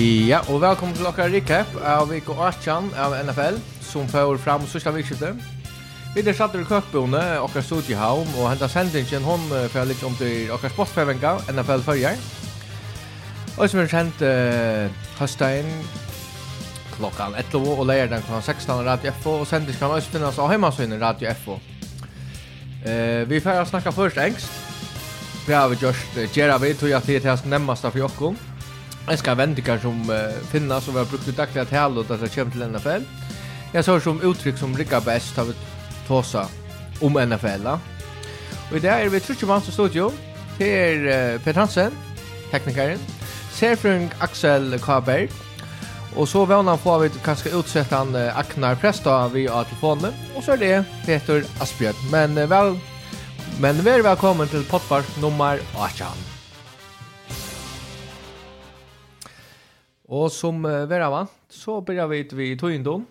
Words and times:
Ja, 0.00 0.38
og 0.48 0.62
velkommen 0.62 0.94
til 0.96 1.04
dere 1.04 1.26
recap 1.28 1.74
av 1.84 2.06
Viko 2.08 2.32
18 2.32 2.86
av 2.96 3.12
NFL, 3.18 3.58
som 3.84 4.06
fører 4.08 4.38
fram 4.40 4.62
sørste 4.64 4.94
vikskiftet. 4.94 5.42
Vi 6.14 6.22
er 6.24 6.36
satt 6.38 6.54
i 6.56 6.62
køkbjone, 6.64 7.20
dere 7.20 7.62
stod 7.66 7.90
i 7.92 7.98
havn, 7.98 8.30
og 8.38 8.48
hentet 8.48 8.72
sendingen 8.72 9.26
hun 9.26 9.44
for 9.74 9.84
litt 9.84 10.00
om 10.06 10.16
til 10.16 10.48
dere 10.48 10.70
sportsfevenga, 10.72 11.34
NFL 11.52 11.84
førjer. 11.84 12.22
Og 13.58 13.68
som 13.68 13.82
er 13.82 13.92
kjent 13.92 14.24
uh, 14.24 15.04
høstdagen 15.18 15.68
klokkan 16.94 17.36
11 17.36 17.68
og 17.74 17.84
leier 17.90 18.08
den 18.08 18.24
klokkan 18.24 18.46
16 18.54 18.86
Radio 18.88 19.12
FO, 19.20 19.42
og 19.42 19.50
sendingen 19.50 19.82
kan 19.82 19.98
også 19.98 20.14
finnes 20.14 20.40
av 20.40 20.54
hjemmesynet 20.54 21.02
Radio 21.02 21.34
FO. 21.42 21.58
Uh, 22.86 23.28
vi 23.28 23.42
får 23.44 23.66
snakke 23.68 23.92
først 23.92 24.22
engst. 24.24 24.48
Vi 25.44 25.52
har 25.52 25.68
vi 25.68 25.82
gjort, 25.82 26.06
uh, 26.16 26.24
gjør 26.24 26.56
vi, 26.64 26.72
tror 26.72 26.94
jeg 26.94 27.02
til 27.04 27.18
det 27.18 27.26
er 27.26 27.34
det 27.34 27.42
som 27.42 27.52
nemmest 27.52 27.84
for 27.90 28.00
dere 28.00 28.49
vente 29.36 29.62
kanskje 29.62 29.82
som 29.82 30.10
uh, 30.10 30.16
finnas 30.50 30.88
och 30.88 30.94
vi 30.94 30.98
har 30.98 31.06
brukt 31.06 31.28
i 31.28 31.32
dagliga 31.32 31.64
tal 31.64 31.98
och 31.98 32.04
det 32.04 32.34
kommer 32.34 32.50
till 32.50 32.68
NFL. 32.68 33.02
Jag 33.72 33.84
så 33.84 34.00
som 34.00 34.22
uttrykk 34.22 34.58
som 34.58 34.76
rikker 34.76 35.00
bäst 35.00 35.36
har 35.36 35.44
vi 35.44 35.54
tåsa 36.08 36.48
om 37.00 37.12
NFL. 37.12 37.62
La. 37.62 37.78
Och 38.70 38.76
i 38.76 38.80
dag 38.80 39.00
är 39.02 39.08
vi 39.08 39.20
trutje 39.20 39.48
mans 39.48 39.68
i 39.68 39.72
studio. 39.72 40.12
Det 40.58 40.68
er 40.68 40.96
uh, 40.96 41.40
Peter 41.40 41.60
Hansen, 41.60 41.92
teknikeren. 42.50 42.98
Serfrung 43.52 44.10
Axel 44.18 44.78
Kaberg. 44.78 45.28
Och 46.16 46.28
så 46.28 46.44
vänner 46.44 46.76
får 46.76 46.98
vi 46.98 47.10
kanske 47.24 47.50
utsätta 47.50 47.96
han 47.96 48.14
uh, 48.14 48.38
Aknar 48.38 48.74
Presta 48.74 49.28
via 49.28 49.64
telefonen. 49.64 50.12
Och 50.36 50.44
så 50.44 50.52
är 50.52 50.56
det 50.56 50.84
Peter 51.06 51.44
Asbjørn. 51.60 51.94
Men 52.10 52.38
uh, 52.38 52.46
väl 52.46 52.78
Men 53.60 53.82
vi 53.82 53.90
är 53.90 54.02
välkommen 54.02 54.48
till 54.48 54.64
potpark 54.64 55.06
nummer 55.20 55.60
18. 55.76 56.29
Og 60.10 60.30
som 60.34 60.64
uh, 60.66 60.88
vera 60.90 61.10
vant 61.12 61.54
så 61.54 61.80
börjar 61.80 62.08
vi 62.10 62.22
vi 62.32 62.56
tog 62.56 63.04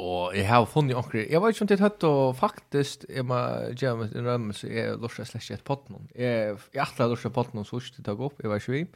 Og 0.00 0.36
jeg 0.36 0.46
har 0.48 0.64
funnit 0.64 0.96
onkel. 0.96 1.26
jeg 1.30 1.40
var 1.40 1.48
ikke 1.48 1.62
om 1.62 1.68
det 1.68 1.80
høtt, 1.80 2.04
og 2.04 2.36
faktisk, 2.36 3.04
jeg 3.08 3.24
må 3.24 3.36
gjøre 3.76 3.96
meg 3.96 4.16
en 4.16 4.26
rømme, 4.26 4.52
så 4.52 4.66
är 4.66 4.96
Lorsa 4.96 5.24
slash 5.24 5.52
ett 5.52 5.64
pott 5.64 5.88
någon. 5.88 6.08
Jag 6.14 6.58
jag 6.72 6.86
tror 6.96 7.08
Lorsa 7.08 7.30
pott 7.30 7.52
någon 7.52 7.64
så 7.64 7.80
skulle 7.80 8.10
opp, 8.10 8.42
jeg 8.42 8.48
var 8.48 8.56
ikke 8.56 8.72
vi. 8.72 8.86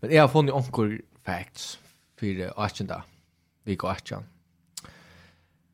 Men 0.00 0.10
jeg 0.10 0.20
har 0.20 0.28
funnit 0.28 0.54
onkel 0.54 1.02
facts 1.24 1.78
for 2.16 2.52
Archenda. 2.56 3.02
Vi 3.64 3.76
går 3.76 3.88
Archenda. 3.88 4.26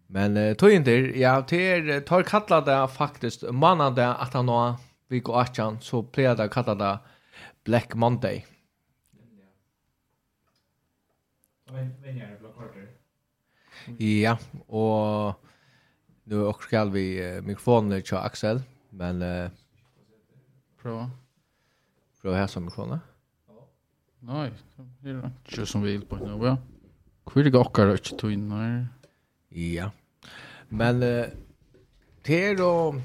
Men 0.07 0.37
uh, 0.37 0.55
tog 0.55 0.71
ja, 1.17 1.41
til 1.41 1.87
till 1.87 2.03
tar 2.03 2.23
kalla 2.23 2.61
det 2.61 2.91
faktisk, 2.91 3.45
mannen 3.53 3.95
det 3.95 4.17
at 4.21 4.33
han 4.33 4.47
nå, 4.47 4.77
vi 5.09 5.21
går 5.21 5.41
Archenda 5.41 5.81
så 5.81 6.03
plejer 6.03 6.35
det 6.35 6.51
kalla 6.51 6.75
det 6.75 6.99
Black 7.65 7.95
Monday. 7.95 8.45
Ja, 14.01 14.37
og 14.69 15.35
nu 16.25 16.45
också 16.45 16.67
skal 16.67 16.93
vi 16.93 17.21
uh, 17.21 17.45
mikrofonen 17.45 18.03
til 18.03 18.17
Axel, 18.17 18.63
men 18.91 19.23
uh, 19.23 19.51
prøva. 20.83 21.11
Prova 22.23 22.37
her 22.37 22.47
som 22.47 22.63
mikrofonen. 22.63 22.99
Ja. 23.49 23.55
Nej, 24.21 24.51
det 25.03 25.15
er 25.15 25.31
ikke 25.47 25.67
som 25.67 25.85
vi 25.85 25.97
vil 25.97 26.07
på 26.07 26.17
nå, 26.17 26.45
ja. 26.45 26.57
Hvor 27.25 27.41
er 27.41 27.45
det 27.45 27.53
går 27.53 27.61
också 27.61 27.83
att 27.83 28.19
ta 28.19 28.31
in 28.31 28.51
här. 28.53 28.87
Ja. 29.49 29.91
Men 30.69 31.03
eh 31.03 31.31
det 32.29 32.61
og... 32.61 33.01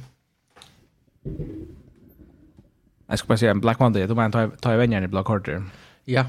Jeg 3.09 3.19
skal 3.19 3.28
bare 3.28 3.38
si 3.38 3.47
en 3.47 3.61
Black 3.61 3.80
Monday, 3.80 4.08
du 4.08 4.16
mener 4.16 4.56
ta 4.61 4.73
i 4.73 4.78
vänjer 4.78 5.03
i 5.03 5.08
Black 5.08 5.28
Carter. 5.28 5.61
Ja, 6.08 6.25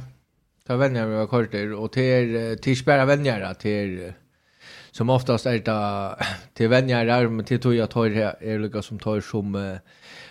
Ta 0.67 0.77
vänner 0.77 1.07
med 1.07 1.29
korter 1.29 1.73
och 1.73 1.93
till 1.93 2.59
till 2.63 2.77
spärra 2.77 3.05
vänner 3.05 3.55
till 3.55 4.13
som 4.91 5.11
oftast 5.11 5.47
är 5.47 5.59
det 5.59 6.17
till 6.55 6.69
vänner 6.69 7.07
där 7.07 7.29
men 7.29 7.45
till 7.45 7.61
tog 7.61 7.75
jag 7.75 7.91
tar 7.91 8.11
här 8.11 8.37
är 8.41 8.59
lika 8.59 8.83
som 8.83 8.99
tar 8.99 9.21
som 9.21 9.79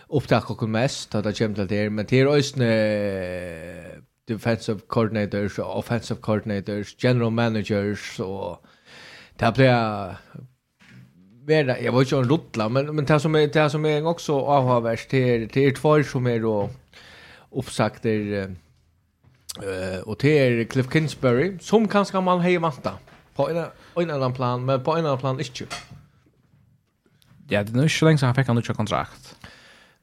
upptack 0.09 0.50
och 0.52 0.69
mest 0.69 1.16
att 1.16 1.24
det 1.24 1.38
kommer 1.38 1.56
till 1.56 1.68
det 1.68 1.90
men 1.90 2.06
till 2.06 2.28
ösne 2.28 2.72
defensive 4.28 4.80
coordinators 4.88 5.59
offensive 5.59 6.19
coordinators 6.22 6.96
general 7.03 7.31
managers 7.31 8.19
och 8.19 8.66
det 9.38 9.53
blir 9.56 10.16
vera 11.46 11.80
jag 11.80 11.91
var 11.91 12.03
ju 12.03 12.18
en 12.18 12.30
rotla 12.30 12.69
men 12.69 12.96
men 12.96 13.06
det 13.06 13.19
som 13.19 13.36
är 13.36 13.47
det 13.47 13.69
som 13.69 13.86
är 13.86 14.07
också 14.07 14.34
avhavs 14.40 15.07
till 15.07 15.50
till 15.50 15.75
två 15.75 16.03
som 16.03 16.28
är 16.28 16.40
då 16.40 16.69
uppsagter 17.52 18.56
Uh, 19.59 20.00
och 20.00 20.18
det 20.22 20.40
är 20.40 20.64
Cliff 20.64 20.91
Kingsbury 20.91 21.58
som 21.59 21.88
kanske 21.88 22.22
man 22.22 22.41
har 22.41 22.59
vanta 22.59 22.97
på 23.36 23.50
en, 23.50 23.66
en 23.96 24.12
annan 24.12 24.34
plan, 24.34 24.66
men 24.66 24.84
på 24.84 24.96
en 24.96 25.06
annan 25.06 25.18
plan 25.18 25.40
inte. 25.40 25.75
Ja, 27.50 27.63
det 27.63 27.69
er 27.69 27.78
nog 27.78 27.92
så 27.92 28.06
länge 28.06 28.18
sedan 28.18 28.28
han 28.28 28.36
fikk 28.36 28.47
han 28.47 28.58
ikke 28.58 28.74
kontrakt. 28.74 29.36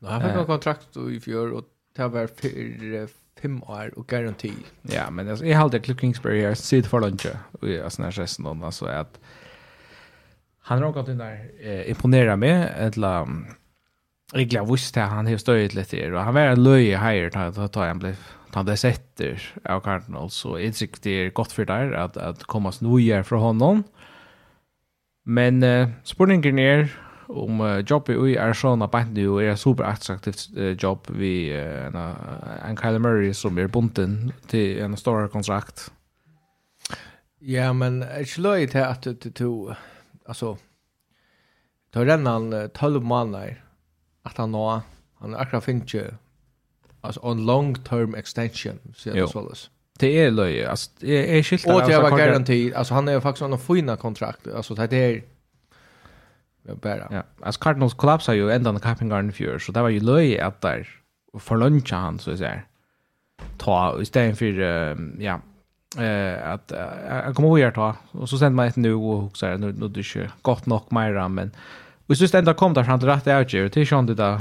Nå, 0.01 0.09
han 0.09 0.23
fick 0.23 0.37
en 0.37 0.47
kontrakt 0.47 0.97
i 0.97 1.21
fjör 1.21 1.53
och 1.53 1.65
det 1.97 2.09
var 2.09 2.27
för 2.27 3.09
fem 3.43 3.63
år 3.63 3.99
och 3.99 4.07
garanti. 4.07 4.53
Ja, 4.83 5.11
men 5.11 5.29
alltså, 5.29 5.45
jeg 5.45 5.57
halte 5.57 5.79
Cliff 5.79 5.99
Kingsbury 5.99 6.41
her, 6.41 6.55
sitt 6.55 6.87
for 6.87 7.01
lunch 7.01 7.27
och 7.61 7.69
jag 7.69 7.93
sån 7.93 8.05
här 8.05 8.13
resten 8.13 8.45
då, 8.45 8.67
altså, 8.67 8.87
at 8.87 9.19
han 10.63 10.83
har 10.83 10.93
gått 10.93 11.09
in 11.09 11.19
där 11.19 11.51
eh, 11.61 11.91
imponera 11.91 12.37
meg, 12.37 12.69
eller 12.77 13.27
Rigla 14.33 14.65
visste 14.65 15.01
han 15.01 15.27
har 15.27 15.37
støyet 15.37 15.75
litt 15.75 15.93
her, 15.93 16.13
og 16.15 16.25
han 16.25 16.35
var 16.35 16.53
en 16.53 16.63
löje 16.63 16.97
här 16.97 17.31
ta 17.31 17.51
da 17.51 17.87
han 17.89 17.99
ble, 17.99 18.15
han 18.55 18.65
blev 18.65 18.77
sett 18.77 19.10
efter 19.21 19.61
av 19.65 19.81
Cardinals 19.81 20.35
så 20.35 20.57
jeg 20.59 20.75
tycker 20.75 21.01
det 21.03 21.11
är 21.11 21.31
gott 21.31 21.53
för 21.53 21.71
at, 21.71 21.95
at 21.95 22.17
att 22.17 22.45
komma 22.45 22.73
snojer 22.73 23.23
fra 23.23 23.39
honom. 23.39 23.85
Men 25.25 25.63
uh, 25.63 25.89
spurningen 26.05 26.59
er 26.59 26.89
om 27.29 27.61
uh, 27.61 27.79
jobbet 27.91 28.17
i 28.29 28.39
Arizona 28.39 28.87
på 28.87 28.99
nu 29.13 29.39
er 29.43 29.55
super 29.55 29.85
attraktivt 29.85 30.49
uh, 30.57 30.77
jobb 30.83 31.07
vi 31.09 31.53
uh, 31.53 31.87
en, 31.87 31.97
en 32.71 32.77
Kyle 32.77 32.99
Murray 32.99 33.33
som 33.33 33.59
er 33.59 33.67
bunten 33.67 34.33
til 34.49 34.83
en 34.83 34.97
stor 34.97 35.29
kontrakt. 35.29 35.93
Ja, 37.41 37.73
men 37.73 38.05
jag 38.17 38.29
slår 38.29 38.57
ju 38.57 38.67
till 38.67 38.83
att 38.83 39.03
du 39.03 39.31
tog 39.31 39.75
alltså 40.27 40.57
tar 41.93 42.05
redan 42.05 42.71
12 42.75 43.03
månader 43.03 43.65
att 44.23 44.37
han 44.37 44.53
nå 44.53 44.83
han 45.19 45.35
akkurat 45.35 45.65
finns 45.65 45.95
ju 45.95 46.05
alltså 47.01 47.21
on 47.23 47.47
long 47.47 47.75
term 47.75 48.15
extension 48.15 48.79
så 48.97 49.11
det 49.11 49.29
så 49.29 49.39
alltså. 49.39 49.71
Det 49.99 50.25
är 50.25 50.31
löje. 50.31 50.71
Alltså 50.71 50.91
det 51.01 51.39
är 51.39 51.43
skilt 51.43 51.67
Och 51.67 51.83
det 51.87 51.99
var 51.99 52.19
garanti. 52.19 52.75
Alltså 52.75 52.95
han 52.95 53.09
är 53.09 53.13
ju 53.13 53.21
faktiskt 53.21 53.43
en 53.43 53.59
fina 53.59 53.97
kontrakt. 53.97 54.47
Alltså 54.57 54.75
det 54.75 54.93
är 54.93 55.23
bara. 56.75 57.09
Ja. 57.11 57.23
Alltså 57.43 57.61
Cardinals 57.61 57.95
kollapsar 57.95 58.35
ju 58.35 58.51
ända 58.51 58.73
den 58.73 58.81
capping 58.81 59.09
garden 59.09 59.33
fjör 59.33 59.59
så 59.59 59.73
det 59.73 59.83
var 59.83 59.89
ju 59.89 60.01
löje 60.01 60.47
att 60.47 60.61
där 60.61 60.89
för 61.39 61.57
lunch 61.57 61.93
han 61.93 62.19
så 62.19 62.37
säger. 62.37 62.65
Ta 63.59 64.03
istället 64.03 64.39
för 64.39 64.61
ja 65.23 65.41
eh 65.99 66.53
att 66.53 66.73
jag 67.09 67.35
kommer 67.35 67.59
ihåg 67.59 67.75
ta 67.75 67.97
och 68.11 68.29
så 68.29 68.39
sände 68.39 68.57
man 68.57 68.67
ett 68.67 68.77
nu 68.77 68.95
och 68.95 69.37
så 69.37 69.47
här 69.47 69.59
nu 69.59 69.73
nu 69.73 69.89
det 69.89 70.01
är 70.01 70.31
gott 70.43 70.67
nog 70.67 70.93
mer 70.93 71.29
men 71.29 71.51
Och 72.07 72.17
så 72.17 72.29
ständer 72.29 72.53
kom 72.53 72.75
där 72.75 72.85
fram 72.85 72.99
till 72.99 73.09
rätt 73.09 73.27
outger 73.27 73.69
till 73.69 73.87
sjön 73.87 74.07
det 74.07 74.15
där 74.15 74.41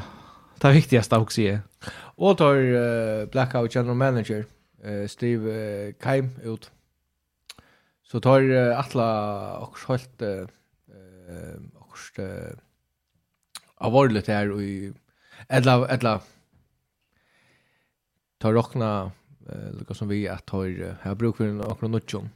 Det 0.61 0.71
viktigaste 0.71 1.17
också 1.17 1.41
är. 1.41 1.59
Och 2.17 2.37
tar 2.37 2.55
uh, 2.55 3.25
Blackout 3.25 3.75
General 3.75 3.95
Manager 3.95 4.45
uh, 4.85 5.07
Steve 5.07 5.51
uh, 5.51 5.93
Keim 6.03 6.29
ut. 6.43 6.71
Så 8.03 8.19
tar 8.19 8.41
uh, 8.41 8.79
alla 8.79 9.57
och 9.57 9.77
helt 9.87 10.21
uh, 10.21 10.47
och 11.75 12.19
uh, 12.19 12.57
avordlet 13.75 14.27
här 14.27 14.61
i 14.61 14.93
Edla, 15.49 15.93
edla 15.93 16.21
tar 18.37 18.53
rockna 18.53 19.11
eh 19.49 19.71
lika 19.79 19.93
som 19.93 20.07
vi 20.07 20.27
att 20.27 20.45
tar 20.45 20.95
här 21.01 21.15
bruk 21.15 21.37
för 21.37 21.85
en 21.85 21.91
nutjon. 21.91 22.29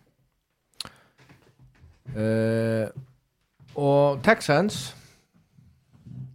Eh 2.15 2.89
och 3.74 4.24
Texans 4.24 4.95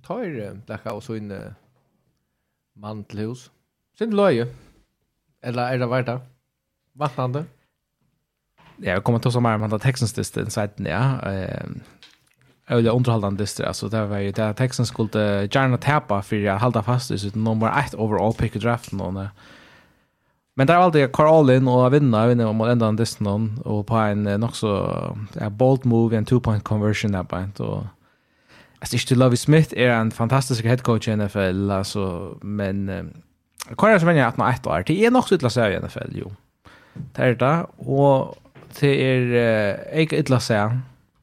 tar 0.03 0.25
det 0.25 0.61
där 0.67 0.93
også 0.93 1.07
så 1.07 1.15
Mann 2.79 3.05
til 3.11 3.27
hus. 3.27 3.49
Sint 3.99 4.15
løye. 4.15 4.47
Eller 5.43 5.63
er 5.63 5.81
det 5.81 5.91
verda? 5.91 6.19
Vattnande? 6.99 7.45
Ja, 8.79 8.93
jeg 8.93 9.03
kommer 9.03 9.19
til 9.19 9.33
å 9.33 9.35
så 9.35 9.43
mer 9.43 9.59
om 9.59 9.67
at 9.67 9.83
tekstens 9.83 10.15
dyster 10.15 10.47
i 10.47 10.55
seiten, 10.55 10.87
ja. 10.87 11.19
Jeg 12.69 12.79
vil 12.79 12.91
underholdende 12.93 13.41
dyster, 13.43 13.67
altså 13.67 13.89
det 13.91 14.05
var 14.11 14.23
jo 14.23 14.31
det 14.37 14.49
Texans 14.61 14.93
skulle 14.93 15.49
gjerne 15.49 15.81
tapa 15.83 16.21
for 16.23 16.37
jeg 16.37 16.61
halda 16.63 16.83
fast 16.87 17.11
i 17.11 17.19
sitt 17.19 17.37
nummer 17.37 17.73
1 17.73 17.97
overall 17.97 18.37
pick 18.37 18.55
i 18.55 18.63
draften. 18.63 19.01
Og, 19.01 19.15
men 20.55 20.69
det 20.69 20.75
er 20.75 20.83
alltid 20.85 21.11
Carl 21.17 21.51
in 21.51 21.69
og 21.69 21.91
vinna, 21.97 22.27
vinna 22.29 22.53
mot 22.53 22.71
enda 22.71 22.93
en 22.93 22.99
dyster 23.01 23.27
og 23.65 23.87
på 23.89 24.03
en 24.05 24.29
nok 24.39 24.55
så 24.55 24.75
bold 25.59 25.87
move, 25.87 26.15
en 26.15 26.29
two-point 26.29 26.63
conversion 26.63 27.17
der 27.17 27.27
på 27.27 27.41
en, 27.43 27.55
og 27.59 27.87
Alltså 28.81 28.97
inte 28.97 29.15
Lovie 29.15 29.37
Smith 29.37 29.75
är 29.77 29.89
en 29.89 30.11
fantastisk 30.11 30.65
head 30.65 30.77
coach 30.77 31.09
i 31.09 31.17
NFL 31.17 31.71
alltså 31.71 32.37
men 32.43 32.89
eh, 32.89 33.05
kvar 33.77 33.91
är 33.91 33.99
som 33.99 34.17
jag 34.17 34.29
att 34.29 34.37
man 34.37 34.53
ett 34.53 34.67
år. 34.67 34.85
Det 34.87 35.07
är 35.07 35.11
nog 35.11 35.29
så 35.29 35.35
illa 35.35 35.51
så 35.51 35.69
i 35.69 35.81
NFL 35.81 36.11
jo. 36.13 36.33
Det 36.95 37.23
är 37.23 37.35
det 37.35 37.67
och 37.77 38.37
det 38.81 39.13
är 39.13 39.23
eh, 39.95 40.01
inte 40.01 40.17
illa 40.17 40.41
så. 40.41 40.73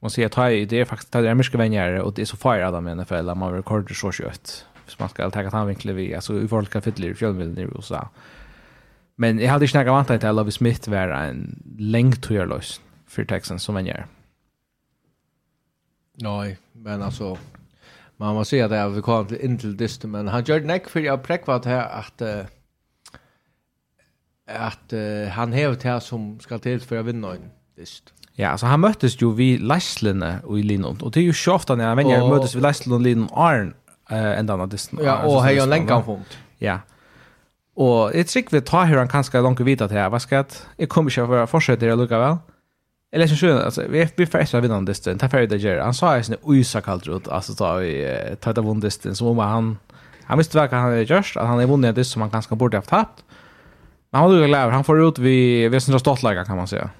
Man 0.00 0.10
ser 0.10 0.26
att 0.26 0.70
det 0.70 0.80
är 0.80 0.84
faktiskt 0.84 1.12
det 1.12 1.30
är 1.30 1.34
mycket 1.34 1.60
vänner 1.60 2.00
och 2.00 2.12
det 2.14 2.22
är 2.22 2.26
så 2.26 2.36
fire 2.36 2.70
dem 2.70 2.88
i 2.88 2.94
NFL 2.94 3.34
man 3.34 3.52
rekorder 3.52 3.94
så 3.94 4.12
kött. 4.12 4.66
Hvis 4.84 4.98
man 4.98 5.08
skal 5.08 5.32
ta 5.32 5.40
att 5.40 5.52
han 5.52 5.66
vinklar 5.66 5.94
vi 5.94 6.14
altså 6.14 6.34
i 6.34 6.48
forhold 6.48 6.66
til 6.66 6.80
fylla 6.80 7.08
i 7.08 7.14
fjällbilden 7.14 7.58
i 7.58 7.64
USA. 7.64 8.08
Men 9.18 9.40
jeg 9.40 9.50
hadde 9.50 9.64
ikke 9.64 9.70
snackat 9.70 9.92
vant 9.92 10.08
til 10.08 10.26
at 10.26 10.34
Lovie 10.34 10.52
Smith 10.52 10.90
var 10.90 11.08
en 11.08 11.62
lengt 11.78 12.22
tøyerløs 12.22 12.46
for 12.46 12.56
löst 12.56 12.80
för 13.08 13.24
Texans 13.24 13.62
som 13.62 13.74
vänner. 13.74 14.06
Nej, 16.16 16.58
men 16.72 17.02
alltså 17.02 17.38
man 18.16 18.34
måste 18.34 18.50
säga 18.50 18.68
det 18.68 18.88
vi 18.88 19.02
kom 19.02 19.26
till 19.26 19.40
in 19.40 19.58
till 19.58 19.76
dyster 19.76 20.08
men 20.08 20.28
han 20.28 20.44
gjorde 20.44 20.64
näck 20.64 20.88
för 20.88 21.00
jag 21.00 21.22
präkvat 21.22 21.64
här 21.64 21.88
att 21.88 22.22
uh, 22.22 22.44
att 24.48 24.92
uh, 24.92 25.28
han 25.28 25.52
hävt 25.52 25.82
här 25.82 26.00
som 26.00 26.40
ska 26.40 26.58
till 26.58 26.80
för 26.80 26.96
att 26.96 27.06
vinna 27.06 27.32
en 27.32 27.50
dyst. 27.76 28.12
Ja, 28.32 28.48
alltså 28.48 28.66
han 28.66 28.80
möttes 28.80 29.22
ju 29.22 29.32
vid 29.32 29.60
Leslene 29.60 30.38
och 30.44 30.58
i 30.58 30.62
Linon. 30.62 31.00
Och 31.02 31.10
det 31.10 31.20
är 31.20 31.24
ju 31.24 31.32
så 31.32 31.54
ofta 31.54 31.74
när 31.74 31.86
han 31.86 31.96
vänjer 31.96 32.22
och... 32.22 32.28
möttes 32.28 32.54
vid 32.54 32.62
Leslene 32.62 32.94
och 32.94 33.00
Linon 33.00 33.28
Arn 33.32 33.74
eh 34.10 34.38
ända 34.38 34.54
av 34.54 34.68
dysten. 34.68 34.98
Ja, 35.02 35.22
och 35.22 35.42
här 35.42 35.62
en 35.62 35.70
länkan 35.70 36.04
fort. 36.04 36.38
Ja. 36.58 36.78
Och 37.74 38.10
det 38.10 38.24
trick 38.24 38.52
vi 38.52 38.60
tar 38.60 38.84
hur 38.84 38.96
han 38.96 39.08
kanske 39.08 39.40
långt 39.40 39.60
vidare 39.60 39.88
till 39.88 39.98
här. 39.98 40.10
Vad 40.10 40.22
ska 40.22 40.38
att 40.38 40.66
jag 40.76 40.88
kommer 40.88 41.18
inte 41.18 41.42
att 41.42 41.50
försöka 41.50 41.86
det 41.86 41.96
lugga 41.96 42.18
väl. 42.18 42.36
Eller 43.16 43.26
så 43.26 43.36
sjön 43.36 43.58
alltså 43.58 43.82
vi 43.88 44.08
vi 44.16 44.26
får 44.26 44.38
extra 44.38 44.60
vinnan 44.60 44.84
disten. 44.84 45.18
Ta 45.18 45.28
färdigt 45.28 45.62
där. 45.62 45.78
Han 45.78 45.94
sa 45.94 46.16
ju 46.16 46.22
sin 46.22 46.36
oysa 46.42 46.80
kallt 46.80 47.08
ut 47.08 47.28
alltså 47.28 47.54
ta 47.54 47.74
vi 47.76 48.18
ta 48.40 48.52
det 48.52 48.60
vunnit 48.60 48.82
disten 48.82 49.14
som 49.14 49.26
om 49.26 49.38
han 49.38 49.78
han 50.24 50.38
visste 50.38 50.58
vad 50.58 50.70
han 50.70 50.82
hade 50.82 51.02
gjort 51.02 51.36
att 51.36 51.46
han 51.46 51.60
är 51.60 51.66
vunnit 51.66 51.94
det 51.94 52.04
som 52.04 52.22
han 52.22 52.30
ganska 52.30 52.54
borde 52.54 52.76
haft 52.76 52.88
tappat. 52.88 53.24
Men 54.10 54.20
han 54.20 54.32
lukar 54.32 54.48
läver. 54.48 54.72
Han 54.72 54.84
får 54.84 55.08
ut 55.08 55.18
vi 55.18 55.68
vi 55.68 55.80
syns 55.80 56.00
ståttlägga 56.00 56.44
kan 56.44 56.56
man 56.56 56.68
säga. 56.68 56.90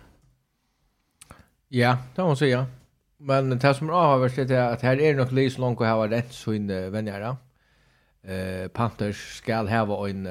Ja, 1.68 1.96
det 2.14 2.22
måste 2.22 2.44
säga. 2.44 2.66
Men 3.18 3.58
det 3.58 3.74
som 3.74 3.88
är 3.88 3.92
avhörst 3.92 4.38
är 4.38 4.72
att 4.72 4.82
här 4.82 5.00
är 5.00 5.14
nog 5.14 5.32
lite 5.32 5.60
långt 5.60 5.80
att 5.80 5.88
ha 5.88 6.08
rätt 6.08 6.32
så 6.32 6.52
in 6.52 6.92
vänjare. 6.92 7.36
Eh 8.22 8.68
Panthers 8.68 9.36
skall 9.38 9.68
ha 9.68 10.08
en 10.08 10.28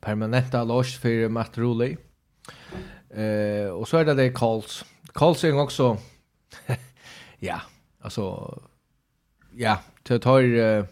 permanenta 0.00 0.64
loss 0.64 0.98
för 0.98 1.28
Matt 1.28 1.58
Rulli. 1.58 1.96
Eh 3.10 3.70
och 3.70 3.88
så 3.88 3.96
är 3.96 4.04
det 4.04 4.14
det 4.14 4.32
Colts. 4.32 4.84
Karlsson 5.12 5.58
också. 5.58 5.98
ja, 7.38 7.60
alltså 8.00 8.54
ja, 9.58 9.78
det 10.02 10.18
tar 10.18 10.42
eh 10.42 10.84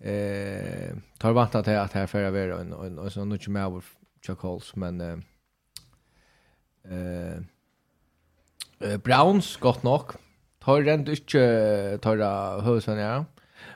eh 0.00 0.96
tar 1.18 1.32
vant 1.32 1.54
att 1.54 1.68
att 1.68 1.92
här 1.92 2.06
förra 2.06 2.30
vara 2.30 2.60
en 2.60 2.72
en 2.72 2.98
en 2.98 3.10
sån 3.10 3.28
mycket 3.28 3.48
mer 3.48 3.82
Chuck 4.26 4.38
Colts 4.38 4.76
men 4.76 5.00
eh 5.00 5.18
eh 8.80 8.96
Browns 8.96 9.56
gott 9.56 9.82
nog. 9.82 10.02
Tar 10.58 10.82
rent 10.82 11.08
inte 11.08 11.98
tar 12.02 12.60
husen 12.60 12.98
ja. 12.98 13.24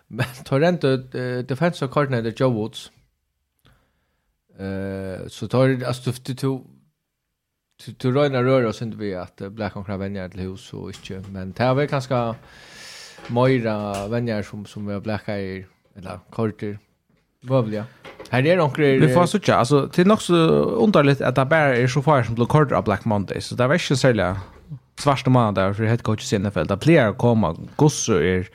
Men 0.07 0.27
tar 0.45 0.61
rent 0.61 0.81
defensive 1.49 1.91
coordinator 1.91 2.33
Joe 2.37 2.53
Woods. 2.53 2.93
Eh 4.59 5.27
så 5.29 5.49
tar 5.49 5.85
alltså 5.85 6.13
du 6.25 6.65
du 7.87 8.11
røyner 8.11 8.43
röra 8.43 8.69
oss 8.69 8.83
inte 8.83 8.97
vi 8.97 9.15
at 9.15 9.43
att 9.43 9.53
bli 9.53 9.69
konkra 9.71 9.97
venner 9.97 10.29
til 10.29 10.41
hus 10.41 10.73
og 10.75 10.91
ikke, 10.91 11.23
Men 11.31 11.53
det 11.53 11.61
er 11.61 11.75
vel 11.75 11.89
ganska 11.89 12.35
møyre 13.31 14.11
venner 14.11 14.43
som, 14.43 14.67
som 14.67 14.87
vi 14.87 14.93
har 14.93 15.01
bläcka 15.01 15.39
i, 15.39 15.65
eller 15.97 16.19
korter, 16.31 16.79
vövliga. 17.43 17.85
Här 18.31 18.47
är 18.47 18.57
några... 18.57 18.83
Vi 18.83 19.15
får 19.15 19.27
så 19.27 19.39
söka, 19.39 19.55
alltså 19.55 19.87
det 19.87 20.03
är 20.03 20.05
nog 20.07 20.23
så 20.23 20.35
underligt 20.85 21.21
att 21.21 21.35
det 21.35 21.45
bara 21.45 21.77
är 21.77 21.87
så 21.87 22.03
far 22.03 22.23
som 22.23 22.35
blir 22.35 22.47
korter 22.47 22.77
av 22.77 22.85
Black 22.85 23.05
Monday. 23.05 23.41
Så 23.41 23.55
det 23.55 23.67
var 23.67 23.75
inte 23.75 23.97
särskilt 23.97 24.39
svarsta 24.99 25.31
månader 25.31 25.73
för 25.73 25.85
head 25.85 25.99
coach 25.99 26.33
i 26.33 26.39
NFL. 26.39 26.67
Det 26.67 26.77
blir 26.77 27.01
att 27.01 27.19
komma, 27.19 27.57
gossor 27.77 28.23
är 28.23 28.49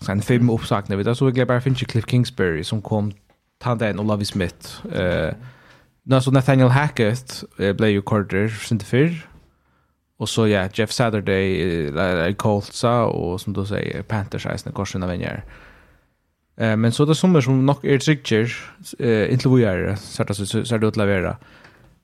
sen 0.00 0.22
fem 0.22 0.50
uppsakna. 0.50 1.14
Så 1.14 1.32
jag 1.34 1.48
bara 1.48 1.60
finns 1.60 1.82
ju 1.82 1.86
Cliff 1.86 2.04
Kingsbury 2.06 2.64
som 2.64 2.82
kom, 2.82 3.12
tandade 3.58 3.90
en 3.90 4.00
Olavi 4.00 4.24
Smith. 4.24 4.86
Eh... 4.92 5.28
Uh, 5.28 5.34
Nå, 6.06 6.20
så 6.20 6.30
Nathaniel 6.30 6.72
Hackett 6.74 7.44
ble 7.56 7.94
jo 7.94 8.02
korder 8.04 8.48
sin 8.48 8.78
til 8.78 8.88
fyr. 8.88 9.14
Og 10.20 10.28
så, 10.28 10.46
ja, 10.46 10.66
Jeff 10.78 10.92
Saturday 10.92 11.88
er 11.90 12.32
Coltsa, 12.38 13.08
og 13.10 13.40
som 13.40 13.54
du 13.56 13.64
sier, 13.66 14.04
Panthers 14.08 14.46
er 14.46 14.60
sine 14.60 14.74
korsene 14.76 15.08
venner. 15.10 15.42
Eh, 16.56 16.76
men 16.78 16.92
så 16.92 17.04
det 17.04 17.16
som 17.18 17.34
er 17.34 17.42
som 17.42 17.64
nok 17.66 17.84
er 17.84 17.98
trykker, 17.98 18.52
eh, 19.00 19.32
inntil 19.32 19.56
vi 19.56 19.64
är 19.64 19.76
det 19.86 19.98
så 19.98 20.24
til 20.24 20.80
det 20.80 21.08
være. 21.08 21.36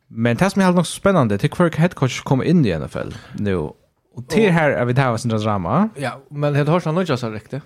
Men 0.08 0.36
det 0.36 0.52
som 0.52 0.60
er 0.60 0.64
helt 0.64 0.76
nok 0.76 0.86
spennende, 0.86 1.38
til 1.38 1.50
hver 1.50 1.70
headcoach 1.76 2.24
kommer 2.24 2.44
inn 2.44 2.64
i 2.66 2.72
NFL 2.78 3.14
nå, 3.38 3.76
og 4.16 4.28
til 4.28 4.50
her 4.52 4.70
er 4.70 4.84
vi 4.84 4.92
det 4.92 5.04
her 5.04 5.16
sin 5.16 5.30
drama. 5.30 5.88
Ja, 5.96 6.12
men 6.30 6.54
det 6.54 6.68
har 6.68 6.80
sånn 6.80 6.98
ikke 6.98 7.16
så 7.16 7.30
riktig. 7.30 7.62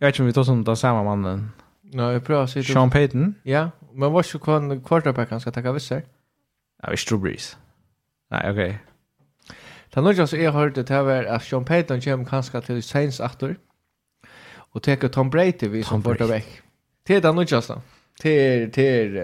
Jeg 0.00 0.06
vet 0.06 0.14
ikke 0.14 0.20
om 0.20 0.26
vi 0.26 0.32
tar 0.32 0.44
sånn 0.44 0.64
den 0.64 0.76
samme 0.76 1.04
mannen. 1.04 1.52
Nej, 1.94 2.12
jeg 2.12 2.22
prøver 2.22 2.44
å 2.44 2.48
si 2.48 2.60
det. 2.60 2.66
Sean 2.66 2.90
Payton? 2.90 3.36
Ja. 3.44 3.70
Men 4.00 4.12
vad 4.12 4.26
ska 4.26 4.56
en 4.56 4.80
quarterback 4.80 5.30
han 5.30 5.40
ska 5.40 5.50
ta 5.50 5.60
över 5.60 5.78
Ja, 6.82 6.88
Jag 6.90 6.98
Drew 7.08 7.20
Brees. 7.20 7.56
Nej, 8.30 8.50
okej. 8.50 8.52
Okay. 8.52 8.76
Tan 9.90 10.04
nu 10.04 10.12
just 10.12 10.32
jag 10.32 10.52
hörde 10.52 10.82
det 10.82 10.94
här 10.94 11.24
att 11.24 11.44
Sean 11.44 11.64
Payton 11.64 12.00
kommer 12.00 12.24
kanske 12.24 12.60
till 12.60 12.82
Saints 12.82 13.20
åter. 13.20 13.56
Och 14.72 14.82
tar 14.82 15.08
Tom 15.08 15.30
Brady 15.30 15.68
vi 15.68 15.82
som 15.82 16.02
quarterback. 16.02 16.62
Det 17.02 17.14
är 17.14 17.20
det 17.20 17.32
nu 17.32 17.42
just 17.42 17.68
då. 17.68 17.82
Till 18.20 18.72
till 18.72 19.14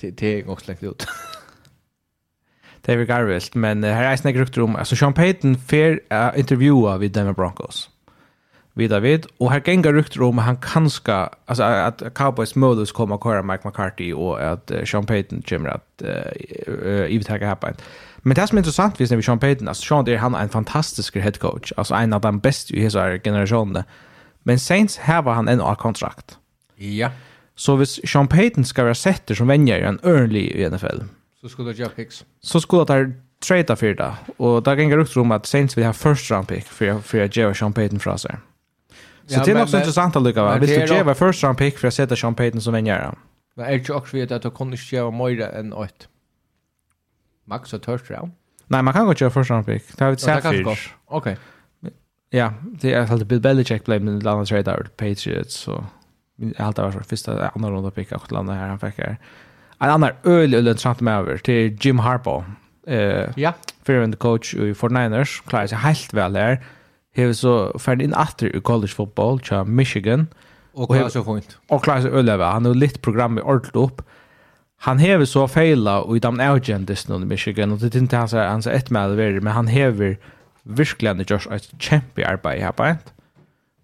Det 0.00 0.12
till 0.12 0.48
också 0.48 0.70
läggt 0.70 0.82
ut. 0.82 1.06
Det 2.80 2.92
är 2.92 2.96
väl 2.96 3.06
garvilt, 3.06 3.54
men 3.54 3.84
här 3.84 4.04
är 4.04 4.16
snägg 4.16 4.40
rykter 4.40 4.62
om, 4.62 4.76
alltså 4.76 4.96
Sean 4.96 5.14
Payton 5.14 5.56
fer 5.56 6.00
uh, 6.12 6.38
intervjua 6.38 6.98
vid 6.98 7.12
Denver 7.12 7.32
Broncos 7.32 7.90
vida 8.78 9.00
vid. 9.00 9.26
Och 9.38 9.52
här 9.52 9.62
gänga 9.66 9.92
rykter 9.92 10.22
om 10.22 10.38
han 10.38 10.56
kanske, 10.56 11.28
alltså 11.44 11.62
att 11.62 12.02
Cowboys 12.14 12.54
möjligtvis 12.54 12.92
kommer 12.92 13.14
att 13.14 13.22
köra 13.22 13.42
Mike 13.42 13.68
McCarthy 13.68 14.12
och 14.12 14.40
att 14.40 14.72
Sean 14.84 15.06
Payton 15.06 15.42
kommer 15.42 15.68
att 15.68 16.02
uh, 16.04 16.10
övertäcka 16.84 17.46
här 17.46 17.54
på 17.54 17.68
Men 18.16 18.34
det 18.34 18.46
som 18.46 18.58
är 18.58 18.60
intressant 18.60 19.00
visst 19.00 19.10
när 19.10 19.16
vi 19.16 19.22
Sean 19.22 19.38
Payton, 19.38 19.68
alltså 19.68 19.82
Sean 19.82 20.08
är 20.08 20.16
han 20.16 20.34
en 20.34 20.48
fantastisk 20.48 21.16
head 21.16 21.32
coach, 21.32 21.72
alltså 21.76 21.94
en 21.94 22.12
av 22.12 22.20
de 22.20 22.38
bästa 22.38 22.74
i 22.74 22.80
hela 22.80 23.18
generationen. 23.18 23.82
Men 24.42 24.58
Saints 24.58 24.98
här 24.98 25.22
var 25.22 25.34
han 25.34 25.48
en 25.48 25.60
av 25.60 25.74
kontrakt. 25.74 26.38
Ja. 26.76 27.10
Så 27.54 27.76
hvis 27.76 28.00
Sean 28.08 28.28
Payton 28.28 28.64
ska 28.64 28.82
vara 28.82 28.94
sätter 28.94 29.34
som 29.34 29.46
vänjer 29.46 29.80
en 29.80 29.98
early 30.02 30.40
i 30.40 30.70
NFL. 30.70 31.00
Så 31.40 31.48
skulle 31.48 31.72
jag 31.72 31.96
picks. 31.96 32.24
Så 32.40 32.60
skulle 32.60 32.84
det 32.84 33.12
trade 33.46 33.76
för 33.76 33.94
det. 33.94 34.14
Och 34.36 34.62
där 34.62 34.76
gänga 34.76 34.96
rykter 34.96 35.20
om 35.20 35.32
att 35.32 35.46
Saints 35.46 35.76
vill 35.76 35.84
ha 35.84 35.92
first 35.92 36.30
round 36.30 36.48
pick 36.48 36.64
för, 36.64 37.00
för 37.00 37.24
att 37.24 37.36
ge 37.36 37.54
Sean 37.54 37.72
Payton 37.72 38.00
från 38.00 38.18
sig. 38.18 38.36
Så 39.28 39.44
det 39.44 39.50
är 39.50 39.62
också 39.62 39.78
intressant 39.78 40.16
att 40.16 40.22
lycka. 40.22 40.58
Visst 40.58 40.74
du 40.74 40.94
ge 40.94 41.02
var 41.02 41.14
first 41.14 41.42
round 41.42 41.58
pick 41.58 41.78
för 41.78 41.88
att 41.88 41.94
sätta 41.94 42.16
Sean 42.16 42.34
Payton 42.34 42.60
som 42.60 42.74
en 42.74 42.86
gärna. 42.86 43.14
Men 43.54 43.66
är 43.66 43.78
det 43.78 43.90
också 43.90 44.16
vet 44.16 44.32
att 44.32 44.42
du 44.42 44.50
kunde 44.50 44.76
inte 44.76 44.96
göra 44.96 45.10
mer 45.10 45.40
än 45.40 45.72
ett. 45.72 46.08
Max 47.44 47.72
och 47.72 47.82
third 47.82 48.00
round. 48.10 48.32
Nej, 48.66 48.82
man 48.82 48.94
kan 48.94 49.06
gå 49.06 49.14
köra 49.14 49.30
first 49.30 49.50
round 49.50 49.66
pick. 49.66 49.96
Det 49.96 50.04
har 50.04 50.10
vi 50.10 50.16
sagt 50.16 50.42
förr. 50.42 50.78
Okej. 51.04 51.36
Ja, 52.30 52.52
det 52.62 52.92
är 52.92 53.12
alltid 53.12 53.26
Bill 53.26 53.40
Belichick 53.40 53.84
blev 53.84 54.02
med 54.02 54.22
landa 54.22 54.44
trade 54.44 54.76
out 54.76 54.96
Patriots 54.96 55.54
så 55.54 55.84
jag 56.36 56.58
har 56.58 56.66
alltid 56.66 56.84
varit 56.84 57.06
första 57.06 57.48
andra 57.48 57.70
runda 57.70 57.90
pick 57.90 58.12
och 58.12 58.32
landa 58.32 58.52
här 58.52 58.68
han 58.68 58.78
fick 58.78 58.98
här. 58.98 59.16
En 59.78 59.90
annan 59.90 60.10
öl 60.24 60.54
öl 60.54 60.68
intressant 60.68 61.00
med 61.00 61.18
över 61.18 61.38
till 61.38 61.78
Jim 61.80 61.98
Harbaugh. 61.98 62.46
Eh, 62.86 63.30
ja. 63.36 63.52
För 63.82 64.12
coach 64.12 64.54
i 64.54 64.72
49ers, 64.72 65.48
klarar 65.48 65.66
sig 65.66 65.78
helt 65.78 66.14
väl 66.14 66.36
här. 66.36 66.64
Hever 67.18 67.34
så 67.34 67.54
ferdig 67.82 68.08
inn 68.08 68.16
atter 68.16 68.52
i 68.54 68.62
college 68.62 68.94
football 68.94 69.40
till 69.42 69.66
Michigan. 69.66 70.28
Og 70.78 70.92
klarer 70.92 71.10
så 71.10 71.24
fint. 71.26 71.58
Og 71.68 71.82
klarer 71.82 72.06
så 72.06 72.14
ødeleve. 72.14 72.46
Han 72.46 72.68
har 72.68 72.78
litt 72.78 73.02
program 73.02 73.38
i 73.38 73.42
ordentlig 73.42 73.76
opp. 73.82 74.02
Han 74.86 75.00
hever 75.02 75.26
så 75.26 75.48
feila 75.50 75.98
og 76.06 76.16
i 76.16 76.22
den 76.22 76.40
avgjendis 76.40 77.08
i 77.10 77.18
Michigan, 77.26 77.72
og 77.72 77.80
det 77.80 77.94
er 77.94 78.02
ikke 78.02 78.16
hans, 78.16 78.32
hans 78.32 78.68
det 78.70 79.42
men 79.42 79.52
han 79.52 79.68
hever 79.68 80.14
virkelig 80.64 81.08
han 81.08 81.24
gjørs 81.24 81.48
et 81.50 81.70
kjempe 81.80 82.26
arbeid 82.26 82.60
her 82.62 82.70
på 82.70 82.94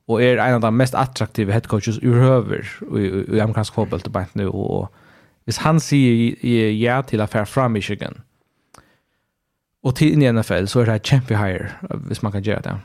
og 0.09 0.23
er 0.23 0.37
en 0.37 0.59
av 0.59 0.61
de 0.61 0.71
mest 0.71 0.95
attraktive 0.95 1.53
head 1.53 1.67
coaches 1.69 1.99
i, 1.99 2.07
i, 2.07 3.05
i 3.37 3.41
amerikansk 3.41 3.75
fotball 3.75 4.01
til 4.05 4.13
beint 4.13 4.37
nå, 4.37 4.51
og 4.51 4.89
hvis 5.45 5.63
han 5.65 5.81
sier 5.81 6.37
ja 6.77 7.01
til 7.03 7.25
å 7.25 7.29
fære 7.29 7.49
fra 7.49 7.69
Michigan, 7.69 8.21
og 9.85 9.97
til 9.97 10.23
i 10.23 10.33
NFL, 10.33 10.69
så 10.69 10.81
er 10.81 10.93
det 10.93 11.03
kjempe 11.09 11.37
higher, 11.37 11.75
hvis 12.09 12.23
man 12.23 12.33
kan 12.33 12.45
gjøre 12.45 12.65
det. 12.65 12.77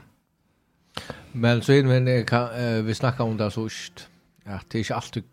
Men 1.32 1.62
så 1.62 1.74
innan 1.74 2.08
eh, 2.08 2.84
vi 2.84 2.96
snackar 2.96 3.24
om 3.24 3.38
det 3.38 3.52
så 3.52 3.64
just 3.64 4.08
att 4.46 4.66
det 4.70 4.78
är 4.78 4.80
inte 4.80 4.96
alltid 4.96 5.24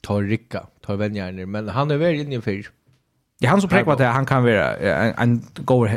tar 0.00 0.22
ricka, 0.22 0.66
tar 0.80 0.96
vänjarna, 0.96 1.46
men 1.46 1.68
han 1.68 1.90
är 1.90 1.96
väl 1.96 2.14
inne 2.14 2.40
för. 2.40 2.66
Ja, 3.38 3.50
han 3.50 3.60
som 3.60 3.70
präkvar 3.70 3.96
det, 3.96 4.04
han 4.04 4.26
kan 4.26 4.42
vara 4.42 4.76
en, 4.76 5.14
en 5.18 5.42
god 5.54 5.88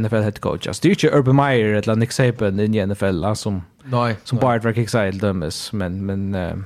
NFL 0.00 0.16
head 0.16 0.32
coach. 0.32 0.66
Alltså, 0.66 0.82
det 0.82 0.88
är 0.88 0.90
inte 0.90 1.18
Urban 1.18 1.36
Meyer 1.36 1.74
eller 1.74 1.96
Nick 1.96 2.12
Saban 2.12 2.60
in 2.60 2.74
i 2.74 2.86
NFL 2.86 3.34
som, 3.34 3.62
nej, 3.84 4.16
som 4.24 4.38
bara 4.38 4.58
var 4.58 4.72
kickside 4.72 5.20
dömes, 5.20 5.72
men, 5.72 6.06
men 6.06 6.34
uh, 6.34 6.56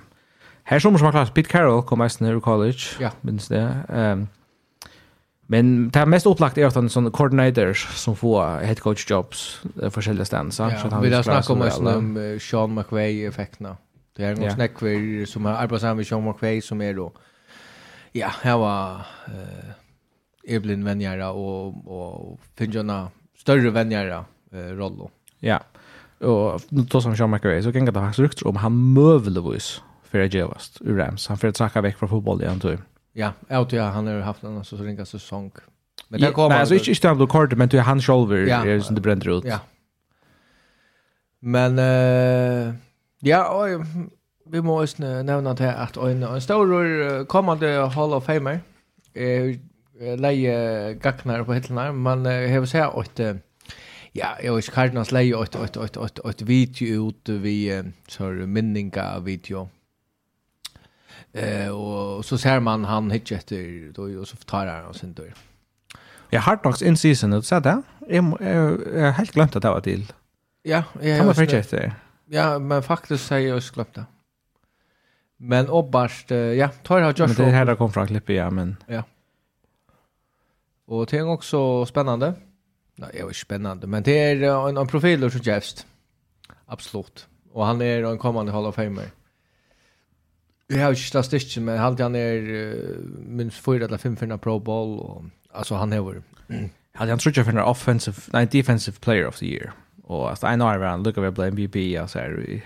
här 0.63 0.79
som 0.79 0.95
har 0.95 1.11
klart, 1.11 1.35
Pete 1.35 1.49
Carroll 1.49 1.83
kom 1.83 1.99
mest 1.99 2.21
ner 2.21 2.37
i 2.37 2.41
college, 2.41 2.79
ja. 3.01 3.11
minns 3.21 3.49
det. 3.49 3.77
Um, 3.89 4.29
Men 5.51 5.91
det 5.91 6.07
mest 6.07 6.27
upplagt 6.27 6.59
är 6.59 6.67
att 6.67 6.75
han 6.75 6.89
sån 6.89 7.11
coordinators 7.11 7.87
som 7.95 8.17
får 8.17 8.61
head 8.63 8.75
coach 8.75 9.11
jobs 9.11 9.61
för 9.91 10.03
skilda 10.03 10.25
stans 10.25 10.57
så 10.57 10.63
ja, 10.63 11.01
vi 11.01 11.15
har 11.15 11.23
snackat 11.23 11.51
om 11.51 11.61
oss 11.61 11.79
om 11.79 12.39
Sean 12.41 12.75
McVay 12.75 13.27
effekterna. 13.27 13.77
Det 14.17 14.25
är 14.25 14.37
någon 14.37 14.51
snack 14.51 14.79
för 14.79 15.27
som 15.27 15.45
har 15.45 15.53
arbetat 15.53 15.81
sammen 15.81 15.97
med 15.97 16.07
Sean 16.07 16.25
McVay 16.25 16.61
som 16.63 16.81
är 16.81 16.95
då 16.95 17.13
ja, 18.13 18.29
han 18.31 18.61
var 18.61 18.95
eh 19.27 20.55
Evelyn 20.55 20.85
Venjara 20.85 21.31
och 21.31 21.67
och 21.87 22.41
Finjana 22.55 23.11
större 23.39 23.71
Venjara 23.71 24.25
eh, 24.53 24.59
rollo. 24.59 25.11
Ja. 25.39 25.61
Och 26.19 26.61
nu 26.69 26.83
då 26.83 27.01
som 27.01 27.17
Sean 27.17 27.31
McVay 27.31 27.63
så 27.63 27.73
kan 27.73 27.85
det 27.85 27.93
faktiskt 27.93 28.19
rykt 28.19 28.43
om 28.43 28.57
han 28.57 28.93
mövlevis 28.93 29.83
för 30.03 30.21
att 30.21 30.35
gevast 30.35 30.79
ur 30.81 30.97
Rams. 30.97 31.29
Han 31.29 31.39
får 31.39 31.49
att 31.49 31.57
sacka 31.57 31.81
veck 31.81 31.99
från 31.99 32.09
fotboll 32.09 32.43
igen 32.43 32.61
tror 32.61 32.73
jag. 32.73 32.83
Ja, 33.13 33.33
jag 33.49 33.69
tror 33.69 33.81
han 33.81 34.07
har 34.07 34.21
haft 34.21 34.43
en 34.43 34.65
så 34.65 34.77
ringa 34.77 35.05
säsong. 35.05 35.53
Men 36.09 36.21
det 36.21 36.33
kommer... 36.33 36.49
Nej, 36.49 36.59
alltså 36.59 36.75
inte 36.75 36.91
Istanbul 36.91 37.29
Carter, 37.29 37.57
men 37.57 37.69
till 37.69 37.81
han 37.81 38.01
själv 38.01 38.33
är 38.33 38.81
som 38.81 38.95
det 38.95 39.01
bränner 39.01 39.39
ut. 39.39 39.45
Ja. 39.45 39.59
Men... 41.41 41.79
eh 41.79 42.75
ja, 43.21 43.49
och, 43.49 43.87
vi 44.47 44.61
må 44.61 44.83
också 44.83 45.03
nämna 45.03 45.55
det 45.55 45.75
att 45.75 45.97
en, 45.97 46.23
en 46.23 46.41
stor 46.41 47.25
kommande 47.25 47.67
Hall 47.67 48.13
of 48.15 48.25
Famer 48.25 48.61
är 49.15 49.59
leje 50.17 50.95
gacknar 50.95 51.45
på 51.45 51.55
hittarna, 51.55 51.93
men 51.93 52.25
jag 52.25 52.61
vill 52.61 52.71
säga 52.71 52.89
att... 52.89 53.21
Ja, 54.13 54.27
jag 54.43 54.57
vet 54.57 54.71
Cardinals 54.71 55.13
leje 55.13 55.35
8 55.35 55.59
8 55.63 55.81
8 55.81 56.01
8 56.25 56.45
video 56.45 57.09
ut 57.09 57.29
vi 57.29 57.83
så 58.09 58.25
minninga 58.25 59.19
video. 59.19 59.69
Eh 61.33 61.69
och 61.69 62.25
så 62.25 62.39
ser 62.39 62.61
man 62.61 62.85
han 62.85 63.11
hitch 63.11 63.33
efter 63.33 63.93
då 63.93 64.21
och 64.21 64.29
så 64.29 64.37
tar 64.37 64.67
han 64.67 64.85
och 64.85 64.97
sen 64.97 65.15
då. 65.15 65.23
Ja, 66.31 66.41
Hard 66.41 66.63
Knocks 66.63 66.83
in 66.83 66.97
season, 66.97 67.31
du 67.31 67.43
sa 67.43 67.61
det? 67.61 67.83
Jag 68.09 69.13
helt 69.13 69.33
glömt 69.33 69.57
att 69.57 69.63
det 69.63 69.69
var 69.69 69.81
till. 69.81 70.13
Ja, 70.63 70.85
jag 71.01 71.19
kan 71.19 71.27
man 71.27 71.35
hitch. 71.35 71.73
Ja, 72.27 72.59
men 72.59 72.83
faktiskt 72.83 73.27
säger 73.27 73.49
jag 73.49 73.63
glömt 73.63 73.95
det. 73.95 74.05
Men 75.37 75.69
obbast, 75.69 76.31
ja, 76.31 76.69
tar 76.69 76.99
jag 76.99 77.19
just. 77.19 77.39
Men 77.39 77.47
det 77.47 77.53
här 77.53 77.65
där 77.65 77.75
kom 77.75 77.93
från 77.93 78.07
klippet, 78.07 78.37
ja, 78.37 78.51
men... 78.51 78.77
Ja. 78.87 79.03
Och 80.87 81.07
det 81.07 81.19
är 81.19 81.29
också 81.29 81.87
spännande. 81.87 82.35
Nej, 82.95 83.11
det 83.13 83.21
är 83.21 83.33
spännande, 83.33 83.87
men 83.87 84.03
det 84.03 84.19
är 84.19 84.69
en, 84.69 84.77
en 84.77 84.87
profil 84.87 85.31
som 85.31 85.41
Jeffst. 85.41 85.87
Absolut. 86.67 87.29
Och 87.53 87.67
han 87.67 87.83
är 87.83 88.03
en 88.03 88.19
kommande 88.19 88.53
Hall 88.53 88.67
of 88.67 88.75
Famer. 88.75 89.11
Jag 90.73 90.83
har 90.83 90.91
ju 90.91 90.97
statistiken 90.97 91.65
men 91.65 91.79
halt 91.79 92.01
han 92.01 92.15
är 92.15 92.37
uh, 92.37 92.99
minst 93.27 93.65
fyra 93.65 93.85
eller 93.85 93.99
fem 93.99 94.17
för 94.17 94.37
Pro 94.37 94.59
Bowl 94.59 94.99
och 94.99 95.25
alltså 95.53 95.75
han 95.75 95.93
har 95.93 96.23
hade 96.95 97.11
han 97.11 97.19
tror 97.19 97.45
för 97.45 97.53
en 97.53 97.59
offensive 97.59 98.17
nej 98.33 98.47
defensive 98.47 98.97
player 99.01 99.27
of 99.27 99.39
the 99.39 99.47
year. 99.47 99.73
Och 100.03 100.31
alltså 100.31 100.47
I 100.47 100.55
know 100.55 100.69
around 100.69 101.07
look 101.07 101.19
at 101.19 101.35
blame 101.35 101.49
MVP 101.49 102.01
alltså 102.01 102.19
är 102.19 102.63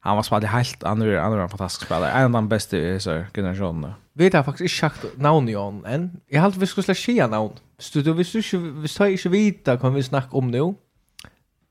han 0.00 0.16
var 0.16 0.22
spelade 0.22 0.46
helt 0.46 0.84
andra 0.84 1.22
andra 1.22 1.48
fantastisk 1.48 1.86
spelare. 1.86 2.10
En 2.10 2.24
av 2.24 2.30
de 2.30 2.48
bästa 2.48 3.00
så 3.00 3.24
generationen. 3.34 3.92
vi 4.12 4.30
har 4.30 4.42
faktiskt 4.42 4.60
inte 4.60 4.96
sagt 4.96 5.18
namn 5.18 5.48
i 5.48 5.54
hon 5.54 5.84
än. 5.84 6.20
Jag 6.26 6.40
halt 6.40 6.56
vi 6.56 6.66
skulle 6.66 6.84
släppa 6.84 7.00
sig 7.00 7.28
namn. 7.28 7.52
Så 7.78 7.98
du 7.98 8.12
visst 8.12 8.32
du 8.50 8.58
visst 8.58 8.98
har 8.98 9.06
inte 9.06 9.28
vita 9.28 9.76
kan 9.76 9.94
vi 9.94 10.02
snacka 10.02 10.36
om 10.36 10.50
nu. 10.50 10.74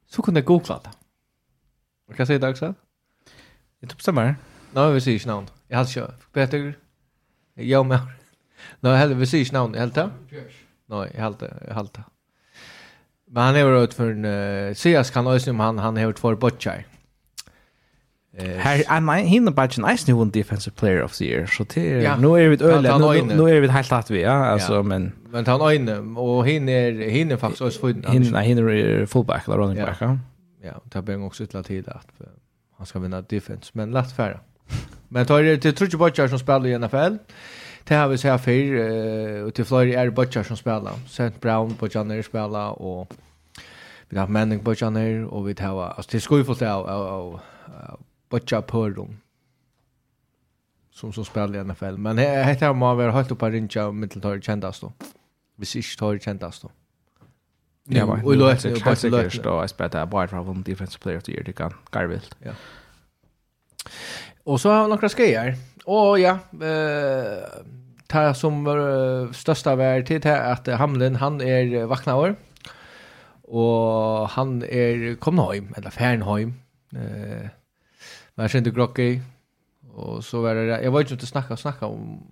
Så 0.10 0.22
kunde 0.22 0.42
googla 0.42 0.80
det. 0.84 0.90
Vad 2.08 2.18
kan 2.18 2.24
jag 2.24 2.28
säga 2.28 2.40
dags? 2.40 2.60
Det 2.60 3.88
typ 3.88 4.02
stämmer. 4.02 4.36
Nei, 4.74 4.94
vi 4.94 5.00
ser 5.00 5.12
ikke 5.12 5.28
navn. 5.28 5.50
Jeg 5.70 5.78
hade 5.78 5.90
ikke 5.90 6.14
Peter. 6.34 6.74
Jag 7.58 7.86
med. 7.86 8.00
Nej, 8.82 8.98
heller 8.98 9.16
vi 9.16 9.26
ser 9.26 9.40
inte 9.40 9.54
namn. 9.54 9.76
Helt 9.76 9.96
det? 9.96 10.10
Nej, 10.90 11.12
helt 11.16 11.40
det. 11.40 11.54
Helt 11.72 11.96
det. 11.96 12.04
Men 13.32 13.44
han 13.44 13.56
er 13.56 13.84
ut 13.84 13.94
for 13.94 14.04
en 14.04 14.26
uh, 14.26 14.76
Sias 14.76 15.10
kan 15.12 15.28
også 15.28 15.50
om 15.50 15.60
han 15.60 15.78
han 15.78 15.98
har 15.98 16.12
två 16.12 16.36
botchar. 16.36 16.84
Här 18.38 18.84
är 18.90 19.00
man 19.00 19.18
hinner 19.18 19.52
bara 19.52 19.66
en 19.66 19.92
nice 19.92 20.12
new 20.12 20.32
defensive 20.32 20.76
player 20.76 21.04
of 21.04 21.14
the 21.14 21.26
year. 21.26 21.46
Så 21.46 21.64
det 21.64 22.04
ja. 22.04 22.18
nu 22.18 22.28
är 22.28 22.50
vi 22.50 22.64
öle 22.64 22.98
nu, 22.98 23.36
nu 23.36 23.50
är 23.50 23.62
vi 23.62 23.68
helt 23.68 23.92
att 23.92 24.12
vi 24.12 24.22
ja 24.22 24.46
alltså 24.46 24.74
ja. 24.74 24.84
men 24.84 25.12
men 25.30 25.46
han 25.46 25.62
är 25.62 26.18
och 26.18 26.48
hinner 26.48 27.10
hinner 27.10 27.38
faktisk 27.38 27.62
också 27.62 27.80
for... 27.80 28.12
hinner 28.12 28.42
hinner 28.42 29.06
fullback 29.06 29.48
eller 29.48 29.58
running 29.58 29.86
back. 29.86 29.98
Ja, 30.02 30.18
ja 30.64 30.82
det 30.84 31.02
blir 31.02 31.26
också 31.26 31.46
till 31.46 31.58
att 31.58 31.72
at 31.88 32.08
han 32.78 32.86
ska 32.86 33.00
vinna 33.00 33.22
defense 33.22 33.72
men 33.74 33.92
lätt 33.92 34.12
färra. 34.12 34.40
Men 35.08 35.26
tar 35.26 35.44
det 35.44 35.58
till 35.58 35.76
Trudge 35.76 35.98
botchar 35.98 36.28
som 36.28 36.40
spelar 36.40 36.68
i 36.68 36.78
NFL. 36.78 37.16
Det 37.84 37.96
har 37.96 38.08
vi 38.08 38.18
sett 38.18 38.44
för 38.44 39.44
och 39.44 39.54
till 39.54 39.66
Florida 39.66 40.02
är 40.02 40.10
botchar 40.10 40.44
som 40.44 40.58
spelar. 40.58 40.94
Sent 41.08 41.42
Brown 41.42 41.74
på 41.74 41.88
Janner 41.88 42.22
spelar 42.22 42.82
och 42.82 43.14
vi 44.10 44.18
har 44.18 44.28
Manning 44.28 44.60
på 44.60 44.74
Janner 44.74 45.24
och 45.24 45.50
vi 45.50 45.56
har 45.60 45.84
alltså 45.84 46.12
det 46.12 46.22
ska 46.22 46.38
ju 46.38 46.44
få 46.44 46.56
ta 46.56 46.70
av 46.70 46.88
av 46.90 47.40
botchar 48.30 48.62
på 48.62 48.90
dem 48.90 49.18
som 50.92 51.14
som 51.14 51.26
spelar 51.26 51.56
i 51.56 51.64
NFL. 51.64 51.98
Men 51.98 52.16
det 52.16 52.44
heter 52.44 52.74
man 52.74 52.98
väl 52.98 53.12
helt 53.12 53.32
upp 53.32 53.40
på 53.40 53.50
rinja 53.50 53.92
mitteltar 53.92 54.42
kändast 54.42 54.82
då. 54.82 54.92
Hvis 55.58 55.76
ikke 55.76 56.00
tar 56.00 56.18
kändast 56.18 56.62
då. 56.62 56.70
Ja, 57.90 58.04
och 58.24 58.36
låt 58.36 58.64
det 58.64 58.84
bara 58.84 58.96
så 58.96 59.10
låt. 59.10 59.36
Jag 59.46 59.70
spelar 59.70 60.06
bara 60.06 60.28
från 60.28 60.64
defensive 60.64 61.02
player 61.02 61.18
of 61.18 61.24
the 61.24 61.32
year 61.32 61.44
det 61.44 61.54
kan 61.54 61.74
Garvilt. 61.92 62.36
Ja. 62.40 62.52
Och 64.48 64.62
så 64.62 64.70
har 64.70 64.78
jag 64.78 64.90
några 64.90 65.10
skejer. 65.10 65.56
Och 65.86 66.20
ja, 66.20 66.40
eh 66.62 67.44
ta 68.08 68.34
som 68.34 68.64
var 68.64 69.34
största 69.34 69.76
värd 69.76 70.06
till 70.06 70.28
att 70.28 70.68
Hamlin 70.68 71.16
han 71.16 71.42
är 71.42 71.86
vaknaver. 71.86 72.36
Och 73.42 74.30
han 74.30 74.64
är 74.64 75.16
kommit 75.16 75.54
hem 75.54 75.74
eller 75.78 75.90
Fernheim. 75.90 76.54
Eh 76.96 77.48
men 78.36 78.50
sen 78.50 78.64
det 78.64 79.22
och 79.94 80.24
så 80.24 80.42
var 80.42 80.56
det 80.56 80.84
jag 80.84 80.92
var 80.92 81.02
ju 81.02 81.08
inte 81.08 81.26
snacka 81.26 81.58
snacka 81.58 81.86
om 81.86 82.24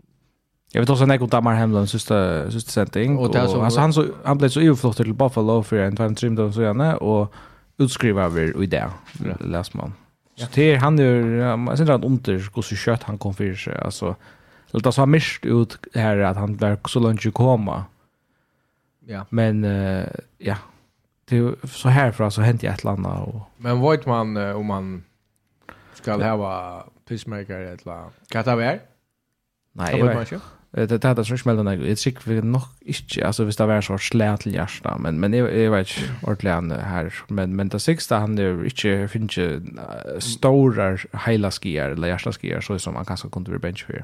Jag 0.72 0.82
vet 0.82 0.90
också 0.90 1.04
en 1.04 1.12
ekot 1.12 1.32
Damar 1.32 1.56
Hamlin 1.56 1.88
sista 1.88 2.52
sista 2.52 2.72
sändning 2.72 3.18
och, 3.18 3.30
och 3.30 3.36
alltså, 3.36 3.80
han 3.80 3.94
så 3.94 4.06
han 4.24 4.38
blev 4.38 4.50
så 4.50 4.62
överflott 4.62 4.98
till 4.98 5.14
Buffalo 5.14 5.64
för 5.64 5.78
en 5.78 5.96
time 5.96 6.16
trimmed 6.16 6.40
och 6.40 6.54
så 6.54 6.62
gärna 6.62 6.98
och 6.98 7.34
utskriva 7.78 8.24
över 8.24 8.64
i 8.64 8.66
det 8.66 8.90
läs 9.40 9.74
man. 9.74 9.94
Så 10.36 10.48
det 10.54 10.74
är 10.74 10.78
han 10.78 10.98
ju 10.98 11.38
jag 11.38 11.78
syns 11.78 11.90
att 11.90 12.04
under 12.04 12.34
hur 12.34 12.62
så 12.62 12.76
kött 12.76 13.04
han 13.04 13.18
kom 13.18 13.34
för 13.34 13.54
sig 13.54 13.78
alltså 13.78 14.16
så 14.72 14.80
det 14.80 14.92
så 14.92 15.06
mist 15.06 15.46
ut 15.46 15.78
här 15.94 16.18
att 16.18 16.38
han 16.38 16.58
var 16.58 16.80
så 16.88 17.00
långt 17.00 17.26
ju 17.26 17.32
komma. 17.32 17.86
Ja. 19.06 19.26
Men 19.30 19.64
ja. 20.38 20.58
Det 21.26 21.56
så 21.70 21.90
här 21.90 22.12
för 22.12 22.30
så 22.30 22.42
hänt 22.42 22.64
i 22.64 22.68
ett 22.68 22.84
land 22.84 23.06
och 23.06 23.42
Men 23.58 23.80
vad 23.80 24.08
man 24.08 24.38
om 24.38 24.66
man 24.66 25.04
ska 25.94 26.14
ha 26.14 26.88
pissmaker 27.08 27.60
eller 27.60 28.10
kattaver? 28.28 28.82
Nej, 29.72 29.98
jag 30.00 30.06
vet 30.06 30.32
inte 30.32 30.46
det 30.76 31.02
det 31.02 31.14
där 31.14 31.24
så 31.24 31.38
smällde 31.38 31.64
det 31.64 32.06
gick 32.06 32.28
vi 32.28 32.42
nog 32.42 32.62
inte 32.82 33.26
alltså 33.26 33.44
visst 33.44 33.58
det 33.58 33.66
var 33.66 33.82
så 33.82 33.98
slät 33.98 34.42
till 34.42 34.54
hjärta 34.54 34.98
men 34.98 35.20
men 35.20 35.34
jag 35.34 35.58
jag 35.58 35.72
vet 35.72 35.90
ordentligt 36.22 36.82
här 36.82 37.14
men 37.28 37.56
men 37.56 37.70
det 37.70 37.80
sista 37.80 38.20
han 38.20 38.36
det 38.36 38.66
inte 38.66 39.08
finns 39.08 39.40
stora 40.20 40.98
hela 41.26 41.52
skier 41.52 41.90
eller 41.90 42.08
hjärta 42.08 42.32
skier 42.32 42.62
så 42.62 42.80
som 42.80 42.94
man 42.94 43.06
kanske 43.06 43.30
kunde 43.30 43.60
bench 43.60 43.86
för. 43.86 44.04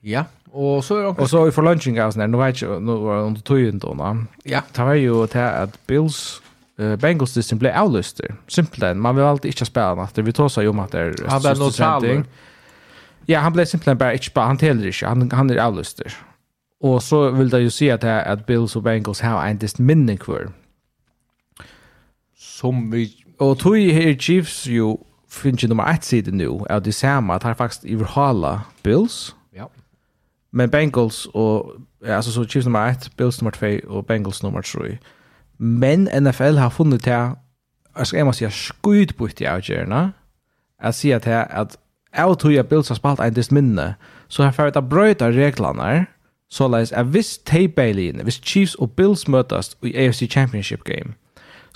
Ja, 0.00 0.24
och 0.50 0.84
så 0.84 0.96
är 0.96 1.02
det 1.02 1.08
Och 1.08 1.30
så 1.30 1.48
i 1.48 1.50
för 1.50 1.62
lunchen 1.62 1.94
guys 1.94 2.16
när 2.16 2.26
nu 2.26 2.38
vet 2.38 2.62
jag 2.62 2.82
nu 2.82 2.92
var 2.92 3.22
under 3.22 3.40
tiden 3.40 3.78
då 3.78 3.94
va. 3.94 4.26
Ja, 4.44 4.62
det 4.72 4.82
var 4.82 4.94
ju 4.94 5.26
det 5.26 5.50
att 5.50 5.86
Bills 5.86 6.42
uh, 6.80 6.96
Bengals 6.96 7.32
system 7.32 7.58
blev 7.58 7.82
outlisted. 7.82 8.32
Simpelt 8.48 8.96
man 8.96 9.16
vill 9.16 9.24
alltid 9.24 9.50
inte 9.50 9.64
spela 9.64 9.94
natten. 9.94 10.24
Vi 10.24 10.32
tar 10.32 10.48
så 10.48 10.62
ju 10.62 10.68
om 10.68 10.78
att 10.78 10.92
det 10.92 11.00
är 11.00 11.14
Han 11.28 11.40
blev 11.40 11.58
neutralt. 11.58 12.26
Ja, 13.28 13.40
han 13.40 13.52
blev 13.52 13.66
simpelthen 13.66 13.98
bare 13.98 14.12
ikke 14.14 14.30
bare, 14.34 14.46
han 14.46 14.58
teller 14.58 14.86
ikke, 14.86 15.06
Han 15.06 15.32
han 15.32 15.50
er 15.50 15.62
avlyster. 15.62 16.16
Og 16.80 17.02
så 17.02 17.30
vil 17.30 17.50
det 17.50 17.64
jo 17.64 17.70
si 17.70 17.88
at, 17.88 18.04
att 18.04 18.26
at 18.26 18.44
Bills 18.44 18.76
og 18.76 18.82
Bengals 18.82 19.20
har 19.20 19.46
en 19.46 19.56
dist 19.56 19.80
minne 19.80 20.16
kvar. 20.16 20.52
Som 22.38 22.92
vi 22.92 23.24
Og 23.38 23.58
tog 23.58 23.76
her 23.76 24.14
Chiefs 24.18 24.66
jo 24.66 24.98
finnes 25.28 25.62
jo 25.62 25.68
nummer 25.68 25.84
ett 25.84 26.04
sidan 26.04 26.34
nu. 26.34 26.60
Är 26.70 26.78
det 26.78 26.94
samme, 26.94 27.34
at 27.34 27.42
han 27.42 27.56
faktisk 27.56 27.84
överhala 27.84 28.60
Bills. 28.82 29.36
Ja. 29.54 29.64
Men 30.52 30.70
Bengals 30.70 31.28
og... 31.34 31.72
Ja, 32.02 32.16
altså 32.16 32.32
så 32.32 32.44
Chiefs 32.44 32.66
nummer 32.66 32.86
ett, 32.86 33.10
Bills 33.16 33.42
nummer 33.42 33.50
2 33.50 33.66
og 33.88 34.06
Bengals 34.06 34.42
nummer 34.42 34.60
3. 34.60 34.98
Men 35.58 36.08
NFL 36.22 36.56
har 36.56 36.70
funnit 36.70 37.06
här 37.06 37.30
Jag 37.98 38.06
ska 38.06 38.18
ämna 38.18 38.32
säga 38.32 38.50
skjutbytt 38.50 39.40
i 39.40 39.46
avgörna. 39.46 40.12
Jag 40.82 40.94
säger 40.94 41.16
att 41.16 41.24
här 41.24 41.60
at 41.60 41.78
av 42.16 42.36
tog 42.40 42.52
jeg 42.52 42.68
Bills 42.70 42.88
har 42.88 42.98
spalt 42.98 43.20
en 43.22 43.34
dist 43.34 43.52
minne, 43.54 43.94
så 44.28 44.44
har 44.44 44.54
fært 44.56 44.78
å 44.78 44.84
brøyta 44.84 45.30
reglene, 45.34 46.06
så 46.52 46.68
leis 46.70 46.92
at 46.94 47.10
hvis 47.14 47.36
teibeilene, 47.48 48.24
hvis 48.26 48.40
Chiefs 48.42 48.76
og 48.82 48.94
Bills 48.98 49.26
møtes 49.28 49.74
i 49.82 49.94
AFC 49.98 50.26
Championship 50.30 50.84
game, 50.86 51.16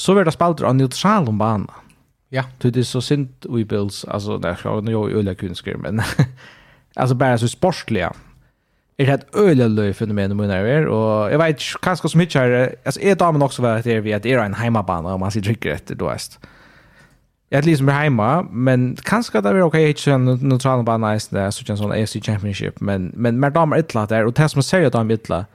så 0.00 0.14
vil 0.16 0.24
det 0.24 0.34
spalter 0.34 0.68
av 0.68 0.76
neutral 0.78 1.28
om 1.28 1.38
banen. 1.40 1.68
Ja. 2.30 2.46
Det 2.62 2.76
er 2.78 2.86
så 2.86 3.02
sint 3.02 3.46
i 3.46 3.64
Bills, 3.66 4.04
altså, 4.08 4.38
det 4.38 4.54
er 4.54 4.90
jo 4.92 5.08
i 5.08 5.14
øyla 5.18 5.34
men 5.82 6.00
altså 6.96 7.14
bare 7.14 7.38
så 7.38 7.48
sportslige. 7.48 8.10
Er 8.98 9.06
det 9.06 9.14
et 9.14 9.26
øyla 9.34 9.66
løy 9.66 9.92
fenomen 9.92 10.32
om 10.32 10.40
er, 10.40 10.86
og 10.86 11.30
jeg 11.30 11.38
vet 11.38 11.76
kanskje 11.82 12.08
som 12.08 12.20
hittar, 12.20 12.74
altså, 12.84 13.00
er 13.02 13.14
damen 13.14 13.42
også 13.42 13.62
vært 13.62 13.84
der 13.84 14.00
vi 14.00 14.12
at 14.12 14.22
det 14.22 14.32
er 14.32 14.44
en 14.44 14.54
heimabane, 14.54 15.08
om 15.08 15.20
man 15.20 15.30
sier 15.30 15.42
trykker 15.42 15.74
etter, 15.74 15.94
du 15.94 16.04
veist. 16.04 16.38
Ja 16.40 16.59
Jag 17.52 17.66
liksom 17.66 17.88
är 17.88 17.92
hemma, 17.92 18.42
men 18.50 18.96
kanske 19.02 19.40
det 19.40 19.48
är 19.48 19.62
okej 19.62 19.90
att 19.90 19.98
köra 19.98 20.18
neutrala 20.18 20.82
bana 20.82 21.16
i 21.16 21.18
det 21.30 21.52
så 21.52 21.64
känns 21.64 21.80
som 21.80 21.90
AFC 21.90 22.16
Championship, 22.22 22.80
men 22.80 23.12
men 23.14 23.40
mer 23.40 23.50
damer 23.50 23.76
ett 23.76 23.94
lat 23.94 24.08
där 24.08 24.26
och 24.26 24.32
det 24.32 24.48
som 24.48 24.62
säger 24.62 24.86
att 24.86 24.92
de 24.92 25.10
ett 25.10 25.28
lat 25.28 25.46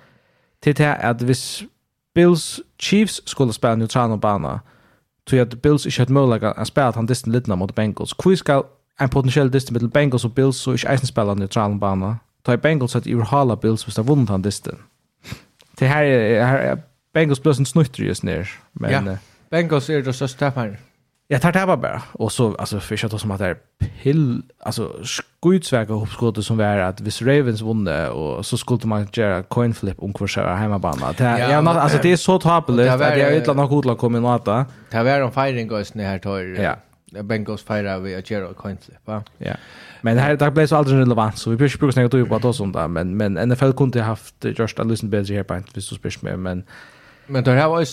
till 0.59 0.75
det 0.75 0.95
att 0.95 1.21
vis 1.21 1.63
Bills 2.15 2.59
Chiefs 2.79 3.21
skulle 3.25 3.53
spela 3.53 3.75
neutral 3.75 4.17
bana 4.17 4.61
tror 5.29 5.41
att 5.41 5.61
Bills 5.61 5.85
inte 5.85 6.01
hade 6.01 6.13
möjlighet 6.13 6.57
att 6.57 6.67
spela 6.67 6.91
han 6.91 7.05
distant 7.05 7.35
lite 7.35 7.55
mot 7.55 7.75
Bengals. 7.75 8.15
Hur 8.25 8.35
ska 8.35 8.63
en 8.99 9.09
potentiell 9.09 9.51
distant 9.51 9.81
mot 9.81 9.93
Bengals 9.93 10.25
och 10.25 10.31
Bills 10.31 10.57
så 10.57 10.71
inte 10.71 10.87
ens 10.87 11.07
spela 11.07 11.33
neutral 11.33 11.75
bana? 11.75 12.17
Ta 12.41 12.57
Bengals 12.57 12.95
att 12.95 13.07
urhala 13.07 13.55
Bills 13.55 13.87
hvis 13.87 13.95
de 13.95 14.05
vunnit 14.05 14.29
han 14.29 14.41
distant. 14.41 14.79
Det 15.77 15.87
här 15.87 16.03
är 16.03 16.77
Bengals 17.13 17.43
blir 17.43 17.59
en 17.59 17.65
snutter 17.65 18.03
just 18.03 18.23
ner, 18.23 18.49
men 18.71 18.91
ja. 18.91 19.17
Bengals 19.49 19.89
är 19.89 20.01
det 20.01 20.13
största 20.13 20.49
här. 20.49 20.79
Jag 21.27 21.41
tar 21.41 21.51
det 21.51 21.77
bara. 21.77 22.01
Och 22.12 22.32
så 22.32 22.55
alltså 22.55 22.79
för 22.79 23.00
jag 23.01 23.20
som 23.20 23.32
att 23.32 23.39
det 23.39 23.46
är 23.46 23.58
pill 24.01 24.41
alltså 24.60 24.91
skutsväg 25.03 25.89
uppskottet 25.89 26.46
som 26.46 26.58
var 26.58 26.77
att 26.77 27.01
hvis 27.01 27.22
Ravens 27.22 27.62
vunne, 27.62 28.10
och 28.10 28.46
så 28.46 28.58
skulle 28.58 28.79
man 28.86 29.08
göra 29.13 29.44
coin 29.44 29.74
flip 29.74 30.00
om 30.00 30.13
kvar 30.13 30.27
köra 30.27 30.55
hemmabana. 30.55 31.13
Det 31.17 31.24
är 31.24 31.51
ja, 31.51 31.62
men, 31.62 31.77
alltså 31.77 31.98
det 32.01 32.12
är 32.12 32.17
så 32.17 32.39
tapeligt 32.39 32.91
att 32.91 33.17
jag 33.17 33.29
vet 33.32 33.48
att 33.48 33.58
något 33.58 33.70
godlag 33.70 33.98
kommer 33.98 34.20
nåta. 34.20 34.65
Det 34.91 35.03
var 35.03 35.22
en 35.22 35.32
firing 35.32 35.67
guys 35.67 35.94
när 35.94 36.05
här 36.05 36.20
tar 36.20 36.39
ja. 36.39 36.75
Bengals 37.24 37.63
fira 37.63 38.00
vi 38.00 38.15
att 38.15 38.32
göra 38.32 38.53
coin 38.53 38.77
flip, 38.86 38.98
va? 39.05 39.24
Ja. 39.38 39.53
Men 40.01 40.17
här 40.17 40.36
det 40.36 40.51
blev 40.51 40.67
så 40.67 40.75
aldrig 40.75 41.00
relevant 41.00 41.38
så 41.38 41.50
vi 41.50 41.55
behöver 41.55 42.00
inte 42.00 42.10
snäga 42.10 42.25
på 42.25 42.36
att 42.36 42.46
oss 42.46 42.60
om 42.60 42.72
det 42.72 42.88
men 42.88 43.17
men 43.17 43.50
NFL 43.50 43.72
kunde 43.72 44.00
ha 44.00 44.08
haft 44.08 44.36
just 44.41 44.79
a 44.79 44.84
listen 44.84 45.10
bättre 45.10 45.36
här 45.36 45.44
på 45.44 45.55
inte 45.55 45.72
visst 45.74 45.88
så 45.88 45.96
spelst 45.96 46.22
med 46.22 46.39
men 46.39 46.63
Men 47.27 47.44
det 47.44 47.51
här 47.51 47.67
var 47.67 47.79
ju. 47.79 47.86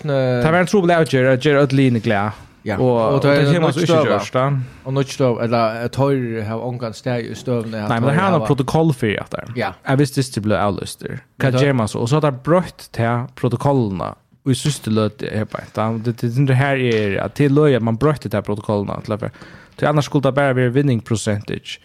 Det 0.43 0.51
var 0.51 0.59
en 0.59 0.67
trolig 0.67 0.99
outger, 0.99 1.25
att 1.25 1.45
göra 1.45 1.63
ett 1.63 1.73
linje 1.73 2.01
glä. 2.01 2.33
Ja. 2.65 2.79
Och 2.79 3.15
och 3.15 3.23
det 3.23 3.29
er 3.29 3.73
så 3.73 3.81
inte 3.81 4.09
gjørst 4.09 4.35
då. 4.35 4.59
Och 4.85 4.93
något 4.93 5.09
støv, 5.09 5.39
eller 5.43 5.85
ett 5.85 5.97
høyre 5.97 6.43
har 6.43 6.59
omgang 6.59 6.95
steg 6.95 7.25
i 7.27 7.33
att. 7.33 7.47
Nej, 7.47 7.89
men 7.89 8.03
det 8.03 8.13
här 8.13 8.31
har 8.31 8.47
protokoll 8.47 8.93
för 8.93 9.21
att 9.21 9.31
det. 9.31 9.45
Ja. 9.57 9.73
Jag 9.89 9.97
visste 9.97 10.21
ikke 10.21 10.35
det 10.35 10.43
ble 10.43 10.59
avløster. 10.59 11.19
Hva 11.37 11.51
gjør 11.51 11.73
man 11.73 11.89
så? 11.89 11.99
och 11.99 12.09
så 12.09 12.17
har 12.17 12.21
det 12.21 12.43
brøtt 12.43 12.89
til 12.93 13.27
protokollene 13.37 14.15
Og 14.45 14.53
i 14.53 14.55
sista 14.55 14.91
löt 14.91 15.23
er 15.23 15.45
på 15.45 15.59
ett. 15.59 15.75
Det, 16.05 16.21
det, 16.21 16.47
det 16.47 16.55
här 16.55 16.77
är 16.77 17.17
att 17.17 17.35
till 17.35 17.55
löja 17.55 17.81
man 17.81 17.97
brøtte 17.97 18.43
protokollerna 18.43 19.01
till 19.01 19.19
för. 19.19 19.31
Till 19.77 19.89
annars 19.89 20.05
skulle 20.05 20.23
det 20.23 20.33
bara 20.33 20.53
være 20.53 20.71
winning 20.71 21.01
percentage. 21.01 21.81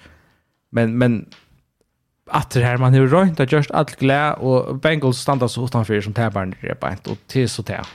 Men, 0.72 0.98
men 0.98 1.26
att 2.32 2.50
det 2.50 2.64
här 2.64 2.78
man 2.78 2.94
har 2.94 3.08
rönt 3.08 3.40
att 3.40 3.52
just 3.52 3.72
allt 3.72 4.00
glä 4.00 4.34
och 4.34 4.76
Bengals 4.76 5.18
standard 5.18 5.50
så 5.50 5.66
utanför 5.66 6.02
som 6.02 6.14
taberne 6.14 6.56
er 6.62 6.74
på 6.74 6.88
ett 6.88 7.08
och 7.08 7.18
till 7.28 7.50
så 7.50 7.64
til. 7.64 7.86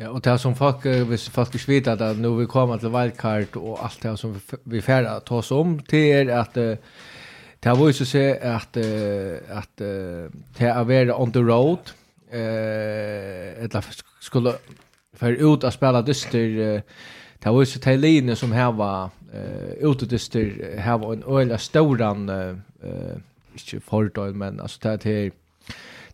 Ja, 0.00 0.08
och 0.08 0.20
det 0.20 0.38
som 0.38 0.54
folk, 0.56 0.84
hvis 0.84 1.28
folk 1.28 1.54
ikke 1.54 1.68
vet 1.68 1.88
at 2.00 2.16
nu 2.16 2.30
vi 2.38 2.46
kommer 2.48 2.78
til 2.80 2.88
wildcard 2.88 3.56
og 3.60 3.82
alt 3.84 4.02
det 4.02 4.14
som 4.18 4.38
vi 4.64 4.80
färda 4.80 5.18
ta 5.20 5.34
oss 5.42 5.50
om, 5.52 5.74
det 5.90 6.12
er 6.12 6.30
at 6.40 6.56
uh, 6.56 6.76
det 7.60 7.68
har 7.68 7.76
vært 7.76 7.98
så 7.98 8.06
se 8.08 8.22
at, 8.32 8.78
uh, 8.80 9.58
at 9.58 9.84
uh, 9.84 10.32
det 10.56 10.68
er 10.70 10.84
være 10.88 11.12
on 11.14 11.32
the 11.32 11.42
road, 11.44 11.92
eh 12.32 13.62
eller 13.62 13.80
skulle 14.20 14.52
være 15.20 15.44
ut 15.44 15.64
og 15.64 15.72
spela 15.72 16.02
dyster 16.02 16.48
det 16.48 17.44
har 17.44 17.52
var 17.52 17.60
ju 17.60 17.66
så 17.66 17.96
linje 17.96 18.36
som 18.36 18.52
här 18.52 18.72
var 18.72 19.10
eh 19.34 19.90
ute 19.90 20.06
dyster 20.06 20.78
här 20.78 20.98
var 20.98 21.12
en 21.12 21.22
öliga 21.22 21.58
storan 21.58 22.28
eh 22.28 23.20
ikke 23.54 23.80
fordøy, 23.80 24.32
men 24.32 24.60
altså 24.60 24.78
det 24.82 25.04
här 25.04 25.30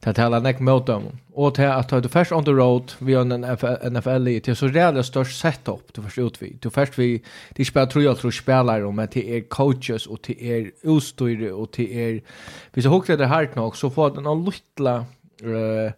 Det 0.01 0.15
talar 0.15 0.41
näck 0.41 0.61
mot 0.61 0.87
dem. 0.87 1.03
Och 1.33 1.55
till 1.55 1.65
att 1.65 1.89
ta 1.89 2.01
det 2.01 2.09
först 2.09 2.33
on 2.33 2.45
the 2.45 2.51
road 2.51 2.93
vi 2.99 3.15
har 3.15 3.23
en 3.23 3.93
NFL 3.93 4.29
i 4.29 4.41
till 4.41 4.57
så 4.57 4.69
reella 4.69 5.03
störst 5.03 5.41
setup 5.41 5.93
du 5.93 6.03
förstår 6.03 6.33
vi. 6.39 6.57
Du 6.61 6.71
först 6.71 6.99
vi 6.99 7.23
de 7.51 7.65
spelar 7.65 7.87
tror 7.87 8.05
jag 8.05 8.19
tror 8.19 8.31
spelar 8.31 8.85
om 8.85 8.99
att 8.99 9.11
det 9.11 9.41
coaches 9.41 10.07
och 10.07 10.23
till 10.23 10.47
er 10.47 10.71
utstyr 10.83 11.51
och 11.51 11.73
till 11.73 11.91
er. 11.93 12.23
vi 12.73 12.83
så 12.83 12.89
hookade 12.89 13.25
det 13.25 13.27
hårt 13.27 13.55
nog 13.57 13.77
så 13.77 13.91
får 13.91 14.11
den 14.11 14.27
en 14.27 14.53
lilla 14.79 14.97
eh 15.43 15.93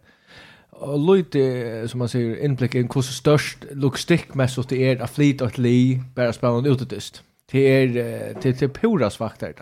och 0.79 1.15
lite 1.15 1.87
som 1.87 1.97
man 1.99 2.09
säger 2.09 2.43
inblick 2.43 2.75
i 2.75 2.81
hur 2.81 3.01
störst 3.01 3.57
logistikmässigt 3.71 4.69
det 4.69 4.91
är 4.91 5.01
att 5.01 5.11
flyta 5.11 5.45
ett 5.45 5.57
li 5.57 6.01
bara 6.15 6.33
spela 6.33 6.67
ut 6.67 6.89
det. 6.89 7.21
Det 7.51 7.59
är 7.59 8.33
till 8.33 8.57
till 8.57 8.69
pura 8.69 9.09
svagt 9.09 9.39
där. 9.39 9.53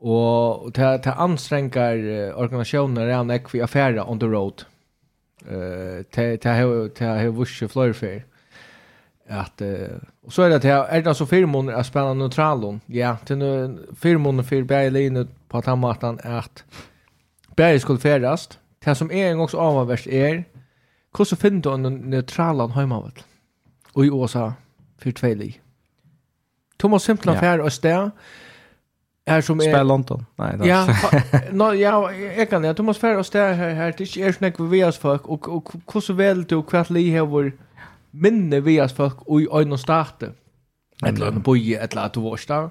Och 0.00 0.74
ta 0.74 0.98
ta 0.98 1.12
anstränkar 1.12 1.96
organisationer 2.34 3.08
er 3.08 3.20
en 3.20 3.30
vi 3.52 3.60
affæra 3.60 4.04
on 4.10 4.20
the 4.20 4.26
road. 4.26 4.64
Eh 5.48 6.04
ta 6.10 6.36
ta 6.36 6.88
ta 6.88 7.18
hur 7.18 7.32
vusch 7.32 7.68
flyr 7.68 7.92
för 7.92 8.22
att 9.28 9.62
och 10.22 10.32
så 10.32 10.42
är 10.42 10.48
det 10.48 10.56
att 10.56 10.64
är 10.64 11.02
det 11.02 11.14
så 11.14 11.26
firmor 11.26 11.72
är 11.72 11.82
spännande 11.82 12.24
neutralon. 12.24 12.80
Ja, 12.86 13.16
till 13.24 13.36
nu 13.36 13.78
firmor 13.96 14.42
för 14.42 14.62
Berlin 14.62 15.28
på 15.48 15.58
att 15.58 15.66
han 15.66 16.18
att 16.24 16.64
Berlin 17.56 17.80
skulle 17.80 17.98
färdas. 17.98 18.58
Det 18.84 18.94
som 18.94 19.10
är 19.10 19.30
en 19.30 19.38
gångs 19.38 19.54
avvärst 19.54 20.06
är 20.06 20.44
hur 21.18 21.24
så 21.24 21.36
finner 21.36 21.62
du 21.62 21.72
en 21.72 22.10
neutralan 22.10 22.70
hemmavet. 22.70 23.24
Och 23.92 24.06
i 24.06 24.10
Åsa 24.10 24.54
för 24.98 25.34
li 25.34 25.60
Thomas 26.76 27.02
Simplan 27.02 27.34
ja. 27.34 27.40
färd 27.40 27.60
och 27.60 27.72
stä 27.72 28.10
här 29.30 29.40
som 29.40 29.60
är... 29.60 29.64
Spela 29.64 29.82
London. 29.82 30.26
Nej, 30.36 30.54
då. 30.58 30.66
Ja, 30.66 30.88
no, 31.50 31.74
ja, 31.74 32.12
jag 32.12 32.50
kan 32.50 32.62
det. 32.62 32.72
Du 32.72 32.82
måste 32.82 33.00
färra 33.00 33.18
oss 33.18 33.30
där 33.30 33.52
här, 33.52 33.74
här. 33.74 33.94
Det 33.98 34.16
är 34.16 34.44
inte 34.44 34.62
vi 34.62 34.68
vi 34.68 34.84
oss 34.84 34.98
folk. 34.98 35.26
Och, 35.26 35.48
och 35.48 35.72
hur 35.92 36.00
så 36.00 36.12
väl 36.12 36.44
du 36.44 36.56
och 36.56 36.68
kvart 36.68 36.90
li 36.90 37.16
har 37.16 37.26
vår 37.26 37.52
minne 38.10 38.60
vi 38.60 38.80
oss 38.80 38.92
folk 38.92 39.22
och 39.22 39.40
i 39.40 39.48
ögon 39.52 39.78
starte. 39.78 40.32
Eller 41.02 41.26
en 41.26 41.40
boje, 41.40 41.80
eller 41.80 42.02
att 42.02 42.12
du 42.12 42.20
var 42.20 42.40
där. 42.48 42.70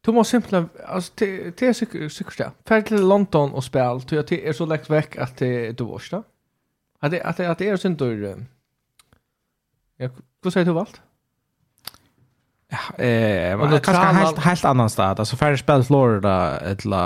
Du 0.00 0.12
måste 0.12 0.30
simpelthen, 0.30 0.68
alltså 0.86 1.12
det 1.16 1.62
är 1.62 1.72
säkert 1.72 2.38
det. 2.38 2.50
Färd 2.68 2.86
till 2.86 3.08
London 3.08 3.52
och 3.52 3.64
spel. 3.64 4.00
Det 4.08 4.48
är 4.48 4.52
så 4.52 4.66
lätt 4.66 4.90
väck 4.90 5.16
att 5.16 5.36
du 5.36 5.84
var 5.84 6.02
där. 6.10 6.22
Att 6.98 7.58
det 7.58 7.68
är 7.68 7.76
synd 7.76 8.02
att... 8.02 8.36
Ja, 9.96 10.08
vad 10.42 10.52
säger 10.52 10.66
du 10.66 10.72
valt? 10.72 11.00
Eh, 12.98 13.58
men 13.58 13.80
kanske 13.80 13.92
helt 13.92 14.38
helt 14.38 14.64
annan 14.64 14.90
stad. 14.90 15.18
Alltså 15.18 15.36
färre 15.36 15.58
spel 15.58 15.84
Florida 15.84 16.58
eller 16.58 16.96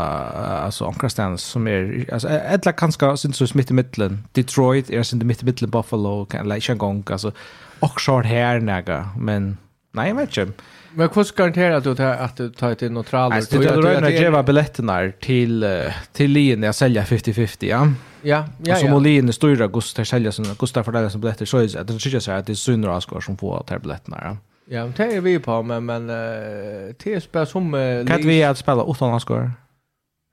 alltså 0.65 0.87
andra 0.87 1.09
ställen 1.09 1.39
som 1.39 1.67
är 1.69 2.07
alltså 2.13 2.29
eller 2.29 2.73
kanske 2.73 3.17
syns 3.17 3.37
så 3.37 3.47
mitt 3.55 3.71
i 3.71 3.75
mitten. 3.75 4.25
Detroit 4.33 4.91
är 4.91 5.03
syns 5.03 5.25
mitt 5.25 5.43
i 5.43 5.45
mitten 5.45 5.71
Buffalo 5.71 6.27
kan 6.27 6.49
like 6.49 6.73
en 6.73 6.79
gång 6.79 7.05
alltså 7.11 7.33
och 7.81 8.01
short 8.01 8.25
här 8.25 8.61
näga 8.61 9.09
men 9.19 9.59
nej 9.93 10.09
jag 10.09 10.17
vet 10.17 10.37
inte. 10.37 10.63
Men 10.93 11.09
hur 11.15 11.25
ska 11.25 11.45
att 11.45 11.85
du 11.85 11.95
tar 11.95 12.05
att 12.05 12.37
du 12.37 12.51
tar 12.51 12.75
till 12.75 12.95
Då 12.95 13.03
Alltså 13.17 13.59
du 13.59 13.67
rör 13.67 14.11
ju 14.11 14.17
geva 14.17 14.43
biljetterna 14.43 15.13
till 15.21 15.67
till 16.13 16.31
linjen 16.31 16.63
jag 16.63 16.75
säljer 16.75 17.03
50-50, 17.03 17.57
ja. 17.61 17.89
Ja, 18.23 18.45
ja. 18.63 18.75
Och 18.75 18.81
som 18.81 19.03
linjen 19.03 19.33
styr 19.33 19.61
augusti 19.61 20.05
sälja 20.05 20.33
såna 20.33 20.49
augusti 20.49 20.83
för 20.83 20.93
det 20.93 21.11
som 21.11 21.21
biljetter 21.21 21.47
så 21.47 21.59
är 21.59 21.63
det 21.63 22.21
så 22.21 22.31
att 22.33 22.47
det 22.47 22.57
syns 22.57 22.79
några 22.79 23.01
att 23.01 23.21
som 23.21 23.37
får 23.37 23.61
att 23.61 23.67
ta 23.67 23.79
biljetterna. 23.79 24.21
Ja. 24.25 24.37
Ja, 24.71 24.87
det 24.97 25.15
er 25.17 25.21
vi 25.21 25.39
på, 25.39 25.63
men, 25.63 25.85
men 25.85 26.11
uh, 26.11 26.93
TSB 26.99 27.47
som... 27.47 27.75
Uh, 27.75 28.07
kan 28.07 28.27
vi 28.27 28.43
att 28.43 28.59
spela 28.59 28.83
åtta 28.83 29.05
anskor? 29.05 29.53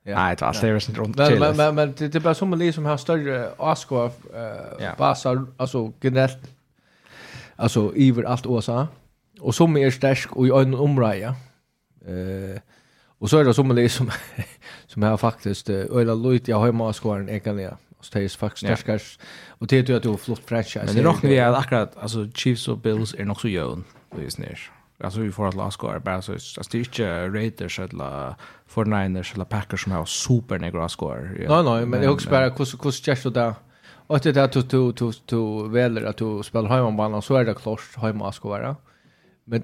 Ja. 0.06 0.16
Nej, 0.16 0.36
det 0.36 0.42
var 0.42 0.48
alltid 0.48 0.70
ja. 0.70 1.04
runt 1.04 1.18
men, 1.18 1.40
men, 1.40 1.58
men, 1.58 1.76
men 1.76 1.94
det, 1.98 2.08
det 2.08 2.18
är 2.18 2.20
bara 2.20 2.34
som 2.34 2.54
en 2.54 2.74
som 2.74 2.86
har 2.86 2.98
större 2.98 3.50
anskor, 3.60 4.06
uh, 4.06 4.12
ja. 4.80 4.92
basar, 4.98 5.46
alltså 5.58 5.92
generelt, 6.02 6.38
alltså 7.56 7.92
iver 7.96 8.24
allt 8.24 8.46
åsa. 8.46 8.88
Och 9.40 9.56
som 9.56 9.78
är 9.78 9.92
stersk 9.92 10.36
och 10.36 10.48
i 10.48 10.52
øynene 10.52 10.78
omreie. 10.78 11.36
Uh, 12.10 12.58
och 13.20 13.30
så 13.30 13.38
är 13.38 13.44
det 13.44 13.54
som 13.54 13.72
en 13.72 13.90
som, 14.00 14.12
som 14.88 15.04
har 15.04 15.18
faktiskt 15.18 15.70
uh, 15.70 15.86
öjla 15.92 16.14
lojt, 16.14 16.48
jag 16.48 16.58
har 16.58 16.66
ju 16.66 16.84
anskåren 16.84 17.30
egentligen. 17.30 17.76
Så 18.02 18.20
det 18.20 18.24
är 18.26 18.30
faktiskt 18.30 18.66
stärskars. 18.66 19.20
Och 19.48 19.68
det 19.68 19.78
är 19.78 19.86
jo 19.88 19.96
att 19.96 20.04
du 20.04 20.10
har 20.10 20.18
flott 20.18 20.42
franchise. 20.46 20.86
Men 20.86 20.96
det 20.96 21.04
råknar 21.04 21.30
vi 21.30 21.40
att 21.40 21.56
akkurat, 21.56 21.98
alltså 21.98 22.28
Chiefs 22.36 22.68
och 22.68 22.78
Bills 22.78 23.14
är 23.14 23.26
nog 23.26 23.42
så 23.42 23.48
jön. 23.48 23.84
Louis 24.16 24.38
Nash. 24.38 24.70
Alltså 25.04 25.20
vi 25.20 25.32
får 25.32 25.48
att 25.48 25.56
Lasko 25.56 25.88
är 25.88 26.00
bara 26.00 26.22
så 26.22 26.34
att 26.34 26.72
det 26.72 26.78
är 26.78 26.80
inte 26.80 27.28
Raiders 27.28 27.80
eller 27.80 28.36
49ers 28.74 29.34
eller 29.36 29.46
Packers 29.46 29.84
som 29.84 29.92
har 29.92 30.06
super 30.06 30.60
några 30.60 30.90
skor. 30.90 31.36
Nej 31.48 31.64
nej, 31.64 31.86
men 31.86 32.02
det 32.02 32.06
är 32.06 32.12
också 32.12 32.30
bara 32.30 32.50
hur 32.50 32.84
hur 32.84 32.92
känns 32.92 33.24
det 33.24 33.30
där? 33.30 33.54
Och 34.08 34.20
det 34.20 34.32
där 34.32 34.44
att 34.44 34.70
du 34.70 34.92
du 34.92 35.12
du 35.26 35.70
väljer 35.70 36.04
att 36.04 36.18
du 36.18 36.44
spelar 36.44 36.70
hemmabanan 36.70 37.22
så 37.22 37.36
är 37.36 37.46
det 37.46 37.54
klart 37.54 37.82
hemma 37.98 38.32
ska 38.32 38.50
vara. 38.50 38.76
Men 39.46 39.64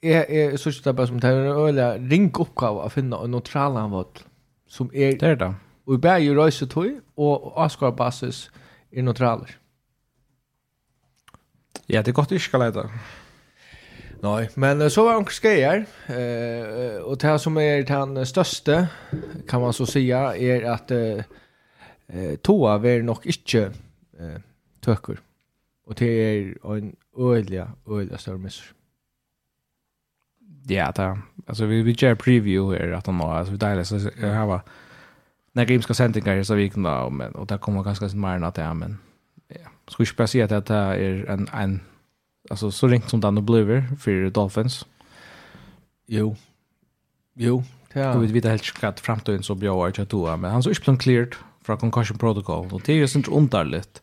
är 0.00 0.30
är 0.30 0.56
så 0.56 0.90
att 0.90 0.96
bara 0.96 1.06
som 1.06 1.20
det 1.20 1.28
är 1.28 1.36
en 1.36 1.56
öliga 1.56 1.98
ring 1.98 2.32
uppgåva 2.38 2.84
att 2.84 2.92
finna 2.92 3.24
en 3.24 3.30
neutral 3.30 3.76
anvåt 3.76 4.24
som 4.68 4.90
är 4.94 5.18
Det 5.18 5.26
är 5.26 5.36
det. 5.36 5.54
Och 5.84 5.98
bär 5.98 6.18
ju 6.18 6.34
röjse 6.34 6.66
tog 6.66 7.00
och 7.14 7.58
Oscar 7.64 7.92
basis 7.92 8.50
är 8.90 9.02
neutraler. 9.02 9.56
Ja, 11.88 12.02
det 12.02 12.08
er 12.08 12.18
godt 12.18 12.32
ikke 12.34 12.58
leida. 12.58 12.88
Nei, 14.22 14.46
men 14.56 14.80
så 14.90 15.04
var 15.06 15.20
onkel 15.20 15.36
Skeier, 15.36 15.84
eh, 16.10 16.96
og 17.04 17.20
det 17.22 17.34
som 17.40 17.58
er 17.60 17.84
den 17.86 18.26
største, 18.26 18.88
kan 19.48 19.60
man 19.60 19.72
så 19.76 19.86
säga, 19.86 20.32
er 20.34 20.66
at 20.72 20.90
eh, 20.90 22.34
toa 22.42 22.78
er 22.80 23.02
nok 23.02 23.26
ikke 23.26 23.70
eh, 24.18 24.40
tøkker. 24.82 25.20
Og 25.86 25.98
det 25.98 26.10
er 26.22 26.74
en 26.74 26.96
øyelig, 27.18 27.66
øyelig 27.88 28.18
større 28.18 28.38
misser. 28.38 28.72
Ja, 30.70 30.90
det 30.96 31.22
Alltså 31.48 31.66
vi 31.66 31.82
vi 31.82 31.92
gör 31.92 32.14
preview 32.14 32.78
här 32.78 32.92
att 32.92 33.06
han 33.06 33.20
har 33.20 33.34
alltså 33.34 33.52
vi 33.52 33.58
där 33.58 33.84
så 33.84 33.98
här 34.20 34.34
har 34.34 34.60
när 35.52 35.64
Grims 35.64 35.84
ska 35.84 35.94
sända 35.94 36.44
så 36.44 36.54
vi 36.54 36.70
kan 36.70 36.82
då 36.82 37.10
men 37.10 37.32
och 37.32 37.46
där 37.46 37.58
kommer 37.58 37.82
ganska 37.82 38.08
snart 38.08 38.20
mer 38.20 38.36
än 38.36 38.44
att 38.44 38.54
det 38.54 38.74
men 38.74 38.98
Ska 39.88 40.02
inte 40.02 40.14
bara 40.16 40.26
säga 40.26 40.44
att 40.44 40.66
det 40.66 40.74
är 40.74 41.30
en, 41.30 41.48
en 41.52 41.80
alltså 42.50 42.70
så 42.70 42.88
ringt 42.88 43.10
som 43.10 43.20
Dan 43.20 43.46
Bluver 43.46 43.84
för 44.00 44.30
Dolphins. 44.30 44.86
Jo. 46.06 46.36
Jo. 47.34 47.64
Ja. 47.92 48.14
Och 48.14 48.24
vi 48.24 48.32
vet 48.32 48.44
helt 48.44 48.62
klart 48.62 49.00
framtiden 49.00 49.42
så 49.42 49.54
bra 49.54 49.86
att 49.86 49.98
jag 49.98 50.40
men 50.40 50.50
han 50.50 50.62
så 50.62 50.70
inte 50.70 50.96
cleared 50.96 51.34
från 51.62 51.78
concussion 51.78 52.18
protocol 52.18 52.68
och 52.72 52.82
det 52.84 52.92
är 52.92 52.96
ju 52.96 53.08
sånt 53.08 53.28
underligt. 53.28 54.02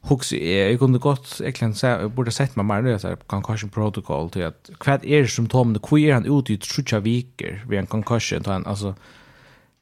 Hooks 0.00 0.32
är 0.32 0.70
jag 0.70 0.78
kunde 0.78 0.98
gott 0.98 1.40
egentligen 1.40 1.74
säga 1.74 2.00
jag 2.00 2.10
borde 2.10 2.30
sett 2.30 2.56
mig 2.56 2.64
mer 2.64 2.82
nu 2.82 2.98
så 2.98 3.16
concussion 3.16 3.70
protocol 3.70 4.30
till 4.30 4.44
att 4.44 4.70
kvad 4.78 5.04
är 5.04 5.22
det 5.22 5.28
symptom 5.28 5.72
det 5.72 5.80
queer 5.80 6.14
han 6.14 6.38
ut 6.38 6.50
i 6.50 6.58
trutcha 6.58 7.00
viker 7.00 7.64
vid 7.68 7.78
en 7.78 7.86
concussion 7.86 8.42
då 8.42 8.50
han 8.50 8.66
alltså 8.66 8.94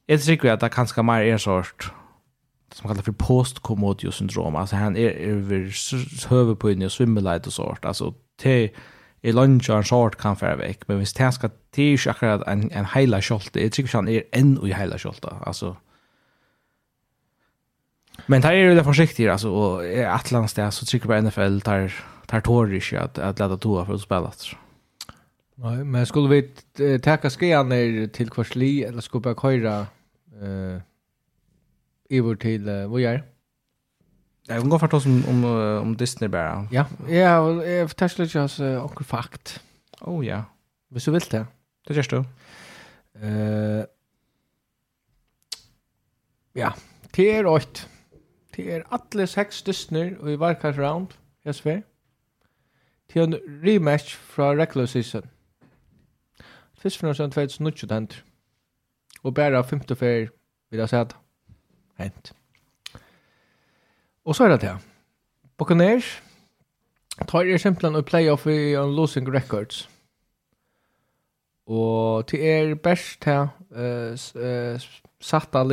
Jag 0.07 0.23
tycker 0.23 0.53
att 0.53 0.61
det 0.61 0.69
kanske 0.69 1.03
mer 1.03 1.21
är 1.21 1.39
sort 1.39 1.93
som 2.75 2.89
kallar 2.89 3.03
för 3.03 3.13
postkommodius 3.13 4.15
syndrom. 4.15 4.57
Alltså 4.57 4.77
han 4.77 4.97
är 4.97 5.11
över 5.11 5.73
huvudpinne 6.31 6.85
och 6.85 6.93
svimmelite 6.93 7.47
och 7.47 7.53
sort 7.53 7.85
Alltså 7.85 8.15
te 8.43 8.71
i 9.23 9.33
lunch 9.33 9.71
och 9.71 9.77
en 9.77 9.85
short 9.85 10.17
kan 10.17 10.37
färra 10.37 10.57
veck 10.57 10.89
Men 10.89 10.99
hvis 10.99 11.15
det 11.15 11.33
ska 11.33 11.51
till 11.71 11.99
sig 11.99 12.11
akkurat 12.11 12.43
en, 12.47 12.71
en 12.71 12.87
hela 12.95 13.21
kjolte. 13.21 13.63
Jag 13.63 13.73
tycker 13.73 13.97
han 13.97 14.09
är 14.09 14.23
en 14.33 14.67
i 14.67 14.73
hela 14.73 14.99
kjolte. 14.99 15.29
Alltså. 15.41 15.77
Men 18.27 18.41
det 18.41 18.49
är 18.49 18.53
ju 18.53 18.75
det 18.75 18.85
försiktigt. 18.85 19.31
Alltså, 19.31 19.51
och 19.51 19.85
i 19.85 20.05
Atlans 20.05 20.55
det 20.55 20.71
så 20.71 20.87
tycker 20.87 21.07
på 21.07 21.21
NFL 21.21 21.61
tar, 21.61 21.93
tar 22.27 22.41
tår 22.41 22.75
inte 22.75 23.01
att, 23.01 23.19
att 23.19 23.39
lätta 23.39 23.57
toa 23.57 23.87
för 23.87 23.95
att 23.95 24.01
spela. 24.01 24.27
Alltså. 24.27 24.57
Nej, 25.55 25.85
men 25.85 26.07
skulle 26.07 26.29
vi 26.29 26.99
tacka 26.99 27.31
skean 27.31 27.69
ner 27.69 28.07
till 28.07 28.31
kvarsli 28.31 28.85
eller 28.85 29.01
skulle 29.01 29.29
vi 29.29 29.35
köra 29.35 29.79
eh, 29.79 30.81
över 32.11 32.35
till 32.35 32.69
uh, 32.69 32.89
vad 32.89 33.01
gör? 33.01 33.23
Jag 34.47 34.61
kan 34.61 34.71
gå 34.71 34.79
för 34.79 34.95
oss 34.95 35.07
om 35.07 35.25
om, 35.29 35.45
om 35.83 35.97
Disney 35.97 36.29
bara. 36.29 36.69
Ja, 36.73 36.87
ja, 37.09 37.65
jag 37.65 37.89
förtärslar 37.89 38.27
ju 38.27 38.41
oss 38.41 38.61
och 38.61 39.07
fakt. 39.07 39.61
Oh 40.01 40.27
ja. 40.27 40.45
Vill 40.89 41.03
du 41.03 41.11
vill 41.11 41.21
det? 41.31 41.47
Det 41.87 41.95
görs 41.95 42.09
du. 42.09 42.25
Eh 43.21 43.85
Ja, 46.57 46.75
det 47.11 47.37
är 47.37 47.45
rätt. 47.45 47.89
Det 48.57 48.73
är 48.73 48.85
alla 48.89 49.27
sex 49.27 49.63
Disney 49.63 50.17
och 50.17 50.31
i 50.31 50.37
varje 50.37 50.73
round. 50.73 51.15
Jag 51.43 51.55
svär. 51.55 51.83
Det 53.07 53.21
är 53.21 53.25
en 53.25 53.63
rematch 53.63 54.15
från 54.15 54.57
regular 54.57 54.87
season. 54.87 55.29
Fyrst 56.75 56.97
för 56.97 57.07
någon 57.07 57.15
som 57.15 57.31
2019 57.31 57.91
händer. 57.91 58.25
Och 59.23 59.33
bara 59.33 59.65
femte 59.65 59.97
färg 59.97 60.29
vill 60.71 60.81
jag 60.81 60.91
säga 60.91 61.05
det 61.05 61.15
hent. 61.99 62.33
Og 64.25 64.37
så 64.37 64.45
er 64.45 64.55
det 64.55 64.61
det. 64.61 64.77
Buccaneers 65.59 66.23
tar 67.29 67.47
er 67.47 67.59
simpelthen 67.59 67.97
og 67.97 68.07
playoff 68.07 68.47
i 68.47 68.75
en 68.75 68.95
losing 68.97 69.29
records. 69.35 69.89
Og 71.67 72.27
til 72.27 72.41
er 72.45 72.75
best 72.75 73.21
til 73.23 73.47
uh, 73.73 74.13
uh, 74.13 74.81
satt 75.21 75.55
av 75.55 75.73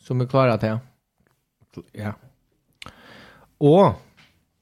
som 0.00 0.20
er 0.20 0.26
klara 0.26 0.56
til. 0.56 0.78
Ja. 1.94 2.12
Og 3.60 3.94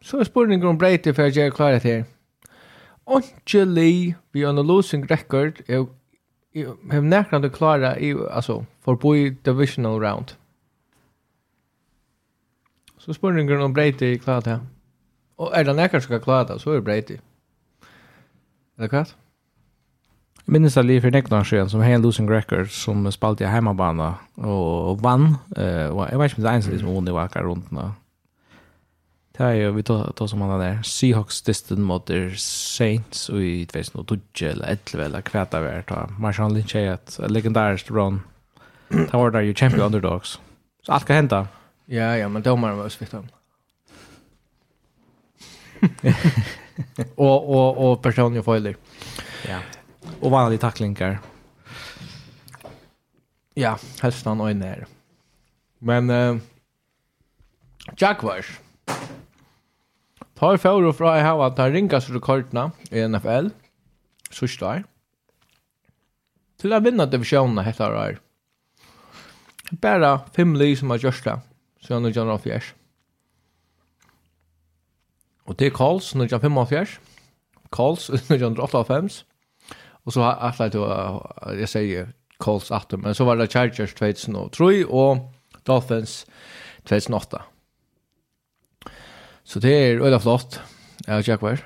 så 0.03 0.19
er 0.19 0.25
spurningen 0.25 0.69
om 0.69 0.79
Brady 0.79 1.15
for 1.15 1.23
jeg 1.23 1.47
er 1.47 1.51
klara 1.51 1.79
til. 1.79 2.05
Onkje 3.07 3.65
li 3.65 4.15
vi 4.33 4.45
on 4.45 4.59
a 4.59 4.63
losing 4.63 5.11
record 5.11 5.63
er, 5.69 5.87
har 6.91 6.99
er 6.99 7.01
nekrande 7.01 7.51
klara 7.51 7.95
i, 7.99 8.13
altså, 8.31 8.65
forbi 8.83 9.31
divisional 9.45 10.03
round. 10.03 10.37
Så 13.07 13.15
spurningen 13.15 13.63
om 13.63 13.75
Brady 13.75 14.03
i 14.03 14.17
klart 14.19 14.47
her. 14.51 14.65
Og 15.39 15.53
er 15.55 15.63
det 15.63 15.77
nekker 15.77 16.01
skal 16.03 16.19
det, 16.19 16.61
så 16.61 16.71
er 16.71 16.75
det 16.81 16.85
breite. 16.85 17.19
Er 18.79 18.83
det 18.83 18.91
klart? 18.91 19.17
Jeg 20.47 20.53
minnes 20.53 20.75
det 20.75 20.85
lige 20.87 21.01
for 21.01 21.11
nekken 21.11 21.33
år 21.33 21.69
som 21.69 21.81
har 21.81 21.95
en 21.95 22.03
losing 22.03 22.31
record 22.31 22.67
som 22.67 23.07
spalte 23.11 23.45
i 23.45 23.51
hjemmebane 23.51 24.15
og 24.37 25.03
vann. 25.03 25.37
Og 25.57 26.03
jeg 26.11 26.19
vet 26.19 26.31
ikke 26.31 26.39
om 26.39 26.43
det 26.43 26.51
er 26.51 26.57
en 26.57 26.63
som 26.63 26.89
vunnet 26.89 27.11
i 27.11 27.15
vakker 27.15 27.47
rundt 27.47 27.73
nå. 27.73 27.91
Det 29.39 29.45
er 29.47 29.53
jo, 29.53 29.73
vi 29.77 29.83
tar 29.83 30.13
tar 30.17 30.27
som 30.27 30.41
han 30.41 30.61
der, 30.61 30.79
Seahawks 30.83 31.43
distant 31.43 31.81
mot 31.81 32.11
Saints 32.37 33.29
og 33.29 33.43
i 33.43 33.67
2012 33.67 34.21
eller 34.51 34.67
11 34.67 35.05
eller 35.05 35.21
hva 35.21 35.45
det 35.53 35.61
var. 35.63 36.15
Marshawn 36.19 36.55
Lynch 36.55 36.77
er 36.77 36.95
et 36.95 37.19
legendarisk 37.31 37.91
run. 37.91 38.23
Det 38.91 39.13
var 39.13 39.31
der 39.31 39.41
jo 39.41 39.53
champion 39.53 39.87
underdogs. 39.87 40.41
Så 40.83 40.93
alt 40.93 41.07
kan 41.07 41.17
hende. 41.17 41.47
Ja, 41.87 42.17
ja, 42.17 42.29
men 42.29 42.43
domaren 42.43 42.79
var 42.79 42.89
sviktande. 42.89 43.29
och 47.15 47.51
och 47.51 47.93
och 47.93 48.03
personliga 48.03 48.43
följder. 48.43 48.77
Ja. 49.49 49.61
Och 50.21 50.31
vanliga 50.31 50.61
tacklingar. 50.61 51.19
Ja, 53.55 53.79
helst 54.03 54.27
han 54.27 54.41
och 54.41 54.57
när. 54.57 54.87
Men 55.79 56.11
eh 56.11 56.37
Jaguars. 57.97 58.61
Tar 60.35 60.57
fjord 60.57 60.85
och 60.85 60.97
från 60.97 61.25
hur 61.25 61.47
att 61.47 61.59
han 61.59 61.73
ringas 61.73 62.11
rekordna 62.11 62.73
i 62.91 63.09
NFL. 63.09 63.49
Så 64.31 64.49
står. 64.49 64.85
Till 66.61 66.73
att 66.73 66.83
vinna 66.83 67.07
divisionen 67.07 67.65
heter 67.65 67.91
det. 67.91 68.19
Bara 69.71 70.21
fem 70.37 70.57
lag 70.57 70.79
som 70.79 70.91
har 70.91 70.99
gjort 70.99 71.25
det 71.25 71.41
så 71.87 71.95
han 71.95 72.07
er 72.09 72.15
John 72.15 72.31
Rafiers. 72.31 72.73
Og 75.47 75.55
det 75.59 75.69
er 75.71 75.77
Karls, 75.77 76.15
når 76.15 76.33
John 76.33 76.43
55, 76.43 76.99
Karls, 77.73 78.09
når 78.29 78.43
John 78.43 78.57
58, 78.59 79.25
og 80.07 80.13
så 80.15 80.23
har 80.23 80.55
jeg 80.59 80.75
til 80.75 80.83
å, 80.87 81.21
jeg 81.59 81.71
sier 81.71 82.11
Karls 82.43 82.71
8, 82.75 82.99
men 83.03 83.15
så 83.15 83.27
var 83.27 83.39
det 83.39 83.51
Chargers 83.53 83.95
2003 83.95 84.85
og 84.87 85.23
Dolphins 85.67 86.25
2008. 86.87 87.41
Så 89.47 89.63
det 89.63 89.73
er 89.73 90.03
øyla 90.03 90.19
flott, 90.19 90.61
jeg 91.07 91.23
og 91.23 91.29
Jack 91.29 91.43
var. 91.43 91.63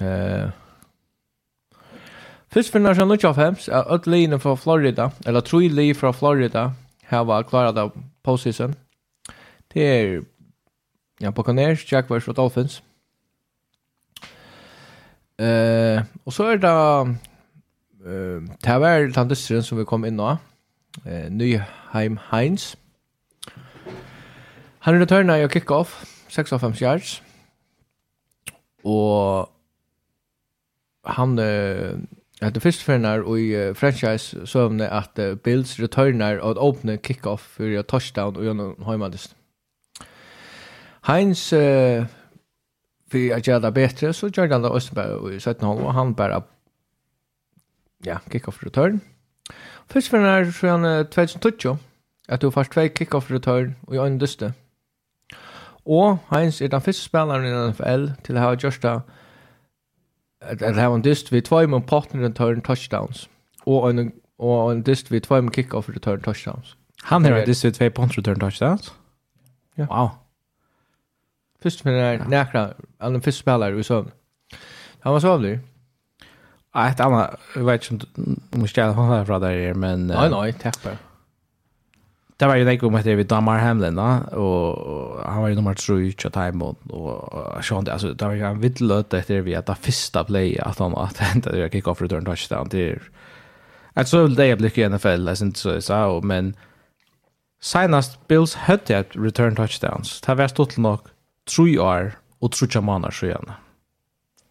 Eh, 0.00 0.50
Fyrst 2.52 2.72
finner 2.72 2.92
jeg 2.92 3.06
1995 3.08 3.68
er 3.72 3.88
ødlegene 3.94 4.38
fra 4.40 4.52
Florida, 4.60 5.08
eller 5.24 5.40
tre 5.40 5.68
liv 5.72 5.94
fra 5.96 6.10
Florida, 6.12 6.70
her 7.08 7.24
var 7.24 7.46
klaret 7.48 7.78
av 7.80 7.94
postseason. 8.24 8.74
Det 9.74 9.88
er 9.88 10.20
ja, 11.20 11.30
Buccaneers, 11.30 11.92
Jaguars 11.92 12.28
og 12.28 12.36
Dolphins. 12.36 12.82
Uh, 15.42 16.04
og 16.24 16.32
så 16.32 16.44
er 16.44 16.56
det 16.56 17.16
uh, 18.06 18.42
det 18.64 18.80
var 18.80 19.24
den 19.24 19.62
som 19.62 19.78
vi 19.78 19.84
kom 19.84 20.04
inn 20.04 20.16
nå. 20.16 20.36
Uh, 21.06 21.28
Nyheim 21.30 22.18
Heinz. 22.30 22.76
Han 24.82 25.00
returna 25.00 25.36
i 25.38 25.48
kick-off, 25.48 26.04
6-5 26.28 26.82
yards. 26.82 27.22
Og 28.84 29.48
han 31.04 31.38
uh, 31.38 31.98
hade 32.40 32.60
först 32.60 32.82
för 32.82 32.98
när 32.98 33.38
i 33.38 33.56
uh, 33.56 33.74
franchise 33.74 34.46
så 34.46 34.82
att 34.82 35.18
uh, 35.18 35.34
Bills 35.34 35.78
returnar 35.78 36.36
och 36.36 36.68
öppna 36.68 36.96
kick-off 36.96 37.40
för 37.40 37.82
touchdown 37.82 38.36
och 38.36 38.44
gör 38.44 38.84
hemmadist. 38.84 39.36
Heinz 41.02 41.52
uh, 41.52 42.04
för 43.10 43.34
att 43.36 43.46
göra 43.46 43.60
det 43.60 43.72
bättre 43.72 44.12
så 44.12 44.28
gör 44.28 44.48
han 44.48 44.62
det 44.62 44.68
Östberg 44.68 45.36
i 45.36 45.40
17 45.40 45.68
hål 45.68 45.82
och 45.82 45.94
han 45.94 46.14
bara 46.14 46.42
ja, 48.04 48.20
kick 48.32 48.48
off 48.48 48.62
return. 48.62 49.00
Först 49.86 50.08
för 50.08 50.18
när 50.18 50.50
så 50.50 50.66
han 50.66 50.84
uh, 50.84 51.06
2020 51.06 51.76
att 52.28 52.40
du 52.40 52.50
fast 52.50 52.72
två 52.72 52.88
kick 52.88 53.14
off 53.14 53.30
return 53.30 53.74
och 53.86 53.96
jag 53.96 54.06
undste. 54.06 54.52
Och 55.84 56.18
Heinz 56.28 56.60
är 56.60 56.68
den 56.68 56.80
första 56.80 57.08
spelaren 57.08 57.46
i 57.46 57.70
NFL 57.70 58.08
till 58.22 58.36
att 58.36 58.42
ha 58.42 58.54
just 58.54 58.82
det 58.82 59.02
att 60.40 60.76
ha 60.76 60.94
en 60.94 61.02
dyst 61.02 61.32
vid 61.32 61.44
två 61.44 61.66
med 61.66 61.86
partner 61.86 62.20
return 62.20 62.60
touchdowns 62.60 63.28
och 63.64 63.90
en 63.90 64.12
och 64.36 64.72
en 64.72 64.82
dyst 64.82 65.10
vid 65.10 65.22
två 65.22 65.42
med 65.42 65.54
kick 65.54 65.74
off 65.74 65.88
return 65.88 66.20
touchdowns. 66.20 66.76
Han 67.02 67.24
har 67.24 67.32
en 67.32 67.44
dyst 67.44 67.64
vid 67.64 67.74
två 67.74 67.90
punt 67.90 68.18
return 68.18 68.40
touchdowns. 68.40 68.92
Ja. 69.74 69.86
Wow. 69.86 70.10
Först 71.62 71.84
med 71.84 71.94
den 71.94 72.02
här 72.02 72.28
näkra, 72.28 72.70
han 72.98 73.12
den 73.12 73.22
första 73.22 73.42
spelaren 73.42 73.78
i 73.78 73.84
sömn. 73.84 74.10
Han 75.00 75.12
var 75.12 75.20
sövlig. 75.20 75.60
Ja, 76.74 76.88
ett 76.88 77.00
annat, 77.00 77.40
jag 77.56 77.64
vet 77.64 77.90
inte 77.90 78.06
om 78.50 78.66
jag 78.74 78.92
har 78.92 79.24
från 79.24 79.40
där, 79.40 79.74
men... 79.74 80.06
Nej, 80.06 80.30
nej, 80.30 80.52
tack 80.52 80.82
bara. 80.84 80.96
Det 82.36 82.46
var 82.46 82.56
ju 82.56 82.64
det 82.64 82.82
om 82.82 82.94
att 82.94 83.04
det 83.04 83.16
var 83.16 83.22
Damar 83.22 83.58
Hamlin, 83.58 83.98
och 83.98 85.24
han 85.24 85.42
var 85.42 85.48
ju 85.48 85.54
nummer 85.54 85.74
3 85.74 86.00
i 86.00 86.12
Tjataimon, 86.12 86.76
och 86.88 87.64
sånt, 87.64 87.88
alltså 87.88 88.14
det 88.14 88.24
var 88.24 88.32
ju 88.32 88.42
en 88.42 88.60
vitt 88.60 88.80
löt 88.80 89.14
efter 89.14 89.40
vi 89.40 89.54
att 89.54 89.66
det 89.66 89.74
första 89.74 90.24
play 90.24 90.58
att 90.58 90.78
han 90.78 90.94
att 90.94 91.16
hända 91.16 91.52
det 91.52 91.72
kick-off 91.72 92.02
return 92.02 92.24
touchdown, 92.24 92.68
det 92.70 92.90
är... 92.90 93.02
Jag 93.94 94.06
tror 94.06 94.28
det 94.28 94.46
är 94.46 94.78
i 94.78 94.88
NFL, 94.88 95.26
jag 95.28 95.38
syns 95.38 95.42
inte 95.66 95.82
så 95.82 95.92
jag 95.92 96.24
men... 96.24 96.56
Senast 97.60 98.28
Bills 98.28 98.54
hade 98.54 98.96
ett 98.96 99.16
return 99.16 99.56
touchdowns, 99.56 100.20
det 100.20 100.34
var 100.34 100.48
stort 100.48 100.76
nog 100.76 101.00
tre 101.44 101.78
år 101.78 102.12
och 102.38 102.52
tre 102.52 102.80
månader 102.80 103.10
sedan. 103.10 103.52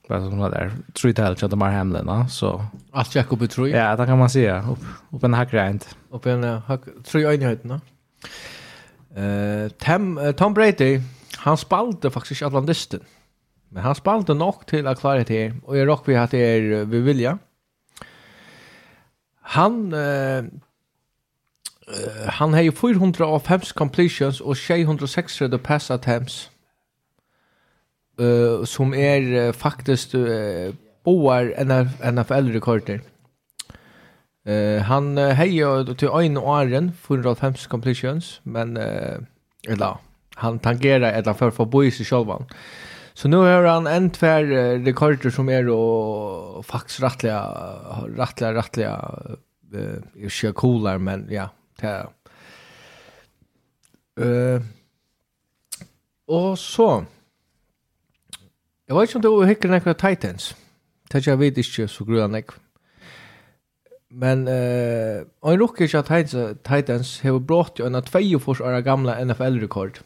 Vad 0.08 0.24
som 0.24 0.40
där. 0.40 0.72
Tre 1.02 1.14
tal 1.14 1.36
till 1.36 1.50
de 1.50 1.62
här 1.62 1.72
hemlena 1.72 2.28
så 2.28 2.66
Alt 2.92 3.16
gikk 3.16 3.32
opp 3.34 3.42
i 3.42 3.48
tre. 3.48 3.70
Ja, 3.70 3.96
det 3.96 4.06
kan 4.06 4.18
man 4.18 4.30
säga. 4.30 4.66
Upp 4.72 4.84
upp 5.12 5.24
en 5.24 5.34
hackgrind. 5.34 5.86
Upp 6.10 6.26
en 6.26 6.44
hack 6.44 6.82
tre 7.06 7.24
enheterna. 7.24 7.82
Eh 9.16 9.70
Tom 9.80 10.34
Tom 10.38 10.54
Brady 10.54 11.02
han 11.38 11.58
spalte 11.58 12.12
faktisk 12.12 12.42
Atlantisten. 12.42 13.00
Men 13.70 13.84
han 13.84 13.96
spalte 13.96 14.34
nok 14.34 14.68
til 14.68 14.88
å 14.88 14.96
klare 14.96 15.24
det 15.24 15.54
og 15.64 15.78
jeg 15.78 15.88
rock 15.88 16.08
vi 16.08 16.20
hatt 16.20 16.34
er 16.34 16.84
vi 16.86 17.00
vilja. 17.00 17.38
Han 19.56 19.94
eh, 19.94 20.44
han 22.28 22.54
har 22.54 22.62
ju 22.62 22.72
405 22.72 23.62
completions 23.76 24.42
och 24.42 24.58
636 24.58 25.42
pass 25.64 25.92
attempts 25.92 26.51
uh, 28.22 28.64
som 28.64 28.94
är 28.94 29.22
uh, 29.22 29.52
faktiskt 29.52 30.16
uh, 30.16 30.74
boar 31.04 31.54
NFL-rekorder. 32.12 33.02
Uh, 34.48 34.82
han 34.82 35.18
uh, 35.18 35.30
hejer 35.30 35.94
till 35.94 36.08
en 36.08 36.38
åren 36.38 36.92
450 37.02 37.68
completions, 37.70 38.40
men 38.44 38.78
uh, 38.78 39.18
eller, 39.68 39.98
han 40.36 40.60
tangerar 40.60 41.14
eller 41.14 41.34
för 41.34 41.52
för 41.52 41.66
bo 41.66 41.84
i 41.84 41.92
självan. 41.92 42.46
Så 43.14 43.28
nu 43.28 43.38
har 43.38 43.64
han 43.64 43.88
en 43.88 44.10
tvär 44.10 44.44
uh, 44.44 44.86
rekorder 44.86 45.30
som 45.30 45.50
är 45.50 45.64
då 45.64 46.64
faktiskt 46.66 47.04
rättliga 47.04 47.42
rättliga 48.18 48.54
rättliga 48.54 49.12
eh 49.74 49.80
uh, 49.80 49.98
är 50.26 50.54
coolar, 50.54 50.98
men 50.98 51.28
ja, 51.30 51.50
det 51.80 51.88
Eh 51.88 52.06
uh, 54.26 54.62
och 56.28 56.60
så 56.60 57.06
Jeg 58.92 58.98
vet 58.98 59.08
ikke 59.10 59.20
om 59.20 59.22
du 59.24 59.46
hikker 59.48 59.70
nekva 59.72 59.94
Titans. 59.96 60.50
Det 61.12 61.22
jeg 61.24 61.40
vet 61.40 61.58
ikke 61.62 61.86
så 61.88 62.04
grunn 62.04 62.26
av 62.26 62.32
nekva. 62.34 62.58
Men 64.12 64.42
eh 64.52 65.22
uh, 65.22 65.52
en 65.52 65.60
rookie 65.62 65.88
shot 65.88 66.10
Titans 66.10 66.58
Titans 66.68 67.12
har 67.22 67.40
brått 67.40 67.80
ju 67.80 67.86
en 67.86 68.04
2 68.04 68.52
års 68.52 68.62
år 68.62 68.82
gamla 68.82 69.16
NFL-rekord. 69.26 70.00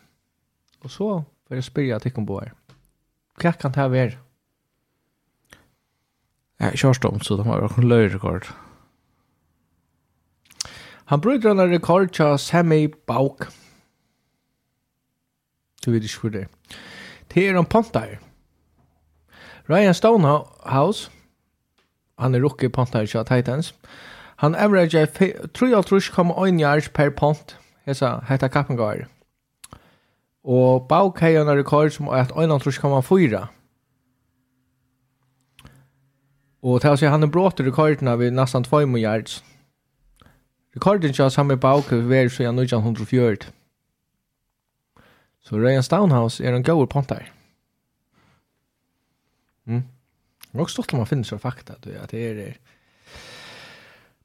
Och 0.83 0.91
så 0.91 1.23
för 1.47 1.57
att 1.57 1.65
spela 1.65 1.99
till 1.99 2.11
kombo 2.11 2.39
här. 2.39 2.53
Hva 3.41 3.51
kan 3.51 3.71
det 3.71 3.79
här 3.79 3.89
vara? 3.89 4.11
Ja, 6.57 6.71
Körstom 6.75 7.19
så 7.19 7.37
de 7.37 7.47
har 7.47 7.73
en 7.77 7.89
löjrekord. 7.89 8.45
Han 11.05 11.21
bryter 11.21 11.49
en 11.49 11.69
rekord 11.69 12.13
till 12.13 12.37
Sammy 12.37 12.93
Bauk. 13.07 13.41
Du 15.85 15.91
vet 15.91 16.03
inte 16.03 16.15
hur 16.21 16.29
det 16.29 16.39
är. 16.39 16.47
Det 17.27 17.47
är 17.47 17.55
en 17.55 17.65
pontare. 17.65 18.19
Ryan 19.69 19.93
Stonehouse, 19.93 21.09
han 22.19 22.35
er 22.35 22.41
rookie 22.41 22.69
punter 22.69 23.01
i 23.01 23.07
Titans, 23.07 23.73
han 24.37 24.55
averager 24.55 25.05
3,1 25.05 26.59
yards 26.61 26.89
per 26.89 27.09
punt, 27.09 27.57
Hesa 27.85 28.19
hetta 28.27 28.47
kappengar. 28.47 29.05
Og 30.43 30.87
Bauk 30.87 31.19
har 31.19 31.41
en 31.41 31.57
rekord 31.57 31.89
som 31.89 32.07
er 32.07 32.25
1,4. 32.25 33.45
Og 36.65 36.81
til 36.81 36.89
å 36.89 36.97
si 36.97 37.05
han 37.05 37.23
er 37.23 37.29
brått 37.29 37.61
rekordene 37.61 38.17
ved 38.17 38.33
nesten 38.33 38.65
2 38.65 38.97
yards. 38.97 39.43
Rekorden 40.75 41.13
til 41.13 41.31
samme 41.31 41.57
Bauk 41.57 41.91
er 41.91 42.01
ved 42.01 42.29
siden 42.29 42.59
1904. 42.59 43.51
Så 45.45 45.55
Ryan 45.55 45.83
Stonehouse 45.83 46.43
er 46.43 46.55
en 46.55 46.63
god 46.63 46.87
punter. 46.87 47.34
Mm. 49.65 49.83
Det 50.51 50.59
er 50.59 50.63
også 50.63 50.73
stort 50.73 50.93
om 50.93 51.01
man 51.03 51.09
finner 51.09 51.27
så 51.27 51.37
fakta, 51.37 51.73
du, 51.83 51.89
at 51.89 52.11
det 52.11 52.21
er 52.29 52.33
det. 52.33 52.53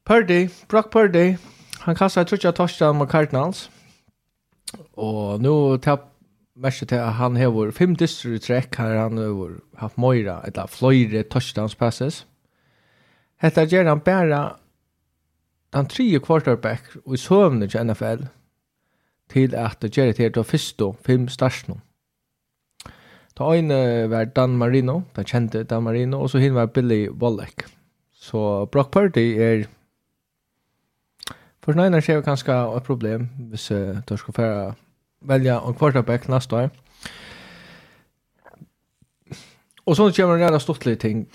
Purdy, 0.04 0.48
Brock 0.68 0.90
Purdy, 0.92 1.36
han 1.80 1.96
kastar 1.96 2.24
trutja 2.24 2.50
torsdag 2.50 2.94
mot 2.94 3.10
Cardinals. 3.10 3.70
Og 4.92 5.40
nu 5.40 5.76
tar 5.76 6.06
mest 6.54 6.86
til 6.88 6.94
at 6.94 7.12
han 7.12 7.36
har 7.36 7.70
fem 7.72 7.96
distri 7.96 8.38
trekk 8.38 8.76
her 8.76 8.98
han 8.98 9.18
har 9.18 9.58
haft 9.78 9.98
Moira, 9.98 10.40
eller 10.46 10.66
fløyre 10.66 11.22
touchdowns 11.22 11.74
passes. 11.74 12.26
Hetta 13.40 13.64
gjør 13.64 13.88
han 13.88 14.00
bare 14.00 14.40
den 15.72 15.86
tredje 15.86 16.20
quarterback 16.20 16.96
i 17.12 17.16
søvnet 17.16 17.70
til 17.70 17.86
NFL 17.86 18.26
til 19.30 19.54
at 19.54 19.82
det 19.82 19.96
gjør 19.96 20.12
det 20.12 20.16
til 20.16 20.42
å 20.42 20.46
fyrstå 20.46 20.90
fem 21.06 21.28
største 21.28 21.78
Ta 23.40 23.54
ene 23.56 24.04
var 24.12 24.26
Dan 24.36 24.58
Marino, 24.60 24.98
den 25.16 25.24
kjente 25.24 25.62
Dan 25.64 25.86
Marino, 25.86 26.18
og 26.20 26.28
så 26.28 26.42
hinn 26.42 26.52
var 26.52 26.66
Billy 26.74 27.06
Wallach. 27.08 27.64
Så 28.12 28.66
Brock 28.68 28.90
Purdy 28.92 29.32
er... 29.40 29.64
For 31.64 31.72
nøyner 31.72 32.04
ser 32.04 32.18
jo 32.18 32.24
kanskje 32.24 32.52
et 32.52 32.84
problem 32.84 33.28
hvis 33.48 33.70
uh, 33.72 33.96
du 34.08 34.14
skal 34.20 34.36
fære 34.36 34.60
velja 35.24 35.56
en 35.64 35.76
quarterback 35.76 36.28
neste 36.28 36.56
år. 36.56 36.70
Og 39.88 39.96
så 39.96 40.12
kommer 40.12 40.36
en 40.36 40.52
rett 40.52 40.60
stortlig 40.60 40.98
ting. 41.00 41.26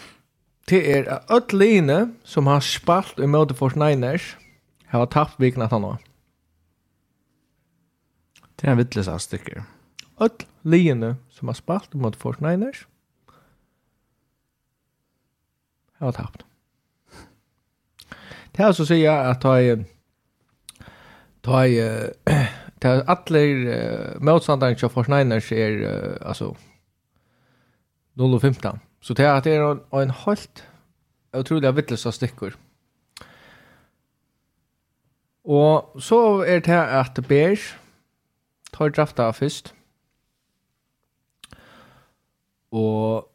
Det 0.70 0.86
er 0.86 1.10
at 1.10 1.30
alle 1.34 1.58
line 1.58 2.00
som 2.24 2.46
har 2.46 2.62
spalt 2.62 3.18
i 3.18 3.26
møte 3.26 3.58
for 3.58 3.74
Niners 3.74 4.36
har 4.94 5.10
tapt 5.10 5.42
vikna 5.42 5.70
til 5.74 5.82
nå. 5.82 5.96
Det 8.62 8.70
er 8.70 8.76
en 8.76 8.82
vittlig 8.86 9.10
stykker 9.10 9.66
öll 10.22 10.46
liene 10.64 11.16
som 11.30 11.48
har 11.48 11.56
spalt 11.58 11.94
mot 11.94 12.16
Fort 12.16 12.42
Niners 12.42 12.88
har 16.00 16.12
tapt. 16.12 16.46
Det 18.52 18.64
er 18.64 18.70
altså 18.70 18.86
å 18.86 18.90
si 18.90 19.02
at 19.10 19.42
ta 19.44 19.58
i 19.60 19.76
ta 21.44 21.66
i 21.68 21.80
ta 22.82 22.94
alle 23.08 23.42
uh, 23.66 24.22
motstanderen 24.24 24.78
til 24.80 24.90
Fort 24.90 25.10
Niners 25.12 25.52
er 25.52 25.82
uh, 25.84 26.16
altså 26.22 26.56
0 28.16 28.34
och 28.34 28.42
15. 28.42 28.80
Så 29.02 29.14
det 29.14 29.26
er 29.26 29.34
at 29.34 29.44
det 29.44 29.54
er 29.54 29.72
en, 29.72 29.80
en 29.94 30.12
helt 30.12 30.64
otroligt 31.34 31.66
av 32.06 32.12
stikker. 32.12 32.56
Og 35.46 36.02
så 36.02 36.44
er 36.48 36.60
det 36.60 36.74
at 36.74 37.20
Bears 37.28 37.78
tar 38.74 38.90
drafta 38.90 39.32
fyrst. 39.32 39.76
Og 42.72 43.30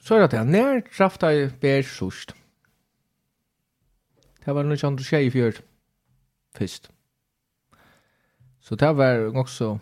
så 0.00 0.14
er 0.14 0.26
det 0.26 0.38
at 0.38 0.46
nær 0.46 0.80
krafta 0.86 1.32
i 1.34 1.48
bær 1.60 1.82
sust. 1.82 2.34
Det 4.40 4.54
var 4.54 4.64
noe 4.64 4.86
andre 4.86 5.04
tjei 5.04 5.26
i 5.26 5.32
fjør 5.32 5.60
først. 6.56 6.90
Så 8.60 8.76
det 8.76 8.96
var 8.96 9.30
også 9.36 9.78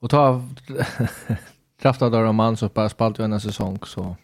Og 0.00 0.10
ta 0.10 0.40
drafta 1.82 2.08
der 2.08 2.28
en 2.28 2.36
mann 2.36 2.56
som 2.56 2.70
bare 2.70 2.90
spalt 2.90 3.18
jo 3.18 3.24
en 3.24 3.40
säsong 3.40 3.86
så 3.86 4.14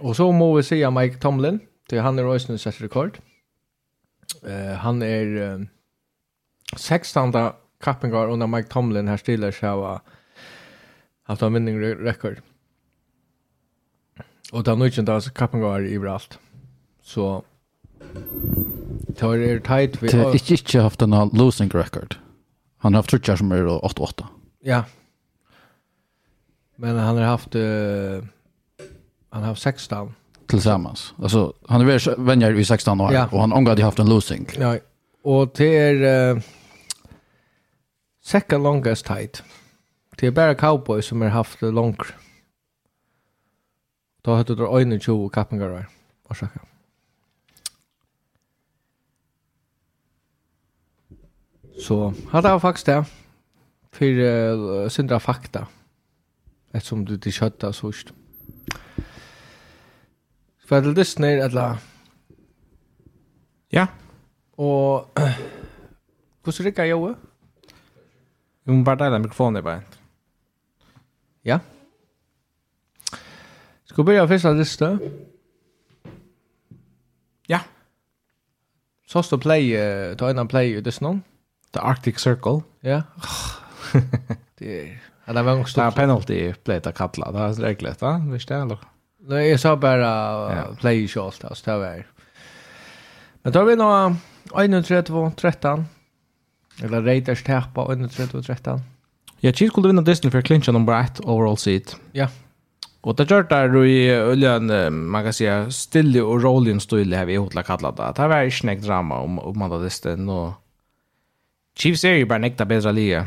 Og 0.00 0.16
så 0.16 0.30
må 0.32 0.56
vi 0.56 0.62
se 0.62 0.90
Mike 0.90 1.18
Tomlin, 1.18 1.60
det 1.90 2.02
han 2.02 2.18
er 2.18 2.24
også 2.24 2.56
sett 2.58 2.82
rekord. 2.82 3.20
Eh 4.42 4.72
uh, 4.72 4.76
han 4.76 5.02
er 5.02 5.56
uh, 5.56 5.66
16. 6.76 7.32
Kappingar 7.82 8.30
under 8.30 8.46
Mike 8.46 8.68
Tomlin 8.68 9.08
här 9.08 9.16
stiller 9.16 9.52
så 9.52 9.66
har 9.66 10.00
haft 11.22 11.42
en 11.42 11.52
vinning 11.52 11.80
rekord. 11.80 12.36
Och 14.52 14.64
den 14.64 14.78
nöjden 14.78 15.04
där 15.04 15.20
Kappingar 15.30 15.80
allt. 16.06 16.38
Så 17.02 17.44
tar 19.16 19.36
er 19.36 19.58
tight 19.58 20.02
vi 20.02 20.08
har 20.08 20.32
er 20.32 20.32
inte 20.32 20.38
inte 20.52 20.80
haft 20.80 21.02
en 21.02 21.30
losing 21.32 21.70
record. 21.70 22.16
Han 22.78 22.94
har 22.94 22.98
haft 22.98 23.10
tror 23.10 23.36
som 23.36 23.52
är 23.52 23.66
8-8. 23.66 24.24
Ja. 24.62 24.84
Men 26.76 26.98
han 26.98 27.16
har 27.16 27.24
haft 27.24 27.54
uh, 27.54 28.24
han 29.30 29.42
har 29.42 29.48
haft 29.48 29.62
16 29.62 30.14
tillsammans. 30.46 31.14
Alltså 31.22 31.52
han 31.68 31.80
är 31.80 32.16
vänjer 32.16 32.58
i 32.58 32.64
16 32.64 33.00
år 33.00 33.12
ja. 33.12 33.28
och 33.32 33.40
han 33.40 33.52
har 33.52 33.86
haft 33.86 33.98
en 33.98 34.08
losing. 34.08 34.48
Ja. 34.58 34.76
Och 35.22 35.50
det 35.56 35.78
är 35.78 36.34
uh, 36.34 36.42
second 38.22 38.62
longest 38.62 39.08
height. 39.08 39.42
Det 40.16 40.26
är 40.26 40.30
bara 40.30 40.54
cowboys 40.54 41.06
som 41.06 41.20
har 41.20 41.28
haft 41.28 41.60
det 41.60 41.70
långt. 41.70 42.02
Då 44.22 44.34
har 44.34 44.44
du 44.44 44.54
då 44.54 45.00
21 45.00 45.32
kappingar 45.32 45.68
där. 45.68 45.88
Varsågod. 46.28 46.58
Så 51.78 52.14
hade 52.28 52.48
jag 52.48 52.62
faktiskt 52.62 52.86
det. 52.86 53.04
För 53.90 54.04
uh, 54.04 54.88
syndra 54.88 55.20
fakta. 55.20 55.66
Eftersom 56.72 57.04
du 57.04 57.14
inte 57.14 57.30
köttar 57.30 57.72
så 57.72 57.86
just. 57.86 58.12
För 60.66 60.78
att 60.78 60.94
det 60.94 61.04
snär 61.04 61.44
alla. 61.44 61.78
Ja. 63.68 63.86
Och 64.50 65.18
hur 66.44 66.48
uh, 66.48 66.52
ska 66.52 66.62
det 66.62 66.90
gå? 66.90 67.14
Vi 68.64 68.72
må 68.72 68.84
bare 68.86 69.04
dele 69.04 69.18
mikrofonen 69.22 69.58
i 69.58 69.66
beint. 69.66 69.98
Ja? 71.44 71.58
Skal 73.84 74.02
vi 74.02 74.08
begynne 74.08 74.28
første 74.30 74.52
liste? 74.56 74.90
Ja. 77.50 77.58
Så 79.06 79.24
står 79.26 79.42
play, 79.42 79.72
uh, 79.74 80.14
ta 80.16 80.30
en 80.30 80.48
play 80.48 80.76
i 80.78 80.80
Disney. 80.80 81.20
The 81.74 81.80
Arctic 81.80 82.20
Circle. 82.22 82.62
Ja. 82.82 83.02
det 84.58 84.78
er... 84.78 84.92
Ja, 85.26 85.32
det 85.32 85.44
var 85.44 85.52
en. 85.52 85.64
Det 85.64 85.82
er 85.82 85.94
penalty 85.94 86.38
play 86.64 86.80
til 86.82 86.94
Katla, 86.98 87.30
det 87.34 87.42
er 87.42 87.60
reglet, 87.62 88.00
da, 88.00 88.16
visst 88.32 88.48
det, 88.50 88.58
eller? 88.58 88.80
Nei, 89.30 89.44
jeg 89.52 89.60
sa 89.62 89.76
bare 89.78 90.08
uh, 90.50 90.62
play 90.80 91.04
i 91.04 91.10
kjølt, 91.10 91.44
altså, 91.46 91.66
det 91.68 91.76
var... 91.82 92.00
Men 93.42 93.54
tar 93.54 93.66
vi 93.66 93.76
nå 93.78 93.90
31, 94.54 95.30
13, 95.38 95.84
Eller 96.82 97.02
Raiders 97.02 97.42
tappa 97.42 97.80
31-13. 97.84 98.80
Ja, 99.40 99.52
Chiefs 99.52 99.72
skulle 99.72 99.88
vinna 99.88 100.02
Disney 100.02 100.30
för 100.30 100.42
Clinch 100.42 100.68
om 100.68 100.86
bara 100.86 101.00
ett 101.00 101.20
overall 101.20 101.56
seat. 101.56 101.96
Ja. 102.12 102.28
Och 103.00 103.16
det 103.16 103.30
gjort 103.30 103.48
där 103.48 103.84
i 103.84 104.10
öljan, 104.10 104.70
man 105.10 105.24
kan 105.24 105.32
säga, 105.32 105.70
stille 105.70 106.22
och 106.22 106.42
rollen 106.42 106.80
stille 106.80 107.16
här 107.16 107.26
vi 107.26 107.36
hotla 107.36 107.62
kallat 107.62 107.96
det. 107.96 108.12
Det 108.16 108.28
var 108.28 108.42
inte 108.42 108.66
något 108.66 108.82
drama 108.82 109.18
om, 109.18 109.38
om 109.38 109.58
man 109.58 109.70
hade 109.70 109.84
Disney. 109.84 110.28
och 110.28 110.52
Chiefs 111.78 112.04
är 112.04 112.12
ju 112.12 112.24
bara 112.24 112.38
nekta 112.38 112.64
bättre 112.64 112.92
liga. 112.92 113.26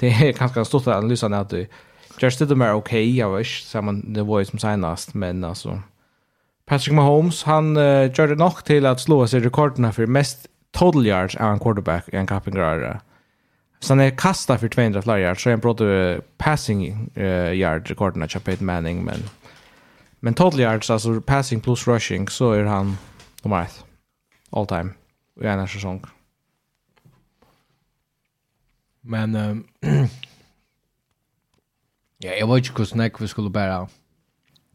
Det 0.00 0.08
är 0.08 0.32
ganska 0.32 0.64
stort 0.64 0.86
att 0.86 0.96
analysa 0.96 1.28
när 1.28 1.44
du 1.44 1.66
Just 2.20 2.38
det 2.38 2.56
mer 2.56 2.72
okej, 2.72 3.16
jag 3.16 3.36
vet, 3.36 3.46
samma 3.46 3.92
nivå 3.92 4.44
som 4.44 4.58
senast, 4.58 5.14
men 5.14 5.44
alltså 5.44 5.82
Patrick 6.66 6.94
Mahomes, 6.94 7.42
han 7.42 7.76
uh, 7.76 8.08
gjør 8.10 8.26
det 8.26 8.38
nok 8.38 8.64
til 8.64 8.86
at 8.86 9.00
slå 9.00 9.26
seg 9.26 9.44
rekordene 9.44 9.92
for 9.92 10.06
mest 10.06 10.48
total 10.78 11.06
yards 11.06 11.36
av 11.36 11.52
en 11.52 11.58
quarterback 11.58 12.08
i 12.08 12.16
en 12.16 12.26
kappingrare. 12.26 13.00
Så 13.80 13.92
han 13.92 14.00
är 14.00 14.10
kastad 14.10 14.58
för 14.58 14.68
200 14.68 15.02
fler 15.02 15.18
yards, 15.18 15.42
så 15.42 15.50
han 15.50 15.60
pratar 15.60 16.20
passing 16.38 17.10
uh, 17.16 17.52
yard 17.54 17.88
rekorden 17.88 18.22
av 18.22 18.26
Peyton 18.26 18.66
Manning, 18.66 19.04
men 19.04 19.22
men 20.20 20.34
total 20.34 20.60
yards, 20.60 20.90
alltså 20.90 21.20
passing 21.20 21.60
plus 21.60 21.86
rushing, 21.86 22.28
så 22.28 22.52
är 22.52 22.64
han 22.64 22.98
nummer 23.42 23.62
ett. 23.62 23.84
All 24.50 24.66
time. 24.66 24.90
I 25.40 25.46
en 25.46 25.68
säsong. 25.68 26.04
Men 29.00 29.34
um, 29.34 29.66
ja, 32.18 32.30
jag 32.32 32.54
vet 32.54 32.66
inte 32.66 32.78
hur 32.78 32.84
snäck 32.84 33.20
vi 33.20 33.28
skulle 33.28 33.50
bära. 33.50 33.88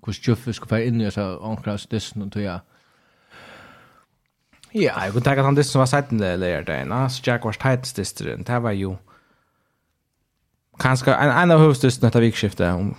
Hur 0.05 0.13
tjuff 0.13 0.47
vi 0.47 0.53
skulle 0.53 0.69
bära 0.69 0.83
in 0.83 1.01
i 1.01 1.07
oss 1.07 1.17
av 1.17 1.79
dissen 1.89 2.21
och 2.21 2.31
tog 2.31 2.43
jag 2.43 2.59
Ja, 4.71 4.95
jeg 5.03 5.12
kunne 5.12 5.23
tenke 5.25 5.43
at 5.43 5.47
han 5.49 5.57
distan 5.57 5.73
som 5.73 5.81
var 5.84 5.89
seiten 5.91 6.19
det 6.21 6.36
leir 6.39 6.63
det 6.63 6.77
ena, 6.86 7.03
så 7.12 7.23
Jack 7.25 7.43
var 7.43 7.57
Titans 7.60 7.93
disteren, 7.93 8.45
det 8.47 8.60
var 8.63 8.71
jo 8.71 8.95
kanskje 10.79 11.12
en, 11.12 11.31
en 11.43 11.51
av 11.51 11.60
hovedstisten 11.60 12.07
etter 12.07 12.23
vikskiftet, 12.23 12.71
om 12.71 12.93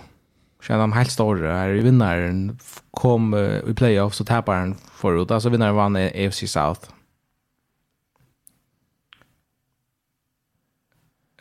kjenner 0.63 0.85
de 0.85 0.95
helt 0.95 1.11
store, 1.11 1.49
er 1.49 1.81
vinnaren 1.83 2.43
kom 2.95 3.33
uh, 3.33 3.59
i 3.65 3.73
playoff, 3.73 4.13
så 4.13 4.25
tapper 4.27 4.59
han 4.59 4.75
forut, 4.99 5.31
altså 5.33 5.51
vinnaren 5.51 5.79
vann 5.79 5.97
AFC 5.97 6.45
South. 6.47 6.93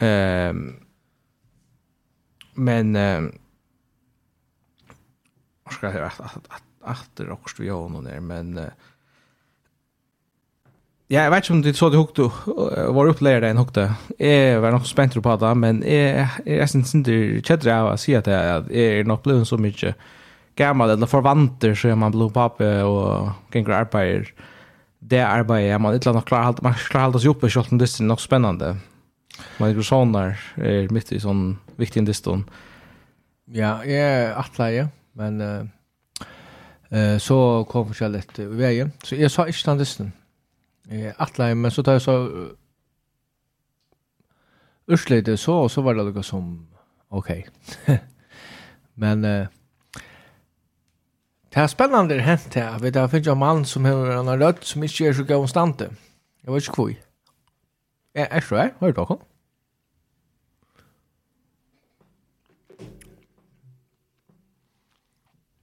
Um, 0.02 0.80
men 2.54 2.96
um, 2.96 3.28
ska 5.70 5.92
jag 5.92 6.02
att 6.06 6.20
att 6.20 6.62
att 6.80 7.20
åkst 7.20 7.60
vi 7.60 7.68
har 7.68 7.88
noe 7.88 8.02
der, 8.02 8.20
men 8.20 8.58
uh, 8.58 8.72
Ja, 11.12 11.26
jeg 11.26 11.32
vet 11.34 11.44
ikke 11.44 11.52
om 11.52 11.60
du 11.60 11.68
så 11.76 11.88
det 11.92 11.98
hukte, 12.00 12.24
var 12.96 13.10
oppleger 13.10 13.42
det 13.44 13.50
enn 13.52 13.58
hukte. 13.60 13.82
Jeg 14.16 14.62
var 14.64 14.72
nok 14.72 14.86
spent 14.88 15.12
på 15.12 15.32
det, 15.42 15.50
men 15.60 15.82
jeg, 15.84 16.24
jeg 16.48 16.68
synes 16.72 16.94
ikke 16.96 17.42
kjedder 17.44 17.72
av 17.74 17.88
å 17.90 17.98
si 18.00 18.14
at 18.16 18.30
jeg, 18.32 18.62
jeg 18.72 19.02
er 19.02 19.10
nok 19.10 19.20
blevet 19.26 19.44
så 19.50 19.58
mye 19.60 19.92
gammel, 20.56 20.94
eller 20.94 21.10
forvanter 21.10 21.76
så 21.76 21.90
er 21.92 21.98
man 22.00 22.14
blod 22.14 22.32
pape 22.32 22.70
og 22.88 23.28
ganger 23.52 23.74
arbeider. 23.82 24.30
Det 25.04 25.20
arbeidet 25.20 25.74
er 25.74 25.82
man 25.84 25.98
ikke 25.98 26.14
nok 26.16 26.30
klar, 26.30 26.56
man 26.64 26.80
klarer 26.80 27.10
alt 27.10 27.20
å 27.20 27.20
holde 27.20 27.34
oppe, 27.34 27.52
selv 27.52 27.76
om 27.76 27.82
det 27.82 27.90
er 27.90 28.08
nok 28.08 28.24
spennende. 28.24 28.72
Man 29.60 29.68
er 29.68 29.84
sånn 29.84 30.16
der, 30.16 30.40
er 30.64 30.88
midt 30.96 31.12
i 31.12 31.20
sånn 31.20 31.58
viktig 31.76 32.06
indiston. 32.06 32.46
Ja, 33.52 33.74
jeg 33.84 34.00
er 34.00 34.32
atleie, 34.40 34.88
men 35.20 35.44
uh, 35.44 36.24
uh, 36.88 37.20
så 37.20 37.38
kom 37.68 37.90
forskjellig 37.92 38.24
i 38.40 38.50
veien. 38.64 38.96
Så 39.04 39.20
jeg 39.20 39.28
sa 39.34 39.44
ikke 39.44 39.68
den 39.74 39.84
distan 39.84 40.12
Eh, 40.88 41.12
atla, 41.16 41.54
men 41.54 41.70
så 41.70 41.82
tar 41.82 41.92
jag 41.92 42.02
så 42.02 42.28
uh, 42.28 42.48
urslite 44.86 45.36
så 45.36 45.54
och 45.54 45.70
så 45.70 45.82
var 45.82 45.94
det 45.94 46.02
något 46.02 46.26
som 46.26 46.68
okej. 47.08 47.48
Men 48.94 49.24
eh, 49.24 49.46
det 51.52 51.60
er 51.60 51.66
spennende 51.66 52.14
det 52.14 52.22
her. 52.22 52.78
Vi 52.78 52.84
Vet 52.84 52.94
jag 52.94 53.10
finns 53.10 53.26
en 53.26 53.38
mann 53.38 53.64
som 53.64 53.84
har 53.84 54.10
en 54.10 54.40
rødt 54.40 54.64
som 54.64 54.82
ikke 54.82 55.08
er 55.08 55.12
så 55.12 55.24
konstant. 55.24 55.80
Jeg 55.80 56.52
vet 56.52 56.62
ikke 56.62 56.74
hvor 56.74 56.92
Ja, 58.14 58.26
er 58.30 58.40
så 58.40 58.56
her, 58.56 58.70
Hör 58.80 58.92
dere? 58.92 59.16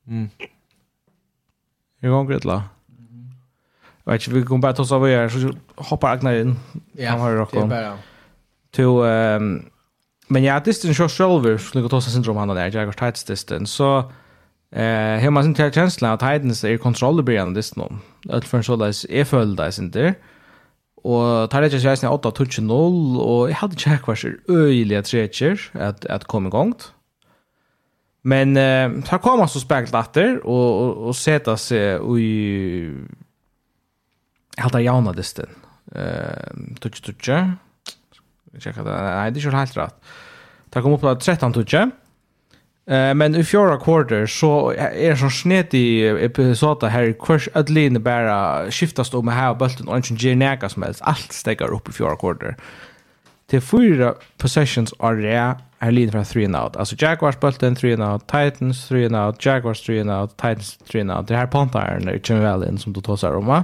Mm. 0.07 0.29
Jag 1.99 2.11
går 2.11 2.23
grett 2.25 2.45
la 2.45 2.78
vet 4.13 4.27
inte, 4.27 4.39
vi 4.39 4.45
kommer 4.45 4.61
bara 4.61 4.73
ta 4.73 4.81
oss 4.81 4.91
av 4.91 5.09
er 5.09 5.29
så 5.29 5.53
hoppar 5.75 6.11
Agnar 6.11 6.33
in. 6.33 6.55
Ja, 6.91 7.15
det 7.51 7.59
är 7.59 7.67
bara. 7.67 7.97
Till, 8.71 8.85
um, 8.85 9.65
men 10.27 10.43
ja, 10.43 10.59
distan 10.59 10.93
kör 10.93 11.07
själver, 11.07 11.57
så 11.57 11.77
lyckas 11.77 11.91
ta 11.91 12.01
sig 12.01 12.13
syndrom 12.13 12.37
han 12.37 12.47
där, 12.47 12.75
jag 12.75 12.85
har 12.85 12.93
tights 12.93 13.23
distance. 13.23 13.73
Så 13.73 14.11
eh 14.71 15.19
hemma 15.19 15.43
sin 15.43 15.53
till 15.53 15.71
känsla 15.71 16.13
att 16.13 16.19
Titans 16.19 16.63
är 16.63 16.77
kontroll 16.77 17.19
i 17.19 17.23
början 17.23 17.53
distance 17.53 17.87
om. 17.89 18.01
Allt 18.33 18.47
för 18.47 18.61
så 18.61 18.75
där 18.75 19.11
är 19.11 19.25
följda 19.25 19.71
sin 19.71 19.91
där. 19.91 20.13
Och 21.03 21.49
tar 21.49 21.61
det 21.61 21.67
ju 21.67 21.95
sen 21.95 22.09
8 22.09 22.31
touch 22.31 22.59
0 22.59 23.17
och 23.17 23.49
jag 23.49 23.55
hade 23.55 23.75
check 23.75 24.07
vars 24.07 24.25
öjliga 24.47 25.01
trecher 25.01 25.59
att 25.73 26.05
att 26.05 26.23
komma 26.23 26.47
igång. 26.47 26.73
Men 28.21 28.57
eh, 28.57 28.89
här 29.09 29.17
kommer 29.17 29.47
så 29.47 29.59
speglat 29.59 30.13
där 30.13 30.45
och 30.45 30.83
och, 30.83 31.07
och 31.07 31.15
sätta 31.15 31.57
sig 31.57 31.99
i 32.21 32.91
helt 34.59 34.75
av 34.75 34.83
jauna 34.83 35.15
distin. 35.17 35.51
Tutsi, 36.83 37.01
tutsi. 37.07 37.39
Tjekka 38.59 38.83
det. 38.83 38.93
Nei, 38.93 39.29
det 39.31 39.41
er 39.41 39.47
ikke 39.47 39.57
helt 39.57 39.79
rett. 39.79 40.13
Det 40.69 40.83
kom 40.85 40.93
opp 40.97 41.03
på 41.05 41.15
13 41.15 41.55
tutsi. 41.57 41.81
Men 42.89 43.35
i 43.37 43.43
fjorda 43.45 43.75
quarter 43.77 44.23
så 44.25 44.71
er 44.73 45.11
det 45.11 45.19
sånn 45.21 45.29
snet 45.29 45.75
i 45.77 46.09
episoda 46.25 46.89
her 46.89 47.11
hvers 47.21 47.45
ødline 47.53 48.01
bara 48.01 48.65
skiftast 48.73 49.13
om 49.13 49.29
her 49.29 49.51
og 49.53 49.59
bølten 49.59 49.85
og 49.85 50.01
ikke 50.01 50.17
gjør 50.23 50.39
nega 50.41 50.69
som 50.73 50.85
helst. 50.87 51.03
Allt 51.05 51.35
stegar 51.37 51.69
upp 51.75 51.91
i 51.91 51.93
fjorda 51.93 52.17
kvarter. 52.17 52.57
Til 53.49 53.61
fyra 53.61 54.15
possessions 54.41 54.93
av 55.01 55.21
rea 55.21 55.51
er 55.85 55.93
linjen 55.93 56.15
fra 56.15 56.25
3 56.25 56.47
and 56.49 56.57
out. 56.57 56.75
Altså 56.81 56.97
Jaguars 56.97 57.37
bulten 57.37 57.77
3 57.77 57.93
and 57.93 58.03
out, 58.03 58.25
Titans 58.25 58.81
3 58.89 59.05
and 59.05 59.15
out, 59.15 59.37
Jaguars 59.45 59.81
3 59.85 59.99
and 60.01 60.11
out, 60.13 60.33
Titans 60.37 60.77
3 60.89 61.01
and 61.05 61.11
out. 61.13 61.29
Det 61.29 61.37
her 61.37 61.49
pantaren 61.49 62.09
er 62.09 62.17
ikke 62.17 62.41
vel 62.41 62.65
inn 62.67 62.81
som 62.81 62.93
du 62.93 63.01
tåsar 63.05 63.37
om. 63.37 63.53
Ja. 63.53 63.63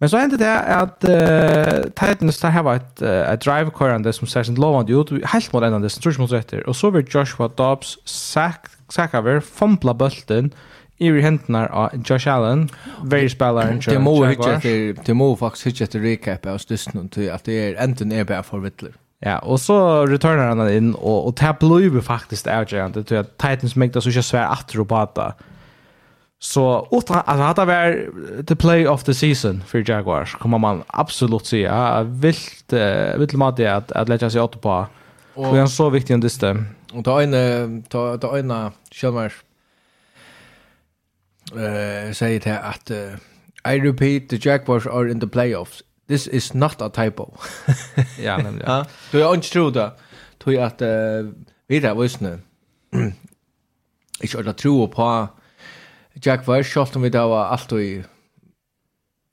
Men 0.00 0.08
så 0.12 0.20
endte 0.20 0.36
det 0.36 0.52
at 0.52 1.06
uh, 1.08 1.86
Titans 1.96 2.38
der 2.42 2.52
har 2.52 2.66
et, 2.74 3.02
uh, 3.02 3.32
et 3.32 3.44
drive-kørende 3.44 4.12
som 4.12 4.28
ser 4.28 4.44
sin 4.44 4.58
lovende 4.60 4.96
ut, 4.96 5.12
helt 5.32 5.52
mot 5.52 5.64
enden, 5.64 5.88
som 5.90 6.02
tror 6.02 6.12
ikke 6.12 6.24
mot 6.26 6.32
retter. 6.32 6.64
Og 6.68 6.76
så 6.76 6.90
vil 6.92 7.06
Joshua 7.14 7.48
Dobbs 7.48 7.96
sack 8.04 9.14
over, 9.14 9.40
fompla 9.40 9.92
bulten, 9.92 10.52
i 10.98 11.10
hendene 11.20 11.66
av 11.76 11.96
Josh 12.08 12.28
Allen, 12.28 12.70
very 13.04 13.28
spilleren 13.28 13.82
til 13.84 13.98
må 14.00 14.14
hitje 14.24 14.52
etter, 14.54 15.02
det 15.04 15.16
må 15.16 15.34
faktisk 15.36 15.68
hitje 15.68 15.88
etter 15.90 16.00
recap 16.00 16.46
av 16.48 16.56
støsten 16.62 17.10
til 17.12 17.28
at 17.28 17.44
det 17.44 17.58
er 17.60 17.82
enten 17.84 18.14
er 18.16 18.24
bare 18.24 18.44
for 18.44 18.64
vittler. 18.64 18.94
Ja, 19.24 19.36
og 19.44 19.60
så 19.60 19.76
returnerer 20.08 20.56
han 20.56 20.72
inn, 20.72 20.94
og, 20.96 21.26
og 21.28 21.36
det 21.36 21.92
blir 21.92 22.00
faktisk 22.04 22.48
avgjørende 22.48 23.04
til 23.04 23.20
at 23.20 23.36
Titans 23.36 23.76
mengde 23.76 24.00
så 24.00 24.08
ikke 24.08 24.24
svær 24.24 24.48
atter 24.56 24.80
og 24.80 24.88
bata. 24.88 25.32
Mm 25.36 25.55
Så 26.38 26.88
utan 26.92 27.16
att 27.16 27.38
hade 27.38 27.64
var 27.64 28.42
the 28.42 28.56
play 28.56 28.86
of 28.86 29.04
the 29.04 29.14
season 29.14 29.62
för 29.66 29.90
Jaguars 29.90 30.34
kommer 30.34 30.58
man 30.58 30.82
absolut 30.86 31.46
se 31.46 31.60
ja, 31.60 32.02
vilt 32.02 32.72
uh, 32.72 33.18
vilt 33.18 33.32
mat 33.32 33.56
det 33.56 33.66
att 33.66 33.92
att 33.92 34.08
lägga 34.08 34.30
sig 34.30 34.40
åt 34.40 34.60
på. 34.60 34.86
Och 35.34 35.54
det 35.54 35.60
är 35.60 35.66
så 35.66 35.90
viktigt 35.90 36.10
ändå 36.10 36.28
det. 36.40 36.64
Och 36.92 37.04
ta 37.04 37.22
en 37.22 37.82
ta 37.82 38.18
ta 38.18 38.38
en 38.38 38.70
Shelmar 38.90 39.32
eh 41.52 42.12
säger 42.12 42.40
det 42.40 42.58
att 42.58 42.90
uh, 42.90 43.74
I 43.74 43.80
repeat 43.80 44.28
the 44.28 44.48
Jaguars 44.48 44.86
are 44.86 45.10
in 45.10 45.20
the 45.20 45.26
playoffs. 45.26 45.82
This 46.08 46.28
is 46.28 46.54
not 46.54 46.82
a 46.82 46.90
typo. 46.90 47.30
ja, 48.22 48.36
nämligen. 48.36 48.70
Ja. 48.70 48.86
Du 49.12 49.22
är 49.22 49.34
inte 49.34 49.48
tro 49.48 49.70
det. 49.70 49.90
Tror 50.38 50.54
jag 50.54 50.64
att 50.64 50.82
uh, 50.82 51.32
vi 51.68 51.80
där 51.80 51.94
visste. 51.94 52.38
Jag 54.20 54.56
tror 54.56 54.86
på 54.86 55.28
Jack 56.22 56.46
var 56.46 56.62
självt 56.62 56.96
om 56.96 57.02
vi 57.02 57.08
där 57.08 57.28
var 57.28 57.44
allt 57.44 57.72
i 57.72 58.04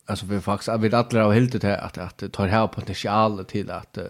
alltså 0.05 0.25
vi 0.25 0.41
faktiskt 0.41 0.79
vi 0.79 0.93
alla 0.93 1.23
har 1.23 1.33
helt 1.33 1.61
det 1.61 1.77
att 1.77 1.97
att 1.97 2.33
tar 2.33 2.47
här 2.47 2.67
potential 2.67 3.45
till 3.45 3.71
att 3.71 3.97
uh, 3.97 4.05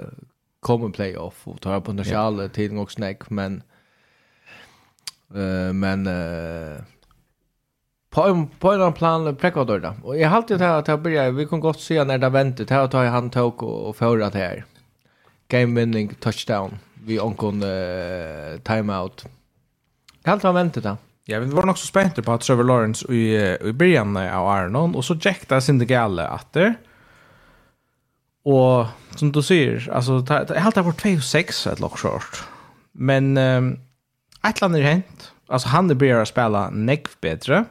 komma 0.60 0.90
playoff 0.90 1.48
och 1.48 1.62
tar 1.62 1.80
potential 1.80 2.40
yeah. 2.40 2.52
till 2.52 2.74
något 2.74 2.92
snack 2.92 3.30
men 3.30 3.64
uh, 5.36 5.74
men 5.74 6.08
uh, 6.08 6.82
på 8.10 8.22
en 8.22 8.48
på 8.48 8.72
en 8.72 8.94
plan 8.94 9.36
prekvador 9.36 9.80
då. 9.80 9.96
Och 10.04 10.18
jag 10.18 10.30
har 10.30 10.38
alltid 10.38 10.62
att 10.62 10.88
jag 10.88 11.02
börjar 11.02 11.32
vi 11.32 11.46
kan 11.46 11.60
gott 11.60 11.80
se 11.80 12.04
när 12.04 12.18
det 12.18 12.30
väntar 12.30 12.66
här 12.70 12.88
tar 12.88 13.06
han 13.06 13.30
tog 13.30 13.64
och, 13.64 13.90
och 13.90 13.96
förra 13.96 14.30
det 14.30 14.40
här. 14.40 14.66
Game 15.48 15.80
winning 15.80 16.14
touchdown. 16.14 16.80
Vi 17.06 17.20
onkon 17.20 17.64
uh, 17.64 18.58
timeout. 18.60 19.26
Helt 20.24 20.44
har 20.44 20.54
väntat 20.54 20.84
det. 20.84 20.98
Ja, 21.26 21.40
vi 21.40 21.46
var 21.46 21.66
nog 21.66 21.78
så 21.78 21.88
spente 21.88 22.22
på 22.22 22.32
att 22.32 22.42
Trevor 22.42 22.64
Lawrence 22.64 23.14
i 23.14 23.58
i 23.62 23.74
början 23.74 24.18
av 24.18 24.48
Arnon 24.48 24.96
och 24.96 25.06
så 25.06 25.16
jäkta 25.16 25.62
sin 25.62 25.80
det 25.80 25.86
galla 25.86 26.36
åter. 26.36 26.76
Och 28.44 28.86
som 29.16 29.32
du 29.32 29.42
ser, 29.42 29.90
alltså 29.94 30.26
jeg 30.30 30.62
helt 30.62 30.76
har 30.76 30.84
varit 30.84 31.02
2 31.02 31.22
6 31.22 31.68
ett 31.68 31.80
lock 31.80 31.98
short. 31.98 32.44
Men 32.92 33.38
um, 33.38 33.80
et 34.44 34.58
eller 34.58 34.66
annet 34.66 34.80
är 34.80 34.84
hent. 34.84 35.32
Alltså 35.48 35.68
han 35.68 35.88
det 35.88 35.96
börjar 35.96 36.26
spela 36.26 36.70
neck 36.70 37.22
bättre. 37.22 37.66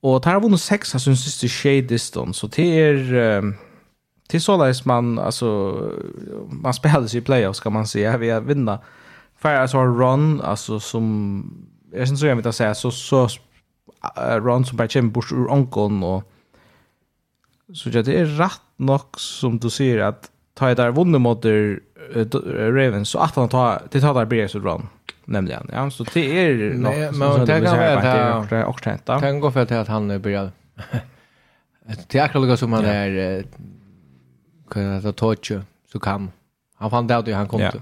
Och 0.00 0.24
har 0.24 0.40
vunnet 0.40 0.60
6 0.60 0.94
av 0.94 0.98
sin 0.98 1.16
siste 1.16 1.48
shade 1.48 1.80
distance 1.80 2.40
så 2.40 2.46
det 2.46 2.80
är 2.80 3.14
um, 3.14 3.54
till 4.28 4.42
sådär 4.42 4.82
man 4.84 5.18
alltså 5.18 5.80
man 6.50 6.74
spelar 6.74 7.06
sig 7.06 7.20
i 7.20 7.22
playoffs 7.22 7.60
kan 7.60 7.72
man 7.72 7.86
säga 7.86 8.18
vi 8.18 8.40
vinna. 8.40 8.78
För 9.38 9.54
alltså 9.54 9.78
run 9.78 10.40
alltså 10.40 10.80
som 10.80 11.42
jag 11.96 12.08
syns 12.08 12.20
så 12.20 12.26
jag 12.26 12.36
vill 12.36 12.52
säga 12.52 12.74
så 12.74 12.90
så 12.90 13.28
Ron 14.16 14.64
som 14.64 14.76
bara 14.76 14.88
kommer 14.88 15.10
bort 15.10 15.32
ur 15.32 15.50
onkeln 15.50 16.02
och 16.02 16.32
så 17.74 17.88
det 17.88 18.08
är 18.08 18.24
rätt 18.24 18.60
nog 18.76 19.20
som 19.20 19.58
du 19.58 19.70
säger 19.70 19.98
att 19.98 20.30
ta 20.54 20.74
där 20.74 20.92
vunnit 20.92 21.20
mot 21.20 21.44
uh, 21.44 21.76
Ravens 22.76 23.08
så 23.08 23.18
att 23.18 23.36
han 23.36 23.48
tar 23.48 23.82
det 23.90 24.00
tar 24.00 24.14
där 24.14 24.24
blir 24.24 24.48
så 24.48 24.58
Ron 24.58 24.88
nämligen 25.24 25.70
ja. 25.72 25.90
Så 25.90 26.04
det 26.04 26.40
är 26.40 26.74
nog 26.74 26.94
men 27.18 27.46
det 27.46 27.60
kan 27.60 27.78
vara 27.78 28.42
att 28.42 28.50
det 28.50 28.56
är 28.56 28.64
och 28.64 28.82
tänkta 28.82 29.20
kan 29.20 29.40
gå 29.40 29.50
för 29.50 29.60
att, 29.60 29.72
att 29.72 29.88
han 29.88 30.22
börjar 30.22 30.50
det 32.08 32.18
är 32.18 32.24
akkurat 32.24 32.58
som 32.58 32.72
han 32.72 32.84
är 32.84 33.44
kan 34.70 35.02
ta 35.02 35.12
touch 35.12 35.52
så 35.92 35.98
kan 35.98 36.30
han 36.74 36.90
fann 36.90 37.06
det 37.06 37.16
att 37.16 37.28
han 37.28 37.48
kom 37.48 37.60
till 37.70 37.80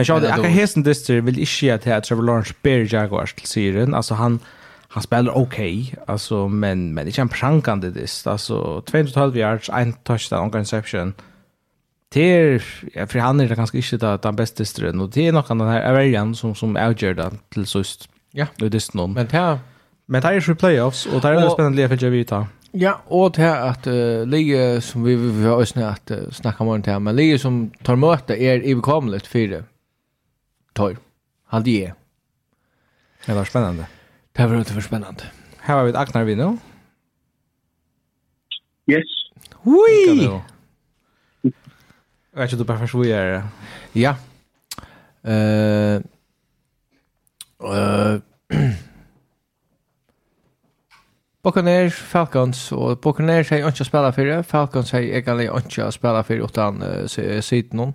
Men 0.00 0.06
så 0.06 0.18
det 0.18 0.32
akkurat 0.32 0.50
hesten 0.50 0.82
dyster 0.82 1.20
vill 1.20 1.38
inte 1.38 1.74
att 1.74 1.84
här 1.84 2.00
Trevor 2.00 2.22
Lawrence 2.22 2.54
ber 2.62 2.94
Jaguars 2.94 3.34
till 3.34 3.48
serien. 3.48 3.94
Alltså 3.94 4.14
han 4.14 4.38
han 4.88 5.02
spelar 5.02 5.32
okej, 5.32 5.90
okay, 5.92 6.04
alltså 6.06 6.48
men 6.48 6.94
men 6.94 7.06
det 7.06 7.18
är 7.18 7.22
en 7.22 7.28
prankande 7.28 7.90
dyst. 7.90 8.26
Alltså 8.26 8.82
212 8.86 9.36
yards, 9.36 9.70
en 9.70 9.92
touchdown, 9.92 10.50
en 10.52 10.58
interception. 10.58 11.14
Det 12.12 12.20
är 12.20 12.64
ja, 12.94 13.06
för 13.06 13.18
han 13.18 13.40
är 13.40 13.48
det 13.48 13.54
ganska 13.54 13.78
inte 13.78 13.96
det 13.96 14.18
den 14.22 14.36
bästa 14.36 14.64
strön 14.64 15.00
och 15.00 15.10
det 15.10 15.26
är 15.26 15.32
nog 15.32 15.44
den 15.48 15.60
här 15.60 15.90
Averian 15.90 16.34
som 16.34 16.54
som 16.54 16.76
avgör 16.76 17.14
det 17.14 17.30
till 17.48 17.66
sist. 17.66 18.08
Ja, 18.30 18.46
det 18.56 18.64
är 18.64 18.70
dyst 18.70 18.94
någon. 18.94 19.12
Men 19.12 19.26
det 19.26 19.58
men 20.06 20.22
det 20.22 20.28
är 20.28 20.48
ju 20.48 20.54
playoffs 20.54 21.06
och 21.06 21.20
det 21.20 21.28
är 21.28 21.34
det 21.34 21.50
spännande 21.50 21.88
för 21.88 22.04
jag 22.04 22.10
vet. 22.10 22.32
Ja, 22.72 23.00
och 23.06 23.32
det 23.32 23.42
här 23.42 23.68
att 23.68 23.86
uh, 23.86 24.26
lige 24.26 24.80
som 24.80 25.04
vi 25.04 25.14
vi 25.14 25.46
har 25.46 25.64
snackat 25.64 26.10
att 26.10 26.18
uh, 26.18 26.30
snacka 26.30 26.64
om 26.64 26.82
det 26.82 26.90
här, 26.90 26.98
men 26.98 27.16
lige 27.16 27.38
som 27.38 27.70
tar 27.82 27.96
möte 27.96 28.34
är 28.34 28.64
i 28.64 28.74
bekomligt 28.74 29.26
för 29.26 29.38
det 29.48 29.64
tår. 30.80 30.96
Halde 31.44 31.70
jag. 31.70 31.92
Det 33.26 33.34
var 33.34 33.44
spännande. 33.44 33.86
Det 34.32 34.46
var 34.46 34.58
inte 34.58 34.72
för 34.72 34.80
spännande. 34.80 35.22
Här 35.58 35.76
har 35.76 35.84
vi 35.84 35.90
ett 35.90 35.96
Agnar 35.96 36.24
vi 36.24 36.36
nu. 36.36 36.58
Yes. 38.86 39.10
Hui! 39.62 40.40
Jag 42.32 42.40
vet 42.40 42.52
inte 42.52 42.56
du 42.56 42.64
bara 42.64 42.78
förstår 42.78 43.06
jag 43.06 43.42
Ja. 43.92 44.16
Uh, 45.28 46.02
Eh... 47.64 48.20
Buccaneers, 51.42 51.94
Falcons 51.94 52.72
og 52.72 53.00
Buccaneers 53.00 53.48
har 53.48 53.56
ikke 53.56 53.68
inte 53.68 53.84
for 54.12 54.24
det. 54.24 54.46
Falcons 54.46 54.90
har 54.90 54.98
egentlig 54.98 55.44
ikke 55.44 55.56
inte 55.56 55.98
for 56.22 56.34
det 56.34 56.44
utan 56.44 56.82
uh, 56.82 57.06
siden 57.40 57.76
noen 57.76 57.94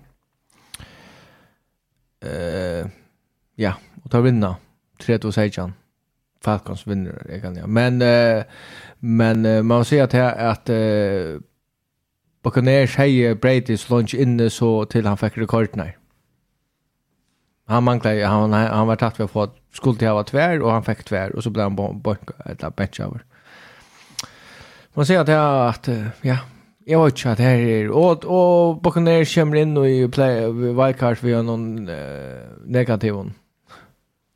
eh 2.20 2.86
ja, 3.54 3.74
och 4.04 4.10
ta 4.10 4.20
vinna 4.20 4.56
3-2 4.98 5.30
sejan. 5.30 5.72
Falcons 6.40 6.86
vinner 6.86 7.26
egentligen. 7.28 7.56
Ja. 7.56 7.66
Men 7.66 8.02
uh, 8.02 8.44
men 8.98 9.46
uh, 9.46 9.62
man 9.62 9.84
ser 9.84 10.04
att 10.04 10.12
här 10.12 10.50
att 10.50 10.70
uh, 10.70 11.40
Buccaneers 12.42 12.96
hej 12.96 13.34
Brady's 13.34 13.90
lunch 13.90 14.14
inne 14.14 14.50
så 14.50 14.84
till 14.84 15.06
han 15.06 15.16
fick 15.16 15.38
rekordna. 15.38 15.86
Han 17.66 17.84
manglade 17.84 18.26
han 18.26 18.52
han 18.52 18.86
var 18.86 18.96
tatt 18.96 19.16
för 19.16 19.24
att 19.24 19.30
få 19.30 19.48
skuld 19.72 19.98
till 19.98 20.08
ha 20.08 20.22
tvär 20.22 20.62
och 20.62 20.72
han 20.72 20.84
fick 20.84 21.04
tvär 21.04 21.36
och 21.36 21.42
så 21.42 21.50
blev 21.50 21.62
han 21.62 22.02
bort 22.02 22.30
ett 22.44 22.76
bench 22.76 23.00
över. 23.00 23.24
Man 24.94 25.06
ser 25.06 25.18
att 25.18 25.28
här 25.28 25.68
att 25.68 25.88
ja, 26.20 26.38
Jag 26.88 27.04
vet 27.04 27.14
inte 27.14 27.30
att 27.30 27.38
det 27.38 27.44
här 27.44 27.58
är 27.58 27.90
och 27.90 28.24
och 28.24 28.82
Buccaneer 28.82 29.24
kommer 29.34 29.56
in 29.56 29.76
och 29.76 29.88
i 29.88 30.08
play 30.08 30.52
wildcard 30.52 31.16
vi 31.22 31.32
har 31.32 31.42
någon 31.42 31.88
eh, 31.88 32.46
negativ. 32.66 33.14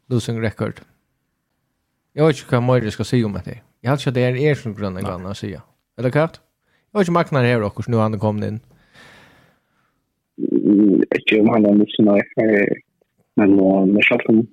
Losing 0.09 0.41
record. 0.41 0.81
Jag 2.13 2.27
vet 2.27 2.37
inte 2.37 2.57
vad 2.57 2.83
mer 2.83 2.91
ska 2.91 3.05
säga 3.05 3.27
om 3.27 3.33
det. 3.33 3.59
Jag 3.81 3.91
vet 3.91 4.01
inte 4.01 4.11
att 4.11 4.15
det 4.15 4.21
är 4.21 4.37
er 4.37 4.55
som 4.55 4.75
gröna 4.75 5.01
grann 5.01 5.27
att 5.27 5.37
säga. 5.37 5.63
Eller 5.99 6.11
klart? 6.11 6.41
Jag 6.91 6.99
vet 6.99 7.05
inte 7.05 7.11
om 7.11 7.15
marknaden 7.15 7.47
här 7.47 7.63
också 7.63 7.91
nu 7.91 7.97
han 7.97 8.19
kommit 8.19 8.45
in. 8.45 8.61
Ikke 11.17 11.41
om 11.41 11.49
han 11.49 11.67
er 11.67 11.75
mye 11.79 12.03
nøye, 12.09 12.45
men 13.37 13.51
med 13.95 14.05
selv 14.09 14.47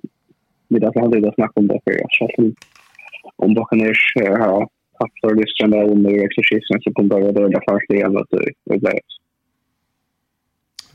vi 0.68 0.78
har 0.84 1.00
hadde 1.00 1.20
det 1.20 1.34
snakket 1.34 1.56
om 1.56 1.68
det 1.68 1.80
før, 1.84 2.00
selv 2.18 2.54
om 3.38 3.54
Buccaneers 3.54 4.02
har 4.16 4.68
absolut 4.98 5.40
lyssnar 5.40 5.68
där 5.68 5.90
under 5.90 6.10
exercisen 6.10 6.80
så 6.82 6.92
kommer 6.92 7.20
det 7.32 7.40
röda 7.40 7.60
först 7.68 7.90
igen 7.90 8.16
att 8.16 8.30
det 8.30 8.80
blir 8.80 9.00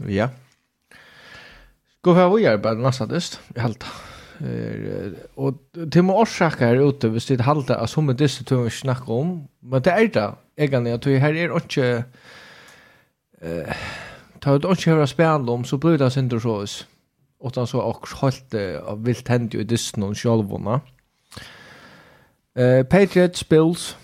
Ja. 0.07 0.29
Gå 2.01 2.13
här 2.13 2.31
och 2.31 2.41
hjälpa 2.41 2.73
den 2.73 2.83
nästa 2.83 3.05
dyst. 3.05 3.39
helt. 3.55 3.83
Eh 4.39 5.11
Och 5.35 5.53
till 5.91 6.01
må 6.01 6.21
orsaka 6.21 6.65
här 6.65 6.89
ute 6.89 7.07
hvis 7.07 7.25
det 7.25 7.41
halta 7.41 7.75
att 7.79 7.89
som 7.89 8.15
dyst 8.15 8.47
du 8.47 8.55
inte 8.55 8.69
snacka 8.69 9.13
om. 9.13 9.47
Men 9.59 9.81
det 9.81 9.91
är 9.91 10.07
det. 10.07 10.33
Jag 10.55 10.71
att 10.93 11.05
här 11.05 11.33
är 11.33 11.55
inte 11.55 12.03
eh 13.41 13.75
ta 14.43 14.59
det 14.59 14.67
inte 14.67 14.89
höra 14.89 15.07
spänn 15.07 15.49
om 15.49 15.63
så 15.65 15.77
brukar 15.77 16.09
det 16.09 16.19
inte 16.19 16.39
så 16.39 16.55
oss. 16.55 16.87
Och 17.39 17.53
så 17.67 17.81
också 17.81 18.15
hållt 18.15 18.53
av 18.85 19.03
vilt 19.05 19.27
hänt 19.27 19.53
ju 19.53 19.59
i 19.59 19.63
dysten 19.63 20.15
självorna. 20.15 20.71
Mm. 20.71 20.81
Uh, 22.59 22.83
Patriots, 22.83 23.43
Bills. 23.43 23.97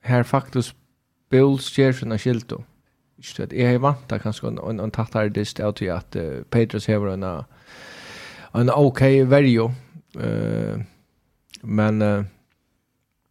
Her 0.00 0.22
faktisk 0.22 0.74
Bills 1.30 1.70
gjør 1.76 1.92
sina 1.92 2.16
skilto. 2.16 2.62
Ikke 3.18 3.46
det, 3.46 3.58
jeg 3.58 3.70
har 3.70 3.78
vant 3.82 4.10
da 4.10 4.18
kanskje 4.18 4.48
en, 4.48 4.58
en, 4.70 4.80
en 4.80 4.90
tattare 4.94 5.30
dist 5.34 5.60
av 5.60 5.74
til 5.78 5.92
at 5.94 6.16
uh, 6.16 6.42
Patriots 6.50 6.86
har 6.86 7.06
en, 7.12 7.24
en 8.54 8.70
ok 8.74 9.02
verjo. 9.30 9.70
Uh, 10.16 10.82
men 11.62 12.02
uh, 12.02 12.24